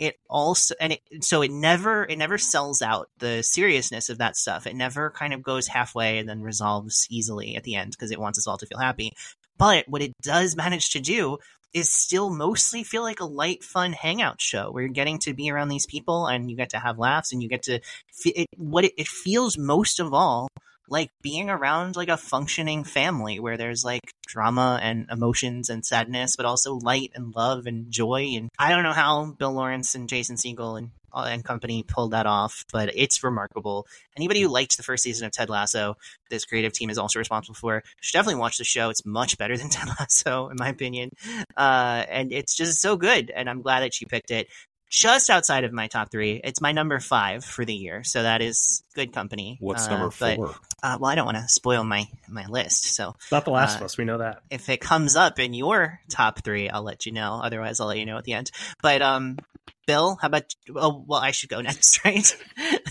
it 0.00 0.18
also 0.28 0.74
and 0.80 0.94
it 0.94 1.24
so 1.24 1.42
it 1.42 1.50
never 1.50 2.04
it 2.04 2.16
never 2.16 2.38
sells 2.38 2.82
out 2.82 3.08
the 3.18 3.42
seriousness 3.42 4.08
of 4.08 4.18
that 4.18 4.36
stuff. 4.36 4.66
It 4.66 4.74
never 4.76 5.10
kind 5.10 5.32
of 5.32 5.42
goes 5.42 5.68
halfway 5.68 6.18
and 6.18 6.28
then 6.28 6.42
resolves 6.42 7.06
easily 7.10 7.56
at 7.56 7.64
the 7.64 7.76
end 7.76 7.92
because 7.92 8.10
it 8.10 8.20
wants 8.20 8.38
us 8.38 8.46
all 8.46 8.58
to 8.58 8.66
feel 8.66 8.78
happy. 8.78 9.12
But 9.56 9.88
what 9.88 10.02
it 10.02 10.12
does 10.20 10.56
manage 10.56 10.90
to 10.90 11.00
do 11.00 11.38
is 11.72 11.90
still 11.90 12.30
mostly 12.30 12.84
feel 12.84 13.02
like 13.02 13.20
a 13.20 13.24
light 13.24 13.64
fun 13.64 13.92
hangout 13.92 14.40
show 14.40 14.70
where 14.70 14.84
you're 14.84 14.92
getting 14.92 15.18
to 15.18 15.34
be 15.34 15.50
around 15.50 15.68
these 15.68 15.86
people 15.86 16.26
and 16.26 16.48
you 16.48 16.56
get 16.56 16.70
to 16.70 16.78
have 16.78 16.98
laughs 16.98 17.32
and 17.32 17.42
you 17.42 17.48
get 17.48 17.64
to 17.64 17.80
it, 18.24 18.46
what 18.56 18.84
it, 18.84 18.92
it 18.96 19.08
feels 19.08 19.58
most 19.58 19.98
of 19.98 20.14
all 20.14 20.48
like 20.88 21.10
being 21.22 21.50
around 21.50 21.96
like 21.96 22.08
a 22.08 22.16
functioning 22.16 22.84
family 22.84 23.40
where 23.40 23.56
there's 23.56 23.84
like 23.84 24.12
drama 24.26 24.78
and 24.82 25.06
emotions 25.10 25.70
and 25.70 25.84
sadness, 25.84 26.36
but 26.36 26.46
also 26.46 26.74
light 26.74 27.12
and 27.14 27.34
love 27.34 27.66
and 27.66 27.90
joy. 27.90 28.34
And 28.36 28.50
I 28.58 28.70
don't 28.70 28.82
know 28.82 28.92
how 28.92 29.26
Bill 29.26 29.52
Lawrence 29.52 29.94
and 29.94 30.08
Jason 30.08 30.36
Segel 30.36 30.78
and 30.78 30.90
uh, 31.14 31.28
and 31.30 31.44
company 31.44 31.84
pulled 31.86 32.10
that 32.10 32.26
off, 32.26 32.64
but 32.72 32.90
it's 32.94 33.22
remarkable. 33.22 33.86
Anybody 34.16 34.40
who 34.40 34.48
liked 34.48 34.76
the 34.76 34.82
first 34.82 35.04
season 35.04 35.26
of 35.26 35.32
Ted 35.32 35.48
Lasso, 35.48 35.96
this 36.28 36.44
creative 36.44 36.72
team 36.72 36.90
is 36.90 36.98
also 36.98 37.20
responsible 37.20 37.54
for, 37.54 37.84
should 38.00 38.18
definitely 38.18 38.40
watch 38.40 38.58
the 38.58 38.64
show. 38.64 38.90
It's 38.90 39.06
much 39.06 39.38
better 39.38 39.56
than 39.58 39.68
Ted 39.70 39.88
Lasso, 39.98 40.48
in 40.48 40.56
my 40.58 40.68
opinion, 40.68 41.10
uh, 41.56 42.04
and 42.08 42.32
it's 42.32 42.56
just 42.56 42.80
so 42.80 42.96
good. 42.96 43.30
And 43.30 43.48
I'm 43.48 43.62
glad 43.62 43.80
that 43.80 43.94
she 43.94 44.06
picked 44.06 44.30
it 44.30 44.48
just 44.94 45.28
outside 45.28 45.64
of 45.64 45.72
my 45.72 45.88
top 45.88 46.10
three. 46.10 46.40
It's 46.42 46.60
my 46.60 46.70
number 46.70 47.00
five 47.00 47.44
for 47.44 47.64
the 47.64 47.74
year, 47.74 48.04
so 48.04 48.22
that 48.22 48.40
is 48.40 48.84
good 48.94 49.12
company. 49.12 49.58
What's 49.60 49.88
uh, 49.88 49.90
number 49.90 50.10
four? 50.10 50.36
But, 50.36 50.86
uh, 50.86 50.98
well, 51.00 51.10
I 51.10 51.16
don't 51.16 51.24
want 51.26 51.36
to 51.36 51.48
spoil 51.48 51.82
my 51.82 52.06
my 52.28 52.46
list, 52.46 52.94
so 52.94 53.14
it's 53.18 53.32
not 53.32 53.44
the 53.44 53.50
Last 53.50 53.74
uh, 53.74 53.78
of 53.78 53.84
Us. 53.86 53.98
We 53.98 54.04
know 54.04 54.18
that. 54.18 54.42
If 54.50 54.68
it 54.68 54.80
comes 54.80 55.16
up 55.16 55.40
in 55.40 55.52
your 55.52 56.00
top 56.08 56.44
three, 56.44 56.68
I'll 56.68 56.84
let 56.84 57.06
you 57.06 57.12
know. 57.12 57.40
Otherwise, 57.42 57.80
I'll 57.80 57.88
let 57.88 57.98
you 57.98 58.06
know 58.06 58.18
at 58.18 58.24
the 58.24 58.34
end. 58.34 58.52
But 58.82 59.02
um, 59.02 59.38
Bill, 59.86 60.16
how 60.20 60.28
about? 60.28 60.44
Oh, 60.74 61.04
well, 61.06 61.20
I 61.20 61.32
should 61.32 61.50
go 61.50 61.60
next, 61.60 62.04
right? 62.04 62.36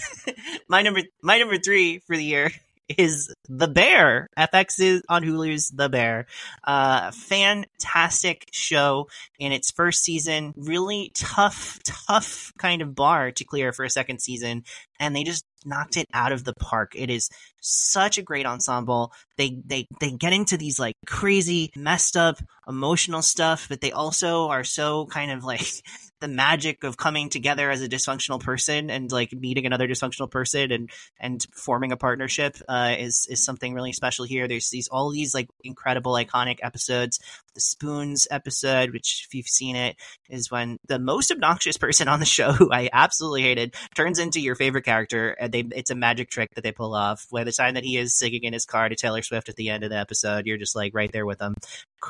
my 0.67 0.81
number 0.81 1.01
my 1.21 1.37
number 1.37 1.57
three 1.57 1.99
for 1.99 2.17
the 2.17 2.25
year 2.25 2.51
is 2.97 3.33
The 3.47 3.67
Bear. 3.67 4.29
FX 4.37 4.79
is 4.79 5.03
on 5.09 5.23
Hulu's 5.23 5.69
The 5.69 5.89
Bear. 5.89 6.25
Uh, 6.63 7.11
fantastic 7.11 8.47
show 8.51 9.07
in 9.39 9.51
its 9.51 9.71
first 9.71 10.03
season. 10.03 10.53
Really 10.55 11.11
tough, 11.13 11.79
tough 11.83 12.53
kind 12.57 12.81
of 12.81 12.95
bar 12.95 13.31
to 13.31 13.43
clear 13.43 13.71
for 13.71 13.85
a 13.85 13.89
second 13.89 14.19
season. 14.19 14.63
And 14.99 15.15
they 15.15 15.23
just 15.23 15.45
knocked 15.65 15.97
it 15.97 16.07
out 16.13 16.31
of 16.31 16.43
the 16.43 16.53
park. 16.53 16.93
It 16.95 17.09
is 17.09 17.29
such 17.61 18.17
a 18.17 18.21
great 18.21 18.45
ensemble. 18.45 19.13
They 19.37 19.57
they 19.65 19.87
they 19.99 20.11
get 20.11 20.33
into 20.33 20.57
these 20.57 20.79
like 20.79 20.95
crazy, 21.05 21.71
messed 21.75 22.17
up, 22.17 22.37
emotional 22.67 23.21
stuff, 23.21 23.67
but 23.69 23.81
they 23.81 23.91
also 23.91 24.49
are 24.49 24.63
so 24.63 25.05
kind 25.07 25.31
of 25.31 25.43
like 25.43 25.65
the 26.19 26.27
magic 26.27 26.83
of 26.83 26.95
coming 26.95 27.29
together 27.29 27.69
as 27.69 27.81
a 27.81 27.89
dysfunctional 27.89 28.39
person 28.39 28.89
and 28.89 29.11
like 29.11 29.33
meeting 29.33 29.65
another 29.65 29.87
dysfunctional 29.87 30.29
person 30.29 30.71
and 30.71 30.89
and 31.19 31.45
forming 31.53 31.91
a 31.91 31.97
partnership 31.97 32.57
uh, 32.69 32.95
is 32.97 33.27
is 33.29 33.43
something 33.43 33.73
really 33.73 33.93
special 33.93 34.25
here. 34.25 34.47
There's 34.47 34.69
these 34.69 34.87
all 34.87 35.11
these 35.11 35.33
like 35.33 35.49
incredible 35.63 36.13
iconic 36.13 36.59
episodes. 36.61 37.19
The 37.53 37.61
spoons 37.61 38.27
episode, 38.31 38.91
which 38.91 39.25
if 39.27 39.33
you've 39.33 39.47
seen 39.47 39.75
it, 39.75 39.95
is 40.29 40.49
when 40.49 40.77
the 40.87 40.99
most 40.99 41.31
obnoxious 41.31 41.77
person 41.77 42.07
on 42.07 42.19
the 42.19 42.25
show, 42.25 42.51
who 42.53 42.71
I 42.71 42.89
absolutely 42.91 43.43
hated, 43.43 43.75
turns 43.95 44.19
into 44.19 44.39
your 44.39 44.55
favorite 44.55 44.85
character. 44.85 45.29
And 45.31 45.51
they 45.51 45.63
it's 45.75 45.91
a 45.91 45.95
magic 45.95 46.29
trick 46.29 46.49
that 46.55 46.63
they 46.63 46.71
pull 46.71 46.93
off. 46.93 47.27
By 47.31 47.43
the 47.43 47.51
time 47.51 47.75
that 47.75 47.83
he 47.83 47.97
is 47.97 48.17
singing 48.17 48.43
in 48.43 48.53
his 48.53 48.65
car 48.65 48.89
to 48.89 48.95
Taylor 48.95 49.21
Swift 49.21 49.49
at 49.49 49.55
the 49.55 49.69
end 49.69 49.83
of 49.83 49.89
the 49.89 49.97
episode, 49.97 50.47
you're 50.47 50.57
just 50.57 50.75
like 50.75 50.93
right 50.93 51.11
there 51.11 51.25
with 51.25 51.41
him, 51.41 51.55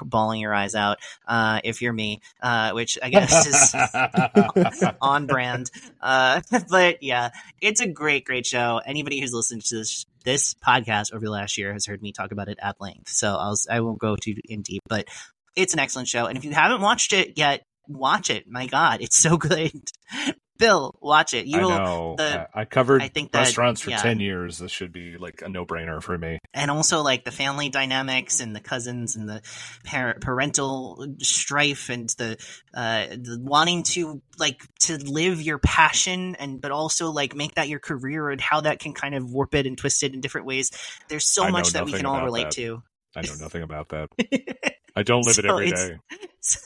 bawling 0.02 0.42
your 0.42 0.54
eyes 0.54 0.76
out. 0.76 0.98
Uh, 1.28 1.60
if 1.64 1.82
you're 1.82 1.94
me, 1.94 2.22
uh, 2.42 2.72
which 2.72 2.98
I 3.02 3.10
guess 3.10 3.48
is 3.48 4.96
on 5.02 5.28
brand. 5.28 5.70
Uh, 6.02 6.42
but 6.70 7.04
yeah, 7.04 7.30
it's 7.62 7.82
a 7.82 7.88
great, 7.88 8.26
great 8.26 8.46
show. 8.46 8.82
Anybody 8.86 9.20
who's 9.20 9.34
listened 9.34 9.64
to 9.66 9.78
this 9.78 10.06
this 10.24 10.54
podcast 10.56 11.14
over 11.14 11.26
the 11.26 11.32
last 11.32 11.58
year 11.58 11.74
has 11.74 11.86
heard 11.86 12.02
me 12.02 12.12
talk 12.12 12.32
about 12.32 12.48
it 12.48 12.58
at 12.62 12.80
length. 12.80 13.10
So 13.10 13.36
I'll 13.36 13.56
I 13.70 13.82
won't 13.82 14.00
go 14.00 14.16
too 14.16 14.36
in 14.46 14.62
deep, 14.62 14.82
but 14.88 15.08
it's 15.56 15.74
an 15.74 15.80
excellent 15.80 16.08
show. 16.08 16.26
And 16.26 16.38
if 16.38 16.46
you 16.46 16.52
haven't 16.52 16.82
watched 16.82 17.14
it 17.14 17.38
yet, 17.38 17.66
watch 17.88 18.30
it. 18.30 18.46
My 18.48 18.68
God, 18.68 19.02
it's 19.02 19.18
so 19.18 19.38
good. 19.38 19.72
Bill, 20.60 20.96
watch 21.02 21.34
it. 21.34 21.48
You 21.48 21.58
I 21.58 21.62
know. 21.62 22.16
The, 22.18 22.48
I 22.54 22.66
covered 22.66 23.02
I 23.02 23.08
think 23.08 23.32
that, 23.32 23.40
restaurants 23.40 23.82
for 23.82 23.90
yeah. 23.90 23.98
ten 23.98 24.20
years. 24.20 24.60
This 24.60 24.72
should 24.72 24.94
be 24.94 25.18
like 25.18 25.42
a 25.42 25.50
no 25.50 25.66
brainer 25.66 26.02
for 26.02 26.16
me. 26.16 26.38
And 26.54 26.70
also 26.70 27.02
like 27.02 27.26
the 27.26 27.32
family 27.32 27.70
dynamics 27.70 28.40
and 28.40 28.56
the 28.56 28.60
cousins 28.60 29.16
and 29.16 29.28
the 29.28 29.42
parent 29.84 30.22
parental 30.22 31.08
strife 31.20 31.90
and 31.90 32.08
the, 32.12 32.38
uh, 32.74 33.08
the 33.08 33.40
wanting 33.42 33.82
to 33.84 34.22
like 34.38 34.62
to 34.82 34.98
live 34.98 35.42
your 35.42 35.58
passion 35.58 36.36
and 36.36 36.62
but 36.62 36.72
also 36.72 37.10
like 37.10 37.36
make 37.36 37.56
that 37.56 37.68
your 37.68 37.80
career 37.80 38.30
and 38.30 38.40
how 38.40 38.62
that 38.62 38.80
can 38.80 38.94
kind 38.94 39.16
of 39.16 39.32
warp 39.32 39.56
it 39.56 39.66
and 39.66 39.78
twist 39.78 40.04
it 40.04 40.14
in 40.14 40.22
different 40.22 40.46
ways. 40.46 40.70
There's 41.10 41.26
so 41.26 41.50
much 41.50 41.72
that 41.72 41.86
we 41.86 41.94
can 41.94 42.06
all 42.06 42.24
relate 42.24 42.44
that. 42.44 42.52
to. 42.52 42.84
I 43.16 43.22
know 43.22 43.36
nothing 43.40 43.64
about 43.64 43.90
that. 43.90 44.10
I 44.96 45.04
don't 45.04 45.26
live 45.26 45.36
so 45.36 45.42
it 45.42 45.46
every 45.46 45.72
day. 45.72 45.98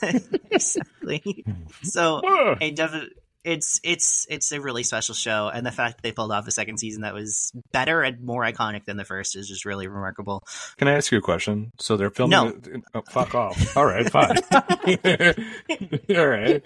exactly. 0.50 1.44
so 1.82 2.20
I 2.60 2.70
definitely 2.74 3.14
it's 3.44 3.80
it's 3.82 4.26
it's 4.28 4.52
a 4.52 4.60
really 4.60 4.82
special 4.82 5.14
show, 5.14 5.48
and 5.48 5.64
the 5.64 5.72
fact 5.72 5.96
that 5.96 6.02
they 6.02 6.12
pulled 6.12 6.32
off 6.32 6.46
a 6.46 6.50
second 6.50 6.78
season 6.78 7.02
that 7.02 7.14
was 7.14 7.52
better 7.72 8.02
and 8.02 8.20
more 8.20 8.42
iconic 8.42 8.84
than 8.84 8.96
the 8.96 9.04
first 9.04 9.36
is 9.36 9.48
just 9.48 9.64
really 9.64 9.86
remarkable. 9.86 10.44
Can 10.76 10.88
I 10.88 10.92
ask 10.92 11.10
you 11.12 11.18
a 11.18 11.22
question? 11.22 11.72
So 11.78 11.96
they're 11.96 12.10
filming. 12.10 12.30
No. 12.30 12.48
It, 12.48 12.82
oh, 12.94 13.02
fuck 13.08 13.34
off. 13.34 13.76
All 13.76 13.86
right, 13.86 14.10
fine. 14.10 14.36
All 16.16 16.26
right. 16.26 16.62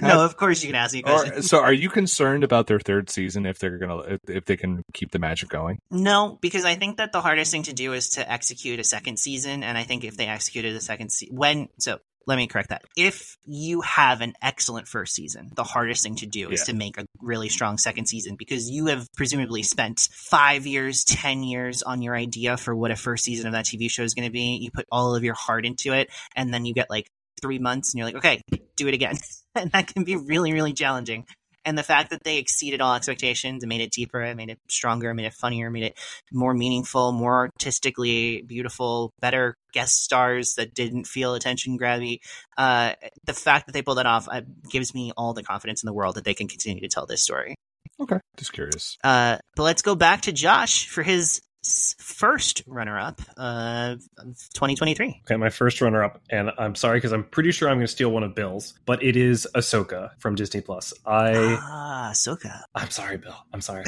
No, 0.00 0.24
of 0.24 0.36
course 0.36 0.62
you 0.62 0.68
can 0.68 0.76
ask 0.76 0.94
me. 0.94 1.02
Or, 1.04 1.42
so, 1.42 1.60
are 1.60 1.72
you 1.72 1.88
concerned 1.88 2.44
about 2.44 2.66
their 2.66 2.80
third 2.80 3.10
season 3.10 3.46
if 3.46 3.58
they're 3.58 3.78
gonna 3.78 3.98
if, 3.98 4.20
if, 4.28 4.44
they 4.44 4.56
can 4.56 4.82
keep 4.92 5.10
the 5.10 5.18
magic 5.18 5.48
going? 5.48 5.78
No, 5.90 6.38
because 6.40 6.64
I 6.64 6.74
think 6.74 6.98
that 6.98 7.12
the 7.12 7.20
hardest 7.20 7.50
thing 7.50 7.64
to 7.64 7.72
do 7.72 7.92
is 7.92 8.10
to 8.10 8.30
execute 8.30 8.78
a 8.78 8.84
second 8.84 9.18
season, 9.18 9.62
and 9.62 9.76
I 9.76 9.84
think 9.84 10.04
if 10.04 10.16
they 10.16 10.26
executed 10.26 10.74
a 10.74 10.80
second 10.80 11.10
season 11.10 11.36
when 11.36 11.68
so 11.78 11.98
let 12.26 12.36
me 12.36 12.46
correct 12.46 12.68
that. 12.68 12.82
If 12.96 13.36
you 13.44 13.80
have 13.80 14.20
an 14.20 14.34
excellent 14.42 14.86
first 14.86 15.14
season, 15.14 15.50
the 15.56 15.64
hardest 15.64 16.02
thing 16.02 16.16
to 16.16 16.26
do 16.26 16.50
is 16.50 16.64
to 16.64 16.74
make 16.74 16.98
a 16.98 17.06
really 17.20 17.48
strong 17.48 17.78
second 17.78 18.06
season 18.06 18.36
because 18.36 18.70
you 18.70 18.86
have 18.86 19.08
presumably 19.16 19.62
spent 19.62 20.00
five 20.12 20.66
years, 20.66 21.02
10 21.04 21.42
years 21.42 21.82
on 21.82 22.02
your 22.02 22.14
idea 22.14 22.56
for 22.56 22.76
what 22.76 22.90
a 22.90 22.96
first 22.96 23.24
season 23.24 23.46
of 23.46 23.52
that 23.54 23.64
TV 23.64 23.90
show 23.90 24.02
is 24.02 24.14
going 24.14 24.28
to 24.28 24.32
be. 24.32 24.58
You 24.60 24.70
put 24.70 24.86
all 24.92 25.16
of 25.16 25.24
your 25.24 25.34
heart 25.34 25.64
into 25.64 25.92
it, 25.92 26.10
and 26.36 26.52
then 26.52 26.64
you 26.64 26.74
get 26.74 26.90
like 26.90 27.06
three 27.40 27.58
months 27.58 27.92
and 27.92 27.98
you're 27.98 28.06
like, 28.06 28.16
okay, 28.16 28.42
do 28.76 28.86
it 28.86 28.94
again. 28.94 29.16
and 29.54 29.70
that 29.72 29.88
can 29.88 30.04
be 30.04 30.16
really, 30.16 30.52
really 30.52 30.72
challenging 30.72 31.26
and 31.64 31.76
the 31.76 31.82
fact 31.82 32.10
that 32.10 32.24
they 32.24 32.38
exceeded 32.38 32.80
all 32.80 32.94
expectations 32.94 33.62
and 33.62 33.68
made 33.68 33.80
it 33.80 33.90
deeper, 33.90 34.20
and 34.20 34.36
made 34.36 34.50
it 34.50 34.58
stronger, 34.68 35.12
made 35.14 35.26
it 35.26 35.34
funnier, 35.34 35.70
made 35.70 35.84
it 35.84 35.98
more 36.32 36.54
meaningful, 36.54 37.12
more 37.12 37.40
artistically 37.40 38.42
beautiful, 38.42 39.12
better 39.20 39.56
guest 39.72 40.02
stars 40.02 40.54
that 40.54 40.74
didn't 40.74 41.06
feel 41.06 41.34
attention 41.34 41.78
grabby. 41.78 42.18
Uh, 42.56 42.94
the 43.24 43.34
fact 43.34 43.66
that 43.66 43.72
they 43.72 43.82
pulled 43.82 43.98
that 43.98 44.06
off 44.06 44.28
uh, 44.30 44.40
gives 44.70 44.94
me 44.94 45.12
all 45.16 45.34
the 45.34 45.42
confidence 45.42 45.82
in 45.82 45.86
the 45.86 45.92
world 45.92 46.14
that 46.14 46.24
they 46.24 46.34
can 46.34 46.48
continue 46.48 46.80
to 46.80 46.88
tell 46.88 47.06
this 47.06 47.22
story. 47.22 47.54
Okay, 48.00 48.18
just 48.36 48.52
curious. 48.52 48.96
Uh, 49.04 49.38
but 49.56 49.64
let's 49.64 49.82
go 49.82 49.94
back 49.94 50.22
to 50.22 50.32
Josh 50.32 50.88
for 50.88 51.02
his 51.02 51.40
first 51.62 52.62
runner 52.66 52.98
up 52.98 53.20
uh, 53.36 53.96
of 54.18 54.36
2023. 54.54 55.22
Okay, 55.24 55.36
my 55.36 55.50
first 55.50 55.80
runner 55.80 56.02
up, 56.02 56.20
and 56.30 56.50
I'm 56.58 56.74
sorry 56.74 56.98
because 56.98 57.12
I'm 57.12 57.24
pretty 57.24 57.52
sure 57.52 57.68
I'm 57.68 57.76
going 57.76 57.86
to 57.86 57.92
steal 57.92 58.10
one 58.10 58.22
of 58.22 58.34
Bill's, 58.34 58.74
but 58.86 59.02
it 59.02 59.16
is 59.16 59.46
Ahsoka 59.54 60.10
from 60.18 60.34
Disney 60.34 60.60
Plus. 60.60 60.92
I 61.06 61.58
ah 61.60 62.10
Ahsoka. 62.12 62.62
I'm 62.74 62.90
sorry, 62.90 63.18
Bill. 63.18 63.36
I'm 63.52 63.60
sorry. 63.60 63.84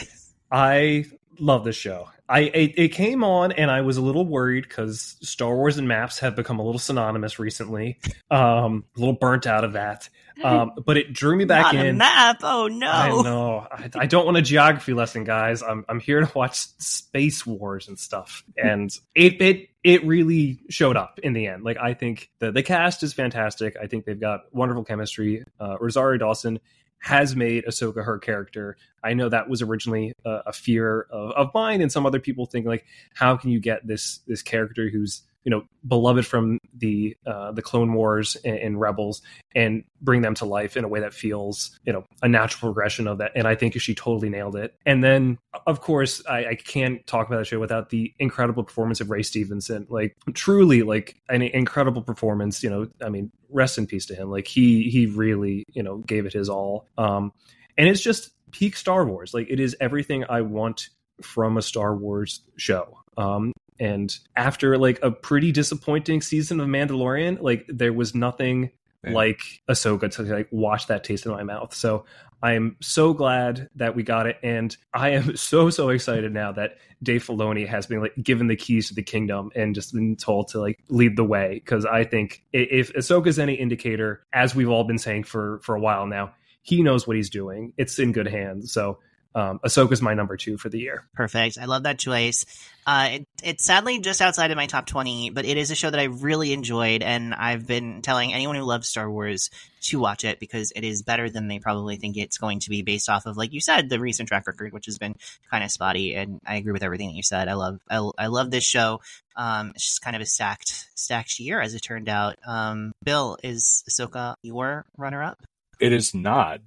I 0.50 1.06
love 1.38 1.64
this 1.64 1.76
show. 1.76 2.08
I 2.28 2.40
it, 2.40 2.72
it 2.76 2.88
came 2.88 3.24
on 3.24 3.52
and 3.52 3.70
I 3.70 3.82
was 3.82 3.96
a 3.96 4.02
little 4.02 4.26
worried 4.26 4.66
because 4.68 5.16
Star 5.22 5.54
Wars 5.54 5.76
and 5.76 5.86
maps 5.86 6.18
have 6.20 6.36
become 6.36 6.58
a 6.58 6.64
little 6.64 6.78
synonymous 6.78 7.38
recently. 7.38 7.98
Um, 8.30 8.84
a 8.96 9.00
little 9.00 9.14
burnt 9.14 9.46
out 9.46 9.64
of 9.64 9.74
that. 9.74 10.08
Um, 10.44 10.72
but 10.84 10.96
it 10.96 11.12
drew 11.12 11.36
me 11.36 11.44
back 11.44 11.74
Not 11.74 11.86
in. 11.86 11.98
map. 11.98 12.40
Oh 12.42 12.68
no. 12.68 12.90
I 12.90 13.08
know. 13.08 13.66
I, 13.70 13.90
I 13.94 14.06
don't 14.06 14.24
want 14.24 14.36
a 14.36 14.42
geography 14.42 14.92
lesson, 14.92 15.24
guys. 15.24 15.62
I'm 15.62 15.84
I'm 15.88 16.00
here 16.00 16.20
to 16.20 16.30
watch 16.36 16.56
space 16.56 17.46
wars 17.46 17.88
and 17.88 17.98
stuff, 17.98 18.44
and 18.56 18.90
it 19.14 19.40
it 19.40 19.68
it 19.84 20.04
really 20.04 20.60
showed 20.68 20.96
up 20.96 21.18
in 21.22 21.32
the 21.32 21.46
end. 21.46 21.64
Like 21.64 21.76
I 21.78 21.94
think 21.94 22.30
the 22.38 22.52
the 22.52 22.62
cast 22.62 23.02
is 23.02 23.12
fantastic. 23.12 23.76
I 23.80 23.86
think 23.86 24.04
they've 24.04 24.18
got 24.18 24.42
wonderful 24.52 24.84
chemistry. 24.84 25.44
Uh, 25.60 25.76
Rosario 25.80 26.18
Dawson 26.18 26.60
has 26.98 27.34
made 27.34 27.64
Ahsoka 27.64 28.04
her 28.04 28.18
character. 28.18 28.76
I 29.02 29.14
know 29.14 29.28
that 29.28 29.48
was 29.48 29.60
originally 29.60 30.12
a, 30.24 30.42
a 30.46 30.52
fear 30.52 31.08
of, 31.10 31.32
of 31.32 31.50
mine, 31.52 31.80
and 31.80 31.90
some 31.90 32.06
other 32.06 32.20
people 32.20 32.46
think 32.46 32.64
like, 32.64 32.84
how 33.14 33.36
can 33.36 33.50
you 33.50 33.58
get 33.58 33.86
this 33.86 34.20
this 34.26 34.42
character 34.42 34.88
who's 34.88 35.22
you 35.44 35.50
know 35.50 35.64
beloved 35.86 36.26
from 36.26 36.58
the 36.74 37.16
uh, 37.26 37.52
the 37.52 37.62
Clone 37.62 37.92
Wars 37.92 38.36
and, 38.44 38.56
and, 38.56 38.80
Rebels 38.80 39.22
and 39.54 39.84
bring 40.00 40.22
them 40.22 40.34
to 40.34 40.44
life 40.44 40.76
in 40.76 40.84
a 40.84 40.88
way 40.88 41.00
that 41.00 41.12
feels 41.12 41.78
you 41.84 41.92
know 41.92 42.04
a 42.22 42.28
natural 42.28 42.72
progression 42.72 43.06
of 43.06 43.18
that. 43.18 43.32
And 43.34 43.46
I 43.46 43.54
think 43.54 43.78
she 43.80 43.94
totally 43.94 44.28
nailed 44.28 44.56
it. 44.56 44.74
And 44.86 45.02
then 45.02 45.38
of 45.66 45.80
course 45.80 46.24
I, 46.26 46.46
I 46.46 46.54
can't 46.54 47.06
talk 47.06 47.26
about 47.26 47.38
that 47.38 47.46
show 47.46 47.60
without 47.60 47.90
the 47.90 48.12
incredible 48.18 48.62
performance 48.62 49.00
of 49.00 49.10
Ray 49.10 49.22
Stevenson. 49.22 49.86
Like 49.88 50.16
truly 50.34 50.82
like 50.82 51.16
an 51.28 51.42
incredible 51.42 52.02
performance. 52.02 52.62
You 52.62 52.70
know 52.70 52.88
I 53.04 53.08
mean 53.08 53.30
rest 53.50 53.78
in 53.78 53.86
peace 53.86 54.06
to 54.06 54.14
him. 54.14 54.30
Like 54.30 54.46
he 54.46 54.84
he 54.90 55.06
really 55.06 55.64
you 55.72 55.82
know 55.82 55.98
gave 55.98 56.26
it 56.26 56.32
his 56.32 56.48
all. 56.48 56.86
Um, 56.96 57.32
and 57.76 57.88
it's 57.88 58.02
just 58.02 58.30
peak 58.52 58.76
Star 58.76 59.04
Wars. 59.04 59.34
Like 59.34 59.48
it 59.50 59.60
is 59.60 59.76
everything 59.80 60.24
I 60.28 60.42
want 60.42 60.88
from 61.20 61.56
a 61.56 61.62
Star 61.62 61.96
Wars 61.96 62.42
show. 62.56 62.98
Um, 63.16 63.52
and 63.82 64.16
after 64.36 64.78
like 64.78 65.00
a 65.02 65.10
pretty 65.10 65.50
disappointing 65.50 66.22
season 66.22 66.60
of 66.60 66.68
Mandalorian, 66.68 67.42
like 67.42 67.66
there 67.68 67.92
was 67.92 68.14
nothing 68.14 68.70
yeah. 69.02 69.12
like 69.12 69.40
Ahsoka 69.68 70.08
to 70.12 70.22
like 70.22 70.46
wash 70.52 70.86
that 70.86 71.02
taste 71.02 71.26
in 71.26 71.32
my 71.32 71.42
mouth. 71.42 71.74
So 71.74 72.04
I 72.44 72.52
am 72.52 72.76
so 72.80 73.12
glad 73.12 73.68
that 73.74 73.96
we 73.96 74.04
got 74.04 74.28
it, 74.28 74.36
and 74.40 74.76
I 74.94 75.10
am 75.10 75.36
so 75.36 75.68
so 75.68 75.88
excited 75.88 76.32
now 76.32 76.52
that 76.52 76.76
Dave 77.02 77.26
Filoni 77.26 77.66
has 77.66 77.88
been 77.88 78.00
like 78.00 78.14
given 78.22 78.46
the 78.46 78.54
keys 78.54 78.86
to 78.86 78.94
the 78.94 79.02
kingdom 79.02 79.50
and 79.56 79.74
just 79.74 79.92
been 79.92 80.14
told 80.14 80.46
to 80.48 80.60
like 80.60 80.78
lead 80.88 81.16
the 81.16 81.24
way. 81.24 81.54
Because 81.54 81.84
I 81.84 82.04
think 82.04 82.44
if 82.52 82.92
Ahsoka's 82.92 83.40
any 83.40 83.54
indicator, 83.54 84.24
as 84.32 84.54
we've 84.54 84.70
all 84.70 84.84
been 84.84 84.98
saying 84.98 85.24
for 85.24 85.58
for 85.64 85.74
a 85.74 85.80
while 85.80 86.06
now, 86.06 86.34
he 86.62 86.84
knows 86.84 87.04
what 87.04 87.16
he's 87.16 87.30
doing. 87.30 87.72
It's 87.76 87.98
in 87.98 88.12
good 88.12 88.28
hands. 88.28 88.72
So 88.72 89.00
um, 89.34 89.60
Ahsoka's 89.64 90.02
my 90.02 90.14
number 90.14 90.36
two 90.36 90.58
for 90.58 90.68
the 90.68 90.78
year. 90.78 91.04
Perfect. 91.14 91.58
I 91.58 91.64
love 91.64 91.84
that 91.84 91.98
choice. 91.98 92.44
Uh, 92.86 93.08
it, 93.12 93.28
it's 93.42 93.64
sadly 93.64 94.00
just 94.00 94.20
outside 94.20 94.50
of 94.50 94.56
my 94.56 94.66
top 94.66 94.86
20, 94.86 95.30
but 95.30 95.44
it 95.44 95.56
is 95.56 95.70
a 95.70 95.74
show 95.74 95.88
that 95.88 96.00
I 96.00 96.04
really 96.04 96.52
enjoyed. 96.52 97.02
And 97.02 97.32
I've 97.32 97.66
been 97.66 98.02
telling 98.02 98.34
anyone 98.34 98.56
who 98.56 98.62
loves 98.62 98.88
Star 98.88 99.10
Wars 99.10 99.50
to 99.82 99.98
watch 99.98 100.24
it 100.24 100.40
because 100.40 100.72
it 100.74 100.84
is 100.84 101.02
better 101.02 101.30
than 101.30 101.48
they 101.48 101.58
probably 101.58 101.96
think 101.96 102.16
it's 102.16 102.38
going 102.38 102.60
to 102.60 102.70
be 102.70 102.82
based 102.82 103.08
off 103.08 103.26
of, 103.26 103.36
like 103.36 103.52
you 103.52 103.60
said, 103.60 103.88
the 103.88 104.00
recent 104.00 104.28
track 104.28 104.46
record, 104.46 104.72
which 104.72 104.86
has 104.86 104.98
been 104.98 105.14
kind 105.50 105.64
of 105.64 105.70
spotty. 105.70 106.14
And 106.14 106.40
I 106.46 106.56
agree 106.56 106.72
with 106.72 106.82
everything 106.82 107.08
that 107.08 107.16
you 107.16 107.22
said. 107.22 107.48
I 107.48 107.54
love, 107.54 107.80
I, 107.88 108.10
I 108.18 108.26
love 108.26 108.50
this 108.50 108.64
show. 108.64 109.00
Um, 109.36 109.70
it's 109.74 109.84
just 109.84 110.02
kind 110.02 110.16
of 110.16 110.22
a 110.22 110.26
stacked, 110.26 110.88
stacked 110.94 111.38
year 111.40 111.60
as 111.60 111.74
it 111.74 111.80
turned 111.80 112.08
out. 112.08 112.36
Um, 112.46 112.92
Bill, 113.02 113.38
is 113.42 113.84
Ahsoka 113.88 114.34
your 114.42 114.84
runner 114.96 115.22
up? 115.22 115.42
It 115.80 115.92
is 115.92 116.14
not. 116.14 116.60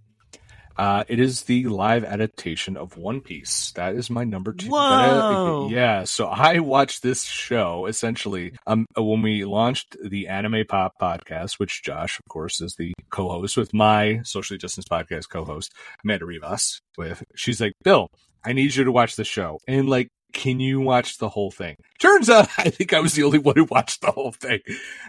Uh, 0.78 1.03
it 1.07 1.19
is 1.19 1.43
the 1.43 1.65
live 1.65 2.03
adaptation 2.03 2.76
of 2.76 2.97
One 2.97 3.21
Piece. 3.21 3.71
That 3.71 3.95
is 3.95 4.09
my 4.09 4.23
number 4.23 4.53
two. 4.53 4.69
Whoa! 4.69 5.69
yeah, 5.71 6.03
so 6.03 6.28
I 6.28 6.59
watched 6.59 7.01
this 7.01 7.23
show 7.23 7.86
essentially 7.86 8.53
um, 8.67 8.86
when 8.95 9.21
we 9.21 9.45
launched 9.45 9.95
the 10.03 10.28
Anime 10.28 10.65
Pop 10.67 10.93
podcast, 11.01 11.59
which 11.59 11.84
Josh, 11.84 12.19
of 12.19 12.26
course, 12.30 12.61
is 12.61 12.76
the 12.76 12.93
co-host 13.09 13.55
with 13.55 13.73
my 13.73 14.21
socially 14.23 14.57
distanced 14.57 14.89
podcast 14.89 15.30
co-host 15.30 15.73
Amanda 16.03 16.26
Rivas. 16.26 16.80
With 16.97 17.23
she's 17.36 17.61
like, 17.61 17.73
Bill, 17.84 18.09
I 18.43 18.53
need 18.53 18.76
you 18.76 18.84
to 18.84 18.91
watch 18.91 19.15
the 19.15 19.23
show, 19.23 19.59
and 19.67 19.88
like 19.89 20.09
can 20.34 20.59
you 20.59 20.82
watch 20.82 21.17
the 21.17 21.30
whole 21.30 21.49
thing? 21.49 21.78
Turns 21.97 22.30
out 22.30 22.49
I 22.57 22.69
think 22.69 22.91
I 22.91 22.99
was 22.99 23.13
the 23.13 23.23
only 23.23 23.39
one 23.39 23.55
who 23.55 23.63
watched 23.63 24.01
the 24.01 24.11
whole 24.11 24.34
thing. 24.34 24.59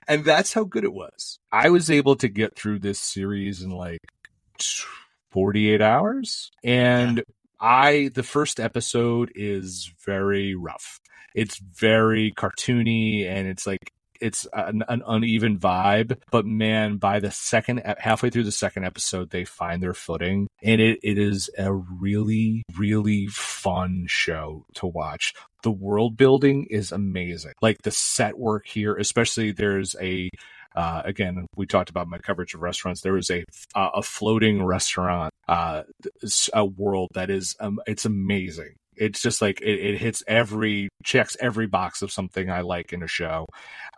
And 0.06 0.24
that's 0.24 0.52
how 0.52 0.62
good 0.62 0.84
it 0.84 0.92
was. 0.92 1.40
I 1.50 1.68
was 1.70 1.90
able 1.90 2.14
to 2.16 2.28
get 2.28 2.56
through 2.56 2.78
this 2.78 3.00
series 3.00 3.60
in 3.60 3.70
like 3.70 3.98
48 5.36 5.82
hours. 5.82 6.50
And 6.64 7.18
yeah. 7.18 7.24
I, 7.60 8.10
the 8.14 8.22
first 8.22 8.58
episode 8.58 9.30
is 9.34 9.92
very 10.06 10.54
rough. 10.54 10.98
It's 11.34 11.58
very 11.58 12.32
cartoony 12.32 13.26
and 13.26 13.46
it's 13.46 13.66
like, 13.66 13.92
it's 14.18 14.46
an, 14.54 14.82
an, 14.88 15.02
uneven 15.06 15.58
vibe, 15.58 16.16
but 16.30 16.46
man, 16.46 16.96
by 16.96 17.20
the 17.20 17.30
second, 17.30 17.82
halfway 17.98 18.30
through 18.30 18.44
the 18.44 18.50
second 18.50 18.86
episode, 18.86 19.28
they 19.28 19.44
find 19.44 19.82
their 19.82 19.92
footing 19.92 20.48
and 20.62 20.80
it, 20.80 21.00
it 21.02 21.18
is 21.18 21.50
a 21.58 21.70
really, 21.70 22.62
really 22.78 23.26
fun 23.26 24.06
show 24.08 24.64
to 24.76 24.86
watch. 24.86 25.34
The 25.64 25.70
world 25.70 26.16
building 26.16 26.66
is 26.70 26.92
amazing. 26.92 27.52
Like 27.60 27.82
the 27.82 27.90
set 27.90 28.38
work 28.38 28.66
here, 28.66 28.94
especially 28.94 29.52
there's 29.52 29.94
a, 30.00 30.30
uh, 30.76 31.02
again, 31.04 31.46
we 31.56 31.66
talked 31.66 31.90
about 31.90 32.08
my 32.08 32.18
coverage 32.18 32.54
of 32.54 32.60
restaurants. 32.60 33.00
There 33.00 33.16
is 33.16 33.30
a 33.30 33.44
uh, 33.74 33.90
a 33.94 34.02
floating 34.02 34.64
restaurant 34.64 35.32
uh, 35.48 35.82
a 36.52 36.64
world 36.64 37.10
that 37.14 37.30
is 37.30 37.56
um, 37.60 37.80
it's 37.86 38.04
amazing. 38.04 38.74
It's 38.96 39.20
just 39.20 39.42
like 39.42 39.60
it, 39.60 39.78
it, 39.78 39.98
hits 39.98 40.22
every 40.26 40.88
checks 41.04 41.36
every 41.38 41.66
box 41.66 42.00
of 42.00 42.10
something 42.10 42.50
I 42.50 42.62
like 42.62 42.94
in 42.94 43.02
a 43.02 43.06
show. 43.06 43.46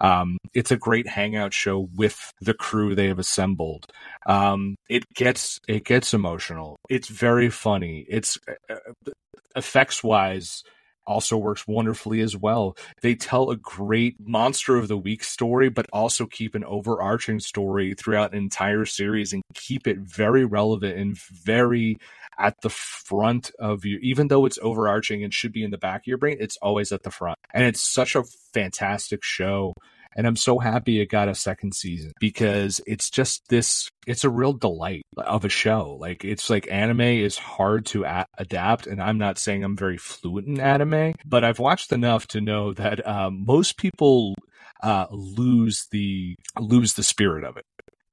Um, 0.01 0.39
it's 0.55 0.73
a 0.73 0.77
great 0.77 1.07
hangout 1.07 1.53
show 1.53 1.89
with 1.95 2.33
the 2.41 2.55
crew 2.55 2.95
they 2.95 3.07
have 3.07 3.21
assembled. 3.21 3.87
Um, 4.27 4.75
it 4.89 5.05
gets 5.15 5.61
it 5.69 5.85
gets 5.85 6.15
emotional. 6.15 6.77
It's 6.89 7.09
very 7.09 7.49
funny. 7.51 8.07
It's 8.09 8.39
uh, 8.49 8.75
uh 8.75 9.11
effects 9.57 10.05
wise 10.05 10.63
also 11.09 11.37
works 11.37 11.67
wonderfully 11.67 12.21
as 12.21 12.37
well. 12.37 12.77
They 13.01 13.15
tell 13.15 13.51
a 13.51 13.57
great 13.57 14.17
monster 14.21 14.77
of 14.77 14.87
the 14.87 14.97
week 14.97 15.25
story, 15.25 15.71
but 15.71 15.87
also 15.93 16.27
keep 16.27 16.55
an 16.55 16.65
overarching 16.65 17.41
story 17.41 17.95
throughout 17.95 18.33
an 18.33 18.39
entire 18.39 18.85
series 18.85 19.33
and 19.33 19.43
keep 19.55 19.89
it 19.89 19.99
very 19.99 20.45
relevant 20.45 20.97
and 20.97 21.19
very 21.19 21.97
at 22.39 22.61
the 22.61 22.71
front 22.71 23.51
of 23.59 23.85
you. 23.85 23.99
Even 24.01 24.29
though 24.29 24.47
it's 24.47 24.59
overarching 24.63 25.25
and 25.25 25.35
should 25.35 25.53
be 25.53 25.65
in 25.65 25.71
the 25.71 25.79
back 25.79 26.03
of 26.03 26.07
your 26.07 26.19
brain, 26.19 26.37
it's 26.39 26.57
always 26.59 26.93
at 26.93 27.03
the 27.03 27.11
front. 27.11 27.39
And 27.53 27.65
it's 27.65 27.81
such 27.81 28.15
a 28.15 28.23
fantastic 28.53 29.25
show. 29.25 29.75
And 30.19 30.27
I'm 30.27 30.37
so 30.37 30.59
happy 30.59 31.01
it 31.01 31.11
got 31.11 31.29
a 31.29 31.35
second 31.35 31.75
season 31.75 32.13
because 32.19 32.81
it's 32.89 33.09
just 33.09 33.49
this, 33.49 33.89
it's 34.05 34.25
a 34.25 34.29
real 34.29 34.53
delight 34.53 35.05
of 35.17 35.45
a 35.45 35.49
show. 35.49 35.97
Like, 36.01 36.25
it's 36.25 36.51
like 36.51 36.67
anime 36.71 37.03
is 37.03 37.39
hard 37.39 37.87
to 37.87 38.03
a- 38.03 38.27
adapt. 38.37 38.89
And 38.89 39.01
I'm 39.01 39.19
not 39.19 39.39
saying 39.39 39.63
I'm 39.63 39.77
very 39.77 39.97
fluent 39.97 40.49
in 40.49 40.59
anime, 40.59 41.15
but 41.25 41.45
I've 41.45 41.61
watched 41.61 41.93
enough 41.93 42.27
to 42.29 42.41
know 42.41 42.75
that 42.75 43.07
um, 43.07 43.45
most 43.47 43.79
people 43.79 44.35
uh, 44.83 45.07
lose 45.11 45.87
the 45.93 46.35
lose 46.59 46.95
the 46.95 47.03
spirit 47.05 47.45
of 47.45 47.57
it 47.57 47.65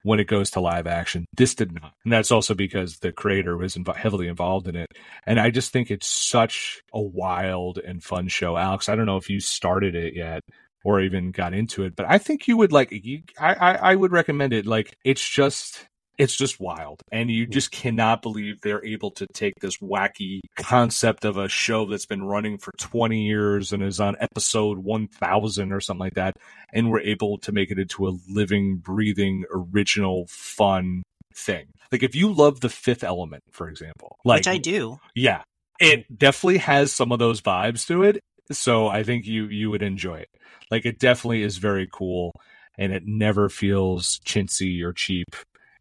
when 0.03 0.19
it 0.19 0.27
goes 0.27 0.51
to 0.51 0.59
live 0.59 0.85
action. 0.85 1.25
This 1.35 1.55
did 1.55 1.73
not. 1.73 1.91
And 2.03 2.13
that's 2.13 2.31
also 2.31 2.53
because 2.53 2.99
the 2.99 3.11
creator 3.11 3.57
was 3.57 3.75
inv- 3.75 3.95
heavily 3.95 4.27
involved 4.27 4.67
in 4.67 4.75
it. 4.75 4.91
And 5.25 5.39
I 5.39 5.49
just 5.49 5.73
think 5.73 5.89
it's 5.89 6.05
such 6.05 6.81
a 6.93 7.01
wild 7.01 7.79
and 7.79 8.03
fun 8.03 8.27
show. 8.27 8.55
Alex, 8.55 8.87
I 8.87 8.95
don't 8.95 9.07
know 9.07 9.17
if 9.17 9.31
you 9.31 9.39
started 9.39 9.95
it 9.95 10.13
yet, 10.15 10.43
or 10.85 11.01
even 11.01 11.31
got 11.31 11.53
into 11.53 11.83
it. 11.83 11.95
But 11.95 12.05
I 12.07 12.19
think 12.19 12.47
you 12.47 12.55
would 12.55 12.71
like. 12.71 12.89
You, 12.91 13.23
I, 13.37 13.53
I 13.53 13.73
I 13.73 13.95
would 13.95 14.11
recommend 14.11 14.53
it. 14.53 14.65
Like 14.65 14.95
it's 15.03 15.27
just 15.27 15.87
it's 16.17 16.35
just 16.35 16.59
wild 16.59 17.01
and 17.11 17.29
you 17.29 17.45
mm. 17.45 17.49
just 17.49 17.71
cannot 17.71 18.21
believe 18.21 18.61
they're 18.61 18.85
able 18.85 19.11
to 19.11 19.27
take 19.33 19.53
this 19.59 19.77
wacky 19.79 20.39
concept 20.55 21.25
of 21.25 21.35
a 21.35 21.49
show 21.49 21.85
that's 21.85 22.05
been 22.05 22.23
running 22.23 22.57
for 22.57 22.71
20 22.77 23.25
years 23.25 23.73
and 23.73 23.83
is 23.83 23.99
on 23.99 24.15
episode 24.19 24.77
1000 24.77 25.73
or 25.73 25.81
something 25.81 25.99
like 25.99 26.13
that 26.13 26.37
and 26.73 26.89
we're 26.89 27.01
able 27.01 27.37
to 27.37 27.51
make 27.51 27.69
it 27.69 27.79
into 27.79 28.07
a 28.07 28.15
living 28.29 28.77
breathing 28.77 29.43
original 29.53 30.25
fun 30.29 31.03
thing 31.35 31.65
like 31.91 32.03
if 32.03 32.15
you 32.15 32.31
love 32.31 32.61
the 32.61 32.69
fifth 32.69 33.03
element 33.03 33.43
for 33.51 33.67
example 33.67 34.15
like 34.23 34.39
which 34.39 34.47
i 34.47 34.57
do 34.57 34.97
yeah 35.15 35.41
it 35.81 36.05
definitely 36.17 36.59
has 36.59 36.93
some 36.93 37.11
of 37.11 37.19
those 37.19 37.41
vibes 37.41 37.85
to 37.85 38.03
it 38.03 38.21
so 38.51 38.87
i 38.87 39.03
think 39.03 39.25
you 39.25 39.45
you 39.45 39.69
would 39.69 39.81
enjoy 39.81 40.15
it 40.15 40.29
like 40.71 40.85
it 40.85 40.99
definitely 40.99 41.43
is 41.43 41.57
very 41.57 41.87
cool 41.91 42.31
and 42.77 42.91
it 42.93 43.03
never 43.05 43.49
feels 43.49 44.19
chintzy 44.25 44.83
or 44.83 44.93
cheap 44.93 45.35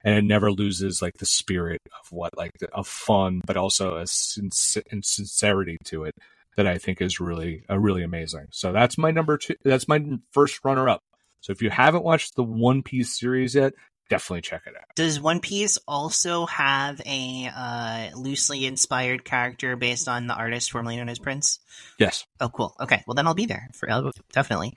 and 0.05 0.15
it 0.15 0.25
never 0.25 0.53
loses 0.53 1.01
like 1.01 1.17
the 1.19 1.27
spirit 1.27 1.81
of 2.01 2.13
what 2.13 2.37
like 2.37 2.53
a 2.75 2.85
fun 2.85 3.41
but 3.47 3.57
also 3.57 3.97
a 3.97 4.07
sincerity 4.07 5.79
to 5.85 6.05
it 6.05 6.15
that 6.57 6.67
I 6.67 6.79
think 6.79 7.01
is 7.01 7.21
really 7.21 7.65
a 7.69 7.75
uh, 7.75 7.77
really 7.77 8.03
amazing. 8.03 8.47
So 8.51 8.73
that's 8.73 8.99
my 8.99 9.11
number 9.11 9.37
two. 9.37 9.57
That's 9.65 9.89
my 9.89 10.01
first 10.33 10.61
runner 10.65 10.89
up. 10.89 11.01
So 11.41 11.53
if 11.53 11.61
you 11.61 11.71
haven't 11.71 12.05
watched 12.05 12.37
the 12.37 12.45
One 12.45 12.83
Piece 12.83 13.19
series 13.19 13.55
yet, 13.55 13.75
definitely 14.09 14.43
check 14.43 14.63
it 14.67 14.75
out. 14.77 14.85
Does 14.95 15.21
One 15.21 15.41
Piece 15.41 15.79
also 15.89 16.47
have 16.47 17.01
a 17.07 17.51
uh, 17.55 18.11
loosely 18.17 18.67
inspired 18.67 19.25
character 19.25 19.77
based 19.77 20.09
on 20.09 20.27
the 20.27 20.35
artist 20.35 20.71
formerly 20.71 20.97
known 20.97 21.09
as 21.09 21.19
Prince? 21.19 21.59
Yes, 21.99 22.27
Oh, 22.41 22.49
cool. 22.49 22.75
Okay, 22.81 23.03
well 23.07 23.15
then 23.15 23.27
I'll 23.27 23.35
be 23.35 23.47
there 23.47 23.69
for 23.75 23.91
I'll- 23.91 24.13
definitely. 24.33 24.75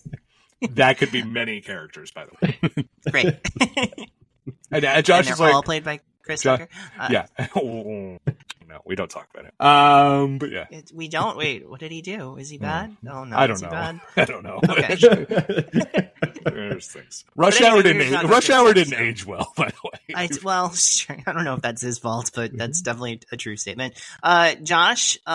that 0.70 0.98
could 0.98 1.10
be 1.12 1.22
many 1.22 1.60
characters, 1.60 2.10
by 2.12 2.26
the 2.26 2.46
way. 2.46 2.88
Great. 3.10 4.08
And, 4.72 4.84
uh, 4.84 5.02
Josh 5.02 5.26
and 5.26 5.34
is 5.34 5.40
like, 5.40 5.54
all 5.54 5.62
played 5.62 5.84
by 5.84 6.00
Chris 6.24 6.42
Jo- 6.42 6.56
Tucker. 6.56 6.68
Uh, 6.98 7.08
yeah. 7.12 7.26
No, 8.72 8.80
we 8.86 8.96
don't 8.96 9.10
talk 9.10 9.28
about 9.34 9.44
it. 9.46 9.54
Um, 9.60 10.38
but 10.38 10.50
yeah, 10.50 10.64
it- 10.70 10.90
we 10.94 11.08
don't. 11.08 11.36
Wait, 11.36 11.68
what 11.68 11.78
did 11.80 11.92
he 11.92 12.00
do? 12.00 12.36
Is 12.36 12.48
he 12.48 12.56
bad? 12.56 12.96
Oh 13.08 13.24
no, 13.24 13.36
I 13.36 13.46
don't 13.46 13.56
is 13.56 13.60
he 13.60 13.66
know. 13.66 13.70
Bad? 13.72 14.00
I 14.16 14.24
don't 14.24 14.42
know. 14.42 14.60
Okay. 14.66 16.08
There's 16.44 16.88
things. 16.88 17.24
Rush 17.36 17.60
anyway, 17.60 17.70
Hour 17.76 17.82
didn't. 17.82 18.02
Age, 18.02 18.22
Rush 18.24 18.50
Hour 18.50 18.72
didn't 18.72 18.92
Tucker. 18.92 19.02
age 19.04 19.26
well, 19.26 19.52
by 19.56 19.66
the 19.68 19.74
way. 19.84 20.14
I, 20.14 20.28
well, 20.42 20.72
sure. 20.72 21.16
I 21.26 21.32
don't 21.32 21.44
know 21.44 21.54
if 21.54 21.62
that's 21.62 21.82
his 21.82 21.98
fault, 21.98 22.30
but 22.34 22.56
that's 22.56 22.80
definitely 22.80 23.20
a 23.30 23.36
true 23.36 23.56
statement. 23.56 23.94
Uh, 24.22 24.54
Josh, 24.56 25.18
uh, 25.26 25.30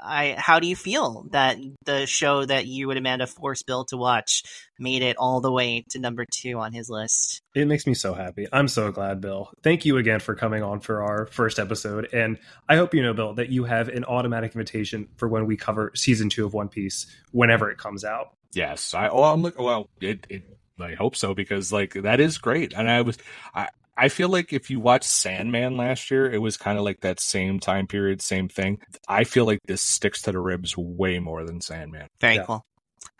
I, 0.00 0.36
how 0.38 0.60
do 0.60 0.66
you 0.66 0.76
feel 0.76 1.26
that 1.30 1.56
the 1.84 2.06
show 2.06 2.44
that 2.44 2.66
you 2.66 2.90
and 2.90 2.98
Amanda 2.98 3.26
forced 3.26 3.66
Bill 3.66 3.84
to 3.86 3.96
watch 3.96 4.42
made 4.78 5.02
it 5.02 5.16
all 5.18 5.40
the 5.40 5.50
way 5.52 5.84
to 5.90 5.98
number 5.98 6.24
two 6.30 6.58
on 6.58 6.72
his 6.72 6.88
list? 6.88 7.42
It 7.54 7.66
makes 7.66 7.86
me 7.86 7.94
so 7.94 8.14
happy. 8.14 8.46
I'm 8.52 8.68
so 8.68 8.90
glad, 8.92 9.20
Bill. 9.20 9.50
Thank 9.62 9.84
you 9.84 9.96
again 9.96 10.20
for 10.20 10.34
coming 10.34 10.62
on 10.62 10.80
for 10.80 11.02
our 11.02 11.26
first 11.26 11.58
episode. 11.58 12.08
And 12.12 12.38
I 12.68 12.76
hope 12.76 12.94
you 12.94 13.02
know, 13.02 13.14
Bill, 13.14 13.34
that 13.34 13.48
you 13.48 13.64
have 13.64 13.88
an 13.88 14.04
automatic 14.04 14.54
invitation 14.54 15.08
for 15.16 15.28
when 15.28 15.46
we 15.46 15.56
cover 15.56 15.92
season 15.94 16.28
two 16.28 16.46
of 16.46 16.54
One 16.54 16.68
Piece 16.68 17.06
whenever 17.32 17.70
it 17.70 17.78
comes 17.78 18.04
out. 18.04 18.34
Yes, 18.52 18.94
I. 18.94 19.08
Oh, 19.08 19.24
I'm 19.24 19.42
like, 19.42 19.58
well, 19.58 19.88
it, 20.00 20.26
it. 20.30 20.42
I 20.80 20.94
hope 20.94 21.16
so 21.16 21.34
because 21.34 21.72
like 21.72 21.94
that 21.94 22.20
is 22.20 22.38
great, 22.38 22.72
and 22.72 22.88
I 22.90 23.02
was, 23.02 23.18
I. 23.54 23.68
I 24.00 24.10
feel 24.10 24.28
like 24.28 24.52
if 24.52 24.70
you 24.70 24.78
watched 24.78 25.08
Sandman 25.10 25.76
last 25.76 26.08
year, 26.12 26.30
it 26.30 26.38
was 26.38 26.56
kind 26.56 26.78
of 26.78 26.84
like 26.84 27.00
that 27.00 27.18
same 27.18 27.58
time 27.58 27.88
period, 27.88 28.22
same 28.22 28.48
thing. 28.48 28.78
I 29.08 29.24
feel 29.24 29.44
like 29.44 29.58
this 29.66 29.82
sticks 29.82 30.22
to 30.22 30.30
the 30.30 30.38
ribs 30.38 30.76
way 30.76 31.18
more 31.18 31.44
than 31.44 31.60
Sandman. 31.60 32.06
Very 32.20 32.36
Yeah. 32.36 32.44
cool. 32.44 32.64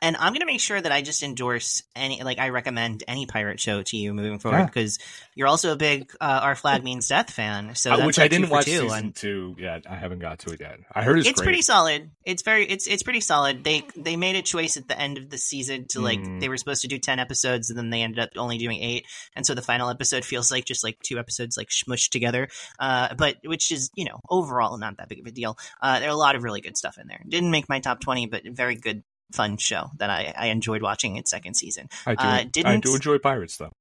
And 0.00 0.16
I'm 0.16 0.32
going 0.32 0.40
to 0.40 0.46
make 0.46 0.60
sure 0.60 0.80
that 0.80 0.92
I 0.92 1.02
just 1.02 1.24
endorse 1.24 1.82
any, 1.96 2.22
like, 2.22 2.38
I 2.38 2.50
recommend 2.50 3.02
any 3.08 3.26
pirate 3.26 3.58
show 3.58 3.82
to 3.82 3.96
you 3.96 4.14
moving 4.14 4.38
forward 4.38 4.58
Yeah. 4.58 4.66
because 4.66 4.98
you're 5.34 5.48
also 5.48 5.72
a 5.72 5.76
big 5.76 6.12
uh, 6.20 6.40
Our 6.44 6.54
Flag 6.54 6.84
Means 6.84 7.08
Death 7.08 7.30
fan. 7.32 7.74
So 7.74 7.90
Uh, 7.92 7.96
that's 7.96 8.06
which 8.06 8.18
like 8.18 8.26
I 8.26 8.28
didn't 8.28 8.50
watch 8.50 8.66
two 8.66 8.78
season 8.82 9.06
on- 9.06 9.12
two 9.12 9.56
yet. 9.58 9.86
I 9.90 9.96
haven't 9.96 10.20
got 10.20 10.38
to 10.40 10.50
it 10.52 10.60
yet. 10.60 10.78
I 10.94 11.02
heard 11.02 11.18
it's, 11.18 11.28
it's 11.28 11.40
great. 11.40 11.46
pretty 11.46 11.62
solid. 11.62 12.10
It's 12.24 12.42
very 12.42 12.64
it's 12.66 12.86
it's 12.86 13.02
pretty 13.02 13.20
solid. 13.20 13.64
They 13.64 13.82
they 13.96 14.14
made 14.16 14.36
a 14.36 14.42
choice 14.42 14.76
at 14.76 14.86
the 14.86 14.96
end 14.96 15.18
of 15.18 15.30
the 15.30 15.38
season 15.38 15.86
to 15.88 16.00
like 16.00 16.20
Mm. 16.20 16.40
they 16.40 16.48
were 16.48 16.56
supposed 16.58 16.82
to 16.82 16.88
do 16.88 16.98
ten 16.98 17.18
episodes 17.18 17.68
and 17.70 17.76
then 17.78 17.90
they 17.90 18.02
ended 18.02 18.20
up 18.20 18.30
only 18.36 18.58
doing 18.58 18.80
eight, 18.80 19.04
and 19.34 19.44
so 19.44 19.54
the 19.54 19.62
final 19.62 19.90
episode 19.90 20.24
feels 20.24 20.52
like 20.52 20.64
just 20.64 20.84
like 20.84 20.98
two 21.02 21.18
episodes 21.18 21.56
like 21.56 21.70
smushed 21.70 22.10
together. 22.10 22.46
Uh, 22.78 23.14
but 23.16 23.36
which 23.44 23.72
is 23.72 23.90
you 23.96 24.04
know 24.04 24.20
overall 24.30 24.78
not 24.78 24.96
that 24.98 25.08
big 25.08 25.18
of 25.20 25.26
a 25.26 25.32
deal. 25.32 25.58
Uh, 25.82 25.98
there 25.98 26.08
are 26.08 26.12
a 26.12 26.16
lot 26.16 26.36
of 26.36 26.44
really 26.44 26.60
good 26.60 26.76
stuff 26.76 26.98
in 26.98 27.08
there. 27.08 27.20
Didn't 27.28 27.50
make 27.50 27.68
my 27.68 27.80
top 27.80 27.98
twenty, 28.00 28.26
but 28.26 28.42
very 28.46 28.76
good 28.76 29.02
fun 29.32 29.56
show 29.56 29.90
that 29.98 30.10
I, 30.10 30.32
I 30.36 30.46
enjoyed 30.46 30.82
watching 30.82 31.16
its 31.16 31.30
second 31.30 31.54
season. 31.54 31.88
I 32.06 32.14
do. 32.14 32.24
uh, 32.24 32.30
I 32.30 32.44
didn't- 32.44 32.84
do 32.84 32.94
enjoy 32.94 33.18
pirates 33.18 33.56
though. 33.56 33.72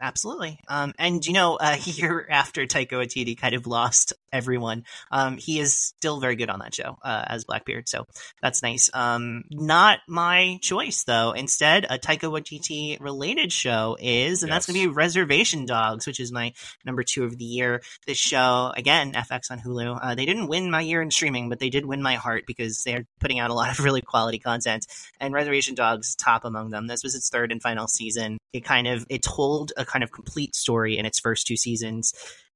Absolutely. 0.00 0.58
Um, 0.68 0.92
and 0.98 1.24
you 1.24 1.32
know, 1.32 1.58
a 1.60 1.76
year 1.78 2.26
after 2.28 2.66
Taika 2.66 2.92
Waititi 2.92 3.38
kind 3.38 3.54
of 3.54 3.66
lost 3.66 4.12
everyone, 4.32 4.84
um, 5.10 5.36
he 5.36 5.58
is 5.58 5.76
still 5.76 6.20
very 6.20 6.36
good 6.36 6.50
on 6.50 6.60
that 6.60 6.74
show 6.74 6.96
uh, 7.02 7.24
as 7.26 7.44
Blackbeard. 7.44 7.88
So 7.88 8.06
that's 8.40 8.62
nice. 8.62 8.90
Um, 8.94 9.44
not 9.50 10.00
my 10.08 10.58
choice 10.62 11.04
though. 11.04 11.32
Instead, 11.32 11.86
a 11.88 11.98
Taika 11.98 12.30
Waititi 12.30 12.98
related 13.00 13.52
show 13.52 13.96
is, 14.00 14.42
and 14.42 14.50
that's 14.50 14.66
going 14.66 14.80
to 14.80 14.88
be 14.88 14.94
Reservation 14.94 15.66
Dogs, 15.66 16.06
which 16.06 16.20
is 16.20 16.32
my 16.32 16.52
number 16.84 17.02
two 17.02 17.24
of 17.24 17.36
the 17.38 17.44
year. 17.44 17.82
This 18.06 18.18
show, 18.18 18.72
again, 18.76 19.12
FX 19.12 19.50
on 19.50 19.60
Hulu. 19.60 19.98
Uh, 20.02 20.14
they 20.14 20.26
didn't 20.26 20.48
win 20.48 20.70
my 20.70 20.80
year 20.80 21.02
in 21.02 21.10
streaming, 21.10 21.48
but 21.48 21.58
they 21.58 21.70
did 21.70 21.84
win 21.84 22.02
my 22.02 22.14
heart 22.14 22.44
because 22.46 22.82
they're 22.84 23.06
putting 23.20 23.38
out 23.38 23.50
a 23.50 23.54
lot 23.54 23.70
of 23.70 23.84
really 23.84 24.02
quality 24.02 24.38
content 24.38 24.86
and 25.20 25.34
Reservation 25.34 25.74
Dogs 25.74 26.14
top 26.14 26.44
among 26.44 26.70
them. 26.70 26.86
This 26.86 27.02
was 27.02 27.14
its 27.14 27.28
third 27.28 27.52
and 27.52 27.62
final 27.62 27.86
season. 27.86 28.38
It 28.52 28.64
kind 28.64 28.86
of 28.86 29.06
it 29.08 29.22
told 29.22 29.72
a 29.76 29.84
kind 29.84 30.02
of 30.02 30.12
complete 30.12 30.54
story 30.54 30.98
in 30.98 31.06
its 31.06 31.18
first 31.20 31.46
two 31.46 31.56
seasons. 31.56 32.12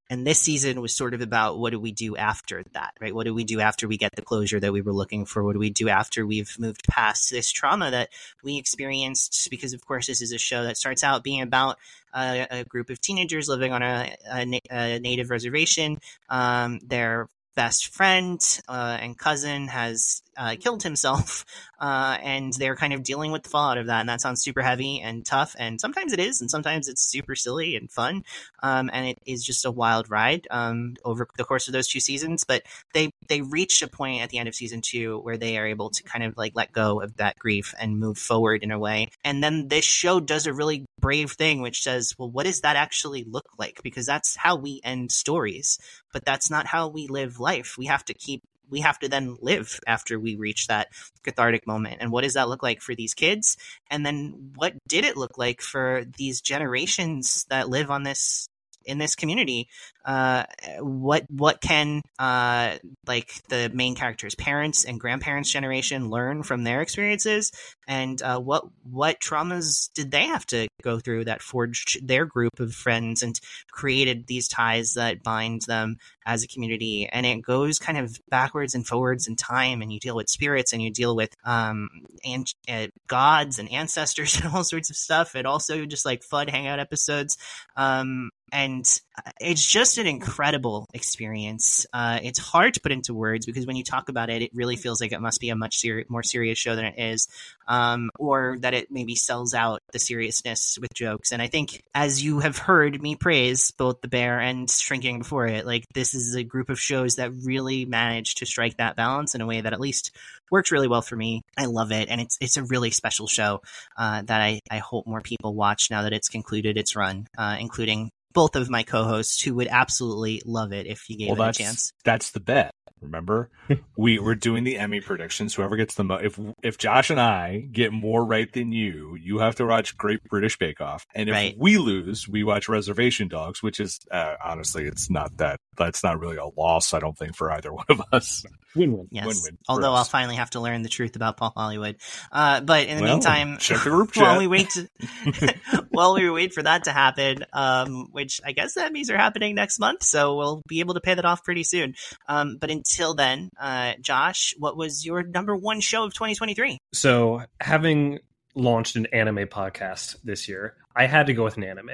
And 0.09 0.27
this 0.27 0.41
season 0.41 0.81
was 0.81 0.95
sort 0.95 1.15
of 1.15 1.21
about 1.21 1.59
what 1.59 1.71
do 1.71 1.81
we 1.81 1.91
do 1.91 2.17
after 2.17 2.63
that, 2.75 2.95
right? 3.01 3.15
What 3.15 3.25
do 3.25 3.35
we 3.35 3.45
do 3.45 3.61
after 3.61 3.89
we 3.89 3.97
get 3.97 4.15
the 4.15 4.23
closure 4.23 4.61
that 4.61 4.73
we 4.73 4.81
were 4.81 4.93
looking 4.93 5.25
for? 5.25 5.43
What 5.43 5.55
do 5.55 5.59
we 5.59 5.71
do 5.71 5.89
after 5.89 6.25
we've 6.25 6.55
moved 6.59 6.87
past 6.89 7.31
this 7.31 7.51
trauma 7.51 7.91
that 7.91 8.11
we 8.45 8.57
experienced? 8.57 9.49
Because, 9.51 9.73
of 9.73 9.85
course, 9.85 10.07
this 10.07 10.23
is 10.23 10.33
a 10.33 10.39
show 10.39 10.63
that 10.63 10.77
starts 10.77 11.03
out 11.03 11.25
being 11.25 11.43
about 11.43 11.79
a, 12.15 12.47
a 12.51 12.65
group 12.65 12.89
of 12.89 13.01
teenagers 13.01 13.49
living 13.49 13.73
on 13.73 13.83
a, 13.83 14.15
a, 14.33 14.61
a 14.71 15.01
native 15.01 15.31
reservation. 15.31 15.99
Um, 16.29 16.79
their 16.85 17.29
best 17.57 17.89
friend 17.89 18.41
uh, 18.69 18.99
and 19.01 19.19
cousin 19.19 19.67
has 19.69 20.23
uh, 20.37 20.55
killed 20.61 20.83
himself, 20.83 21.45
uh, 21.81 22.19
and 22.23 22.53
they're 22.53 22.77
kind 22.77 22.93
of 22.93 23.03
dealing 23.03 23.33
with 23.33 23.43
the 23.43 23.49
fallout 23.49 23.79
of 23.79 23.87
that. 23.87 24.01
And 24.01 24.09
that 24.09 24.21
sounds 24.21 24.43
super 24.43 24.63
heavy 24.63 25.01
and 25.01 25.25
tough, 25.25 25.57
and 25.59 25.81
sometimes 25.81 26.13
it 26.13 26.21
is, 26.21 26.41
and 26.41 26.51
sometimes 26.51 26.87
it's 26.87 27.03
super 27.03 27.35
silly 27.35 27.75
and 27.75 27.91
fun. 27.91 28.23
Um, 28.63 28.91
and 28.93 29.09
it 29.09 29.19
is 29.27 29.45
just 29.45 29.65
a 29.65 29.71
wild 29.71 30.11
ride 30.11 30.47
um, 30.51 30.95
over 31.05 31.27
the 31.37 31.45
course 31.45 31.67
of 31.67 31.73
those 31.73 31.89
two 31.89 32.01
seasons. 32.01 32.45
But 32.45 32.63
they 32.93 33.11
they 33.29 33.41
reach 33.41 33.83
a 33.83 33.89
point 33.89 34.23
at 34.23 34.31
the 34.31 34.39
end 34.39 34.49
of 34.49 34.55
season 34.55 34.83
two 34.83 35.19
where 35.21 35.37
they 35.37 35.59
are 35.59 35.67
able 35.67 35.91
to 35.91 36.03
kind 36.03 36.25
of 36.25 36.37
like 36.37 36.53
let 36.55 36.73
go 36.73 37.01
of 37.01 37.17
that 37.17 37.39
grief 37.39 37.75
and 37.81 37.99
move 37.99 38.19
forward 38.19 38.63
in 38.63 38.71
a 38.71 38.79
way. 38.79 39.09
And 39.25 39.43
then 39.43 39.69
this 39.69 39.85
show 39.85 40.21
does 40.21 40.47
a 40.47 40.53
really 40.53 40.85
brave 41.01 41.33
thing, 41.33 41.61
which 41.61 41.83
says, 41.83 42.15
well, 42.19 42.31
what 42.31 42.47
does 42.47 42.63
that 42.63 42.77
actually 42.77 43.25
look 43.25 43.49
like? 43.59 43.83
Because 43.83 44.07
that's 44.07 44.37
how 44.37 44.57
we 44.57 44.81
end 44.85 45.13
stories 45.13 45.79
but 46.17 46.25
that's 46.25 46.51
not 46.51 46.67
how 46.67 46.89
we 46.89 47.07
live 47.09 47.41
life. 47.41 47.77
We 47.77 47.85
have 47.87 48.03
to 48.07 48.15
keep 48.15 48.43
we 48.71 48.81
have 48.81 48.99
to 49.01 49.09
then 49.09 49.37
live 49.43 49.79
after 49.87 50.19
we 50.19 50.35
reach 50.35 50.67
that 50.69 50.89
cathartic 51.23 51.67
moment. 51.67 51.99
And 52.01 52.11
what 52.11 52.25
does 52.25 52.33
that 52.35 52.49
look 52.49 52.63
like 52.63 52.81
for 52.81 52.95
these 52.95 53.13
kids? 53.13 53.59
And 53.91 54.05
then 54.05 54.53
what 54.55 54.73
did 54.89 55.05
it 55.05 55.19
look 55.19 55.37
like 55.37 55.61
for 55.61 56.07
these 56.17 56.41
generations 56.41 57.45
that 57.51 57.69
live 57.69 57.91
on 57.91 58.03
this 58.03 58.49
in 58.87 58.99
this 58.99 59.15
community? 59.15 59.69
Uh, 60.05 60.45
what 60.79 61.25
what 61.29 61.61
can 61.61 62.03
uh, 62.19 62.77
like 63.07 63.33
the 63.49 63.71
main 63.75 63.95
characters' 63.95 64.35
parents 64.35 64.85
and 64.85 65.01
grandparents' 65.01 65.51
generation 65.51 66.09
learn 66.09 66.43
from 66.43 66.65
their 66.65 66.81
experiences? 66.81 67.53
And 67.87 68.23
uh, 68.23 68.39
what 68.39 68.65
what 68.85 69.21
traumas 69.21 69.91
did 69.95 70.11
they 70.11 70.27
have 70.27 70.47
to 70.47 70.69
go 70.83 70.99
through 70.99 71.25
that 71.25 71.43
forged 71.43 72.07
their 72.07 72.25
group 72.25 72.61
of 72.61 72.73
friends 72.73 73.23
and 73.23 73.39
created 73.71 74.27
these 74.27 74.49
ties 74.49 74.95
that 74.95 75.23
bind 75.23 75.63
them 75.63 75.97
as 76.27 76.43
a 76.43 76.49
community 76.49 77.09
and 77.11 77.25
it 77.25 77.41
goes 77.41 77.79
kind 77.79 77.97
of 77.97 78.21
backwards 78.29 78.75
and 78.75 78.87
forwards 78.87 79.29
in 79.29 79.37
time 79.37 79.81
and 79.81 79.93
you 79.93 80.01
deal 80.01 80.17
with 80.17 80.29
spirits 80.29 80.73
and 80.73 80.83
you 80.83 80.91
deal 80.91 81.15
with 81.15 81.35
um 81.45 81.89
and 82.25 82.53
uh, 82.69 82.89
gods 83.07 83.61
and 83.61 83.71
ancestors 83.71 84.41
and 84.45 84.53
all 84.53 84.65
sorts 84.65 84.91
of 84.91 84.97
stuff. 84.97 85.35
And 85.37 85.47
also 85.47 85.87
just 85.87 86.05
like 86.05 86.25
fun 86.25 86.49
hangout 86.49 86.81
episodes 86.81 87.39
um 87.77 88.31
and 88.53 89.01
it's 89.41 89.65
just 89.65 89.99
an 89.99 90.07
incredible 90.07 90.87
experience. 90.93 91.87
Uh, 91.93 92.19
it's 92.23 92.39
hard 92.39 92.75
to 92.75 92.81
put 92.81 92.93
into 92.93 93.15
words 93.15 93.47
because 93.47 93.67
when 93.67 93.77
you 93.77 93.85
talk 93.85 94.09
about 94.09 94.31
it, 94.31 94.43
it 94.43 94.51
really 94.55 94.77
feels 94.77 95.01
like 95.01 95.13
it 95.13 95.21
must 95.21 95.41
be 95.41 95.51
a 95.51 95.57
much 95.57 95.79
seri- 95.79 96.07
more 96.09 96.23
serious 96.23 96.59
show 96.59 96.77
than 96.77 96.85
it 96.85 96.99
is, 96.99 97.29
um, 97.69 98.11
or 98.19 98.57
that 98.61 98.75
it 98.75 98.91
maybe 98.91 99.15
sells 99.15 99.55
out 99.55 99.81
the 99.93 99.99
seriousness 99.99 100.79
with 100.81 100.93
jokes. 100.95 101.33
And 101.33 101.41
I 101.41 101.47
think, 101.47 101.83
as 101.95 102.23
you 102.23 102.41
have 102.41 102.59
heard 102.59 103.01
me 103.01 103.17
praise 103.17 103.71
both 103.73 104.01
The 104.01 104.09
Bear 104.09 104.41
and 104.41 104.71
Shrinking 104.71 105.19
before 105.19 105.47
it, 105.47 105.67
like 105.67 105.85
this 105.95 106.15
is 106.15 106.35
a 106.35 106.45
group 106.45 106.71
of 106.71 106.81
shows 106.81 107.17
that 107.17 107.33
really 107.45 107.85
managed 107.85 108.39
to 108.39 108.47
strike 108.47 108.77
that 108.77 108.97
balance 108.97 109.35
in 109.35 109.41
a 109.41 109.47
way 109.47 109.61
that 109.61 109.73
at 109.73 109.81
least 109.81 110.11
works 110.51 110.71
really 110.71 110.89
well 110.89 111.03
for 111.03 111.17
me. 111.17 111.43
I 111.57 111.67
love 111.67 111.93
it, 111.93 112.09
and 112.09 112.21
it's 112.21 112.37
it's 112.41 112.57
a 112.57 112.65
really 112.65 112.91
special 112.91 113.27
show 113.27 113.63
uh, 113.97 114.23
that 114.23 114.41
I 114.41 114.61
I 114.71 114.79
hope 114.79 115.07
more 115.07 115.21
people 115.21 115.55
watch 115.55 115.91
now 115.91 116.03
that 116.03 116.13
it's 116.13 116.29
concluded 116.29 116.77
its 116.77 116.97
run, 116.97 117.27
uh, 117.37 117.57
including 117.59 118.11
both 118.37 118.55
of 118.55 118.69
my 118.69 118.83
co-hosts 118.83 119.41
who 119.41 119.55
would 119.55 119.67
absolutely 119.67 120.43
love 120.45 120.73
it 120.73 120.87
if 120.87 121.09
you 121.09 121.17
gave 121.17 121.39
well, 121.39 121.49
it 121.49 121.59
a 121.59 121.65
chance. 121.65 121.91
that's 122.05 122.33
the 122.33 122.41
bet. 122.41 122.71
Remember, 123.01 123.51
we 123.97 124.19
we're 124.19 124.35
doing 124.35 124.65
the 124.65 124.79
Emmy 124.79 125.01
predictions. 125.01 125.55
Whoever 125.55 125.77
gets 125.77 125.95
the 125.95 126.05
most, 126.05 126.25
if 126.25 126.41
if 126.63 126.79
Josh 126.79 127.11
and 127.11 127.21
I 127.21 127.59
get 127.71 127.93
more 127.93 128.25
right 128.25 128.51
than 128.53 128.73
you, 128.73 129.17
you 129.21 129.39
have 129.39 129.55
to 129.57 129.67
watch 129.67 129.97
Great 129.97 130.25
British 130.25 130.59
Bake 130.59 130.81
Off, 130.81 131.07
and 131.15 131.29
if 131.29 131.35
Right. 131.35 131.55
we 131.59 131.77
lose, 131.79 132.27
we 132.27 132.43
watch 132.43 132.69
Reservation 132.69 133.29
Dogs, 133.29 133.63
which 133.63 133.81
is 133.81 134.01
uh, 134.11 134.35
honestly, 134.45 134.85
it's 134.85 135.11
not 135.11 135.37
that 135.37 135.61
that's 135.77 136.03
not 136.03 136.19
really 136.19 136.37
a 136.39 136.47
loss. 136.47 136.95
I 136.95 136.99
don't 136.99 137.17
think 137.17 137.37
for 137.37 137.53
either 137.53 137.73
one 137.73 137.85
of 137.91 138.01
us. 138.13 138.45
Win 138.75 138.93
win. 138.93 139.09
Yes. 139.11 139.27
Win-win 139.27 139.57
for 139.57 139.73
Although 139.73 139.93
I'll 139.95 140.05
finally 140.05 140.37
have 140.37 140.51
to 140.51 140.61
learn 140.61 140.83
the 140.83 140.89
truth 140.91 141.17
about 141.17 141.37
Paul 141.39 141.53
Hollywood. 141.57 141.97
Uh, 142.31 142.61
but 142.61 142.87
in 142.89 142.97
the 142.99 143.03
Well, 143.05 143.15
meantime, 143.15 143.57
check 143.59 143.83
the 143.85 143.91
group 143.91 144.15
while 144.17 144.39
we 144.39 144.47
wait 144.47 144.69
to, 144.71 144.89
while 145.91 146.15
we 146.15 146.29
wait 146.31 146.53
for 146.53 146.63
that 146.63 146.85
to 146.85 146.93
happen, 146.93 147.45
um, 147.53 148.09
which 148.13 148.41
I 148.45 148.53
guess 148.53 148.75
that 148.75 148.93
means 148.93 149.11
are 149.11 149.17
happening 149.17 149.55
next 149.55 149.79
month, 149.79 150.03
so 150.03 150.37
we'll 150.37 150.63
be 150.69 150.81
able 150.81 150.95
to 150.95 151.01
pay 151.01 151.15
that 151.15 151.25
off 151.25 151.43
pretty 151.45 151.63
soon. 151.65 151.95
Um, 152.29 152.59
but 152.61 152.71
until 152.77 153.15
then, 153.15 153.51
uh, 153.61 153.95
Josh, 154.01 154.55
what 154.59 154.77
was 154.77 155.05
your 155.05 155.23
number 155.23 155.57
one 155.57 155.81
show 155.81 156.05
of 156.05 156.15
2023? 156.15 156.79
So 156.93 157.43
having 157.61 158.21
launched 158.55 158.97
an 158.97 159.07
anime 159.07 159.47
podcast 159.47 160.17
this 160.25 160.49
year, 160.49 160.75
I 160.95 161.07
had 161.07 161.27
to 161.27 161.35
go 161.35 161.45
with 161.45 161.57
an 161.57 161.65
anime, 161.65 161.91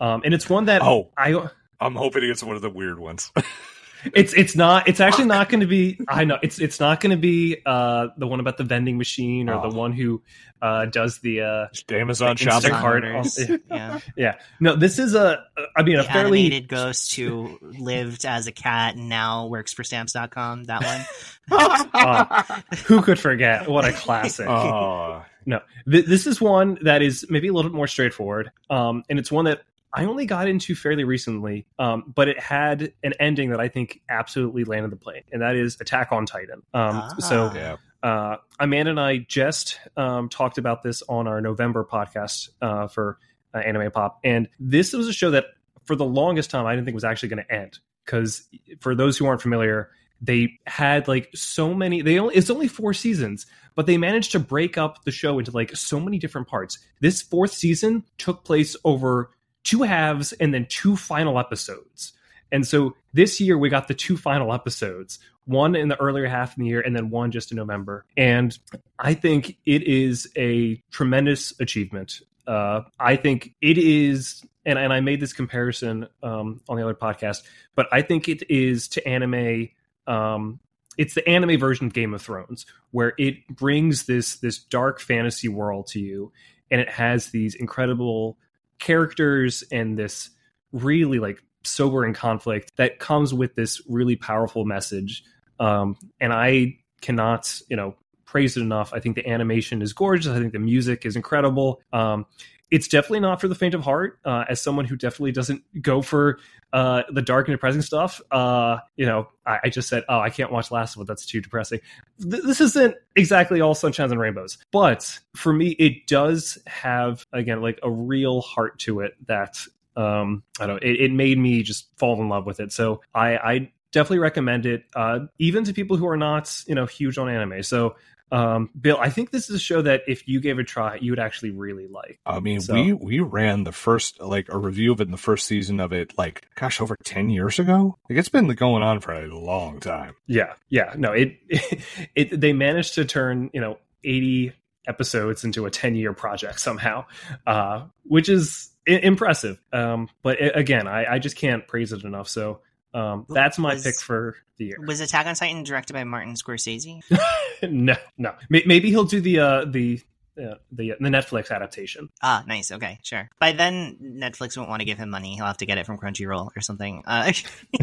um, 0.00 0.22
and 0.24 0.34
it's 0.34 0.48
one 0.48 0.66
that 0.66 0.82
Oh. 0.82 1.10
I 1.16 1.48
I'm 1.80 1.94
hoping 1.94 2.24
it's 2.24 2.42
one 2.42 2.56
of 2.56 2.62
the 2.62 2.70
weird 2.70 2.98
ones. 2.98 3.30
it's 4.14 4.32
it's 4.34 4.54
not 4.56 4.88
it's 4.88 5.00
actually 5.00 5.26
not 5.26 5.48
going 5.48 5.60
to 5.60 5.66
be 5.66 5.98
I 6.08 6.24
know 6.24 6.38
it's 6.42 6.58
it's 6.58 6.78
not 6.80 7.00
going 7.00 7.10
to 7.12 7.16
be 7.16 7.58
uh, 7.66 8.08
the 8.16 8.26
one 8.26 8.40
about 8.40 8.56
the 8.56 8.64
vending 8.64 8.98
machine 8.98 9.48
or 9.48 9.54
Oh. 9.54 9.70
the 9.70 9.76
one 9.76 9.92
who 9.92 10.22
uh, 10.62 10.86
does 10.86 11.18
the 11.18 11.42
uh, 11.42 11.66
Amazon 11.90 12.28
Like 12.28 12.38
shopping. 12.38 12.70
Instacart. 12.70 12.80
card 12.80 13.04
Orders. 13.04 13.38
on- 13.50 13.60
yeah. 13.70 14.00
yeah 14.16 14.34
no 14.60 14.74
this 14.76 14.98
is 14.98 15.14
a 15.14 15.44
I 15.76 15.82
mean 15.82 15.96
a 15.96 16.02
The 16.02 16.08
fairly 16.08 16.40
animated 16.46 16.68
ghost 16.68 17.14
who 17.14 17.58
lived 17.62 18.24
as 18.24 18.46
a 18.46 18.52
cat 18.52 18.96
and 18.96 19.08
now 19.08 19.46
works 19.46 19.72
for 19.72 19.84
stamps.com. 19.84 20.64
That 20.64 20.82
one. 20.82 21.60
uh, 21.94 22.42
who 22.86 23.02
could 23.02 23.18
forget 23.18 23.68
what 23.68 23.84
a 23.84 23.92
classic 23.92 24.48
Oh, 24.48 25.22
No, 25.44 25.60
Th- 25.90 26.04
this 26.04 26.26
is 26.26 26.40
one 26.40 26.78
that 26.82 27.02
is 27.02 27.26
maybe 27.30 27.48
a 27.48 27.52
little 27.52 27.70
bit 27.70 27.76
more 27.76 27.86
straightforward, 27.86 28.50
um, 28.70 29.04
and 29.08 29.18
it's 29.18 29.30
one 29.30 29.44
that 29.44 29.62
I 29.96 30.04
only 30.04 30.26
got 30.26 30.46
into 30.46 30.74
fairly 30.74 31.04
recently, 31.04 31.66
um, 31.78 32.12
but 32.14 32.28
it 32.28 32.38
had 32.38 32.92
an 33.02 33.14
ending 33.18 33.50
that 33.50 33.60
I 33.60 33.68
think 33.68 34.02
absolutely 34.10 34.64
landed 34.64 34.92
the 34.92 34.96
plane, 34.96 35.22
and 35.32 35.40
that 35.40 35.56
is 35.56 35.80
Attack 35.80 36.12
on 36.12 36.26
Titan. 36.26 36.62
Um, 36.74 36.96
Ah. 36.96 37.14
So 37.18 37.50
yeah. 37.54 37.76
uh, 38.02 38.36
Amanda 38.60 38.90
and 38.90 39.00
I 39.00 39.18
just 39.18 39.80
um, 39.96 40.28
talked 40.28 40.58
about 40.58 40.82
this 40.82 41.02
on 41.08 41.26
our 41.26 41.40
November 41.40 41.82
podcast 41.82 42.50
uh, 42.60 42.88
for 42.88 43.18
uh, 43.54 43.58
Anime 43.58 43.90
Pop, 43.90 44.20
and 44.22 44.48
this 44.60 44.92
was 44.92 45.08
a 45.08 45.14
show 45.14 45.30
that 45.30 45.46
for 45.86 45.96
the 45.96 46.04
longest 46.04 46.50
time 46.50 46.66
I 46.66 46.74
didn't 46.74 46.84
think 46.84 46.94
was 46.94 47.04
actually 47.04 47.30
going 47.30 47.44
to 47.44 47.52
end 47.52 47.78
because 48.04 48.46
for 48.80 48.94
those 48.94 49.16
who 49.16 49.24
aren't 49.26 49.40
familiar, 49.40 49.90
they 50.20 50.58
had 50.66 51.08
like 51.08 51.30
so 51.34 51.72
many. 51.74 52.02
They 52.02 52.18
only 52.18 52.34
it's 52.34 52.50
only 52.50 52.68
four 52.68 52.92
seasons, 52.92 53.46
but 53.74 53.86
they 53.86 53.96
managed 53.96 54.32
to 54.32 54.40
break 54.40 54.76
up 54.76 55.04
the 55.04 55.10
show 55.10 55.38
into 55.38 55.52
like 55.52 55.74
so 55.76 56.00
many 56.00 56.18
different 56.18 56.48
parts. 56.48 56.78
This 57.00 57.22
fourth 57.22 57.52
season 57.52 58.04
took 58.18 58.44
place 58.44 58.76
over 58.84 59.30
two 59.66 59.82
halves 59.82 60.32
and 60.32 60.54
then 60.54 60.66
two 60.68 60.96
final 60.96 61.38
episodes. 61.38 62.12
And 62.52 62.66
so 62.66 62.94
this 63.12 63.40
year 63.40 63.58
we 63.58 63.68
got 63.68 63.88
the 63.88 63.94
two 63.94 64.16
final 64.16 64.52
episodes, 64.52 65.18
one 65.44 65.74
in 65.74 65.88
the 65.88 66.00
earlier 66.00 66.28
half 66.28 66.52
of 66.52 66.58
the 66.58 66.66
year 66.66 66.80
and 66.80 66.94
then 66.94 67.10
one 67.10 67.32
just 67.32 67.50
in 67.50 67.56
November. 67.56 68.04
And 68.16 68.56
I 68.98 69.14
think 69.14 69.58
it 69.66 69.82
is 69.82 70.30
a 70.36 70.76
tremendous 70.92 71.52
achievement. 71.60 72.20
Uh, 72.46 72.82
I 73.00 73.16
think 73.16 73.54
it 73.60 73.76
is, 73.76 74.44
and, 74.64 74.78
and 74.78 74.92
I 74.92 75.00
made 75.00 75.20
this 75.20 75.32
comparison 75.32 76.06
um, 76.22 76.60
on 76.68 76.76
the 76.76 76.84
other 76.84 76.94
podcast, 76.94 77.42
but 77.74 77.88
I 77.90 78.02
think 78.02 78.28
it 78.28 78.48
is 78.48 78.86
to 78.88 79.06
anime. 79.06 79.70
Um, 80.06 80.60
it's 80.96 81.14
the 81.14 81.28
anime 81.28 81.58
version 81.58 81.86
of 81.86 81.92
Game 81.92 82.14
of 82.14 82.22
Thrones, 82.22 82.66
where 82.92 83.14
it 83.18 83.48
brings 83.48 84.06
this 84.06 84.36
this 84.36 84.58
dark 84.58 85.00
fantasy 85.00 85.48
world 85.48 85.88
to 85.88 86.00
you, 86.00 86.32
and 86.70 86.80
it 86.80 86.88
has 86.88 87.30
these 87.30 87.56
incredible 87.56 88.38
characters 88.78 89.64
and 89.70 89.98
this 89.98 90.30
really 90.72 91.18
like 91.18 91.42
sobering 91.64 92.14
conflict 92.14 92.72
that 92.76 92.98
comes 92.98 93.34
with 93.34 93.54
this 93.54 93.80
really 93.88 94.16
powerful 94.16 94.64
message. 94.64 95.24
Um, 95.58 95.96
and 96.20 96.32
I 96.32 96.78
cannot, 97.00 97.60
you 97.68 97.76
know, 97.76 97.94
praise 98.24 98.56
it 98.56 98.60
enough. 98.60 98.92
I 98.92 99.00
think 99.00 99.16
the 99.16 99.26
animation 99.28 99.82
is 99.82 99.92
gorgeous. 99.92 100.32
I 100.32 100.38
think 100.38 100.52
the 100.52 100.58
music 100.58 101.06
is 101.06 101.16
incredible. 101.16 101.80
Um, 101.92 102.26
it's 102.70 102.88
definitely 102.88 103.20
not 103.20 103.40
for 103.40 103.48
the 103.48 103.54
faint 103.54 103.74
of 103.74 103.82
heart. 103.82 104.18
Uh, 104.24 104.44
as 104.48 104.60
someone 104.60 104.84
who 104.84 104.96
definitely 104.96 105.32
doesn't 105.32 105.62
go 105.80 106.02
for 106.02 106.38
uh, 106.72 107.02
the 107.10 107.22
dark 107.22 107.48
and 107.48 107.54
depressing 107.54 107.82
stuff, 107.82 108.20
uh, 108.30 108.78
you 108.96 109.06
know, 109.06 109.28
I, 109.46 109.58
I 109.64 109.68
just 109.68 109.88
said, 109.88 110.04
"Oh, 110.08 110.18
I 110.18 110.30
can't 110.30 110.50
watch 110.50 110.70
Last 110.70 110.96
of 110.96 111.02
Us. 111.02 111.08
That's 111.08 111.26
too 111.26 111.40
depressing." 111.40 111.80
Th- 112.20 112.42
this 112.42 112.60
isn't 112.60 112.96
exactly 113.14 113.60
all 113.60 113.74
sunshines 113.74 114.10
and 114.10 114.20
rainbows, 114.20 114.58
but 114.72 115.18
for 115.34 115.52
me, 115.52 115.70
it 115.70 116.06
does 116.06 116.58
have 116.66 117.24
again 117.32 117.62
like 117.62 117.78
a 117.82 117.90
real 117.90 118.40
heart 118.40 118.78
to 118.80 119.00
it 119.00 119.14
that 119.26 119.58
um, 119.96 120.42
I 120.60 120.66
don't. 120.66 120.82
It, 120.82 121.00
it 121.00 121.12
made 121.12 121.38
me 121.38 121.62
just 121.62 121.88
fall 121.96 122.20
in 122.20 122.28
love 122.28 122.46
with 122.46 122.60
it. 122.60 122.72
So 122.72 123.00
I, 123.14 123.36
I 123.36 123.72
definitely 123.92 124.18
recommend 124.18 124.66
it, 124.66 124.84
uh, 124.94 125.20
even 125.38 125.64
to 125.64 125.72
people 125.72 125.96
who 125.96 126.06
are 126.06 126.16
not 126.16 126.52
you 126.66 126.74
know 126.74 126.86
huge 126.86 127.16
on 127.16 127.28
anime. 127.28 127.62
So 127.62 127.96
um, 128.32 128.70
Bill, 128.80 128.98
I 129.00 129.10
think 129.10 129.30
this 129.30 129.48
is 129.48 129.56
a 129.56 129.58
show 129.60 129.82
that 129.82 130.02
if 130.08 130.26
you 130.26 130.40
gave 130.40 130.58
a 130.58 130.64
try, 130.64 130.96
you 130.96 131.12
would 131.12 131.18
actually 131.18 131.50
really 131.52 131.86
like. 131.86 132.18
I 132.26 132.40
mean, 132.40 132.60
So- 132.60 132.74
we 132.74 132.92
we 132.92 133.20
ran 133.20 133.64
the 133.64 133.72
first 133.72 134.20
like 134.20 134.48
a 134.48 134.58
review 134.58 134.92
of 134.92 135.00
it 135.00 135.04
in 135.04 135.10
the 135.12 135.16
first 135.16 135.46
season 135.46 135.78
of 135.80 135.92
it, 135.92 136.16
like 136.18 136.46
gosh, 136.56 136.80
over 136.80 136.96
ten 137.04 137.30
years 137.30 137.58
ago. 137.58 137.96
Like 138.10 138.18
it's 138.18 138.28
been 138.28 138.48
going 138.48 138.82
on 138.82 139.00
for 139.00 139.12
a 139.12 139.26
long 139.28 139.80
time. 139.80 140.14
Yeah, 140.26 140.54
yeah. 140.68 140.94
No, 140.96 141.12
it, 141.12 141.38
it, 142.14 142.40
they 142.40 142.52
managed 142.52 142.94
to 142.94 143.04
turn 143.04 143.50
you 143.52 143.60
know 143.60 143.78
eighty 144.04 144.52
episodes 144.88 145.44
into 145.44 145.66
a 145.66 145.70
ten 145.70 145.94
year 145.94 146.12
project 146.12 146.60
somehow, 146.60 147.04
uh, 147.46 147.84
which 148.04 148.28
is 148.28 148.70
I- 148.88 148.92
impressive. 148.92 149.60
Um, 149.72 150.08
but 150.22 150.40
a- 150.40 150.56
again, 150.56 150.86
I, 150.88 151.14
I 151.14 151.18
just 151.18 151.36
can't 151.36 151.66
praise 151.66 151.92
it 151.92 152.04
enough. 152.04 152.28
So 152.28 152.60
um, 152.96 153.26
that's 153.28 153.58
my 153.58 153.74
Was- 153.74 153.84
pick 153.84 153.96
for 153.96 154.36
the 154.58 154.64
year. 154.66 154.76
Was 154.86 155.00
Attack 155.00 155.26
on 155.26 155.34
Titan 155.34 155.64
directed 155.64 155.92
by 155.92 156.04
Martin 156.04 156.34
Scorsese? 156.34 157.00
no, 157.70 157.94
no. 158.16 158.34
May- 158.48 158.64
Maybe 158.66 158.90
he'll 158.90 159.04
do 159.04 159.20
the 159.20 159.38
uh, 159.40 159.64
the 159.66 160.00
uh, 160.38 160.54
the 160.72 160.94
the 161.00 161.08
Netflix 161.08 161.50
adaptation. 161.50 162.08
Ah, 162.22 162.44
nice. 162.46 162.70
Okay, 162.72 162.98
sure. 163.02 163.28
By 163.38 163.52
then, 163.52 163.96
Netflix 164.02 164.56
won't 164.56 164.68
want 164.68 164.80
to 164.80 164.86
give 164.86 164.98
him 164.98 165.10
money. 165.10 165.34
He'll 165.34 165.46
have 165.46 165.58
to 165.58 165.66
get 165.66 165.78
it 165.78 165.86
from 165.86 165.98
Crunchyroll 165.98 166.50
or 166.56 166.60
something. 166.60 167.02
Uh, 167.06 167.32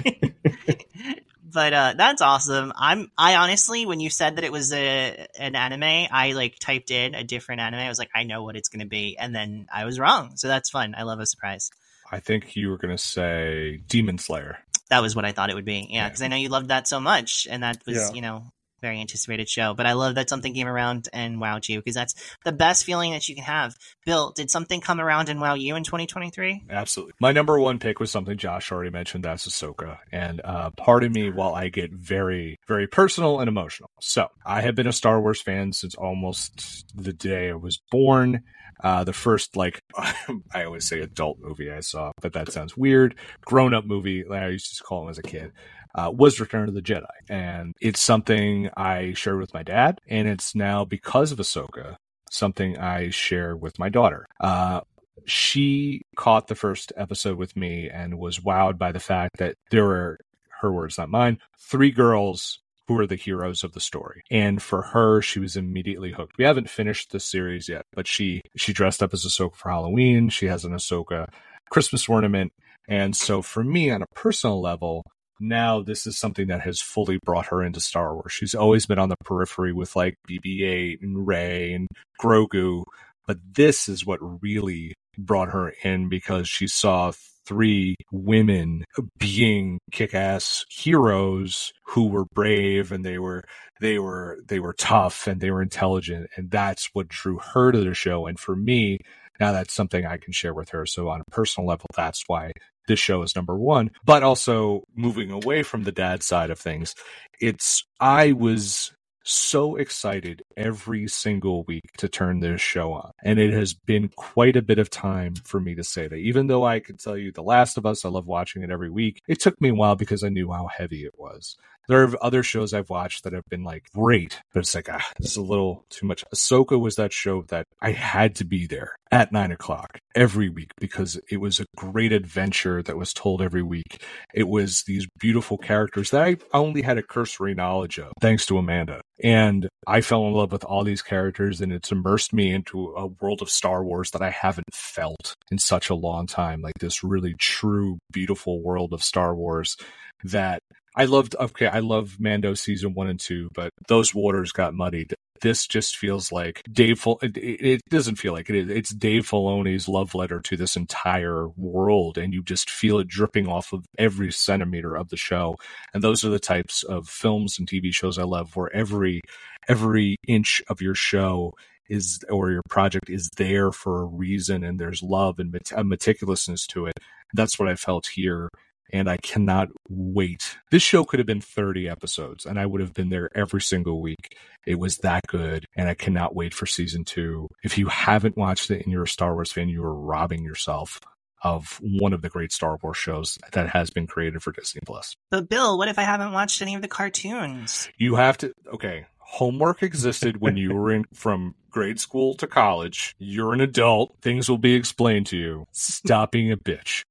but 1.43 1.73
uh, 1.73 1.93
that's 1.97 2.21
awesome. 2.21 2.73
I'm. 2.75 3.11
I 3.17 3.35
honestly, 3.35 3.85
when 3.85 3.99
you 3.99 4.09
said 4.09 4.35
that 4.37 4.43
it 4.43 4.51
was 4.51 4.73
a 4.73 5.27
an 5.39 5.55
anime, 5.55 6.07
I 6.11 6.33
like 6.33 6.57
typed 6.59 6.91
in 6.91 7.13
a 7.15 7.23
different 7.23 7.61
anime. 7.61 7.79
I 7.79 7.89
was 7.89 7.99
like, 7.99 8.09
I 8.15 8.23
know 8.23 8.43
what 8.43 8.55
it's 8.55 8.69
going 8.69 8.81
to 8.81 8.87
be, 8.89 9.17
and 9.17 9.35
then 9.35 9.67
I 9.73 9.85
was 9.85 9.99
wrong. 9.99 10.33
So 10.35 10.47
that's 10.47 10.69
fun. 10.69 10.95
I 10.97 11.03
love 11.03 11.19
a 11.19 11.25
surprise. 11.25 11.69
I 12.11 12.19
think 12.19 12.55
you 12.55 12.69
were 12.69 12.77
gonna 12.77 12.97
say 12.97 13.77
Demon 13.87 14.19
Slayer. 14.19 14.59
That 14.93 15.01
was 15.01 15.15
what 15.15 15.25
I 15.25 15.31
thought 15.31 15.49
it 15.49 15.55
would 15.55 15.65
be. 15.65 15.87
Yeah, 15.89 16.03
Yeah. 16.03 16.09
because 16.09 16.21
I 16.21 16.27
know 16.27 16.35
you 16.35 16.49
loved 16.49 16.67
that 16.67 16.87
so 16.87 16.99
much, 16.99 17.47
and 17.49 17.63
that 17.63 17.81
was 17.87 17.97
Yeah. 17.97 18.13
you 18.13 18.21
know 18.21 18.45
very 18.79 18.99
anticipated 18.99 19.47
show. 19.49 19.73
But 19.73 19.85
I 19.85 19.93
love 19.93 20.15
that 20.15 20.29
something 20.29 20.53
came 20.53 20.67
around 20.67 21.07
and 21.13 21.37
wowed 21.37 21.69
you 21.69 21.79
because 21.79 21.95
that's 21.95 22.13
the 22.43 22.51
best 22.51 22.83
feeling 22.83 23.11
that 23.13 23.27
you 23.29 23.33
can 23.33 23.45
have. 23.45 23.73
Bill, 24.05 24.33
did 24.35 24.51
something 24.51 24.81
come 24.81 24.99
around 24.99 25.29
and 25.29 25.39
wow 25.39 25.53
you 25.53 25.75
in 25.77 25.83
2023? 25.85 26.63
Absolutely. 26.69 27.13
My 27.21 27.31
number 27.31 27.57
one 27.57 27.79
pick 27.79 28.01
was 28.01 28.11
something 28.11 28.37
Josh 28.37 28.73
already 28.73 28.89
mentioned. 28.91 29.23
That's 29.23 29.47
Ahsoka. 29.47 29.99
And 30.11 30.41
uh, 30.43 30.71
pardon 30.71 31.13
me 31.13 31.29
while 31.31 31.55
I 31.55 31.69
get 31.69 31.93
very, 31.93 32.57
very 32.67 32.85
personal 32.87 33.39
and 33.39 33.47
emotional. 33.47 33.89
So 34.01 34.27
I 34.45 34.59
have 34.61 34.75
been 34.75 34.87
a 34.87 34.91
Star 34.93 35.21
Wars 35.21 35.41
fan 35.41 35.71
since 35.71 35.95
almost 35.95 36.85
the 36.93 37.13
day 37.13 37.51
I 37.51 37.53
was 37.55 37.79
born. 37.89 38.43
Uh, 38.83 39.03
the 39.03 39.13
first, 39.13 39.55
like, 39.55 39.81
I 39.97 40.65
always 40.65 40.87
say 40.87 40.99
adult 40.99 41.39
movie 41.39 41.71
I 41.71 41.79
saw, 41.79 42.11
but 42.21 42.33
that 42.33 42.51
sounds 42.51 42.75
weird. 42.75 43.15
Grown 43.45 43.73
up 43.73 43.85
movie, 43.85 44.23
like 44.23 44.43
I 44.43 44.49
used 44.49 44.77
to 44.77 44.83
call 44.83 45.01
them 45.01 45.09
as 45.09 45.17
a 45.17 45.23
kid, 45.23 45.53
uh, 45.95 46.11
was 46.13 46.39
Return 46.39 46.67
of 46.67 46.75
the 46.75 46.81
Jedi. 46.81 47.05
And 47.29 47.73
it's 47.79 48.01
something 48.01 48.69
I 48.75 49.13
shared 49.13 49.39
with 49.39 49.53
my 49.53 49.63
dad. 49.63 49.99
And 50.07 50.27
it's 50.27 50.53
now 50.53 50.83
because 50.85 51.31
of 51.31 51.39
Ahsoka, 51.39 51.95
something 52.29 52.77
I 52.77 53.09
share 53.09 53.55
with 53.55 53.79
my 53.79 53.89
daughter. 53.89 54.25
Uh, 54.39 54.81
she 55.25 56.01
caught 56.15 56.47
the 56.47 56.55
first 56.55 56.91
episode 56.97 57.37
with 57.37 57.55
me 57.55 57.89
and 57.89 58.17
was 58.17 58.39
wowed 58.39 58.77
by 58.77 58.91
the 58.91 58.99
fact 58.99 59.37
that 59.37 59.55
there 59.71 59.85
were 59.85 60.19
her 60.61 60.71
words, 60.71 60.97
not 60.97 61.09
mine, 61.09 61.39
three 61.57 61.91
girls 61.91 62.59
who 62.87 62.99
are 62.99 63.07
the 63.07 63.15
heroes 63.15 63.63
of 63.63 63.73
the 63.73 63.79
story. 63.79 64.23
And 64.29 64.61
for 64.61 64.81
her, 64.81 65.21
she 65.21 65.39
was 65.39 65.55
immediately 65.55 66.11
hooked. 66.11 66.37
We 66.37 66.45
haven't 66.45 66.69
finished 66.69 67.11
the 67.11 67.19
series 67.19 67.69
yet, 67.69 67.85
but 67.93 68.07
she 68.07 68.41
she 68.55 68.73
dressed 68.73 69.01
up 69.01 69.13
as 69.13 69.25
Ahsoka 69.25 69.55
for 69.55 69.69
Halloween. 69.69 70.29
She 70.29 70.47
has 70.47 70.65
an 70.65 70.73
Ahsoka 70.73 71.27
Christmas 71.69 72.07
ornament. 72.09 72.51
And 72.87 73.15
so 73.15 73.41
for 73.41 73.63
me 73.63 73.89
on 73.89 74.01
a 74.01 74.07
personal 74.13 74.61
level, 74.61 75.03
now 75.39 75.81
this 75.81 76.05
is 76.05 76.17
something 76.17 76.47
that 76.47 76.61
has 76.61 76.81
fully 76.81 77.19
brought 77.23 77.47
her 77.47 77.63
into 77.63 77.79
Star 77.79 78.13
Wars. 78.13 78.31
She's 78.31 78.55
always 78.55 78.85
been 78.85 78.99
on 78.99 79.09
the 79.09 79.15
periphery 79.23 79.73
with 79.73 79.95
like 79.95 80.15
BB-8 80.29 81.01
and 81.01 81.25
Rey 81.25 81.73
and 81.73 81.87
Grogu, 82.21 82.83
but 83.25 83.37
this 83.53 83.87
is 83.89 84.05
what 84.05 84.19
really 84.41 84.93
brought 85.17 85.49
her 85.49 85.73
in 85.83 86.09
because 86.09 86.47
she 86.47 86.67
saw 86.67 87.11
three 87.45 87.95
women 88.11 88.85
being 89.17 89.79
kick-ass 89.91 90.65
heroes 90.69 91.73
who 91.83 92.07
were 92.07 92.25
brave 92.25 92.91
and 92.91 93.05
they 93.05 93.19
were 93.19 93.43
they 93.81 93.99
were 93.99 94.39
they 94.47 94.59
were 94.59 94.73
tough 94.73 95.27
and 95.27 95.41
they 95.41 95.51
were 95.51 95.61
intelligent. 95.61 96.29
And 96.37 96.49
that's 96.49 96.89
what 96.93 97.09
drew 97.09 97.39
her 97.39 97.71
to 97.71 97.83
the 97.83 97.93
show. 97.93 98.27
And 98.27 98.39
for 98.39 98.55
me 98.55 98.99
now 99.39 99.51
that's 99.51 99.73
something 99.73 100.05
I 100.05 100.17
can 100.17 100.31
share 100.31 100.53
with 100.53 100.69
her. 100.69 100.85
So 100.85 101.09
on 101.09 101.21
a 101.21 101.31
personal 101.31 101.67
level 101.67 101.87
that's 101.95 102.23
why 102.27 102.51
this 102.87 102.99
show 102.99 103.21
is 103.23 103.35
number 103.35 103.57
1 103.57 103.91
but 104.05 104.23
also 104.23 104.83
moving 104.95 105.31
away 105.31 105.63
from 105.63 105.83
the 105.83 105.91
dad 105.91 106.21
side 106.21 106.49
of 106.49 106.59
things 106.59 106.95
it's 107.39 107.85
I 107.99 108.33
was 108.33 108.93
so 109.23 109.75
excited 109.77 110.43
every 110.57 111.07
single 111.07 111.63
week 111.65 111.93
to 111.97 112.09
turn 112.09 112.41
this 112.41 112.61
show 112.61 112.93
on. 112.93 113.11
And 113.23 113.39
it 113.39 113.53
has 113.53 113.73
been 113.73 114.09
quite 114.09 114.55
a 114.57 114.63
bit 114.63 114.79
of 114.79 114.89
time 114.89 115.35
for 115.45 115.59
me 115.59 115.75
to 115.75 115.83
say 115.83 116.07
that. 116.07 116.15
Even 116.17 116.47
though 116.47 116.65
I 116.65 116.79
can 116.81 116.97
tell 116.97 117.17
you 117.17 117.31
The 117.31 117.43
Last 117.43 117.77
of 117.77 117.85
Us, 117.85 118.05
I 118.05 118.09
love 118.09 118.27
watching 118.27 118.63
it 118.63 118.71
every 118.71 118.89
week, 118.91 119.23
it 119.27 119.41
took 119.41 119.59
me 119.61 119.69
a 119.69 119.75
while 119.75 119.95
because 119.95 120.23
I 120.23 120.29
knew 120.29 120.51
how 120.51 120.67
heavy 120.67 121.05
it 121.05 121.19
was. 121.19 121.57
There 121.87 122.03
are 122.03 122.23
other 122.23 122.43
shows 122.43 122.73
I've 122.73 122.89
watched 122.89 123.23
that 123.23 123.33
have 123.33 123.45
been 123.49 123.63
like 123.63 123.83
great, 123.93 124.41
but 124.53 124.61
it's 124.61 124.75
like, 124.75 124.89
ah, 124.89 125.05
is 125.19 125.35
a 125.35 125.41
little 125.41 125.85
too 125.89 126.05
much. 126.05 126.23
Ahsoka 126.33 126.79
was 126.79 126.95
that 126.95 127.11
show 127.11 127.43
that 127.49 127.65
I 127.81 127.91
had 127.91 128.35
to 128.35 128.45
be 128.45 128.67
there 128.67 128.95
at 129.11 129.31
nine 129.31 129.51
o'clock 129.51 129.99
every 130.15 130.49
week 130.49 130.71
because 130.79 131.19
it 131.29 131.37
was 131.37 131.59
a 131.59 131.65
great 131.75 132.11
adventure 132.11 132.81
that 132.81 132.97
was 132.97 133.13
told 133.13 133.41
every 133.41 133.61
week. 133.61 134.01
It 134.33 134.47
was 134.47 134.83
these 134.87 135.07
beautiful 135.19 135.57
characters 135.57 136.09
that 136.11 136.23
I 136.23 136.37
only 136.53 136.81
had 136.81 136.97
a 136.97 137.03
cursory 137.03 137.53
knowledge 137.53 137.99
of, 137.99 138.11
thanks 138.21 138.45
to 138.47 138.57
Amanda. 138.57 139.01
And 139.21 139.67
I 139.85 140.01
fell 140.01 140.25
in 140.25 140.33
love 140.33 140.51
with 140.51 140.63
all 140.63 140.83
these 140.83 141.01
characters, 141.01 141.61
and 141.61 141.71
it's 141.71 141.91
immersed 141.91 142.33
me 142.33 142.51
into 142.53 142.93
a 142.95 143.07
world 143.07 143.41
of 143.41 143.49
Star 143.49 143.83
Wars 143.83 144.11
that 144.11 144.21
I 144.21 144.29
haven't 144.29 144.73
felt 144.73 145.35
in 145.51 145.59
such 145.59 145.89
a 145.89 145.95
long 145.95 146.27
time. 146.27 146.61
Like 146.61 146.79
this 146.79 147.03
really 147.03 147.35
true, 147.37 147.99
beautiful 148.11 148.61
world 148.63 148.93
of 148.93 149.03
Star 149.03 149.35
Wars 149.35 149.75
that 150.23 150.61
I 150.95 151.05
loved. 151.05 151.35
Okay, 151.39 151.67
I 151.67 151.79
love 151.79 152.19
Mando 152.19 152.53
season 152.53 152.93
one 152.93 153.07
and 153.07 153.19
two, 153.19 153.49
but 153.53 153.71
those 153.87 154.13
waters 154.13 154.51
got 154.51 154.73
muddied. 154.73 155.13
This 155.41 155.67
just 155.67 155.97
feels 155.97 156.31
like 156.31 156.61
Dave. 156.71 156.99
Fil- 156.99 157.19
it, 157.21 157.35
it 157.37 157.81
doesn't 157.89 158.15
feel 158.15 158.33
like 158.33 158.49
it. 158.49 158.69
It's 158.69 158.93
Dave 158.93 159.27
Filoni's 159.27 159.87
love 159.87 160.13
letter 160.13 160.39
to 160.41 160.55
this 160.55 160.75
entire 160.75 161.47
world, 161.49 162.17
and 162.17 162.33
you 162.33 162.43
just 162.43 162.69
feel 162.69 162.99
it 162.99 163.07
dripping 163.07 163.47
off 163.47 163.73
of 163.73 163.85
every 163.97 164.31
centimeter 164.31 164.95
of 164.95 165.09
the 165.09 165.17
show. 165.17 165.55
And 165.93 166.03
those 166.03 166.23
are 166.23 166.29
the 166.29 166.39
types 166.39 166.83
of 166.83 167.09
films 167.09 167.57
and 167.57 167.67
TV 167.67 167.93
shows 167.93 168.19
I 168.19 168.23
love, 168.23 168.55
where 168.55 168.73
every 168.73 169.21
every 169.67 170.17
inch 170.27 170.61
of 170.69 170.81
your 170.81 170.95
show 170.95 171.53
is 171.89 172.23
or 172.29 172.51
your 172.51 172.61
project 172.69 173.09
is 173.09 173.29
there 173.37 173.71
for 173.71 174.01
a 174.01 174.05
reason, 174.05 174.63
and 174.63 174.79
there's 174.79 175.01
love 175.01 175.39
and 175.39 175.51
met- 175.51 175.71
meticulousness 175.75 176.67
to 176.67 176.85
it. 176.85 176.99
That's 177.33 177.57
what 177.57 177.67
I 177.67 177.75
felt 177.75 178.07
here 178.07 178.49
and 178.93 179.09
I 179.09 179.17
cannot 179.17 179.69
wait. 179.89 180.55
This 180.71 180.83
show 180.83 181.03
could 181.03 181.19
have 181.19 181.25
been 181.25 181.41
30 181.41 181.89
episodes 181.89 182.45
and 182.45 182.59
I 182.59 182.65
would 182.65 182.79
have 182.79 182.93
been 182.93 183.09
there 183.09 183.29
every 183.35 183.61
single 183.61 184.01
week. 184.01 184.37
It 184.65 184.75
was 184.75 184.99
that 184.99 185.21
good 185.27 185.65
and 185.75 185.89
I 185.89 185.95
cannot 185.95 186.35
wait 186.35 186.53
for 186.53 186.67
season 186.67 187.03
two. 187.03 187.49
If 187.63 187.77
you 187.77 187.87
haven't 187.87 188.37
watched 188.37 188.71
it 188.71 188.83
and 188.83 188.91
you're 188.91 189.03
a 189.03 189.07
Star 189.07 189.33
Wars 189.33 189.51
fan, 189.51 189.67
you 189.67 189.83
are 189.83 189.93
robbing 189.93 190.45
yourself 190.45 191.01
of 191.41 191.79
one 191.81 192.13
of 192.13 192.21
the 192.21 192.29
great 192.29 192.53
Star 192.53 192.79
Wars 192.81 192.95
shows 192.95 193.37
that 193.51 193.69
has 193.69 193.89
been 193.89 194.07
created 194.07 194.41
for 194.41 194.53
Disney 194.53 194.81
Plus. 194.85 195.17
But 195.29 195.49
Bill, 195.49 195.77
what 195.77 195.89
if 195.89 195.99
I 195.99 196.03
haven't 196.03 196.31
watched 196.31 196.61
any 196.61 196.75
of 196.75 196.81
the 196.81 196.87
cartoons? 196.87 197.89
You 197.97 198.15
have 198.15 198.37
to 198.37 198.53
okay. 198.73 199.07
Homework 199.17 199.81
existed 199.81 200.39
when 200.39 200.57
you 200.57 200.73
were 200.75 200.91
in 200.91 201.05
from 201.13 201.55
grade 201.71 201.99
school 201.99 202.35
to 202.35 202.47
college. 202.47 203.15
You're 203.17 203.53
an 203.53 203.61
adult. 203.61 204.15
Things 204.21 204.47
will 204.47 204.59
be 204.59 204.75
explained 204.75 205.25
to 205.27 205.37
you. 205.37 205.65
Stop 205.71 206.31
being 206.31 206.51
a 206.51 206.57
bitch. 206.57 207.03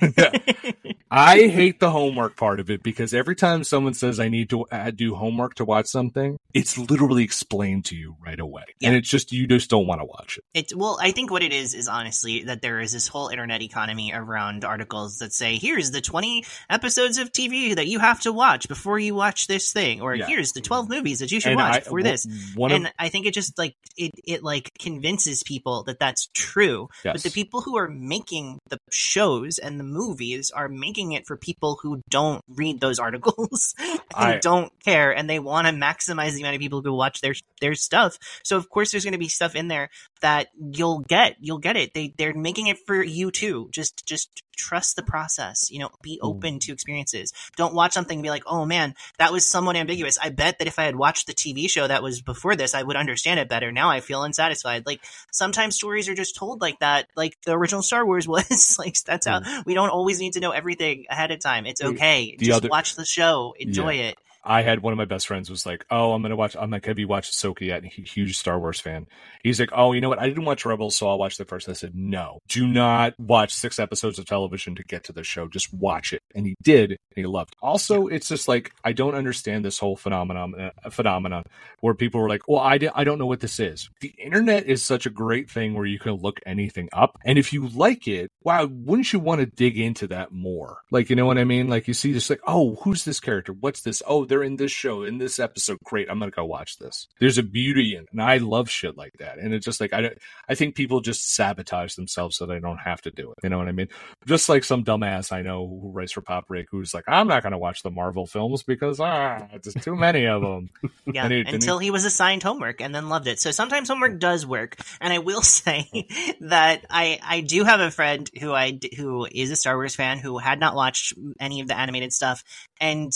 I 1.10 1.48
hate 1.48 1.78
the 1.80 1.90
homework 1.90 2.36
part 2.36 2.58
of 2.60 2.70
it 2.70 2.82
because 2.82 3.14
every 3.14 3.36
time 3.36 3.62
someone 3.62 3.94
says 3.94 4.18
I 4.18 4.28
need 4.28 4.50
to 4.50 4.64
uh, 4.66 4.90
do 4.90 5.14
homework 5.14 5.54
to 5.56 5.64
watch 5.64 5.86
something, 5.86 6.36
it's 6.52 6.76
literally 6.76 7.22
explained 7.22 7.84
to 7.86 7.96
you 7.96 8.16
right 8.20 8.38
away. 8.40 8.64
Yeah. 8.80 8.88
And 8.88 8.96
it's 8.96 9.08
just 9.08 9.30
you 9.32 9.46
just 9.46 9.70
don't 9.70 9.86
want 9.86 10.00
to 10.00 10.04
watch 10.04 10.38
it. 10.38 10.44
It 10.72 10.76
well, 10.76 10.98
I 11.00 11.12
think 11.12 11.30
what 11.30 11.42
it 11.42 11.52
is 11.52 11.74
is 11.74 11.86
honestly 11.88 12.44
that 12.44 12.62
there 12.62 12.80
is 12.80 12.92
this 12.92 13.06
whole 13.06 13.28
internet 13.28 13.62
economy 13.62 14.12
around 14.12 14.64
articles 14.64 15.18
that 15.18 15.32
say, 15.32 15.56
"Here's 15.56 15.92
the 15.92 16.00
20 16.00 16.44
episodes 16.68 17.18
of 17.18 17.30
TV 17.32 17.76
that 17.76 17.86
you 17.86 18.00
have 18.00 18.20
to 18.22 18.32
watch 18.32 18.66
before 18.68 18.98
you 18.98 19.14
watch 19.14 19.46
this 19.46 19.72
thing," 19.72 20.00
or 20.00 20.14
Yeah. 20.16 20.26
"Here's 20.26 20.52
the 20.52 20.60
12 20.60 20.88
movies 20.88 21.20
that 21.20 21.30
you 21.30 21.40
should 21.40 21.52
And 21.52 21.60
watch 21.60 21.74
I- 21.76 21.78
before 21.80 22.00
w- 22.00 22.12
this." 22.12 22.26
And 22.58 22.86
of 22.86 22.92
I 22.98 23.08
think 23.08 23.26
it 23.26 23.34
just 23.34 23.56
like 23.58 23.74
it 23.96 24.10
it 24.24 24.42
like 24.42 24.70
convinces 24.80 25.42
people 25.44 25.84
that 25.84 26.00
that's 26.00 26.28
true. 26.34 26.88
But 27.04 27.22
the 27.22 27.30
people 27.30 27.60
who 27.60 27.76
are 27.76 27.88
making 27.88 28.58
the 28.68 28.78
shows 28.90 29.58
and 29.58 29.78
the 29.78 29.83
movies 29.84 30.50
are 30.50 30.68
making 30.68 31.12
it 31.12 31.26
for 31.26 31.36
people 31.36 31.78
who 31.82 32.02
don't 32.08 32.42
read 32.48 32.80
those 32.80 32.98
articles 32.98 33.74
and 33.78 34.00
I- 34.14 34.38
don't 34.38 34.72
care, 34.84 35.14
and 35.14 35.28
they 35.28 35.38
want 35.38 35.66
to 35.66 35.72
maximize 35.72 36.32
the 36.34 36.40
amount 36.40 36.56
of 36.56 36.60
people 36.60 36.82
who 36.82 36.94
watch 36.94 37.20
their 37.20 37.34
their 37.60 37.74
stuff. 37.74 38.18
So 38.42 38.56
of 38.56 38.68
course, 38.68 38.90
there's 38.90 39.04
going 39.04 39.12
to 39.12 39.18
be 39.18 39.28
stuff 39.28 39.54
in 39.54 39.68
there 39.68 39.90
that 40.20 40.48
you'll 40.58 41.00
get. 41.00 41.36
You'll 41.40 41.58
get 41.58 41.76
it. 41.76 41.94
They 41.94 42.14
they're 42.16 42.34
making 42.34 42.68
it 42.68 42.78
for 42.86 43.02
you 43.02 43.30
too. 43.30 43.68
Just 43.72 44.06
just 44.06 44.42
trust 44.56 44.96
the 44.96 45.02
process. 45.02 45.70
You 45.70 45.80
know, 45.80 45.90
be 46.02 46.18
hmm. 46.20 46.26
open 46.26 46.58
to 46.60 46.72
experiences. 46.72 47.32
Don't 47.56 47.74
watch 47.74 47.92
something 47.92 48.18
and 48.18 48.22
be 48.22 48.30
like, 48.30 48.44
oh 48.46 48.64
man, 48.64 48.94
that 49.18 49.32
was 49.32 49.46
somewhat 49.46 49.76
ambiguous. 49.76 50.18
I 50.22 50.30
bet 50.30 50.58
that 50.58 50.68
if 50.68 50.78
I 50.78 50.84
had 50.84 50.96
watched 50.96 51.26
the 51.26 51.34
TV 51.34 51.68
show 51.68 51.86
that 51.86 52.02
was 52.02 52.20
before 52.20 52.56
this, 52.56 52.74
I 52.74 52.82
would 52.82 52.96
understand 52.96 53.40
it 53.40 53.48
better. 53.48 53.72
Now 53.72 53.90
I 53.90 54.00
feel 54.00 54.22
unsatisfied. 54.22 54.86
Like 54.86 55.00
sometimes 55.30 55.76
stories 55.76 56.08
are 56.08 56.14
just 56.14 56.36
told 56.36 56.60
like 56.60 56.78
that, 56.80 57.08
like 57.16 57.36
the 57.44 57.52
original 57.52 57.82
Star 57.82 58.04
Wars 58.04 58.28
was. 58.34 58.76
like 58.78 58.96
that's 59.04 59.26
how 59.26 59.40
hmm. 59.42 59.60
we 59.66 59.74
don't 59.74 59.90
always 59.90 60.20
need 60.20 60.34
to 60.34 60.40
know 60.40 60.50
everything 60.50 61.06
ahead 61.10 61.30
of 61.30 61.40
time. 61.40 61.66
It's 61.66 61.82
okay. 61.82 62.36
the 62.38 62.46
just 62.46 62.56
other- 62.56 62.68
watch 62.68 62.96
the 62.96 63.04
show. 63.04 63.54
Enjoy 63.58 63.94
it. 63.94 64.16
I 64.44 64.62
had 64.62 64.80
one 64.80 64.92
of 64.92 64.96
my 64.96 65.04
best 65.04 65.26
friends 65.26 65.50
was 65.50 65.66
like, 65.66 65.84
"Oh, 65.90 66.12
I'm 66.12 66.22
gonna 66.22 66.36
watch." 66.36 66.56
I'm 66.58 66.70
like, 66.70 66.86
"Have 66.86 66.98
you 66.98 67.08
watched 67.08 67.32
Ahsoka 67.32 67.62
yet?" 67.62 67.82
And 67.82 67.90
he, 67.90 68.02
huge 68.02 68.38
Star 68.38 68.58
Wars 68.58 68.80
fan. 68.80 69.06
He's 69.42 69.58
like, 69.60 69.70
"Oh, 69.72 69.92
you 69.92 70.00
know 70.00 70.08
what? 70.08 70.20
I 70.20 70.28
didn't 70.28 70.44
watch 70.44 70.64
Rebels, 70.64 70.96
so 70.96 71.08
I'll 71.08 71.18
watch 71.18 71.36
the 71.36 71.44
first. 71.44 71.68
I 71.68 71.72
said, 71.72 71.94
"No, 71.94 72.38
do 72.48 72.66
not 72.66 73.14
watch 73.18 73.52
six 73.52 73.78
episodes 73.78 74.18
of 74.18 74.26
television 74.26 74.74
to 74.76 74.84
get 74.84 75.04
to 75.04 75.12
the 75.12 75.24
show. 75.24 75.48
Just 75.48 75.72
watch 75.72 76.12
it." 76.12 76.22
And 76.34 76.46
he 76.46 76.54
did, 76.62 76.90
and 76.90 76.98
he 77.16 77.26
loved. 77.26 77.54
Also, 77.62 78.06
it's 78.06 78.28
just 78.28 78.48
like 78.48 78.72
I 78.84 78.92
don't 78.92 79.14
understand 79.14 79.64
this 79.64 79.78
whole 79.78 79.96
phenomenon. 79.96 80.54
Uh, 80.54 80.90
phenomenon 80.90 81.44
where 81.80 81.94
people 81.94 82.20
were 82.20 82.28
like, 82.28 82.48
"Well, 82.48 82.60
I, 82.60 82.78
di- 82.78 82.90
I 82.94 83.04
don't 83.04 83.18
know 83.18 83.26
what 83.26 83.40
this 83.40 83.58
is." 83.60 83.88
The 84.00 84.14
internet 84.18 84.66
is 84.66 84.82
such 84.82 85.06
a 85.06 85.10
great 85.10 85.50
thing 85.50 85.74
where 85.74 85.86
you 85.86 85.98
can 85.98 86.14
look 86.14 86.40
anything 86.46 86.88
up, 86.92 87.18
and 87.24 87.38
if 87.38 87.52
you 87.52 87.68
like 87.68 88.06
it, 88.06 88.30
wow, 88.42 88.66
wouldn't 88.66 89.12
you 89.12 89.18
want 89.18 89.40
to 89.40 89.46
dig 89.46 89.78
into 89.78 90.06
that 90.08 90.32
more? 90.32 90.78
Like, 90.90 91.10
you 91.10 91.16
know 91.16 91.26
what 91.26 91.38
I 91.38 91.44
mean? 91.44 91.68
Like, 91.68 91.88
you 91.88 91.94
see 91.94 92.12
this, 92.12 92.30
like, 92.30 92.40
oh, 92.46 92.76
who's 92.82 93.04
this 93.04 93.20
character? 93.20 93.52
What's 93.52 93.80
this? 93.82 94.02
Oh, 94.06 94.24
they're 94.34 94.42
in 94.42 94.56
this 94.56 94.72
show, 94.72 95.04
in 95.04 95.18
this 95.18 95.38
episode. 95.38 95.78
Great, 95.84 96.10
I'm 96.10 96.18
gonna 96.18 96.32
go 96.32 96.44
watch 96.44 96.78
this. 96.78 97.06
There's 97.20 97.38
a 97.38 97.42
beauty 97.44 97.94
in, 97.94 98.02
it, 98.02 98.08
and 98.10 98.20
I 98.20 98.38
love 98.38 98.68
shit 98.68 98.96
like 98.96 99.12
that. 99.20 99.38
And 99.38 99.54
it's 99.54 99.64
just 99.64 99.80
like 99.80 99.92
I, 99.92 100.00
don't- 100.00 100.18
I 100.48 100.56
think 100.56 100.74
people 100.74 101.00
just 101.00 101.32
sabotage 101.34 101.94
themselves 101.94 102.36
so 102.36 102.46
they 102.46 102.58
don't 102.58 102.78
have 102.78 103.00
to 103.02 103.12
do 103.12 103.30
it. 103.30 103.38
You 103.44 103.50
know 103.50 103.58
what 103.58 103.68
I 103.68 103.72
mean? 103.72 103.88
Just 104.26 104.48
like 104.48 104.64
some 104.64 104.82
dumbass 104.84 105.30
I 105.30 105.42
know 105.42 105.66
who 105.68 105.92
writes 105.92 106.10
for 106.12 106.20
Pop 106.20 106.48
Break, 106.48 106.66
who's 106.70 106.92
like, 106.94 107.04
I'm 107.06 107.28
not 107.28 107.44
gonna 107.44 107.58
watch 107.58 107.82
the 107.84 107.90
Marvel 107.92 108.26
films 108.26 108.64
because 108.64 108.98
ah, 108.98 109.46
there's 109.62 109.74
too 109.84 109.94
many 109.94 110.26
of 110.26 110.42
them. 110.42 110.70
Yeah, 111.06 111.28
he- 111.28 111.40
and 111.40 111.48
he- 111.48 111.54
until 111.54 111.78
he 111.78 111.90
was 111.92 112.04
assigned 112.04 112.42
homework 112.42 112.80
and 112.80 112.92
then 112.94 113.08
loved 113.08 113.28
it. 113.28 113.38
So 113.38 113.50
sometimes 113.52 113.88
homework 113.88 114.18
does 114.18 114.44
work. 114.44 114.76
And 115.00 115.12
I 115.12 115.18
will 115.18 115.42
say 115.54 116.08
that 116.40 116.84
I 116.90 117.18
I 117.22 117.40
do 117.42 117.62
have 117.64 117.80
a 117.80 117.90
friend 117.90 118.28
who 118.40 118.52
I 118.52 118.78
who 118.96 119.26
is 119.30 119.50
a 119.50 119.56
Star 119.56 119.76
Wars 119.76 119.94
fan 119.94 120.18
who 120.18 120.38
had 120.38 120.58
not 120.58 120.74
watched 120.74 121.14
any 121.38 121.60
of 121.60 121.68
the 121.68 121.76
animated 121.76 122.12
stuff 122.12 122.42
and 122.80 123.12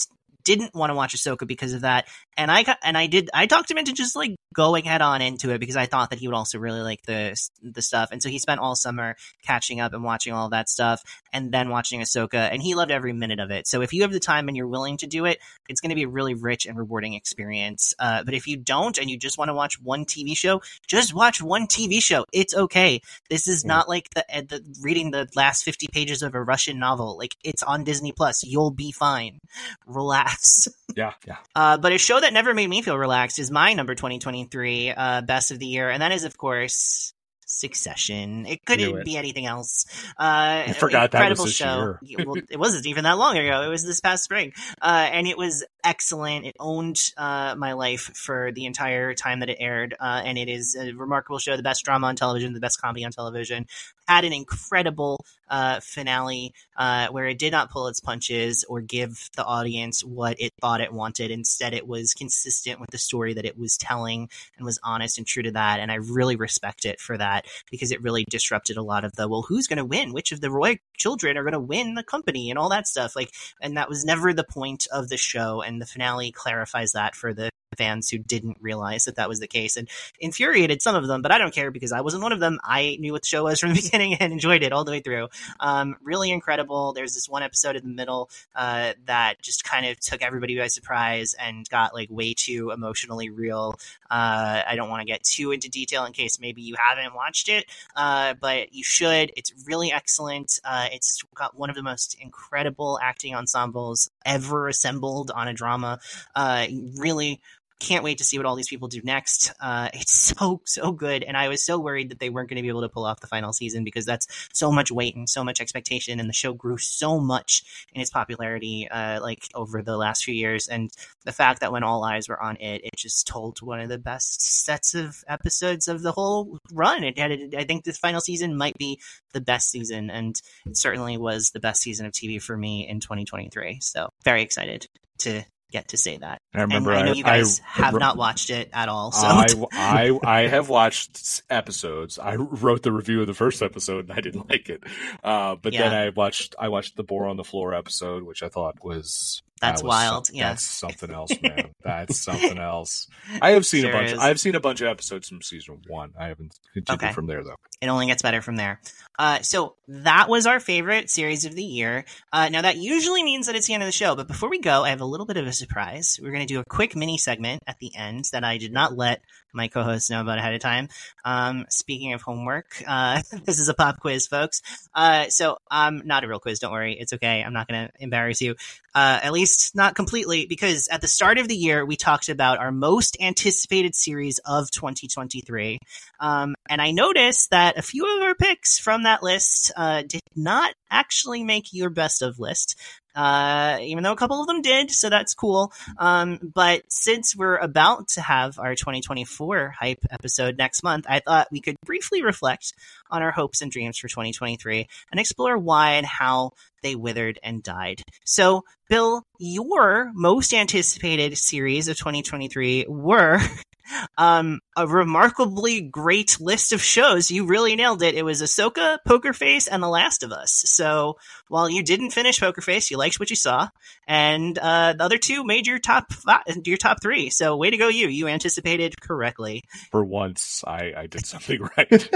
didn't 0.48 0.74
want 0.74 0.88
to 0.90 0.94
watch 0.94 1.14
Ahsoka 1.14 1.46
because 1.46 1.74
of 1.74 1.82
that. 1.82 2.08
And 2.38 2.50
I 2.50 2.64
and 2.82 2.96
I 2.96 3.08
did 3.08 3.28
I 3.34 3.46
talked 3.46 3.70
him 3.70 3.78
into 3.78 3.92
just 3.92 4.16
like 4.16 4.36
going 4.54 4.84
head 4.84 5.02
on 5.02 5.20
into 5.20 5.50
it 5.50 5.58
because 5.58 5.76
I 5.76 5.86
thought 5.86 6.10
that 6.10 6.18
he 6.18 6.28
would 6.28 6.36
also 6.36 6.58
really 6.58 6.80
like 6.80 7.02
the 7.02 7.36
the 7.62 7.82
stuff. 7.82 8.10
And 8.12 8.22
so 8.22 8.28
he 8.28 8.38
spent 8.38 8.60
all 8.60 8.74
summer 8.76 9.16
catching 9.44 9.80
up 9.80 9.92
and 9.92 10.02
watching 10.02 10.32
all 10.32 10.48
that 10.50 10.68
stuff 10.68 11.02
and 11.32 11.52
then 11.52 11.68
watching 11.68 12.00
Ahsoka 12.00 12.48
and 12.50 12.62
he 12.62 12.74
loved 12.74 12.90
every 12.90 13.12
minute 13.12 13.40
of 13.40 13.50
it. 13.50 13.66
So 13.66 13.82
if 13.82 13.92
you 13.92 14.02
have 14.02 14.12
the 14.12 14.20
time 14.20 14.48
and 14.48 14.56
you're 14.56 14.68
willing 14.68 14.96
to 14.98 15.06
do 15.06 15.26
it, 15.26 15.38
it's 15.68 15.80
going 15.80 15.90
to 15.90 15.96
be 15.96 16.04
a 16.04 16.08
really 16.08 16.34
rich 16.34 16.64
and 16.66 16.78
rewarding 16.78 17.14
experience. 17.14 17.94
Uh, 17.98 18.22
but 18.24 18.34
if 18.34 18.46
you 18.46 18.56
don't 18.56 18.98
and 18.98 19.10
you 19.10 19.18
just 19.18 19.36
want 19.36 19.48
to 19.48 19.54
watch 19.54 19.80
one 19.82 20.04
TV 20.04 20.36
show, 20.36 20.62
just 20.86 21.14
watch 21.14 21.42
one 21.42 21.66
TV 21.66 22.00
show. 22.00 22.24
It's 22.32 22.54
okay. 22.54 23.00
This 23.28 23.48
is 23.48 23.64
not 23.64 23.88
like 23.88 24.10
the, 24.14 24.24
uh, 24.32 24.42
the 24.42 24.64
reading 24.80 25.10
the 25.10 25.28
last 25.34 25.64
50 25.64 25.88
pages 25.92 26.22
of 26.22 26.34
a 26.34 26.42
Russian 26.42 26.78
novel. 26.78 27.18
Like 27.18 27.34
it's 27.42 27.62
on 27.62 27.84
Disney 27.84 28.12
Plus. 28.12 28.44
You'll 28.44 28.70
be 28.70 28.92
fine. 28.92 29.40
Relax. 29.86 30.68
Yeah, 30.96 31.12
yeah. 31.26 31.36
Uh, 31.54 31.76
but 31.76 31.92
a 31.92 31.98
show 31.98 32.18
that 32.20 32.27
never 32.32 32.54
made 32.54 32.68
me 32.68 32.82
feel 32.82 32.98
relaxed 32.98 33.38
is 33.38 33.50
my 33.50 33.74
number 33.74 33.94
2023 33.94 34.90
uh, 34.90 35.20
best 35.22 35.50
of 35.50 35.58
the 35.58 35.66
year, 35.66 35.90
and 35.90 36.02
that 36.02 36.12
is, 36.12 36.24
of 36.24 36.36
course, 36.36 37.12
Succession. 37.50 38.44
It 38.44 38.62
couldn't 38.66 38.98
it. 38.98 39.04
be 39.06 39.16
anything 39.16 39.46
else. 39.46 39.86
Uh, 40.18 40.64
I 40.68 40.74
forgot 40.78 41.12
that 41.12 41.30
was 41.30 41.40
incredible 41.40 41.44
this 41.46 41.54
show. 41.54 41.96
year. 42.02 42.26
well, 42.26 42.42
it 42.50 42.58
wasn't 42.58 42.84
even 42.84 43.04
that 43.04 43.16
long 43.16 43.38
ago. 43.38 43.62
It 43.62 43.68
was 43.68 43.86
this 43.86 44.00
past 44.00 44.22
spring, 44.22 44.52
uh, 44.82 45.08
and 45.10 45.26
it 45.26 45.38
was 45.38 45.64
excellent. 45.88 46.44
It 46.44 46.54
owned 46.60 47.12
uh, 47.16 47.54
my 47.56 47.72
life 47.72 48.10
for 48.14 48.52
the 48.52 48.66
entire 48.66 49.14
time 49.14 49.40
that 49.40 49.48
it 49.48 49.56
aired, 49.58 49.94
uh, 49.98 50.20
and 50.22 50.36
it 50.36 50.48
is 50.48 50.76
a 50.76 50.92
remarkable 50.92 51.38
show. 51.38 51.56
The 51.56 51.62
best 51.62 51.82
drama 51.82 52.08
on 52.08 52.16
television, 52.16 52.52
the 52.52 52.60
best 52.60 52.80
comedy 52.80 53.06
on 53.06 53.10
television. 53.10 53.66
Had 54.06 54.24
an 54.24 54.34
incredible 54.34 55.24
uh, 55.50 55.80
finale 55.80 56.52
uh, 56.76 57.08
where 57.08 57.26
it 57.26 57.38
did 57.38 57.52
not 57.52 57.70
pull 57.70 57.88
its 57.88 58.00
punches 58.00 58.64
or 58.68 58.80
give 58.80 59.30
the 59.36 59.44
audience 59.44 60.04
what 60.04 60.40
it 60.40 60.52
thought 60.60 60.80
it 60.80 60.92
wanted. 60.92 61.30
Instead, 61.30 61.74
it 61.74 61.86
was 61.86 62.14
consistent 62.14 62.80
with 62.80 62.90
the 62.90 62.98
story 62.98 63.34
that 63.34 63.44
it 63.44 63.58
was 63.58 63.76
telling 63.76 64.28
and 64.56 64.64
was 64.64 64.78
honest 64.82 65.18
and 65.18 65.26
true 65.26 65.42
to 65.42 65.52
that. 65.52 65.80
And 65.80 65.90
I 65.90 65.96
really 65.96 66.36
respect 66.36 66.84
it 66.84 67.00
for 67.00 67.16
that 67.18 67.46
because 67.70 67.92
it 67.92 68.02
really 68.02 68.24
disrupted 68.28 68.76
a 68.76 68.82
lot 68.82 69.04
of 69.04 69.12
the 69.16 69.28
well, 69.28 69.42
who's 69.42 69.66
going 69.66 69.78
to 69.78 69.84
win? 69.84 70.12
Which 70.12 70.32
of 70.32 70.40
the 70.40 70.50
Roy 70.50 70.78
children 70.96 71.36
are 71.36 71.42
going 71.42 71.52
to 71.52 71.60
win 71.60 71.94
the 71.94 72.02
company 72.02 72.50
and 72.50 72.58
all 72.58 72.68
that 72.70 72.86
stuff? 72.86 73.16
Like, 73.16 73.32
and 73.60 73.76
that 73.76 73.88
was 73.88 74.04
never 74.04 74.32
the 74.32 74.44
point 74.44 74.86
of 74.92 75.08
the 75.08 75.16
show. 75.16 75.62
And 75.62 75.77
the 75.78 75.86
finale 75.86 76.32
clarifies 76.32 76.92
that 76.92 77.14
for 77.14 77.32
the 77.32 77.50
fans 77.76 78.08
who 78.08 78.18
didn't 78.18 78.58
realize 78.60 79.04
that 79.04 79.16
that 79.16 79.28
was 79.28 79.40
the 79.40 79.46
case 79.46 79.76
and 79.76 79.88
infuriated 80.20 80.82
some 80.82 80.94
of 80.94 81.06
them, 81.06 81.22
but 81.22 81.32
I 81.32 81.38
don't 81.38 81.54
care 81.54 81.70
because 81.70 81.92
I 81.92 82.00
wasn't 82.00 82.22
one 82.22 82.32
of 82.32 82.40
them. 82.40 82.58
I 82.64 82.96
knew 83.00 83.12
what 83.12 83.22
the 83.22 83.28
show 83.28 83.44
was 83.44 83.60
from 83.60 83.74
the 83.74 83.80
beginning 83.82 84.14
and 84.14 84.32
enjoyed 84.32 84.62
it 84.62 84.72
all 84.72 84.84
the 84.84 84.90
way 84.90 85.00
through. 85.00 85.28
Um, 85.60 85.96
really 86.02 86.30
incredible. 86.30 86.92
There's 86.92 87.14
this 87.14 87.28
one 87.28 87.42
episode 87.42 87.76
in 87.76 87.82
the 87.82 87.94
middle 87.94 88.30
uh, 88.54 88.94
that 89.06 89.40
just 89.42 89.64
kind 89.64 89.86
of 89.86 89.98
took 90.00 90.22
everybody 90.22 90.58
by 90.58 90.68
surprise 90.68 91.34
and 91.38 91.68
got 91.68 91.94
like 91.94 92.08
way 92.10 92.34
too 92.34 92.70
emotionally 92.70 93.30
real. 93.30 93.78
Uh, 94.10 94.62
I 94.66 94.74
don't 94.76 94.88
want 94.88 95.00
to 95.00 95.06
get 95.06 95.22
too 95.22 95.52
into 95.52 95.68
detail 95.68 96.04
in 96.04 96.12
case 96.12 96.40
maybe 96.40 96.62
you 96.62 96.74
haven't 96.78 97.14
watched 97.14 97.48
it, 97.48 97.66
uh, 97.96 98.34
but 98.34 98.72
you 98.72 98.82
should. 98.84 99.32
It's 99.36 99.52
really 99.66 99.92
excellent. 99.92 100.60
Uh, 100.64 100.88
it's 100.92 101.22
got 101.34 101.58
one 101.58 101.70
of 101.70 101.76
the 101.76 101.82
most 101.82 102.16
incredible 102.20 102.98
acting 103.02 103.34
ensembles 103.34 104.10
ever 104.24 104.68
assembled 104.68 105.30
on 105.30 105.48
a 105.48 105.52
drama. 105.52 106.00
Uh, 106.34 106.66
really 106.96 107.40
can't 107.78 108.04
wait 108.04 108.18
to 108.18 108.24
see 108.24 108.38
what 108.38 108.46
all 108.46 108.56
these 108.56 108.68
people 108.68 108.88
do 108.88 109.00
next. 109.02 109.52
Uh, 109.60 109.88
it's 109.94 110.12
so 110.12 110.60
so 110.64 110.92
good, 110.92 111.22
and 111.22 111.36
I 111.36 111.48
was 111.48 111.64
so 111.64 111.78
worried 111.78 112.10
that 112.10 112.18
they 112.18 112.30
weren't 112.30 112.48
going 112.48 112.56
to 112.56 112.62
be 112.62 112.68
able 112.68 112.82
to 112.82 112.88
pull 112.88 113.04
off 113.04 113.20
the 113.20 113.26
final 113.26 113.52
season 113.52 113.84
because 113.84 114.04
that's 114.04 114.26
so 114.52 114.70
much 114.72 114.90
weight 114.90 115.16
and 115.16 115.28
so 115.28 115.44
much 115.44 115.60
expectation, 115.60 116.20
and 116.20 116.28
the 116.28 116.34
show 116.34 116.52
grew 116.52 116.78
so 116.78 117.18
much 117.18 117.86
in 117.92 118.00
its 118.00 118.10
popularity, 118.10 118.88
uh, 118.90 119.20
like 119.20 119.44
over 119.54 119.82
the 119.82 119.96
last 119.96 120.24
few 120.24 120.34
years. 120.34 120.68
And 120.68 120.90
the 121.24 121.32
fact 121.32 121.60
that 121.60 121.72
when 121.72 121.84
all 121.84 122.04
eyes 122.04 122.28
were 122.28 122.42
on 122.42 122.56
it, 122.56 122.82
it 122.84 122.96
just 122.96 123.26
told 123.26 123.60
one 123.62 123.80
of 123.80 123.88
the 123.88 123.98
best 123.98 124.42
sets 124.42 124.94
of 124.94 125.24
episodes 125.28 125.88
of 125.88 126.02
the 126.02 126.12
whole 126.12 126.58
run. 126.72 127.04
It 127.04 127.18
had, 127.18 127.54
I 127.56 127.64
think, 127.64 127.84
this 127.84 127.98
final 127.98 128.20
season 128.20 128.56
might 128.56 128.76
be 128.78 129.00
the 129.32 129.40
best 129.40 129.70
season, 129.70 130.10
and 130.10 130.40
it 130.66 130.76
certainly 130.76 131.16
was 131.16 131.50
the 131.50 131.60
best 131.60 131.82
season 131.82 132.06
of 132.06 132.12
TV 132.12 132.42
for 132.42 132.56
me 132.56 132.88
in 132.88 133.00
2023. 133.00 133.78
So 133.80 134.08
very 134.24 134.42
excited 134.42 134.86
to 135.18 135.44
get 135.70 135.88
to 135.88 135.96
say 135.96 136.16
that. 136.16 136.40
I 136.54 136.62
remember. 136.62 136.90
And 136.92 137.00
I 137.00 137.04
know 137.06 137.10
I- 137.12 137.14
you 137.14 137.24
guys 137.24 137.60
I- 137.60 137.82
have 137.82 137.94
not 137.98 138.16
watched 138.16 138.50
it 138.50 138.70
at 138.72 138.88
all. 138.88 139.12
So 139.12 139.26
I, 139.26 139.46
I 139.72 140.18
I 140.24 140.46
have 140.48 140.68
watched 140.68 141.42
episodes. 141.50 142.18
I 142.18 142.36
wrote 142.36 142.82
the 142.82 142.92
review 142.92 143.20
of 143.20 143.26
the 143.26 143.34
first 143.34 143.62
episode 143.62 144.08
and 144.08 144.12
I 144.12 144.20
didn't 144.20 144.48
like 144.50 144.68
it. 144.68 144.82
Uh, 145.22 145.56
but 145.60 145.72
then 145.72 145.92
I 145.94 146.08
watched 146.10 146.54
I 146.58 146.68
watched 146.68 146.96
the 146.96 147.02
Boar 147.04 147.26
on 147.26 147.36
the 147.36 147.44
Floor 147.44 147.74
episode, 147.74 148.22
which 148.22 148.42
I 148.42 148.48
thought 148.48 148.82
was 148.84 149.42
That's 149.60 149.80
that 149.82 149.86
was 149.86 149.94
some- 149.96 150.10
wild, 150.12 150.30
yeah. 150.32 150.48
that's 150.50 150.64
something 150.64 151.10
else, 151.10 151.30
man. 151.42 151.70
that's 151.84 152.18
something 152.22 152.58
else. 152.58 153.06
I 153.42 153.50
have 153.50 153.66
seen 153.66 153.82
Sure 153.82 153.90
a 153.90 153.94
bunch. 153.94 154.12
is. 154.12 154.18
I've 154.18 154.40
seen 154.40 154.54
a 154.54 154.60
bunch 154.60 154.80
of 154.80 154.88
episodes 154.88 155.28
from 155.28 155.42
season 155.42 155.80
one. 155.88 156.12
I 156.18 156.26
haven't 156.28 156.54
continued 156.74 157.02
Okay. 157.04 157.12
from 157.12 157.26
there 157.26 157.42
though. 157.44 157.56
it 157.80 157.88
only 157.88 158.06
gets 158.06 158.22
better 158.22 158.40
from 158.42 158.56
there. 158.56 158.80
Uh, 159.18 159.40
so 159.40 159.74
that 159.88 160.28
was 160.28 160.46
our 160.46 160.60
favorite 160.60 161.10
series 161.10 161.44
of 161.44 161.54
the 161.54 161.64
year. 161.64 162.04
Uh, 162.32 162.48
now 162.50 162.62
that 162.62 162.76
usually 162.76 163.22
means 163.24 163.46
that 163.46 163.56
it's 163.56 163.66
the 163.66 163.74
end 163.74 163.82
of 163.82 163.88
the 163.88 163.92
show, 163.92 164.14
but 164.14 164.28
before 164.28 164.48
we 164.48 164.60
go, 164.60 164.84
I 164.84 164.90
have 164.90 165.00
a 165.00 165.04
little 165.04 165.26
bit 165.26 165.36
of 165.36 165.46
a 165.46 165.52
surprise. 165.52 166.20
We're 166.22 166.30
going 166.30 166.46
to 166.46 166.52
do 166.54 166.60
a 166.60 166.64
quick 166.64 166.94
mini 166.94 167.18
segment 167.18 167.62
at 167.66 167.78
the 167.80 167.94
end 167.96 168.26
that 168.32 168.44
I 168.44 168.58
did 168.58 168.72
not 168.72 168.96
let 168.96 169.20
my 169.52 169.68
co-hosts 169.68 170.10
know 170.10 170.20
about 170.20 170.38
ahead 170.38 170.54
of 170.54 170.60
time. 170.60 170.88
Um, 171.24 171.66
speaking 171.70 172.12
of 172.12 172.22
homework, 172.22 172.82
uh, 172.86 173.22
this 173.44 173.58
is 173.58 173.68
a 173.68 173.74
pop 173.74 174.00
quiz, 174.00 174.26
folks. 174.26 174.62
Uh, 174.94 175.28
so 175.28 175.58
um, 175.70 176.02
not 176.04 176.24
a 176.24 176.28
real 176.28 176.40
quiz. 176.40 176.58
Don't 176.58 176.72
worry, 176.72 176.96
it's 176.98 177.12
okay. 177.12 177.42
I'm 177.42 177.52
not 177.52 177.68
going 177.68 177.88
to 177.88 177.92
embarrass 177.98 178.40
you. 178.40 178.54
Uh, 178.94 179.20
at 179.22 179.32
least 179.32 179.76
not 179.76 179.94
completely, 179.94 180.46
because 180.46 180.88
at 180.88 181.00
the 181.00 181.06
start 181.06 181.38
of 181.38 181.46
the 181.46 181.54
year 181.54 181.84
we 181.84 181.96
talked 181.96 182.28
about 182.28 182.58
our 182.58 182.72
most 182.72 183.16
anticipated 183.20 183.94
series 183.94 184.40
of 184.44 184.70
2023. 184.70 185.78
Um, 186.20 186.54
and 186.68 186.82
I 186.82 186.90
noticed 186.90 187.50
that 187.50 187.78
a 187.78 187.82
few 187.82 188.16
of 188.16 188.22
our 188.22 188.34
picks 188.34 188.78
from 188.78 189.04
that 189.04 189.22
list 189.22 189.72
uh, 189.76 190.02
did 190.02 190.22
not 190.34 190.74
actually 190.90 191.44
make 191.44 191.72
your 191.72 191.90
best 191.90 192.22
of 192.22 192.38
list. 192.38 192.76
Uh, 193.18 193.78
even 193.80 194.04
though 194.04 194.12
a 194.12 194.16
couple 194.16 194.40
of 194.40 194.46
them 194.46 194.62
did, 194.62 194.92
so 194.92 195.10
that's 195.10 195.34
cool. 195.34 195.72
Um, 195.98 196.38
but 196.54 196.82
since 196.88 197.34
we're 197.34 197.56
about 197.56 198.06
to 198.10 198.20
have 198.20 198.60
our 198.60 198.76
2024 198.76 199.74
hype 199.76 199.98
episode 200.08 200.56
next 200.56 200.84
month, 200.84 201.04
I 201.08 201.18
thought 201.18 201.48
we 201.50 201.60
could 201.60 201.74
briefly 201.84 202.22
reflect 202.22 202.74
on 203.10 203.20
our 203.24 203.32
hopes 203.32 203.60
and 203.60 203.72
dreams 203.72 203.98
for 203.98 204.06
2023 204.06 204.86
and 205.10 205.18
explore 205.18 205.58
why 205.58 205.94
and 205.94 206.06
how 206.06 206.52
they 206.84 206.94
withered 206.94 207.40
and 207.42 207.60
died. 207.60 208.02
So, 208.24 208.64
Bill, 208.88 209.24
your 209.40 210.12
most 210.14 210.54
anticipated 210.54 211.36
series 211.36 211.88
of 211.88 211.96
2023 211.96 212.86
were 212.88 213.40
um, 214.16 214.60
a 214.76 214.86
remarkably 214.86 215.80
great 215.80 216.40
list 216.40 216.72
of 216.72 216.82
shows. 216.82 217.30
You 217.30 217.46
really 217.46 217.76
nailed 217.76 218.02
it. 218.02 218.14
It 218.14 218.24
was 218.24 218.42
Ahsoka, 218.42 218.98
Poker 219.06 219.32
Face, 219.32 219.66
and 219.66 219.82
The 219.82 219.88
Last 219.88 220.22
of 220.22 220.32
Us. 220.32 220.62
So 220.66 221.16
while 221.48 221.68
you 221.68 221.82
didn't 221.82 222.10
finish 222.10 222.40
Poker 222.40 222.60
Face, 222.60 222.90
you 222.90 222.96
liked 222.96 223.18
what 223.18 223.30
you 223.30 223.36
saw, 223.36 223.68
and 224.06 224.58
uh, 224.58 224.94
the 224.94 225.04
other 225.04 225.18
two 225.18 225.44
made 225.44 225.66
your 225.66 225.78
top 225.78 226.12
five, 226.12 226.42
your 226.64 226.76
top 226.76 227.02
three. 227.02 227.30
So 227.30 227.56
way 227.56 227.70
to 227.70 227.76
go, 227.76 227.88
you! 227.88 228.08
You 228.08 228.28
anticipated 228.28 229.00
correctly. 229.00 229.62
For 229.90 230.04
once, 230.04 230.64
I 230.66 230.92
I 230.96 231.06
did 231.06 231.26
something 231.26 231.60
right. 231.76 232.08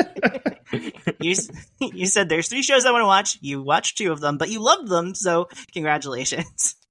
You 1.20 1.35
you 1.81 2.07
said 2.07 2.28
there's 2.28 2.49
three 2.49 2.62
shows 2.62 2.86
I 2.86 2.93
want 2.93 3.03
to 3.03 3.07
watch. 3.07 3.39
You 3.43 3.62
watched 3.62 3.99
two 3.99 4.11
of 4.11 4.20
them, 4.20 4.39
but 4.39 4.49
you 4.49 4.61
loved 4.61 4.89
them. 4.89 5.15
So 5.15 5.49
congratulations. 5.73 6.77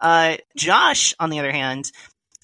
Uh, 0.00 0.36
Josh, 0.56 1.14
on 1.20 1.30
the 1.30 1.38
other 1.38 1.52
hand, 1.52 1.92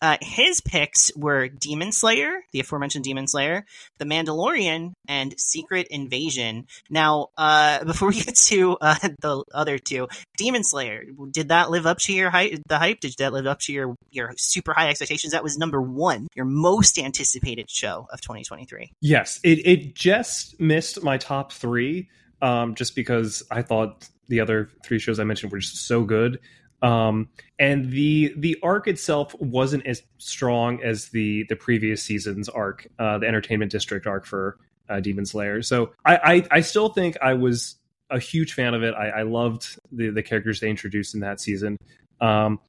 uh, 0.02 0.16
his 0.20 0.60
picks 0.60 1.14
were 1.16 1.48
Demon 1.48 1.92
Slayer, 1.92 2.42
the 2.52 2.60
aforementioned 2.60 3.04
Demon 3.04 3.26
Slayer, 3.26 3.66
The 3.98 4.04
Mandalorian, 4.04 4.92
and 5.06 5.38
Secret 5.38 5.88
Invasion. 5.90 6.66
Now, 6.88 7.28
uh, 7.36 7.84
before 7.90 8.08
we 8.08 8.22
get 8.22 8.36
to 8.36 8.78
uh, 8.80 8.96
the 9.20 9.44
other 9.52 9.78
two, 9.78 10.08
Demon 10.36 10.64
Slayer, 10.64 11.04
did 11.30 11.48
that 11.48 11.70
live 11.70 11.86
up 11.86 11.98
to 11.98 12.12
your 12.12 12.30
hype? 12.30 12.60
The 12.66 12.78
hype? 12.78 13.00
Did 13.00 13.14
that 13.18 13.32
live 13.32 13.46
up 13.46 13.60
to 13.60 13.72
your 13.72 13.94
your 14.10 14.32
super 14.36 14.72
high 14.72 14.88
expectations? 14.88 15.32
That 15.32 15.42
was 15.42 15.58
number 15.58 15.82
one, 15.82 16.28
your 16.34 16.46
most 16.46 16.98
anticipated 16.98 17.70
show 17.70 18.06
of 18.12 18.20
2023. 18.20 18.92
Yes, 19.00 19.40
it 19.44 19.66
it 19.66 19.94
just 19.94 20.58
missed 20.60 21.02
my 21.02 21.18
top 21.18 21.52
three, 21.52 22.08
um, 22.40 22.74
just 22.74 22.94
because 22.94 23.42
I 23.50 23.62
thought 23.62 24.08
the 24.28 24.40
other 24.40 24.70
three 24.84 24.98
shows 24.98 25.18
I 25.18 25.24
mentioned 25.24 25.52
were 25.52 25.58
just 25.58 25.86
so 25.86 26.04
good. 26.04 26.40
Um, 26.82 27.28
and 27.58 27.90
the 27.90 28.34
the 28.36 28.58
arc 28.62 28.88
itself 28.88 29.34
wasn't 29.38 29.86
as 29.86 30.02
strong 30.18 30.82
as 30.82 31.08
the 31.10 31.44
the 31.48 31.56
previous 31.56 32.02
season's 32.02 32.48
arc, 32.48 32.86
uh, 32.98 33.18
the 33.18 33.26
Entertainment 33.26 33.70
District 33.70 34.06
arc 34.06 34.26
for 34.26 34.58
uh, 34.88 35.00
Demon 35.00 35.26
Slayer. 35.26 35.62
So 35.62 35.92
I, 36.04 36.16
I 36.16 36.46
I 36.50 36.60
still 36.60 36.88
think 36.88 37.16
I 37.22 37.34
was 37.34 37.76
a 38.10 38.18
huge 38.18 38.54
fan 38.54 38.74
of 38.74 38.82
it. 38.82 38.94
I, 38.94 39.08
I 39.08 39.22
loved 39.22 39.78
the 39.92 40.10
the 40.10 40.22
characters 40.22 40.60
they 40.60 40.70
introduced 40.70 41.14
in 41.14 41.20
that 41.20 41.40
season. 41.40 41.76
Um, 42.20 42.60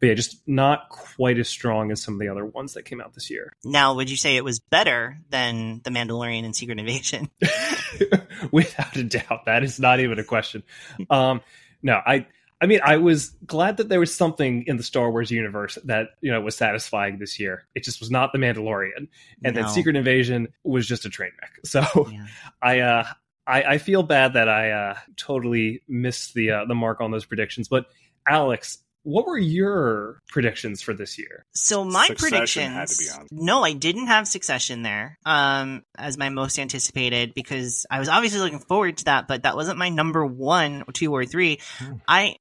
but 0.00 0.06
yeah, 0.06 0.14
just 0.14 0.46
not 0.46 0.88
quite 0.90 1.38
as 1.38 1.48
strong 1.48 1.90
as 1.90 2.00
some 2.00 2.14
of 2.14 2.20
the 2.20 2.28
other 2.28 2.44
ones 2.44 2.74
that 2.74 2.84
came 2.84 3.00
out 3.00 3.14
this 3.14 3.30
year. 3.30 3.52
Now, 3.64 3.94
would 3.94 4.08
you 4.08 4.16
say 4.16 4.36
it 4.36 4.44
was 4.44 4.60
better 4.60 5.18
than 5.30 5.80
The 5.82 5.90
Mandalorian 5.90 6.44
and 6.44 6.54
Secret 6.54 6.78
Invasion? 6.78 7.28
without 8.50 8.96
a 8.96 9.04
doubt 9.04 9.44
that 9.46 9.62
is 9.62 9.80
not 9.80 10.00
even 10.00 10.18
a 10.18 10.24
question 10.24 10.62
um 11.10 11.40
no 11.82 12.00
i 12.06 12.26
i 12.60 12.66
mean 12.66 12.80
i 12.84 12.96
was 12.96 13.30
glad 13.46 13.76
that 13.76 13.88
there 13.88 14.00
was 14.00 14.14
something 14.14 14.64
in 14.66 14.76
the 14.76 14.82
star 14.82 15.10
wars 15.10 15.30
universe 15.30 15.78
that 15.84 16.08
you 16.20 16.30
know 16.30 16.40
was 16.40 16.56
satisfying 16.56 17.18
this 17.18 17.38
year 17.38 17.66
it 17.74 17.84
just 17.84 18.00
was 18.00 18.10
not 18.10 18.32
the 18.32 18.38
mandalorian 18.38 19.08
and 19.44 19.54
No. 19.54 19.62
then 19.62 19.68
secret 19.68 19.96
invasion 19.96 20.48
was 20.64 20.86
just 20.86 21.04
a 21.04 21.10
train 21.10 21.30
wreck 21.40 21.52
so 21.64 22.08
Yeah. 22.10 22.26
i 22.62 22.80
uh 22.80 23.04
I, 23.46 23.62
I 23.62 23.78
feel 23.78 24.02
bad 24.02 24.34
that 24.34 24.46
I 24.46 24.72
uh, 24.72 24.94
totally 25.16 25.80
missed 25.88 26.34
the 26.34 26.50
uh, 26.50 26.64
the 26.66 26.74
mark 26.74 27.00
on 27.00 27.12
those 27.12 27.24
predictions. 27.24 27.66
But 27.66 27.86
Alex, 28.28 28.76
what 29.08 29.26
were 29.26 29.38
your 29.38 30.20
predictions 30.28 30.82
for 30.82 30.92
this 30.92 31.18
year? 31.18 31.46
So 31.54 31.82
my 31.82 32.06
Succession 32.08 32.30
predictions. 32.30 32.74
had 32.74 32.88
to 32.88 32.98
be 32.98 33.08
on. 33.08 33.44
No, 33.46 33.64
I 33.64 33.72
didn't 33.72 34.08
have 34.08 34.28
Succession 34.28 34.82
there 34.82 35.18
um, 35.24 35.82
as 35.96 36.18
my 36.18 36.28
most 36.28 36.58
anticipated 36.58 37.32
because 37.32 37.86
I 37.90 38.00
was 38.00 38.10
obviously 38.10 38.40
looking 38.40 38.58
forward 38.58 38.98
to 38.98 39.04
that, 39.06 39.26
but 39.26 39.44
that 39.44 39.56
wasn't 39.56 39.78
my 39.78 39.88
number 39.88 40.26
one, 40.26 40.84
two, 40.92 41.14
or 41.14 41.24
three. 41.24 41.58
Hmm. 41.78 41.94
I 42.06 42.36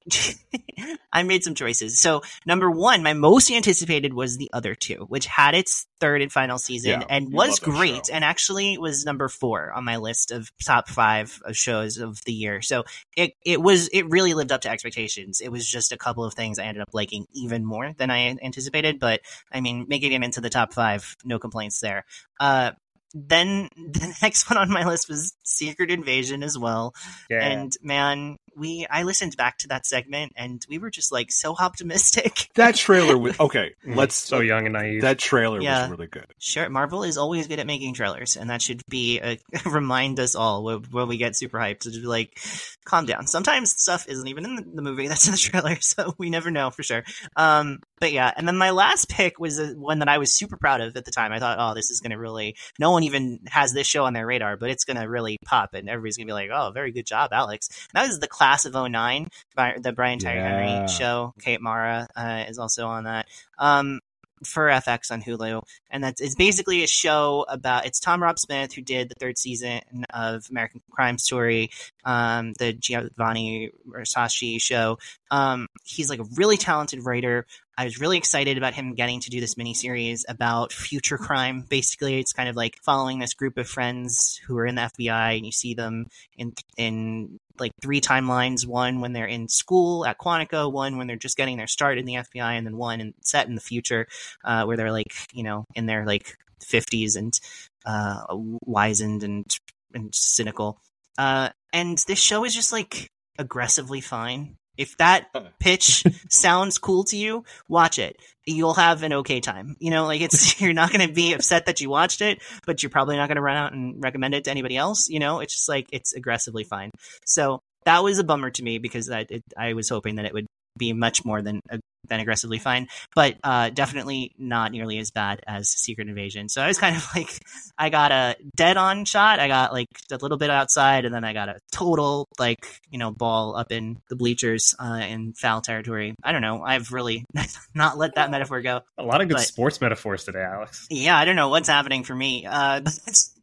I 1.13 1.23
made 1.23 1.45
some 1.45 1.55
choices. 1.55 1.99
So 1.99 2.23
number 2.45 2.69
one, 2.69 3.01
my 3.01 3.13
most 3.13 3.49
anticipated 3.49 4.13
was 4.13 4.35
the 4.35 4.49
other 4.51 4.75
two, 4.75 5.05
which 5.07 5.25
had 5.25 5.55
its 5.55 5.87
third 5.99 6.21
and 6.21 6.31
final 6.31 6.57
season 6.57 7.01
Yeah, 7.01 7.07
and 7.09 7.31
was 7.31 7.59
great, 7.59 8.07
show. 8.07 8.13
and 8.13 8.23
actually 8.23 8.77
was 8.77 9.05
number 9.05 9.27
four 9.29 9.71
on 9.71 9.83
my 9.83 9.97
list 9.97 10.31
of 10.31 10.51
top 10.65 10.87
five 10.89 11.39
of 11.45 11.55
shows 11.55 11.97
of 11.97 12.19
the 12.25 12.33
year. 12.33 12.61
So 12.61 12.83
it 13.15 13.33
it 13.43 13.61
was 13.61 13.87
it 13.89 14.03
really 14.09 14.33
lived 14.33 14.51
up 14.51 14.61
to 14.61 14.69
expectations. 14.69 15.41
It 15.41 15.49
was 15.49 15.67
just 15.67 15.91
a 15.91 15.97
couple 15.97 16.23
of 16.23 16.33
things 16.33 16.59
I 16.59 16.65
ended 16.65 16.81
up 16.81 16.89
liking 16.93 17.25
even 17.33 17.65
more 17.65 17.93
than 17.97 18.09
I 18.11 18.35
anticipated, 18.41 18.99
but 18.99 19.21
I 19.51 19.61
mean, 19.61 19.85
making 19.87 20.11
it 20.11 20.23
into 20.23 20.41
the 20.41 20.49
top 20.49 20.73
five, 20.73 21.15
no 21.23 21.39
complaints 21.39 21.81
there. 21.81 22.05
Uh, 22.39 22.71
then 23.13 23.69
the 23.77 24.15
next 24.21 24.49
one 24.49 24.57
on 24.57 24.69
my 24.69 24.85
list 24.85 25.09
was 25.09 25.33
Secret 25.43 25.91
Invasion 25.91 26.43
as 26.43 26.57
well. 26.57 26.93
Yeah. 27.29 27.45
And 27.47 27.71
man, 27.81 28.37
we 28.55 28.87
I 28.89 29.03
listened 29.03 29.37
back 29.37 29.59
to 29.59 29.67
that 29.67 29.85
segment 29.85 30.33
and 30.35 30.65
we 30.67 30.79
were 30.79 30.89
just 30.89 31.11
like 31.11 31.31
so 31.31 31.55
optimistic. 31.59 32.49
That 32.55 32.75
trailer 32.75 33.17
was 33.17 33.37
okay. 33.39 33.75
Let's 33.85 34.15
so 34.15 34.39
young 34.39 34.65
and 34.65 34.73
naive. 34.73 35.01
That 35.01 35.19
trailer 35.19 35.61
Yeah. 35.61 35.83
was 35.83 35.91
really 35.91 36.07
good. 36.07 36.25
Sure, 36.39 36.69
Marvel 36.69 37.03
is 37.03 37.17
always 37.17 37.47
good 37.47 37.59
at 37.59 37.67
making 37.67 37.93
trailers, 37.93 38.35
and 38.35 38.49
that 38.49 38.61
should 38.61 38.81
be 38.89 39.19
a 39.19 39.39
remind 39.65 40.19
us 40.19 40.35
all 40.35 40.63
when, 40.63 40.79
when 40.91 41.07
we 41.07 41.17
get 41.17 41.35
super 41.35 41.57
hyped 41.57 41.79
to 41.81 41.89
just 41.89 42.01
be 42.01 42.07
like, 42.07 42.37
calm 42.85 43.05
down. 43.05 43.27
Sometimes 43.27 43.71
stuff 43.71 44.07
isn't 44.07 44.27
even 44.27 44.45
in 44.45 44.55
the, 44.55 44.61
the 44.75 44.81
movie 44.81 45.07
that's 45.07 45.27
in 45.27 45.31
the 45.31 45.37
trailer, 45.37 45.75
so 45.79 46.13
we 46.17 46.29
never 46.29 46.49
know 46.51 46.69
for 46.69 46.83
sure. 46.83 47.03
Um, 47.35 47.79
but 47.99 48.11
yeah, 48.11 48.31
and 48.35 48.47
then 48.47 48.57
my 48.57 48.71
last 48.71 49.09
pick 49.09 49.39
was 49.39 49.59
a, 49.59 49.67
one 49.73 49.99
that 49.99 50.07
I 50.07 50.17
was 50.17 50.31
super 50.31 50.57
proud 50.57 50.81
of 50.81 50.95
at 50.95 51.05
the 51.05 51.11
time. 51.11 51.31
I 51.31 51.39
thought, 51.39 51.57
oh, 51.59 51.73
this 51.73 51.89
is 51.91 51.99
going 51.99 52.11
to 52.11 52.17
really. 52.17 52.55
No 52.79 52.91
one 52.97 53.03
even 53.03 53.39
has 53.47 53.73
this 53.73 53.85
show 53.85 54.05
on 54.05 54.13
their 54.13 54.25
radar, 54.25 54.57
but 54.57 54.71
it's 54.71 54.83
going 54.83 54.97
to 54.97 55.07
really 55.07 55.37
pop, 55.45 55.75
and 55.75 55.87
everybody's 55.87 56.17
going 56.17 56.25
to 56.25 56.31
be 56.31 56.33
like, 56.33 56.49
oh, 56.51 56.71
very 56.71 56.91
good 56.91 57.05
job, 57.05 57.31
Alex. 57.31 57.69
And 57.69 58.01
that 58.01 58.07
was 58.07 58.19
the 58.19 58.27
Class 58.27 58.65
of 58.65 58.73
09, 58.73 59.27
by 59.55 59.77
the 59.79 59.93
Brian 59.93 60.17
Tyree 60.17 60.37
Yeah. 60.37 60.75
Henry 60.75 60.87
show. 60.87 61.33
Kate 61.39 61.61
Mara 61.61 62.07
uh, 62.15 62.45
is 62.47 62.57
also 62.57 62.87
on 62.87 63.03
that. 63.03 63.27
Um, 63.59 63.99
for 64.43 64.67
FX 64.67 65.11
on 65.11 65.21
Hulu, 65.21 65.63
and 65.89 66.03
that's 66.03 66.21
it's 66.21 66.35
basically 66.35 66.83
a 66.83 66.87
show 66.87 67.45
about 67.49 67.85
it's 67.87 67.99
Tom 67.99 68.21
Rob 68.21 68.37
Smith 68.37 68.73
who 68.73 68.81
did 68.83 69.09
the 69.09 69.15
third 69.19 69.35
season 69.37 69.81
of 70.11 70.45
American 70.51 70.81
Crime 70.91 71.17
Story, 71.17 71.71
um, 72.05 72.53
the 72.59 72.71
Giovanni 72.73 73.71
Versace 73.89 74.61
show. 74.61 74.99
Um, 75.31 75.67
he's 75.83 76.11
like 76.11 76.19
a 76.19 76.27
really 76.35 76.57
talented 76.57 77.03
writer. 77.03 77.47
I 77.77 77.83
was 77.83 77.99
really 77.99 78.17
excited 78.17 78.57
about 78.57 78.73
him 78.73 78.95
getting 78.95 79.19
to 79.19 79.29
do 79.29 79.39
this 79.39 79.53
miniseries 79.53 80.23
about 80.27 80.73
future 80.73 81.17
crime. 81.17 81.63
Basically, 81.69 82.19
it's 82.19 82.33
kind 82.33 82.49
of 82.49 82.55
like 82.55 82.79
following 82.83 83.19
this 83.19 83.35
group 83.35 83.57
of 83.57 83.69
friends 83.69 84.41
who 84.47 84.57
are 84.57 84.65
in 84.65 84.73
the 84.75 84.89
FBI, 84.97 85.37
and 85.37 85.45
you 85.45 85.51
see 85.51 85.75
them 85.75 86.07
in 86.37 86.53
in 86.75 87.39
like 87.59 87.71
three 87.81 88.01
timelines: 88.01 88.65
one 88.65 88.99
when 88.99 89.13
they're 89.13 89.27
in 89.27 89.47
school 89.47 90.07
at 90.07 90.17
Quantico, 90.17 90.71
one 90.71 90.97
when 90.97 91.05
they're 91.05 91.15
just 91.15 91.37
getting 91.37 91.57
their 91.57 91.67
start 91.67 91.99
in 91.99 92.05
the 92.05 92.15
FBI, 92.15 92.57
and 92.57 92.65
then 92.65 92.77
one 92.77 92.99
in, 92.99 93.13
set 93.21 93.47
in 93.47 93.53
the 93.53 93.61
future 93.61 94.07
uh, 94.43 94.65
where 94.65 94.75
they're 94.75 94.91
like 94.91 95.13
you 95.31 95.43
know 95.43 95.65
in 95.75 95.85
their 95.85 96.03
like 96.03 96.35
fifties 96.65 97.15
and 97.15 97.39
uh, 97.85 98.23
wizened 98.65 99.21
and 99.21 99.45
and 99.93 100.09
cynical. 100.15 100.79
Uh, 101.17 101.49
and 101.73 101.99
this 102.07 102.19
show 102.19 102.43
is 102.43 102.55
just 102.55 102.71
like 102.71 103.11
aggressively 103.37 104.01
fine. 104.01 104.55
If 104.77 104.97
that 104.97 105.27
pitch 105.59 106.03
sounds 106.29 106.77
cool 106.77 107.03
to 107.05 107.17
you, 107.17 107.43
watch 107.67 107.99
it. 107.99 108.17
You'll 108.45 108.75
have 108.75 109.03
an 109.03 109.13
okay 109.13 109.39
time. 109.39 109.75
You 109.79 109.91
know, 109.91 110.05
like 110.05 110.21
it's 110.21 110.61
you're 110.61 110.73
not 110.73 110.91
going 110.91 111.07
to 111.07 111.13
be 111.13 111.33
upset 111.33 111.65
that 111.65 111.81
you 111.81 111.89
watched 111.89 112.21
it, 112.21 112.41
but 112.65 112.81
you're 112.81 112.89
probably 112.89 113.17
not 113.17 113.27
going 113.27 113.37
to 113.37 113.41
run 113.41 113.57
out 113.57 113.73
and 113.73 114.01
recommend 114.01 114.35
it 114.35 114.45
to 114.45 114.51
anybody 114.51 114.77
else. 114.77 115.09
You 115.09 115.19
know, 115.19 115.39
it's 115.39 115.55
just 115.55 115.69
like 115.69 115.87
it's 115.91 116.13
aggressively 116.13 116.63
fine. 116.63 116.91
So 117.25 117.59
that 117.85 118.03
was 118.03 118.19
a 118.19 118.23
bummer 118.23 118.49
to 118.51 118.63
me 118.63 118.77
because 118.77 119.09
I 119.09 119.25
it, 119.29 119.43
I 119.57 119.73
was 119.73 119.89
hoping 119.89 120.15
that 120.15 120.25
it 120.25 120.33
would 120.33 120.47
be 120.77 120.93
much 120.93 121.25
more 121.25 121.41
than 121.41 121.61
than 122.07 122.19
aggressively 122.19 122.59
fine, 122.59 122.87
but 123.15 123.35
uh, 123.43 123.69
definitely 123.69 124.31
not 124.37 124.71
nearly 124.71 124.97
as 124.97 125.11
bad 125.11 125.41
as 125.45 125.69
Secret 125.69 126.07
Invasion. 126.07 126.49
So 126.49 126.61
I 126.61 126.67
was 126.67 126.77
kind 126.77 126.95
of 126.95 127.05
like, 127.15 127.29
I 127.77 127.89
got 127.89 128.11
a 128.11 128.35
dead 128.55 128.77
on 128.77 129.05
shot, 129.05 129.39
I 129.39 129.47
got 129.47 129.73
like 129.73 129.87
a 130.11 130.17
little 130.17 130.37
bit 130.37 130.49
outside, 130.49 131.05
and 131.05 131.13
then 131.13 131.23
I 131.23 131.33
got 131.33 131.49
a 131.49 131.59
total 131.71 132.27
like 132.39 132.59
you 132.89 132.97
know 132.97 133.11
ball 133.11 133.55
up 133.55 133.71
in 133.71 133.97
the 134.09 134.15
bleachers 134.15 134.75
uh, 134.79 135.01
in 135.07 135.33
foul 135.33 135.61
territory. 135.61 136.15
I 136.23 136.31
don't 136.31 136.41
know. 136.41 136.63
I've 136.63 136.91
really 136.91 137.25
not 137.75 137.97
let 137.97 138.15
that 138.15 138.31
metaphor 138.31 138.61
go. 138.61 138.81
a 138.97 139.03
lot 139.03 139.21
of 139.21 139.27
good 139.27 139.35
but- 139.35 139.43
sports 139.43 139.81
metaphors 139.81 140.23
today, 140.23 140.43
Alex. 140.43 140.87
Yeah, 140.89 141.17
I 141.17 141.25
don't 141.25 141.35
know 141.35 141.49
what's 141.49 141.69
happening 141.69 142.03
for 142.03 142.15
me. 142.15 142.45
Uh, 142.45 142.81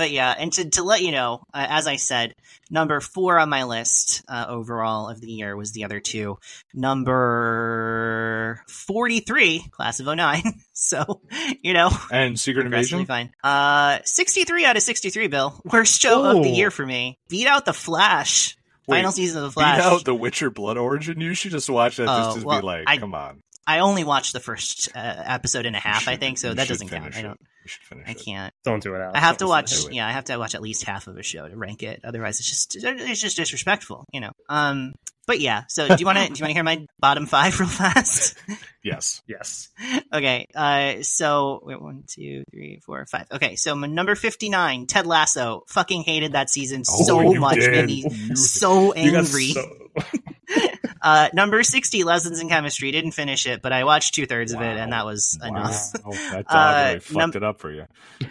but 0.00 0.10
yeah, 0.10 0.34
and 0.38 0.50
to, 0.54 0.70
to 0.70 0.82
let 0.82 1.02
you 1.02 1.12
know, 1.12 1.42
uh, 1.52 1.66
as 1.68 1.86
I 1.86 1.96
said, 1.96 2.34
number 2.70 3.00
four 3.00 3.38
on 3.38 3.50
my 3.50 3.64
list 3.64 4.22
uh, 4.26 4.46
overall 4.48 5.10
of 5.10 5.20
the 5.20 5.30
year 5.30 5.54
was 5.54 5.72
the 5.72 5.84
other 5.84 6.00
two. 6.00 6.38
Number 7.40 8.62
43, 8.68 9.66
class 9.70 10.00
of 10.00 10.06
09. 10.06 10.42
so, 10.72 11.20
you 11.62 11.74
know, 11.74 11.90
And 12.10 12.40
Secret 12.40 12.64
Invasion. 12.66 13.04
fine. 13.06 13.30
Uh, 13.44 13.98
63 14.04 14.64
out 14.64 14.76
of 14.78 14.82
63, 14.82 15.26
Bill. 15.28 15.60
Worst 15.70 16.00
show 16.00 16.24
of 16.24 16.42
the 16.42 16.48
year 16.50 16.70
for 16.70 16.86
me. 16.86 17.18
Beat 17.28 17.46
out 17.46 17.64
The 17.66 17.72
Flash. 17.74 18.56
Wait, 18.86 18.96
Final 18.98 19.12
season 19.12 19.38
of 19.44 19.50
The 19.50 19.52
Flash. 19.52 19.76
Beat 19.78 19.84
out 19.84 20.04
the 20.04 20.14
Witcher 20.14 20.50
Blood 20.50 20.76
Origin. 20.78 21.20
You 21.20 21.34
should 21.34 21.50
just 21.52 21.68
watch 21.68 21.98
that 21.98 22.08
Oh, 22.08 22.24
just 22.32 22.40
to 22.40 22.46
well, 22.46 22.60
be 22.60 22.66
like, 22.66 22.84
I- 22.86 22.96
come 22.98 23.14
on. 23.14 23.42
I 23.70 23.80
only 23.80 24.04
watched 24.04 24.32
the 24.32 24.40
first 24.40 24.88
uh, 24.94 24.98
episode 24.98 25.66
and 25.66 25.74
a 25.76 25.78
You 25.78 25.82
half, 25.82 26.08
I 26.08 26.16
think, 26.16 26.38
so 26.38 26.52
that 26.54 26.68
doesn't 26.68 26.88
count. 26.88 27.02
finish 27.04 27.18
I 27.18 27.22
don't. 27.22 27.40
Should 27.66 27.82
finish 27.82 28.08
I 28.08 28.10
it. 28.12 28.22
can't. 28.24 28.54
Don't 28.64 28.82
do 28.82 28.94
it, 28.94 29.00
Alex. 29.00 29.16
I 29.16 29.20
have 29.20 29.36
to 29.36 29.40
Don't 29.40 29.48
watch. 29.50 29.72
it. 29.86 29.92
Yeah, 29.92 30.06
I 30.08 30.12
have 30.12 30.24
to 30.24 30.36
watch 30.38 30.54
at 30.54 30.62
least 30.62 30.84
half 30.84 31.06
of 31.06 31.16
a 31.16 31.22
show 31.22 31.46
to 31.46 31.56
rank 31.56 31.82
it. 31.82 32.00
Otherwise, 32.04 32.40
it's 32.40 32.48
just 32.48 32.76
it's 32.80 33.20
just 33.20 33.36
disrespectful, 33.36 34.06
you 34.12 34.20
know. 34.20 34.32
Um, 34.48 34.94
but 35.26 35.40
yeah. 35.40 35.64
So 35.68 35.86
do 35.86 35.94
you 35.98 36.06
want 36.06 36.18
to 36.18 36.24
do 36.26 36.38
you 36.38 36.42
want 36.44 36.50
to 36.50 36.54
hear 36.54 36.64
my 36.64 36.86
bottom 36.98 37.26
five 37.26 37.60
real 37.60 37.68
fast? 37.68 38.36
Yes. 38.82 39.20
Yes. 39.28 39.68
okay. 40.12 40.46
Uh, 40.54 41.02
so 41.02 41.60
wait, 41.62 41.80
one, 41.80 42.04
two, 42.08 42.44
three, 42.50 42.80
four, 42.84 43.04
five. 43.06 43.26
Okay. 43.30 43.56
So 43.56 43.74
my 43.76 43.86
number 43.86 44.14
fifty 44.14 44.48
nine, 44.48 44.86
Ted 44.86 45.06
Lasso. 45.06 45.62
Fucking 45.68 46.02
hated 46.02 46.32
that 46.32 46.48
season 46.50 46.82
Oh, 46.88 47.02
so 47.04 47.34
much. 47.34 47.56
did. 47.56 47.70
Made 47.72 47.86
me 47.86 48.34
so 48.34 48.94
You 48.96 49.12
got 49.12 49.26
angry. 49.26 49.54
Uh, 51.02 51.28
number 51.32 51.62
sixty, 51.62 52.04
Lessons 52.04 52.40
in 52.40 52.48
Chemistry. 52.48 52.90
Didn't 52.92 53.12
finish 53.12 53.46
it, 53.46 53.62
but 53.62 53.72
I 53.72 53.84
watched 53.84 54.14
two 54.14 54.26
thirds 54.26 54.52
of 54.52 54.60
it, 54.60 54.76
and 54.76 54.92
that 54.92 55.04
was 55.06 55.38
enough. 55.42 55.92
Wow. 56.04 56.12
That 56.12 56.46
dog 56.46 56.46
Uh, 56.48 56.84
really 56.88 57.00
fucked 57.00 57.16
num- 57.16 57.32
it 57.34 57.42
up 57.42 57.60
for 57.60 57.70
you. 57.72 57.86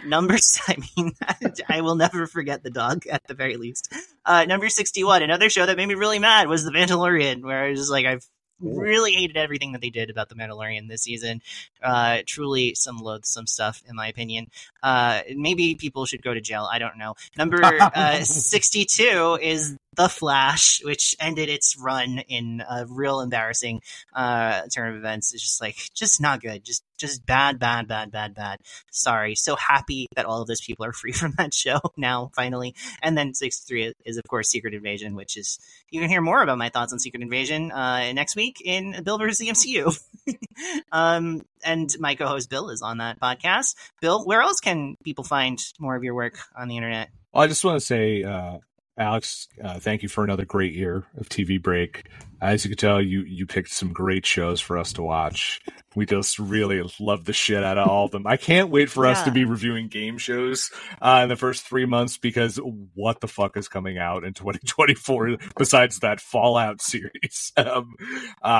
number 0.06 0.36
I 0.68 0.76
mean 0.96 1.12
I 1.68 1.80
will 1.80 1.96
never 1.96 2.26
forget 2.26 2.62
the 2.62 2.70
dog 2.70 3.06
at 3.06 3.26
the 3.26 3.34
very 3.34 3.56
least. 3.56 3.92
Uh, 4.24 4.44
number 4.44 4.68
61, 4.68 5.22
another 5.22 5.48
show 5.50 5.66
that 5.66 5.76
made 5.76 5.86
me 5.86 5.94
really 5.94 6.18
mad 6.18 6.46
was 6.48 6.64
The 6.64 6.70
Mandalorian 6.70 7.42
where 7.42 7.64
I 7.64 7.70
was 7.70 7.78
just 7.80 7.90
like 7.90 8.06
I've 8.06 8.24
really 8.60 9.12
hated 9.12 9.36
everything 9.36 9.72
that 9.72 9.80
they 9.80 9.90
did 9.90 10.10
about 10.10 10.28
The 10.28 10.34
Mandalorian 10.34 10.88
this 10.88 11.02
season. 11.02 11.42
Uh, 11.82 12.18
truly 12.26 12.74
some 12.74 12.98
loathsome 12.98 13.46
stuff 13.46 13.82
in 13.88 13.96
my 13.96 14.08
opinion. 14.08 14.50
Uh, 14.82 15.22
maybe 15.34 15.74
people 15.74 16.06
should 16.06 16.22
go 16.22 16.34
to 16.34 16.40
jail, 16.40 16.68
I 16.70 16.78
don't 16.78 16.98
know. 16.98 17.14
Number 17.36 17.60
uh, 17.64 18.20
62 18.20 19.38
is 19.40 19.76
The 19.94 20.08
Flash 20.08 20.80
which 20.84 21.14
ended 21.20 21.48
its 21.48 21.76
run 21.78 22.18
in 22.28 22.62
a 22.68 22.86
real 22.86 23.20
embarrassing 23.20 23.82
uh, 24.14 24.62
turn 24.74 24.90
of 24.90 24.96
events. 24.96 25.32
It's 25.34 25.42
just 25.42 25.60
like 25.60 25.76
just 25.94 26.20
not 26.20 26.40
good. 26.40 26.64
Just 26.64 26.84
just 27.00 27.26
bad 27.26 27.58
bad 27.58 27.88
bad 27.88 28.12
bad 28.12 28.34
bad. 28.34 28.60
Sorry. 28.90 29.34
So 29.34 29.56
happy 29.56 30.06
that 30.14 30.26
all 30.26 30.42
of 30.42 30.48
those 30.48 30.60
people 30.60 30.84
are 30.84 30.92
free 31.00 31.12
from 31.12 31.34
that 31.38 31.54
show 31.54 31.80
now 31.96 32.30
finally. 32.34 32.74
And 33.02 33.16
then 33.16 33.34
63 33.34 33.94
is 34.04 34.16
of 34.16 34.24
course 34.28 34.50
secret 34.50 34.74
invasion 34.74 35.14
which 35.14 35.36
is 35.36 35.58
you 35.90 36.00
can 36.00 36.10
hear 36.10 36.20
more 36.20 36.42
about 36.42 36.58
my 36.58 36.68
thoughts 36.68 36.92
on 36.92 36.98
secret 36.98 37.22
invasion 37.22 37.72
uh, 37.72 38.12
next 38.12 38.36
week 38.36 38.60
in 38.64 39.02
bill 39.02 39.18
versus 39.18 39.38
the 39.38 39.48
mcu 39.48 39.98
um, 40.92 41.42
and 41.64 41.94
my 41.98 42.14
co-host 42.14 42.50
bill 42.50 42.70
is 42.70 42.82
on 42.82 42.98
that 42.98 43.20
podcast. 43.20 43.74
Bill 44.00 44.24
where 44.24 44.40
else 44.40 44.60
can 44.60 44.96
people 45.04 45.24
find 45.24 45.58
more 45.78 45.96
of 45.96 46.04
your 46.04 46.14
work 46.14 46.38
on 46.56 46.68
the 46.68 46.76
internet? 46.76 47.10
Well, 47.32 47.44
I 47.44 47.46
just 47.46 47.64
want 47.64 47.78
to 47.78 47.86
say, 47.86 48.24
uh, 48.24 48.58
Alex, 49.00 49.48
uh, 49.64 49.78
thank 49.80 50.02
you 50.02 50.08
for 50.10 50.22
another 50.24 50.44
great 50.44 50.74
year 50.74 51.06
of 51.16 51.28
TV 51.30 51.60
break. 51.60 52.04
As 52.42 52.64
you 52.64 52.70
can 52.70 52.78
tell, 52.78 53.00
you 53.02 53.22
you 53.22 53.46
picked 53.46 53.70
some 53.70 53.92
great 53.92 54.24
shows 54.24 54.60
for 54.60 54.76
us 54.78 54.92
to 54.94 55.02
watch. 55.02 55.60
We 55.94 56.06
just 56.06 56.38
really 56.38 56.82
love 57.00 57.24
the 57.24 57.32
shit 57.32 57.62
out 57.64 57.76
of 57.78 57.88
all 57.88 58.04
of 58.06 58.10
them. 58.12 58.26
I 58.26 58.36
can't 58.36 58.70
wait 58.70 58.88
for 58.90 59.06
us 59.06 59.22
to 59.24 59.30
be 59.30 59.44
reviewing 59.44 59.88
game 59.88 60.16
shows 60.18 60.70
uh, 61.02 61.20
in 61.22 61.28
the 61.28 61.36
first 61.36 61.66
three 61.66 61.84
months 61.86 62.16
because 62.18 62.58
what 62.94 63.20
the 63.20 63.28
fuck 63.28 63.56
is 63.56 63.68
coming 63.68 63.98
out 63.98 64.24
in 64.24 64.32
2024 64.34 65.36
besides 65.58 65.98
that 66.00 66.20
Fallout 66.20 66.80
series? 66.80 67.52
Um, 67.60 67.94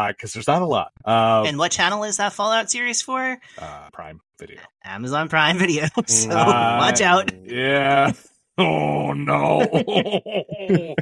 because 0.08 0.32
there's 0.34 0.46
not 0.48 0.62
a 0.62 0.66
lot. 0.66 0.92
Um, 1.04 1.46
and 1.46 1.58
what 1.58 1.70
channel 1.72 2.04
is 2.04 2.18
that 2.18 2.32
fallout 2.32 2.70
series 2.70 3.00
for 3.02 3.38
uh, 3.58 3.88
Prime 3.92 4.20
Video. 4.38 4.60
amazon 4.84 5.28
prime 5.28 5.58
video 5.58 5.86
so 6.06 6.30
Uh, 6.30 6.76
watch 6.80 7.00
out 7.00 7.30
Yeah. 7.44 8.12
Oh 8.60 9.12
no. 9.12 9.60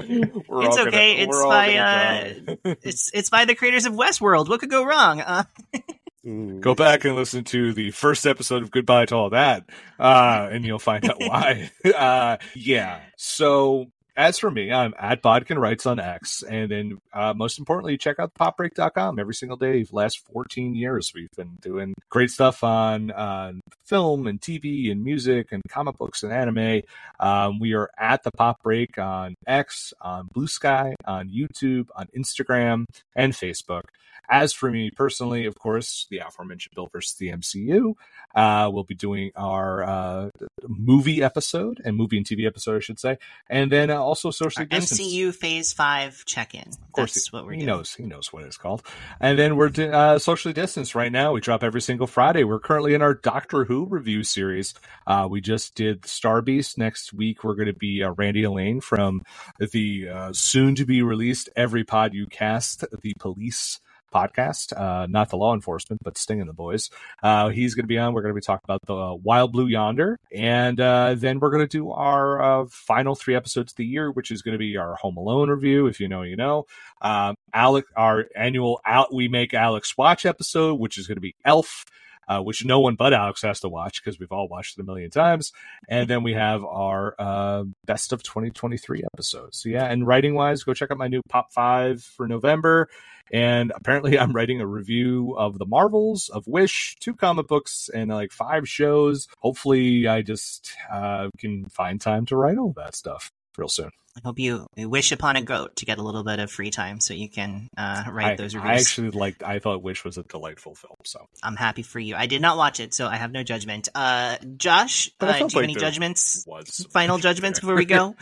It's 0.60 0.76
all 0.76 0.76
gonna- 0.76 0.88
okay, 0.88 1.16
it's 1.16 1.42
by, 1.42 1.72
gonna 1.74 2.76
it's 2.82 3.10
it's 3.12 3.30
by 3.30 3.44
the 3.44 3.54
creators 3.54 3.84
of 3.86 3.92
westworld 3.94 4.48
what 4.48 4.60
could 4.60 4.70
go 4.70 4.84
wrong 4.84 5.20
uh, 5.20 5.44
Go 6.60 6.74
back 6.74 7.04
and 7.04 7.16
listen 7.16 7.44
to 7.44 7.72
the 7.72 7.90
first 7.90 8.26
episode 8.26 8.62
of 8.62 8.70
Goodbye 8.70 9.06
to 9.06 9.14
All 9.14 9.30
That, 9.30 9.64
uh, 9.98 10.48
and 10.52 10.62
you'll 10.64 10.78
find 10.78 11.08
out 11.08 11.16
why. 11.20 11.70
uh, 11.96 12.36
yeah. 12.54 13.00
So 13.16 13.86
as 14.18 14.36
for 14.36 14.50
me, 14.50 14.72
I'm 14.72 14.94
at 14.98 15.22
Bodkin 15.22 15.60
Writes 15.60 15.86
on 15.86 16.00
X. 16.00 16.42
And 16.42 16.68
then 16.68 16.98
uh, 17.12 17.34
most 17.34 17.60
importantly, 17.60 17.96
check 17.96 18.18
out 18.18 18.34
popbreak.com 18.34 19.16
every 19.20 19.32
single 19.32 19.56
day. 19.56 19.84
For 19.84 19.90
the 19.90 19.96
last 19.96 20.26
14 20.32 20.74
years, 20.74 21.12
we've 21.14 21.30
been 21.36 21.56
doing 21.60 21.94
great 22.10 22.32
stuff 22.32 22.64
on 22.64 23.12
uh, 23.12 23.52
film 23.84 24.26
and 24.26 24.40
TV 24.40 24.90
and 24.90 25.04
music 25.04 25.52
and 25.52 25.62
comic 25.68 25.96
books 25.98 26.24
and 26.24 26.32
anime. 26.32 26.82
Um, 27.20 27.60
we 27.60 27.74
are 27.74 27.90
at 27.96 28.24
the 28.24 28.32
Pop 28.32 28.60
Break 28.64 28.98
on 28.98 29.36
X, 29.46 29.94
on 30.00 30.28
Blue 30.34 30.48
Sky, 30.48 30.96
on 31.04 31.30
YouTube, 31.30 31.86
on 31.94 32.08
Instagram, 32.08 32.86
and 33.14 33.32
Facebook. 33.32 33.84
As 34.28 34.52
for 34.52 34.70
me 34.70 34.90
personally, 34.90 35.46
of 35.46 35.58
course, 35.58 36.06
the 36.10 36.18
aforementioned 36.18 36.74
Bill 36.74 36.88
versus 36.92 37.14
the 37.14 37.30
MCU. 37.30 37.94
Uh, 38.34 38.68
we'll 38.70 38.84
be 38.84 38.94
doing 38.94 39.30
our 39.34 39.82
uh, 39.82 40.30
movie 40.66 41.22
episode 41.22 41.80
and 41.82 41.96
movie 41.96 42.18
and 42.18 42.26
TV 42.26 42.46
episode, 42.46 42.76
I 42.76 42.80
should 42.80 43.00
say, 43.00 43.16
and 43.48 43.72
then 43.72 43.88
uh, 43.90 43.98
also 44.08 44.32
socially 44.32 44.66
distanced. 44.66 45.02
MCU 45.02 45.34
Phase 45.34 45.72
Five 45.74 46.24
check-in. 46.26 46.68
Of 46.68 46.92
course, 46.92 47.14
That's 47.14 47.28
he, 47.28 47.36
what 47.36 47.46
we're 47.46 47.54
he 47.54 47.58
doing. 47.60 47.66
knows. 47.66 47.94
He 47.94 48.04
knows 48.04 48.32
what 48.32 48.44
it's 48.44 48.58
called. 48.58 48.82
And 49.20 49.38
then 49.38 49.56
we're 49.56 49.70
uh, 49.92 50.18
socially 50.18 50.54
distanced 50.54 50.94
right 50.96 51.12
now. 51.12 51.32
We 51.32 51.40
drop 51.40 51.62
every 51.64 51.82
single 51.82 52.08
Friday. 52.08 52.44
We're 52.44 52.60
currently 52.60 52.94
in 52.94 53.02
our 53.02 53.14
Doctor 53.14 53.64
Who 53.66 53.86
review 53.86 54.24
series. 54.24 54.74
Uh, 55.06 55.28
we 55.30 55.40
just 55.42 55.76
did 55.76 56.06
Star 56.06 56.42
Beast. 56.42 56.78
Next 56.78 57.12
week 57.12 57.44
we're 57.44 57.56
going 57.56 57.68
to 57.68 57.74
be 57.74 58.02
uh, 58.02 58.12
Randy 58.12 58.44
Elaine 58.44 58.80
from 58.80 59.22
the 59.60 60.08
uh, 60.08 60.32
soon 60.34 60.74
to 60.76 60.86
be 60.86 61.02
released 61.02 61.50
Every 61.56 61.84
Pod 61.84 62.14
You 62.14 62.26
Cast, 62.26 62.84
the 63.02 63.14
Police 63.20 63.80
podcast, 64.14 64.78
uh, 64.78 65.06
not 65.06 65.30
the 65.30 65.36
law 65.36 65.54
enforcement, 65.54 66.02
but 66.02 66.18
Sting 66.18 66.40
and 66.40 66.48
the 66.48 66.54
boys. 66.54 66.90
Uh, 67.22 67.48
he's 67.48 67.74
going 67.74 67.84
to 67.84 67.88
be 67.88 67.98
on. 67.98 68.14
We're 68.14 68.22
going 68.22 68.34
to 68.34 68.40
be 68.40 68.44
talking 68.44 68.64
about 68.64 68.82
the 68.86 69.14
Wild 69.22 69.52
Blue 69.52 69.66
Yonder, 69.66 70.18
and 70.32 70.80
uh, 70.80 71.14
then 71.16 71.40
we're 71.40 71.50
going 71.50 71.66
to 71.66 71.68
do 71.68 71.90
our 71.90 72.42
uh, 72.62 72.66
final 72.70 73.14
three 73.14 73.34
episodes 73.34 73.72
of 73.72 73.76
the 73.76 73.86
year, 73.86 74.10
which 74.10 74.30
is 74.30 74.42
going 74.42 74.52
to 74.52 74.58
be 74.58 74.76
our 74.76 74.94
Home 74.96 75.16
Alone 75.16 75.50
review. 75.50 75.86
If 75.86 76.00
you 76.00 76.08
know, 76.08 76.22
you 76.22 76.36
know. 76.36 76.66
Um, 77.00 77.36
Alex, 77.52 77.88
our 77.96 78.26
annual 78.36 78.80
out 78.84 79.14
we 79.14 79.28
make 79.28 79.54
Alex 79.54 79.96
watch 79.96 80.26
episode, 80.26 80.78
which 80.80 80.98
is 80.98 81.06
going 81.06 81.16
to 81.16 81.22
be 81.22 81.34
Elf. 81.44 81.84
Uh, 82.28 82.40
which 82.40 82.64
no 82.64 82.78
one 82.80 82.94
but 82.94 83.14
Alex 83.14 83.42
has 83.42 83.60
to 83.60 83.68
watch 83.68 84.02
because 84.02 84.18
we've 84.18 84.32
all 84.32 84.48
watched 84.48 84.78
it 84.78 84.82
a 84.82 84.84
million 84.84 85.10
times. 85.10 85.52
And 85.88 86.08
then 86.10 86.22
we 86.22 86.34
have 86.34 86.62
our 86.64 87.14
uh, 87.18 87.64
best 87.86 88.12
of 88.12 88.22
2023 88.22 89.02
episodes. 89.14 89.62
So, 89.62 89.70
yeah, 89.70 89.86
and 89.86 90.06
writing 90.06 90.34
wise, 90.34 90.62
go 90.62 90.74
check 90.74 90.90
out 90.90 90.98
my 90.98 91.08
new 91.08 91.22
Pop 91.28 91.52
5 91.52 92.02
for 92.02 92.28
November. 92.28 92.88
And 93.32 93.72
apparently, 93.74 94.18
I'm 94.18 94.32
writing 94.32 94.60
a 94.60 94.66
review 94.66 95.34
of 95.36 95.58
the 95.58 95.66
Marvels, 95.66 96.28
of 96.28 96.46
Wish, 96.46 96.96
two 97.00 97.14
comic 97.14 97.46
books, 97.46 97.88
and 97.92 98.10
like 98.10 98.32
five 98.32 98.68
shows. 98.68 99.28
Hopefully, 99.38 100.06
I 100.06 100.22
just 100.22 100.74
uh, 100.90 101.28
can 101.38 101.68
find 101.68 102.00
time 102.00 102.26
to 102.26 102.36
write 102.36 102.58
all 102.58 102.72
that 102.76 102.94
stuff 102.94 103.32
real 103.58 103.68
soon. 103.68 103.90
I 104.16 104.20
hope 104.24 104.38
you 104.38 104.66
wish 104.76 105.12
upon 105.12 105.36
a 105.36 105.42
goat 105.42 105.76
to 105.76 105.84
get 105.84 105.98
a 105.98 106.02
little 106.02 106.24
bit 106.24 106.40
of 106.40 106.50
free 106.50 106.70
time 106.70 106.98
so 106.98 107.14
you 107.14 107.28
can 107.28 107.68
uh, 107.76 108.04
write 108.10 108.32
I, 108.32 108.36
those 108.36 108.54
reviews. 108.54 108.70
I 108.70 108.74
actually 108.74 109.10
liked, 109.10 109.44
I 109.44 109.60
thought 109.60 109.82
Wish 109.82 110.04
was 110.04 110.18
a 110.18 110.24
delightful 110.24 110.74
film. 110.74 110.96
So, 111.04 111.24
I'm 111.42 111.54
happy 111.54 111.82
for 111.82 112.00
you. 112.00 112.16
I 112.16 112.26
did 112.26 112.42
not 112.42 112.56
watch 112.56 112.80
it, 112.80 112.94
so 112.94 113.06
I 113.06 113.16
have 113.16 113.30
no 113.30 113.44
judgment. 113.44 113.88
Uh, 113.94 114.36
Josh, 114.56 115.10
But 115.20 115.28
I 115.28 115.30
uh, 115.30 115.32
do 115.32 115.38
you 115.38 115.40
felt 115.40 115.52
have 115.52 115.62
any 115.64 115.74
judgments? 115.74 116.44
was 116.48 116.86
Final 116.90 117.18
judgments 117.28 117.60
before 117.60 117.76
we 117.76 117.84
go? 117.84 118.16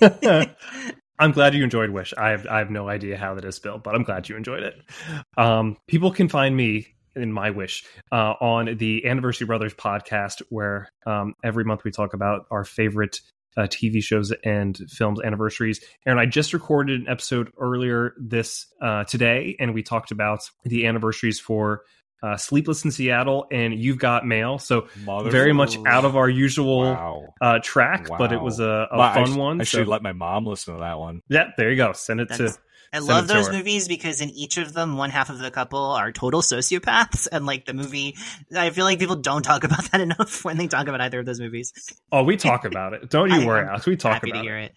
I'm 1.18 1.32
glad 1.32 1.54
you 1.54 1.64
enjoyed 1.64 1.90
Wish. 1.90 2.14
I 2.16 2.30
have 2.30 2.46
I 2.46 2.58
have 2.58 2.70
no 2.70 2.88
idea 2.88 3.16
how 3.16 3.34
that 3.34 3.44
is 3.44 3.58
built, 3.58 3.82
but 3.82 3.94
I'm 3.94 4.04
glad 4.04 4.28
you 4.28 4.36
enjoyed 4.36 4.62
it. 4.62 4.74
Um, 5.36 5.76
people 5.88 6.12
can 6.12 6.28
find 6.28 6.56
me 6.56 6.94
in 7.16 7.32
my 7.32 7.50
wish 7.50 7.84
uh, 8.12 8.34
on 8.40 8.76
the 8.76 9.04
Anniversary 9.06 9.46
Brothers 9.46 9.74
podcast, 9.74 10.42
where 10.50 10.88
um, 11.06 11.34
every 11.42 11.64
month 11.64 11.82
we 11.84 11.90
talk 11.90 12.14
about 12.14 12.46
our 12.50 12.64
favorite 12.64 13.20
uh, 13.56 13.62
TV 13.62 14.02
shows 14.02 14.32
and 14.44 14.76
films 14.88 15.20
anniversaries. 15.24 15.80
And 16.06 16.20
I 16.20 16.26
just 16.26 16.52
recorded 16.52 17.00
an 17.00 17.08
episode 17.08 17.52
earlier 17.58 18.14
this 18.20 18.66
uh, 18.80 19.04
today, 19.04 19.56
and 19.58 19.74
we 19.74 19.82
talked 19.82 20.10
about 20.10 20.40
the 20.64 20.86
anniversaries 20.86 21.40
for 21.40 21.82
uh, 22.22 22.36
Sleepless 22.36 22.84
in 22.84 22.90
Seattle 22.90 23.46
and 23.52 23.74
You've 23.74 23.98
Got 23.98 24.26
Mail. 24.26 24.58
So 24.58 24.88
Mother- 25.04 25.30
very 25.30 25.52
much 25.52 25.76
out 25.86 26.04
of 26.04 26.16
our 26.16 26.28
usual 26.28 26.80
Wow. 26.80 27.22
uh, 27.40 27.58
track, 27.62 28.08
but 28.08 28.32
it 28.32 28.40
was 28.40 28.58
a, 28.58 28.88
a 28.90 28.96
Well, 28.98 29.00
I 29.02 29.14
fun 29.14 29.32
sh- 29.32 29.36
one. 29.36 29.60
I 29.60 29.64
so- 29.64 29.78
should 29.78 29.88
let 29.88 30.02
my 30.02 30.12
mom 30.12 30.44
listen 30.44 30.74
to 30.74 30.80
that 30.80 30.98
one. 30.98 31.22
yeah, 31.28 31.50
there 31.56 31.70
you 31.70 31.76
go. 31.76 31.92
Send 31.92 32.20
it 32.20 32.28
That's- 32.28 32.54
to. 32.54 32.60
I 32.92 32.98
Send 32.98 33.08
love 33.08 33.28
those 33.28 33.46
her. 33.48 33.52
movies 33.52 33.86
because 33.86 34.20
in 34.20 34.30
each 34.30 34.56
of 34.56 34.72
them, 34.72 34.96
one 34.96 35.10
half 35.10 35.30
of 35.30 35.38
the 35.38 35.50
couple 35.50 35.80
are 35.80 36.10
total 36.12 36.40
sociopaths, 36.40 37.28
and 37.30 37.44
like 37.44 37.66
the 37.66 37.74
movie, 37.74 38.16
I 38.56 38.70
feel 38.70 38.84
like 38.84 38.98
people 38.98 39.16
don't 39.16 39.42
talk 39.42 39.64
about 39.68 39.90
that 39.90 40.00
enough 40.00 40.44
when 40.44 40.56
they 40.56 40.68
talk 40.68 40.88
about 40.88 41.00
either 41.00 41.20
of 41.20 41.26
those 41.26 41.40
movies. 41.40 41.72
Oh, 42.10 42.22
we 42.22 42.36
talk 42.36 42.64
about 42.64 42.94
it. 42.94 43.10
Don't 43.10 43.30
you 43.40 43.46
worry, 43.46 43.66
Alex. 43.66 43.86
We 43.86 43.96
talk 43.96 44.22
about 44.22 44.44
it. 44.44 44.72
it. 44.72 44.74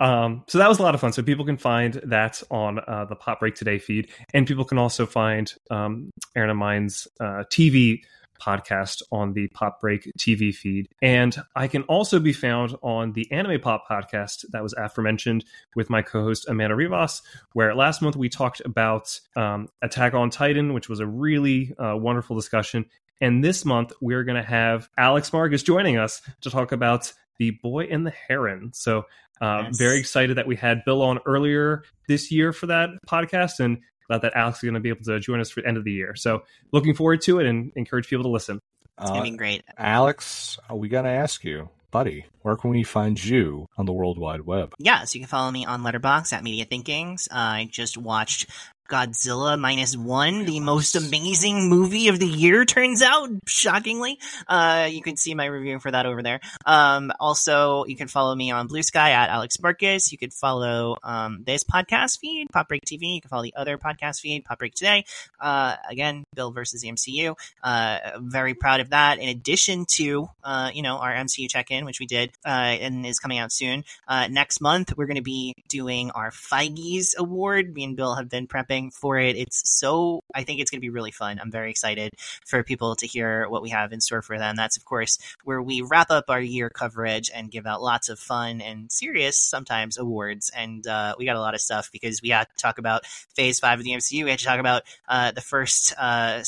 Um, 0.00 0.44
so 0.46 0.58
that 0.58 0.68
was 0.68 0.78
a 0.78 0.82
lot 0.82 0.94
of 0.94 1.00
fun. 1.00 1.12
So 1.12 1.22
people 1.22 1.44
can 1.44 1.56
find 1.56 1.94
that 2.04 2.42
on 2.50 2.78
uh, 2.80 3.06
the 3.06 3.16
Pop 3.16 3.40
Break 3.40 3.54
Today 3.54 3.78
feed, 3.78 4.10
and 4.34 4.46
people 4.46 4.64
can 4.64 4.78
also 4.78 5.06
find 5.06 5.52
um, 5.70 6.10
Aaron 6.36 6.50
and 6.50 6.58
mine's 6.58 7.08
uh, 7.20 7.44
TV 7.50 8.02
podcast 8.40 9.02
on 9.12 9.32
the 9.32 9.48
Pop 9.48 9.80
Break 9.80 10.10
TV 10.18 10.54
feed. 10.54 10.88
And 11.02 11.36
I 11.56 11.68
can 11.68 11.82
also 11.84 12.18
be 12.20 12.32
found 12.32 12.76
on 12.82 13.12
the 13.12 13.30
Anime 13.32 13.60
Pop 13.60 13.84
podcast 13.88 14.44
that 14.50 14.62
was 14.62 14.74
aforementioned 14.74 15.44
with 15.74 15.90
my 15.90 16.02
co-host 16.02 16.48
Amanda 16.48 16.74
Rivas, 16.76 17.22
where 17.52 17.74
last 17.74 18.02
month 18.02 18.16
we 18.16 18.28
talked 18.28 18.60
about 18.64 19.18
um, 19.36 19.68
Attack 19.82 20.14
on 20.14 20.30
Titan, 20.30 20.74
which 20.74 20.88
was 20.88 21.00
a 21.00 21.06
really 21.06 21.74
uh, 21.78 21.96
wonderful 21.96 22.36
discussion. 22.36 22.84
And 23.20 23.42
this 23.42 23.64
month 23.64 23.92
we're 24.00 24.22
going 24.24 24.40
to 24.40 24.48
have 24.48 24.88
Alex 24.96 25.32
Marcus 25.32 25.62
joining 25.62 25.96
us 25.96 26.22
to 26.42 26.50
talk 26.50 26.70
about 26.72 27.12
the 27.38 27.50
Boy 27.62 27.84
and 27.90 28.06
the 28.06 28.10
Heron. 28.12 28.72
So 28.72 29.04
uh, 29.40 29.62
Yes. 29.66 29.78
very 29.78 29.98
excited 29.98 30.36
that 30.36 30.46
we 30.46 30.56
had 30.56 30.84
Bill 30.84 31.02
on 31.02 31.18
earlier 31.26 31.84
this 32.08 32.30
year 32.32 32.52
for 32.52 32.66
that 32.66 32.90
podcast, 33.06 33.60
and 33.60 33.78
glad 34.08 34.22
that 34.22 34.32
Alex 34.34 34.58
is 34.58 34.62
going 34.62 34.74
to 34.74 34.80
be 34.80 34.88
able 34.88 35.04
to 35.04 35.20
join 35.20 35.40
us 35.40 35.50
for 35.50 35.60
the 35.60 35.68
end 35.68 35.76
of 35.76 35.84
the 35.84 35.92
year. 35.92 36.16
So 36.16 36.42
looking 36.72 36.94
forward 36.94 37.20
to 37.22 37.38
it, 37.40 37.46
and 37.46 37.70
encourage 37.76 38.08
people 38.08 38.24
to 38.24 38.30
listen. 38.30 38.60
It's 39.00 39.10
Uh, 39.10 39.14
gonna 39.14 39.30
be 39.30 39.36
great. 39.36 39.62
Alex, 39.76 40.58
uh, 40.70 40.74
we 40.74 40.88
got 40.88 41.02
to 41.02 41.08
ask 41.08 41.44
you, 41.44 41.68
buddy, 41.90 42.26
where 42.42 42.56
can 42.56 42.70
we 42.70 42.82
find 42.82 43.22
you 43.22 43.66
on 43.76 43.86
the 43.86 43.92
World 43.92 44.18
Wide 44.18 44.40
Web? 44.40 44.74
Yeah, 44.78 45.04
so 45.04 45.14
you 45.16 45.20
can 45.20 45.28
follow 45.28 45.50
me 45.50 45.64
on 45.64 45.82
Letterboxd 45.82 46.32
at 46.32 46.42
Media 46.42 46.64
Thinkings. 46.64 47.28
I 47.30 47.68
just 47.70 47.96
watched 47.96 48.50
Godzilla 48.88 49.58
minus 49.58 49.94
one, 49.94 50.46
the 50.46 50.60
most 50.60 50.96
amazing 50.96 51.68
movie 51.68 52.08
of 52.08 52.18
the 52.18 52.26
year, 52.26 52.64
turns 52.64 53.02
out, 53.02 53.28
shockingly. 53.46 54.18
Uh, 54.48 54.88
you 54.90 55.02
can 55.02 55.16
see 55.16 55.34
my 55.34 55.44
review 55.44 55.78
for 55.78 55.90
that 55.90 56.06
over 56.06 56.22
there. 56.22 56.40
Um, 56.64 57.12
also, 57.20 57.84
you 57.84 57.96
can 57.96 58.08
follow 58.08 58.34
me 58.34 58.50
on 58.50 58.66
Blue 58.66 58.82
Sky 58.82 59.10
at 59.10 59.28
Alex 59.28 59.60
Marcus. 59.60 60.10
You 60.10 60.16
could 60.16 60.32
follow, 60.32 60.96
um, 61.02 61.44
this 61.44 61.64
podcast 61.64 62.18
feed, 62.18 62.46
Pop 62.50 62.68
Break 62.68 62.82
TV. 62.86 63.16
You 63.16 63.20
can 63.20 63.28
follow 63.28 63.42
the 63.42 63.54
other 63.56 63.76
podcast 63.76 64.20
feed, 64.20 64.46
Pop 64.46 64.58
Break 64.58 64.74
Today. 64.74 65.04
Uh, 65.38 65.76
again, 65.90 66.24
Bill 66.34 66.50
versus 66.50 66.80
the 66.80 66.88
MCU. 66.88 67.36
Uh, 67.62 67.98
very 68.20 68.54
proud 68.54 68.80
of 68.80 68.90
that. 68.90 69.18
In 69.18 69.28
addition 69.28 69.84
to, 69.96 70.30
uh, 70.42 70.70
you 70.72 70.82
know, 70.82 70.96
our 70.96 71.12
MCU 71.12 71.48
check-in, 71.50 71.84
which 71.84 72.00
we 72.00 72.06
did, 72.06 72.30
uh, 72.46 72.48
and 72.48 73.04
is 73.04 73.18
coming 73.18 73.38
out 73.38 73.52
soon. 73.52 73.84
Uh, 74.06 74.28
next 74.28 74.62
month, 74.62 74.96
we're 74.96 75.06
going 75.06 75.16
to 75.16 75.22
be 75.22 75.52
doing 75.68 76.10
our 76.12 76.30
Feige's 76.30 77.14
Award. 77.18 77.74
Me 77.74 77.84
and 77.84 77.94
Bill 77.94 78.14
have 78.14 78.30
been 78.30 78.46
prepping 78.46 78.77
for 78.90 79.18
it. 79.18 79.36
It's 79.36 79.62
so, 79.68 80.22
I 80.34 80.44
think 80.44 80.60
it's 80.60 80.70
going 80.70 80.78
to 80.78 80.86
be 80.86 80.90
really 80.90 81.10
fun. 81.10 81.38
I'm 81.40 81.50
very 81.50 81.70
excited 81.70 82.14
for 82.46 82.62
people 82.62 82.96
to 82.96 83.06
hear 83.06 83.48
what 83.48 83.62
we 83.62 83.70
have 83.70 83.92
in 83.92 84.00
store 84.00 84.22
for 84.22 84.38
them. 84.38 84.56
That's, 84.56 84.76
of 84.76 84.84
course, 84.84 85.18
where 85.44 85.60
we 85.60 85.82
wrap 85.82 86.10
up 86.10 86.26
our 86.28 86.40
year 86.40 86.70
coverage 86.70 87.30
and 87.34 87.50
give 87.50 87.66
out 87.66 87.82
lots 87.82 88.08
of 88.08 88.18
fun 88.18 88.60
and 88.60 88.90
serious, 88.90 89.38
sometimes, 89.38 89.98
awards. 89.98 90.50
And 90.56 90.86
uh, 90.86 91.14
we 91.18 91.24
got 91.24 91.36
a 91.36 91.40
lot 91.40 91.54
of 91.54 91.60
stuff 91.60 91.90
because 91.92 92.22
we 92.22 92.30
had 92.30 92.48
to 92.48 92.56
talk 92.56 92.78
about 92.78 93.06
Phase 93.34 93.58
5 93.58 93.80
of 93.80 93.84
the 93.84 93.92
MCU. 93.92 94.24
We 94.24 94.30
had 94.30 94.38
to 94.38 94.44
talk 94.44 94.60
about 94.60 94.82
uh, 95.08 95.32
the 95.32 95.40
first. 95.40 95.94
Uh, 95.98 96.42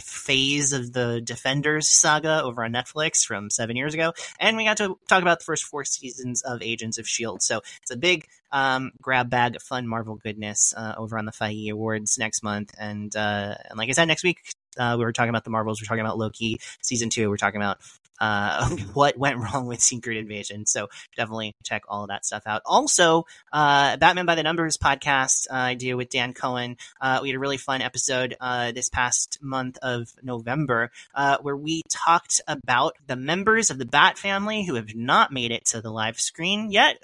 phase 0.00 0.72
of 0.72 0.92
the 0.92 1.20
Defenders 1.20 1.88
saga 1.88 2.42
over 2.42 2.64
on 2.64 2.72
Netflix 2.72 3.24
from 3.24 3.50
seven 3.50 3.76
years 3.76 3.94
ago, 3.94 4.12
and 4.40 4.56
we 4.56 4.64
got 4.64 4.76
to 4.78 4.98
talk 5.08 5.22
about 5.22 5.40
the 5.40 5.44
first 5.44 5.64
four 5.64 5.84
seasons 5.84 6.42
of 6.42 6.62
Agents 6.62 6.98
of 6.98 7.08
Shield. 7.08 7.42
So 7.42 7.60
it's 7.82 7.90
a 7.90 7.96
big 7.96 8.26
um, 8.50 8.92
grab 9.00 9.30
bag 9.30 9.56
of 9.56 9.62
fun 9.62 9.86
Marvel 9.86 10.16
goodness 10.16 10.72
uh, 10.76 10.94
over 10.96 11.18
on 11.18 11.24
the 11.24 11.32
Feige 11.32 11.70
Awards 11.70 12.18
next 12.18 12.42
month, 12.42 12.74
and 12.78 13.14
uh, 13.14 13.54
and 13.68 13.78
like 13.78 13.88
I 13.88 13.92
said, 13.92 14.06
next 14.06 14.24
week 14.24 14.38
uh, 14.78 14.96
we 14.98 15.04
were 15.04 15.12
talking 15.12 15.30
about 15.30 15.44
the 15.44 15.50
Marvels. 15.50 15.80
We're 15.80 15.86
talking 15.86 16.04
about 16.04 16.18
Loki 16.18 16.60
season 16.82 17.10
two. 17.10 17.28
We're 17.28 17.36
talking 17.36 17.60
about 17.60 17.78
uh, 18.20 18.68
what 18.94 19.16
went 19.16 19.38
wrong 19.38 19.66
with 19.66 19.80
Secret 19.80 20.16
Invasion. 20.16 20.66
So 20.66 20.88
definitely 21.16 21.54
check 21.62 21.82
all 21.88 22.02
of 22.02 22.08
that 22.08 22.24
stuff 22.24 22.44
out. 22.46 22.62
Also, 22.64 23.26
uh, 23.52 23.96
Batman 23.96 24.26
by 24.26 24.34
the 24.34 24.42
Numbers 24.42 24.76
podcast 24.76 25.46
uh, 25.50 25.54
I 25.54 25.74
do 25.74 25.96
with 25.96 26.10
Dan 26.10 26.32
Cohen. 26.34 26.76
Uh, 27.00 27.20
we 27.22 27.28
had 27.28 27.36
a 27.36 27.40
really 27.40 27.56
fun 27.56 27.82
episode 27.82 28.36
uh, 28.40 28.72
this 28.72 28.88
past 28.88 29.38
month 29.42 29.78
of 29.82 30.12
November 30.22 30.90
uh, 31.14 31.38
where 31.42 31.56
we 31.56 31.82
talked 31.88 32.40
about 32.46 32.96
the 33.06 33.16
members 33.16 33.70
of 33.70 33.78
the 33.78 33.86
Bat 33.86 34.18
family 34.18 34.64
who 34.64 34.74
have 34.74 34.94
not 34.94 35.32
made 35.32 35.50
it 35.50 35.64
to 35.66 35.80
the 35.80 35.90
live 35.90 36.20
screen 36.20 36.70
yet. 36.70 36.98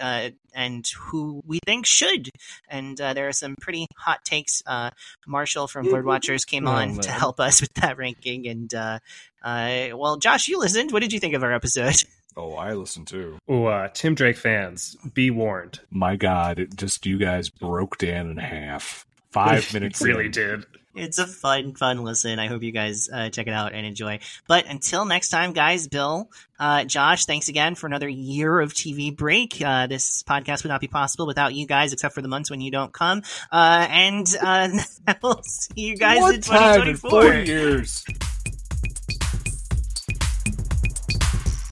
And 0.54 0.86
who 1.06 1.42
we 1.44 1.58
think 1.66 1.84
should. 1.84 2.30
And 2.68 3.00
uh, 3.00 3.12
there 3.12 3.26
are 3.28 3.32
some 3.32 3.56
pretty 3.60 3.86
hot 3.96 4.24
takes. 4.24 4.62
Uh, 4.64 4.90
Marshall 5.26 5.66
from 5.66 5.90
Bird 5.90 6.06
Watchers 6.06 6.44
came 6.44 6.68
Oh, 6.68 6.72
on 6.72 6.94
to 7.00 7.10
help 7.10 7.40
us 7.40 7.60
with 7.60 7.74
that 7.74 7.98
ranking. 7.98 8.46
And 8.46 8.72
uh, 8.72 9.00
uh, 9.42 9.88
well, 9.94 10.16
Josh, 10.16 10.46
you 10.48 10.58
listened. 10.60 10.92
What 10.92 11.02
did 11.02 11.12
you 11.12 11.18
think 11.20 11.34
of 11.34 11.42
our 11.42 11.52
episode? 11.52 11.96
Oh, 12.36 12.54
I 12.54 12.72
listened 12.74 13.06
too. 13.06 13.38
Oh, 13.46 13.66
uh, 13.66 13.86
Tim 13.94 14.16
Drake 14.16 14.36
fans, 14.36 14.96
be 15.14 15.30
warned. 15.30 15.78
My 15.92 16.16
God, 16.16 16.58
it 16.58 16.76
just 16.76 17.06
you 17.06 17.16
guys 17.16 17.48
broke 17.48 17.96
Dan 17.98 18.28
in 18.28 18.38
half. 18.38 19.06
Five 19.30 19.72
minutes. 19.72 20.02
really 20.02 20.24
in. 20.24 20.30
did. 20.32 20.66
It's 20.94 21.18
a 21.18 21.26
fun, 21.26 21.74
fun 21.74 22.04
listen. 22.04 22.38
I 22.38 22.46
hope 22.46 22.62
you 22.62 22.70
guys 22.70 23.08
uh, 23.12 23.28
check 23.28 23.46
it 23.46 23.52
out 23.52 23.72
and 23.72 23.84
enjoy. 23.84 24.20
But 24.46 24.66
until 24.66 25.04
next 25.04 25.30
time, 25.30 25.52
guys, 25.52 25.88
Bill, 25.88 26.30
uh, 26.58 26.84
Josh, 26.84 27.26
thanks 27.26 27.48
again 27.48 27.74
for 27.74 27.86
another 27.86 28.08
year 28.08 28.60
of 28.60 28.72
TV 28.72 29.14
break. 29.14 29.60
Uh, 29.60 29.86
this 29.86 30.22
podcast 30.22 30.62
would 30.62 30.68
not 30.68 30.80
be 30.80 30.88
possible 30.88 31.26
without 31.26 31.54
you 31.54 31.66
guys, 31.66 31.92
except 31.92 32.14
for 32.14 32.22
the 32.22 32.28
months 32.28 32.50
when 32.50 32.60
you 32.60 32.70
don't 32.70 32.92
come. 32.92 33.22
Uh, 33.50 33.86
and 33.90 34.26
uh, 34.40 34.68
we'll 35.22 35.42
see 35.42 35.72
you 35.76 35.96
guys 35.96 36.20
time 36.20 36.34
in 36.34 36.96
2024. 36.96 37.10
four 37.10 37.34
years. 37.34 38.04